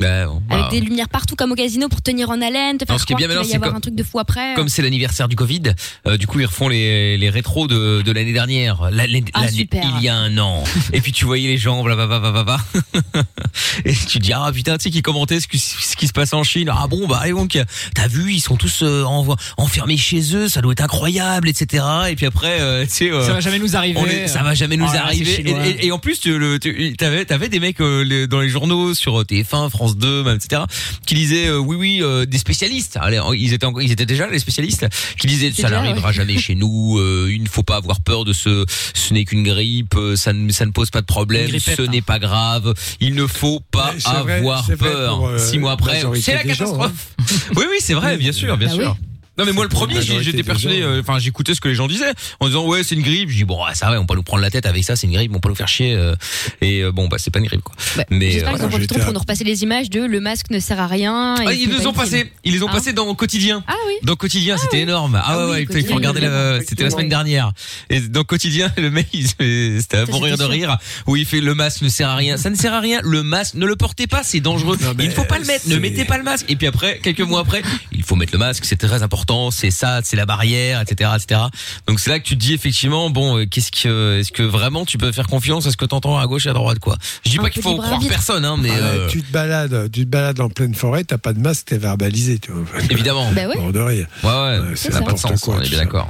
Ouais, 0.00 0.24
bon, 0.26 0.42
Avec 0.50 0.64
bah, 0.64 0.68
des 0.72 0.80
lumières 0.80 1.08
partout 1.08 1.36
comme 1.36 1.52
au 1.52 1.54
casino 1.54 1.88
pour 1.88 2.02
tenir 2.02 2.28
en 2.28 2.40
haleine, 2.42 2.78
te 2.78 2.84
faire 2.84 2.94
Non, 2.94 2.98
ce 2.98 3.06
qui 3.06 3.12
est 3.12 3.16
croire 3.16 3.28
bien 3.28 3.40
qu'il 3.42 3.48
va 3.48 3.52
y 3.52 3.56
avoir 3.56 3.76
un 3.76 3.80
truc 3.80 3.94
de 3.94 4.02
fou 4.02 4.18
après. 4.18 4.54
Comme 4.56 4.68
c'est 4.68 4.82
l'anniversaire 4.82 5.28
du 5.28 5.36
Covid, 5.36 5.62
euh, 6.08 6.16
du 6.16 6.26
coup 6.26 6.40
ils 6.40 6.46
refont 6.46 6.68
les, 6.68 7.16
les 7.16 7.30
rétros 7.30 7.68
de, 7.68 8.02
de 8.02 8.12
l'année 8.12 8.32
dernière, 8.32 8.90
l'année- 8.90 9.24
Ah, 9.34 9.44
l'année- 9.44 9.68
il 9.98 10.02
y 10.02 10.08
a 10.08 10.16
un 10.16 10.36
an. 10.38 10.64
Et 10.92 11.00
puis 11.00 11.12
tu 11.12 11.24
voyais 11.26 11.46
les 11.46 11.58
gens, 11.58 11.82
blablabla, 11.84 12.58
et 13.84 13.92
tu 13.94 14.18
te 14.18 14.18
dis 14.18 14.32
ah 14.32 14.50
putain 14.52 14.76
tu 14.78 14.84
sais 14.84 14.90
qui 14.90 15.02
commentaient 15.02 15.38
ce 15.40 15.46
qui, 15.48 15.58
ce 15.58 15.94
qui 15.96 16.06
se 16.08 16.12
passe 16.12 16.32
en 16.32 16.42
Chine. 16.42 16.70
Ah 16.72 16.86
bon 16.88 17.06
bah 17.06 17.20
allez 17.22 17.32
donc 17.32 17.56
t'as 17.94 18.08
vu 18.08 18.32
ils 18.32 18.40
sont 18.40 18.56
tous 18.56 18.82
euh, 18.82 19.04
en- 19.04 19.36
enfermés 19.58 19.96
chez 19.96 20.34
eux, 20.34 20.48
ça 20.48 20.60
doit 20.60 20.72
être 20.72 20.82
incroyable, 20.82 21.48
etc. 21.48 21.84
Et 22.10 22.16
puis 22.16 22.26
après 22.26 22.60
euh, 22.60 22.84
tu 22.84 22.90
sais 22.90 23.10
euh, 23.12 23.24
Ça 23.26 23.32
va 23.34 23.40
jamais 23.40 23.58
nous 23.58 23.76
arriver. 23.76 24.00
est- 24.10 24.26
ça 24.28 24.42
va 24.42 24.54
jamais 24.54 24.76
nous 24.76 24.84
Oh 24.84 24.92
là 24.92 24.94
là, 24.94 25.04
arriver. 25.06 25.40
Et, 25.46 25.50
et- 25.84 25.86
et 25.86 25.92
en 25.92 25.98
plus, 25.98 26.18
tu, 26.20 26.36
le, 26.38 26.58
tu 26.58 26.94
avais, 27.00 27.30
avais 27.32 27.48
des 27.48 27.60
mecs 27.60 27.80
euh, 27.80 28.02
les- 28.02 28.26
dans 28.26 28.40
les 28.40 28.48
journaux 28.48 28.92
sur 28.94 29.20
euh, 29.20 29.24
TF1, 29.24 29.70
France 29.70 29.83
2, 29.92 30.22
même, 30.24 30.36
etc., 30.36 30.62
qui 31.06 31.14
disaient 31.14 31.48
euh, 31.48 31.58
oui, 31.58 31.76
oui, 31.76 31.98
euh, 32.02 32.26
des 32.26 32.38
spécialistes. 32.38 32.98
Allez, 33.00 33.20
ils 33.36 33.52
étaient, 33.52 33.66
ils 33.82 33.92
étaient 33.92 34.06
déjà 34.06 34.26
les 34.28 34.38
spécialistes 34.38 34.86
qui 35.18 35.26
disaient 35.26 35.52
ça 35.52 35.68
n'arrivera 35.70 36.08
ouais. 36.08 36.14
jamais 36.14 36.38
chez 36.38 36.54
nous. 36.54 36.98
euh, 36.98 37.30
il 37.32 37.42
ne 37.42 37.48
faut 37.48 37.62
pas 37.62 37.76
avoir 37.76 38.00
peur 38.00 38.24
de 38.24 38.32
ce. 38.32 38.64
Ce 38.94 39.12
n'est 39.14 39.24
qu'une 39.24 39.42
grippe. 39.42 39.94
Ça 40.16 40.32
ne, 40.32 40.50
ça 40.50 40.66
ne 40.66 40.70
pose 40.70 40.90
pas 40.90 41.00
de 41.00 41.06
problème. 41.06 41.48
Grippette, 41.48 41.76
Ce 41.76 41.82
hein. 41.82 41.86
n'est 41.90 42.02
pas 42.02 42.18
grave. 42.18 42.74
Il 43.00 43.14
ne 43.14 43.26
faut 43.26 43.60
pas 43.70 43.94
avoir 44.06 44.62
vrai 44.64 44.76
peur. 44.76 45.16
pour, 45.18 45.28
euh, 45.28 45.38
Six 45.38 45.58
mois 45.58 45.72
après, 45.72 46.00
c'est 46.20 46.34
la 46.34 46.42
gens, 46.42 46.48
hein. 46.48 46.48
catastrophe. 46.48 47.08
oui, 47.56 47.64
oui, 47.70 47.76
c'est 47.80 47.94
vrai, 47.94 48.16
bien 48.16 48.32
sûr, 48.32 48.56
bien 48.56 48.68
Bah 48.68 48.74
sûr. 48.74 48.96
oui. 49.00 49.08
Non 49.36 49.44
mais 49.44 49.52
moi 49.52 49.64
le 49.64 49.68
premier 49.68 50.00
j'étais 50.00 50.42
persuadé 50.44 50.80
gens. 50.82 50.86
euh, 50.88 51.00
enfin 51.00 51.18
j'écoutais 51.18 51.54
ce 51.54 51.60
que 51.60 51.68
les 51.68 51.74
gens 51.74 51.88
disaient 51.88 52.12
en 52.40 52.46
disant 52.46 52.66
ouais 52.66 52.84
c'est 52.84 52.94
une 52.94 53.02
grippe. 53.02 53.30
Je 53.30 53.36
dis 53.36 53.44
bon 53.44 53.64
ouais, 53.64 53.74
ça 53.74 53.90
va 53.90 54.00
on 54.00 54.06
peut 54.06 54.14
nous 54.14 54.22
prendre 54.22 54.42
la 54.42 54.50
tête 54.50 54.64
avec 54.66 54.84
ça 54.84 54.94
c'est 54.96 55.06
une 55.08 55.12
grippe 55.12 55.32
on 55.34 55.40
peut 55.40 55.48
nous 55.48 55.54
faire 55.56 55.66
chier 55.68 55.92
euh, 55.94 56.14
et 56.60 56.82
euh, 56.82 56.92
bon 56.92 57.08
bah 57.08 57.16
c'est 57.18 57.30
pas 57.32 57.40
une 57.40 57.46
grippe 57.46 57.62
quoi. 57.62 57.74
Bah, 57.96 58.04
mais 58.10 58.30
J'espère 58.30 58.50
euh, 58.50 58.56
qu'ils 58.56 58.64
en 58.64 58.68
voilà. 58.68 58.86
profiteront 58.86 59.00
pour 59.04 59.12
nous 59.12 59.18
repasser 59.20 59.42
les 59.44 59.62
images 59.64 59.90
de 59.90 60.00
le 60.04 60.20
masque 60.20 60.50
ne 60.50 60.60
sert 60.60 60.78
à 60.78 60.86
rien. 60.86 61.34
et 61.36 61.44
Ah, 61.46 61.50
c'est 61.50 61.58
ils 61.58 61.68
les 61.70 61.76
pas 61.78 61.86
ont 61.88 61.92
passés 61.92 62.30
ils 62.44 62.52
les 62.52 62.62
ont 62.62 62.68
Hein 62.68 62.72
passés 62.72 62.92
dans 62.92 63.12
quotidien. 63.14 63.64
Ah 63.66 63.74
oui. 63.88 63.94
dans 64.04 64.14
quotidien 64.16 64.56
c'était 64.56 64.80
énorme. 64.80 65.16
Ah, 65.16 65.24
Ah 65.26 65.48
ouais 65.48 65.62
il 65.68 65.84
faut- 65.86 65.94
regarder 65.94 66.20
la 66.20 66.60
c'était 66.60 66.84
la 66.84 66.90
semaine 66.90 67.08
dernière. 67.08 67.52
Et 67.90 68.00
dans 68.00 68.22
quotidien 68.24 68.70
le 68.76 68.90
mec 68.90 69.08
il 69.12 69.26
se- 69.28 69.78
c'était 69.80 69.96
à 69.98 70.06
mourir 70.06 70.38
de 70.38 70.44
rire 70.44 70.78
où 71.08 71.16
il 71.16 71.24
fait 71.26 71.40
le 71.40 71.54
masque 71.56 71.82
ne 71.82 71.88
sert 71.88 72.08
à 72.08 72.14
rien. 72.16 72.36
Ça 72.36 72.50
ne 72.50 72.54
sert 72.56 72.72
à 72.72 72.80
rien 72.80 73.00
le 73.02 73.22
masque 73.24 73.54
ne 73.54 73.66
le 73.66 73.74
portez 73.74 74.06
pas 74.06 74.22
c'est 74.22 74.40
dangereux. 74.40 74.78
Il 75.00 75.06
ne 75.08 75.10
faut 75.12 75.24
pas 75.24 75.38
le 75.40 75.44
mettre 75.44 75.68
ne 75.68 75.76
mettez 75.76 76.04
pas 76.04 76.18
le 76.18 76.24
masque. 76.24 76.46
Et 76.48 76.54
puis 76.56 76.68
après 76.68 77.00
quelques 77.02 77.20
mois 77.20 77.40
après 77.40 77.62
il 77.92 78.04
faut 78.04 78.14
mettre 78.14 78.32
le 78.32 78.38
masque 78.38 78.64
c'est 78.64 78.76
très 78.76 79.02
important 79.02 79.23
c'est 79.50 79.70
ça 79.70 80.00
c'est 80.02 80.16
la 80.16 80.26
barrière 80.26 80.80
etc 80.80 81.10
etc 81.16 81.40
donc 81.86 82.00
c'est 82.00 82.10
là 82.10 82.18
que 82.18 82.24
tu 82.24 82.34
te 82.36 82.40
dis 82.40 82.54
effectivement 82.54 83.10
bon 83.10 83.38
euh, 83.38 83.46
qu'est-ce 83.46 83.70
que 83.72 84.20
est-ce 84.20 84.32
que 84.32 84.42
vraiment 84.42 84.84
tu 84.84 84.98
peux 84.98 85.12
faire 85.12 85.26
confiance 85.26 85.66
à 85.66 85.70
ce 85.70 85.76
que 85.76 85.84
t'entends 85.84 86.18
à 86.18 86.26
gauche 86.26 86.46
et 86.46 86.50
à 86.50 86.52
droite 86.52 86.78
quoi? 86.78 86.96
Je 87.24 87.30
dis 87.30 87.38
pas 87.38 87.50
qu'il 87.50 87.62
faut 87.62 87.76
croire 87.76 88.00
personne 88.08 88.44
hein 88.44 88.56
mais 88.58 88.70
Ah, 88.70 88.76
euh, 88.84 89.08
Tu 89.08 89.22
te 89.22 89.32
balades, 89.32 89.90
tu 89.92 90.04
te 90.04 90.10
balades 90.10 90.40
en 90.40 90.48
pleine 90.48 90.74
forêt, 90.74 91.04
t'as 91.04 91.18
pas 91.18 91.32
de 91.32 91.38
masque, 91.40 91.66
t'es 91.66 91.78
verbalisé, 91.78 92.38
tu 92.38 92.52
vois. 92.52 92.64
évidemment 92.90 93.30
Bah 93.32 93.46
ouais. 93.48 93.72
De 93.72 93.80
rire. 93.80 94.06
Ouais 94.22 94.30
ouais, 94.30 94.58
c'est 94.74 94.92
ça 94.92 95.00
n'a 95.00 95.06
pas 95.06 95.12
de 95.12 95.16
n'importe 95.16 95.32
sens, 95.32 95.40
quoi, 95.40 95.56
on 95.58 95.62
est 95.62 95.68
bien 95.68 95.78
d'accord. 95.78 96.08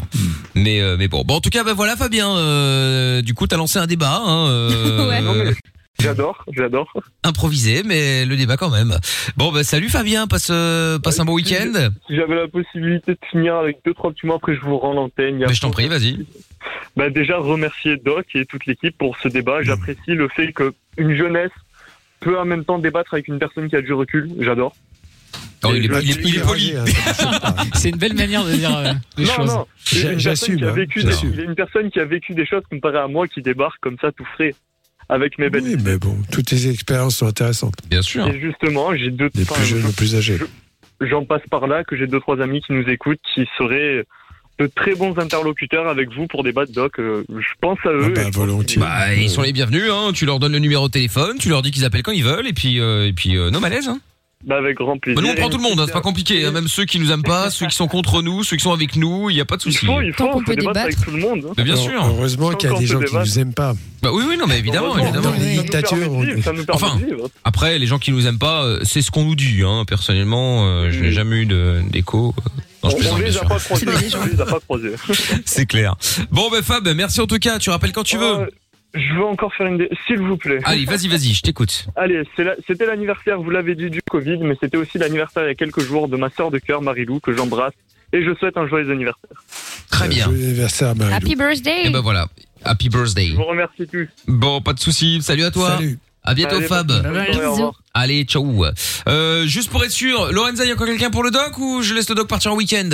Mais 0.54 0.80
euh, 0.80 0.96
mais 0.98 1.08
bon, 1.08 1.22
bon 1.24 1.36
en 1.36 1.40
tout 1.40 1.50
cas 1.50 1.64
bah 1.64 1.74
voilà 1.74 1.96
Fabien, 1.96 2.36
euh, 2.36 3.22
du 3.22 3.34
coup 3.34 3.46
t'as 3.46 3.56
lancé 3.56 3.78
un 3.78 3.86
débat, 3.86 4.22
hein, 4.24 4.48
euh, 4.48 5.08
Ouais. 5.44 5.54
J'adore, 6.00 6.44
j'adore. 6.52 6.92
improvisé, 7.22 7.82
mais 7.84 8.24
le 8.26 8.36
débat 8.36 8.56
quand 8.56 8.68
même. 8.70 8.98
Bon 9.36 9.52
bah 9.52 9.62
salut 9.62 9.88
Fabien, 9.88 10.26
passe 10.26 10.48
euh, 10.50 10.98
passe 10.98 11.20
un 11.20 11.24
bon 11.24 11.34
week-end. 11.34 11.72
Si 12.08 12.16
j'avais 12.16 12.34
la 12.34 12.48
possibilité 12.48 13.12
de 13.12 13.18
finir 13.30 13.54
avec 13.54 13.78
deux, 13.86 13.94
trois 13.94 14.10
petits 14.12 14.26
mots, 14.26 14.34
après 14.34 14.54
je 14.56 14.60
vous 14.60 14.76
rends 14.76 14.92
l'antenne. 14.92 15.36
il 15.36 15.40
y 15.40 15.44
a 15.44 15.46
Mais 15.46 15.54
je 15.54 15.60
t'en 15.60 15.70
prie, 15.70 15.88
vas-y. 15.88 16.26
Bah 16.96 17.10
déjà 17.10 17.38
remercier 17.38 17.96
Doc 17.96 18.26
et 18.34 18.44
toute 18.44 18.66
l'équipe 18.66 18.96
pour 18.98 19.16
ce 19.18 19.28
débat. 19.28 19.62
J'apprécie 19.62 20.00
le 20.08 20.28
fait 20.28 20.52
que 20.52 20.74
une 20.98 21.14
jeunesse 21.16 21.50
peut 22.20 22.38
en 22.38 22.44
même 22.44 22.64
temps 22.64 22.78
débattre 22.78 23.14
avec 23.14 23.28
une 23.28 23.38
personne 23.38 23.68
qui 23.68 23.76
a 23.76 23.80
du 23.82 23.92
recul. 23.92 24.30
J'adore. 24.40 24.74
Oh, 25.66 25.70
il, 25.74 25.86
est, 25.86 25.94
je- 25.94 26.00
il 26.02 26.10
est- 26.10 26.22
il 26.28 26.36
est 26.36 26.42
poli. 26.42 26.74
hein, 26.76 26.84
C'est 27.74 27.88
une 27.90 27.96
belle 27.96 28.14
manière 28.14 28.44
de 28.44 28.52
dire 28.52 28.76
euh, 28.76 28.92
les 29.16 29.24
non, 29.24 29.30
choses. 29.32 29.54
non. 29.54 29.66
J'a- 29.86 29.98
Une 29.98 30.02
personne 30.02 30.18
j'assume, 30.20 30.56
qui 30.58 30.64
a 30.64 30.68
hein, 30.68 30.72
vécu 30.72 31.02
des- 31.02 31.10
j'assume. 31.10 31.30
il 31.32 31.38
y 31.38 31.40
a 31.40 31.44
une 31.44 31.54
personne 31.54 31.90
qui 31.90 32.00
a 32.00 32.04
vécu 32.04 32.34
des 32.34 32.44
choses 32.46 32.62
comparé 32.70 32.98
à 32.98 33.08
moi 33.08 33.26
qui 33.28 33.40
débarque 33.40 33.80
comme 33.80 33.96
ça 34.00 34.12
tout 34.12 34.26
frais 34.34 34.54
avec 35.14 35.38
mes 35.38 35.48
belles. 35.50 35.62
Oui, 35.64 35.76
mais 35.82 35.96
bon, 35.96 36.16
toutes 36.30 36.46
tes 36.46 36.68
expériences 36.68 37.16
sont 37.16 37.26
intéressantes. 37.26 37.74
Bien 37.88 38.02
sûr. 38.02 38.26
Et 38.28 38.40
justement, 38.40 38.94
j'ai 38.94 39.10
deux. 39.10 39.30
Les 39.34 39.44
plus 39.44 39.64
jeunes, 39.64 39.80
je- 39.80 39.86
les 39.86 39.92
plus 39.92 40.14
âgés. 40.16 40.38
J'en 41.00 41.24
passe 41.24 41.42
par 41.50 41.66
là 41.66 41.84
que 41.84 41.96
j'ai 41.96 42.06
deux 42.06 42.20
trois 42.20 42.40
amis 42.40 42.60
qui 42.62 42.72
nous 42.72 42.88
écoutent 42.88 43.18
qui 43.34 43.46
seraient 43.58 44.04
de 44.60 44.66
très 44.68 44.94
bons 44.94 45.18
interlocuteurs 45.18 45.88
avec 45.88 46.08
vous 46.12 46.26
pour 46.28 46.44
débattre 46.44 46.70
doc. 46.72 46.98
Euh, 47.00 47.24
je 47.28 47.46
pense 47.60 47.78
à 47.84 47.88
eux. 47.88 48.02
Ah 48.04 48.08
bah, 48.10 48.14
je 48.20 48.22
pense 48.26 48.34
volontiers. 48.36 48.80
Bah 48.80 49.14
ils 49.14 49.28
sont 49.28 49.42
les 49.42 49.52
bienvenus, 49.52 49.90
hein. 49.90 50.10
Tu 50.14 50.24
leur 50.26 50.38
donnes 50.38 50.52
le 50.52 50.60
numéro 50.60 50.86
de 50.86 50.92
téléphone, 50.92 51.36
tu 51.38 51.48
leur 51.48 51.62
dis 51.62 51.72
qu'ils 51.72 51.84
appellent 51.84 52.04
quand 52.04 52.12
ils 52.12 52.22
veulent, 52.24 52.46
et 52.46 52.52
puis 52.52 52.78
euh, 52.78 53.08
et 53.08 53.12
puis 53.12 53.36
euh, 53.36 53.50
no 53.50 53.58
malaise. 53.60 53.88
Hein. 53.88 53.98
Bah, 54.46 54.56
avec 54.58 54.76
grand 54.76 54.98
plaisir. 54.98 55.20
Bah, 55.22 55.26
nous 55.26 55.32
on 55.32 55.36
prend 55.40 55.48
tout 55.48 55.56
le 55.56 55.62
monde, 55.62 55.80
hein, 55.80 55.84
c'est 55.86 55.92
pas 55.92 56.00
compliqué. 56.02 56.44
hein, 56.44 56.50
Même 56.50 56.68
ceux 56.68 56.84
qui 56.84 56.98
nous 56.98 57.10
aiment 57.10 57.22
pas, 57.22 57.48
ceux 57.50 57.66
qui 57.66 57.74
sont 57.74 57.88
contre 57.88 58.20
nous, 58.20 58.44
ceux 58.44 58.56
qui 58.56 58.62
sont 58.62 58.72
avec 58.72 58.94
nous, 58.96 59.30
il 59.30 59.36
y 59.36 59.40
a 59.40 59.44
pas 59.46 59.56
de 59.56 59.62
souci. 59.62 59.78
Il 59.82 59.86
faut, 59.86 60.00
il 60.02 60.12
faut, 60.12 60.28
on 60.32 60.42
peut 60.42 60.54
débattre 60.54 60.80
avec 60.80 61.00
tout 61.00 61.10
le 61.10 61.18
monde. 61.18 61.46
Mais 61.56 61.64
bien 61.64 61.72
Alors, 61.74 61.84
sûr. 61.84 62.04
Heureusement 62.04 62.50
qu'il 62.50 62.70
y 62.70 62.74
a 62.74 62.78
des 62.78 62.86
gens 62.86 63.00
qui 63.00 63.14
nous 63.14 63.38
aiment 63.38 63.54
pas. 63.54 63.72
Bah 64.02 64.10
oui, 64.12 64.22
oui, 64.28 64.36
non, 64.36 64.44
mais 64.46 64.58
évidemment, 64.58 64.88
Heureusement, 64.96 65.04
évidemment. 65.14 65.30
de 65.38 65.62
dictatures, 65.62 66.12
on- 66.12 66.42
ça 66.42 66.52
nous 66.52 66.64
permet 66.64 66.82
Enfin, 66.84 66.96
de 66.98 67.06
vivre. 67.06 67.28
après, 67.44 67.78
les 67.78 67.86
gens 67.86 67.98
qui 67.98 68.12
nous 68.12 68.26
aiment 68.26 68.38
pas, 68.38 68.64
euh, 68.64 68.80
c'est 68.82 69.00
ce 69.00 69.10
qu'on 69.10 69.24
nous 69.24 69.34
dit. 69.34 69.62
Hein. 69.64 69.84
Personnellement, 69.86 70.66
euh, 70.66 70.90
je 70.90 71.00
n'ai 71.00 71.12
jamais 71.12 71.36
eu 71.36 71.46
de- 71.46 71.80
d'écho. 71.90 72.34
euh. 72.38 72.50
Non, 72.84 72.90
je 72.90 72.96
On, 72.96 72.98
plaisante, 72.98 73.14
on 73.14 73.16
bien 73.16 73.24
les 73.28 73.36
a 73.36 73.38
sûr. 73.40 73.48
pas 73.48 73.58
croisés. 73.60 73.86
On 74.20 74.26
les 74.26 74.40
a 74.42 74.44
pas 74.44 74.60
croisés. 74.60 74.92
C'est 75.46 75.64
clair. 75.64 75.94
Bon, 76.30 76.50
ben 76.50 76.62
Fab, 76.62 76.86
merci 76.94 77.18
en 77.22 77.26
tout 77.26 77.38
cas. 77.38 77.58
Tu 77.58 77.70
rappelles 77.70 77.92
quand 77.92 78.02
tu 78.04 78.18
veux. 78.18 78.46
Je 78.94 79.14
veux 79.14 79.24
encore 79.24 79.52
faire 79.54 79.66
une. 79.66 79.78
dé- 79.78 79.90
S'il 80.06 80.18
vous 80.20 80.36
plaît. 80.36 80.60
Allez, 80.64 80.84
vas-y, 80.84 81.08
vas-y, 81.08 81.34
je 81.34 81.42
t'écoute. 81.42 81.86
Allez, 81.96 82.22
c'est 82.36 82.44
la- 82.44 82.54
c'était 82.66 82.86
l'anniversaire, 82.86 83.40
vous 83.40 83.50
l'avez 83.50 83.74
dit, 83.74 83.90
du 83.90 84.00
Covid, 84.02 84.38
mais 84.38 84.56
c'était 84.60 84.76
aussi 84.76 84.98
l'anniversaire 84.98 85.42
il 85.44 85.48
y 85.48 85.50
a 85.50 85.54
quelques 85.54 85.80
jours 85.80 86.08
de 86.08 86.16
ma 86.16 86.30
sœur 86.30 86.50
de 86.50 86.58
cœur, 86.58 86.80
Marilou, 86.80 87.18
que 87.20 87.34
j'embrasse. 87.36 87.72
Et 88.12 88.24
je 88.24 88.32
souhaite 88.36 88.56
un 88.56 88.68
joyeux 88.68 88.90
anniversaire. 88.92 89.30
Très 89.90 90.08
bien. 90.08 90.24
Joyeux 90.26 90.44
anniversaire, 90.46 90.94
Marie. 90.94 91.12
Happy 91.14 91.34
birthday 91.34 91.86
Et 91.86 91.90
ben 91.90 92.00
voilà. 92.00 92.28
Happy 92.64 92.88
birthday. 92.88 93.30
Je 93.30 93.36
vous 93.36 93.44
remercie 93.44 93.86
tous. 93.90 94.06
Bon, 94.28 94.60
pas 94.60 94.72
de 94.72 94.78
souci. 94.80 95.20
Salut 95.20 95.42
à 95.44 95.50
toi. 95.50 95.76
Salut. 95.76 95.98
À 96.22 96.34
bientôt, 96.34 96.56
Allez, 96.56 96.66
Fab. 96.66 96.86
bonne 96.86 97.02
soirée, 97.02 97.46
au 97.46 97.52
revoir. 97.52 97.82
Allez, 97.92 98.24
ciao. 98.24 98.64
Euh, 99.08 99.44
juste 99.46 99.70
pour 99.70 99.84
être 99.84 99.90
sûr, 99.90 100.32
Lorenza, 100.32 100.64
il 100.64 100.68
y 100.68 100.70
a 100.70 100.74
encore 100.74 100.86
quelqu'un 100.86 101.10
pour 101.10 101.22
le 101.24 101.30
doc 101.30 101.58
ou 101.58 101.82
je 101.82 101.92
laisse 101.92 102.08
le 102.08 102.14
doc 102.14 102.28
partir 102.28 102.52
en 102.52 102.56
week-end? 102.56 102.88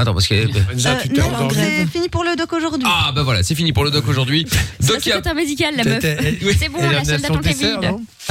Attends, 0.00 0.12
parce 0.14 0.26
que. 0.28 0.34
Euh, 0.34 0.46
non, 0.46 1.48
c'est 1.52 1.86
fini 1.86 2.08
pour 2.08 2.24
le 2.24 2.36
doc 2.36 2.52
aujourd'hui. 2.52 2.86
Ah 2.90 3.12
bah 3.14 3.22
voilà, 3.22 3.42
c'est 3.42 3.54
fini 3.54 3.72
pour 3.72 3.84
le 3.84 3.90
doc 3.90 4.06
aujourd'hui. 4.08 4.46
C'est 4.80 4.94
Doc, 4.94 5.06
il 5.06 5.08
y 5.10 5.12
a- 5.12 5.20
un 5.24 5.34
médical, 5.34 5.74
la 5.76 5.84
meuf. 5.84 5.98
T'as- 6.00 6.16
C'est 6.58 6.68
bon, 6.70 6.78
la 6.90 7.04
salle 7.04 7.20
d'attente 7.20 7.46
est 7.46 7.58
vide. 7.58 7.90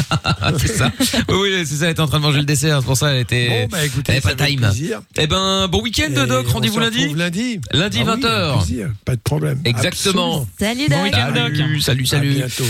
Ah, 0.10 0.52
c'est 0.58 0.68
ça. 0.76 0.92
Oui, 1.30 1.36
oui, 1.42 1.66
c'est 1.66 1.76
ça, 1.76 1.86
elle 1.86 1.92
était 1.92 2.00
en 2.02 2.08
train 2.08 2.18
de 2.20 2.24
manger 2.24 2.40
le 2.40 2.46
dessert, 2.46 2.80
c'est 2.80 2.86
pour 2.86 2.98
ça 2.98 3.12
elle 3.12 3.22
était. 3.22 3.48
Bon, 3.50 3.68
bah, 3.72 3.86
écoutez, 3.86 4.14
elle 4.14 4.18
avait 4.18 4.22
ça 4.30 4.36
pas 4.36 4.44
fait 4.46 4.50
time. 4.52 4.60
plaisir. 4.62 5.02
Eh 5.18 5.28
ben, 5.28 5.68
bon 5.68 5.82
week-end, 5.82 6.06
Et 6.10 6.26
Doc, 6.28 6.46
on 6.50 6.54
rendez-vous 6.54 6.76
se 6.76 6.80
lundi. 6.80 7.02
retrouve 7.02 7.18
lundi. 7.18 7.60
Lundi, 7.74 8.00
Ah 8.02 8.14
oui, 8.16 8.22
20h. 8.22 8.26
avec 8.28 8.58
plaisir, 8.66 8.90
Pas 9.06 9.16
de 9.16 9.22
problème. 9.22 9.60
Exactement. 9.66 10.48
Salut, 10.60 10.88
Bon 10.90 10.96
Doc. 10.96 11.04
week-end, 11.06 11.32
Doc. 11.36 11.56
Salut, 11.56 11.82
salut, 11.82 12.06
salut. 12.06 12.32
À 12.32 12.36
bientôt. 12.48 12.64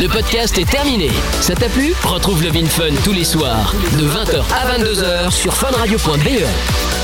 Le 0.00 0.08
podcast 0.08 0.56
est 0.58 0.70
terminé. 0.70 1.08
Ça 1.40 1.54
t'a 1.54 1.68
plu? 1.68 1.92
Retrouve 2.04 2.42
Love 2.44 2.56
in 2.56 2.66
Fun 2.66 2.94
tous 3.04 3.12
les 3.12 3.24
soirs 3.24 3.74
de 3.98 4.06
20h 4.06 4.44
à 4.54 4.78
22h 4.78 5.32
sur 5.32 5.54
funradio.be. 5.54 6.97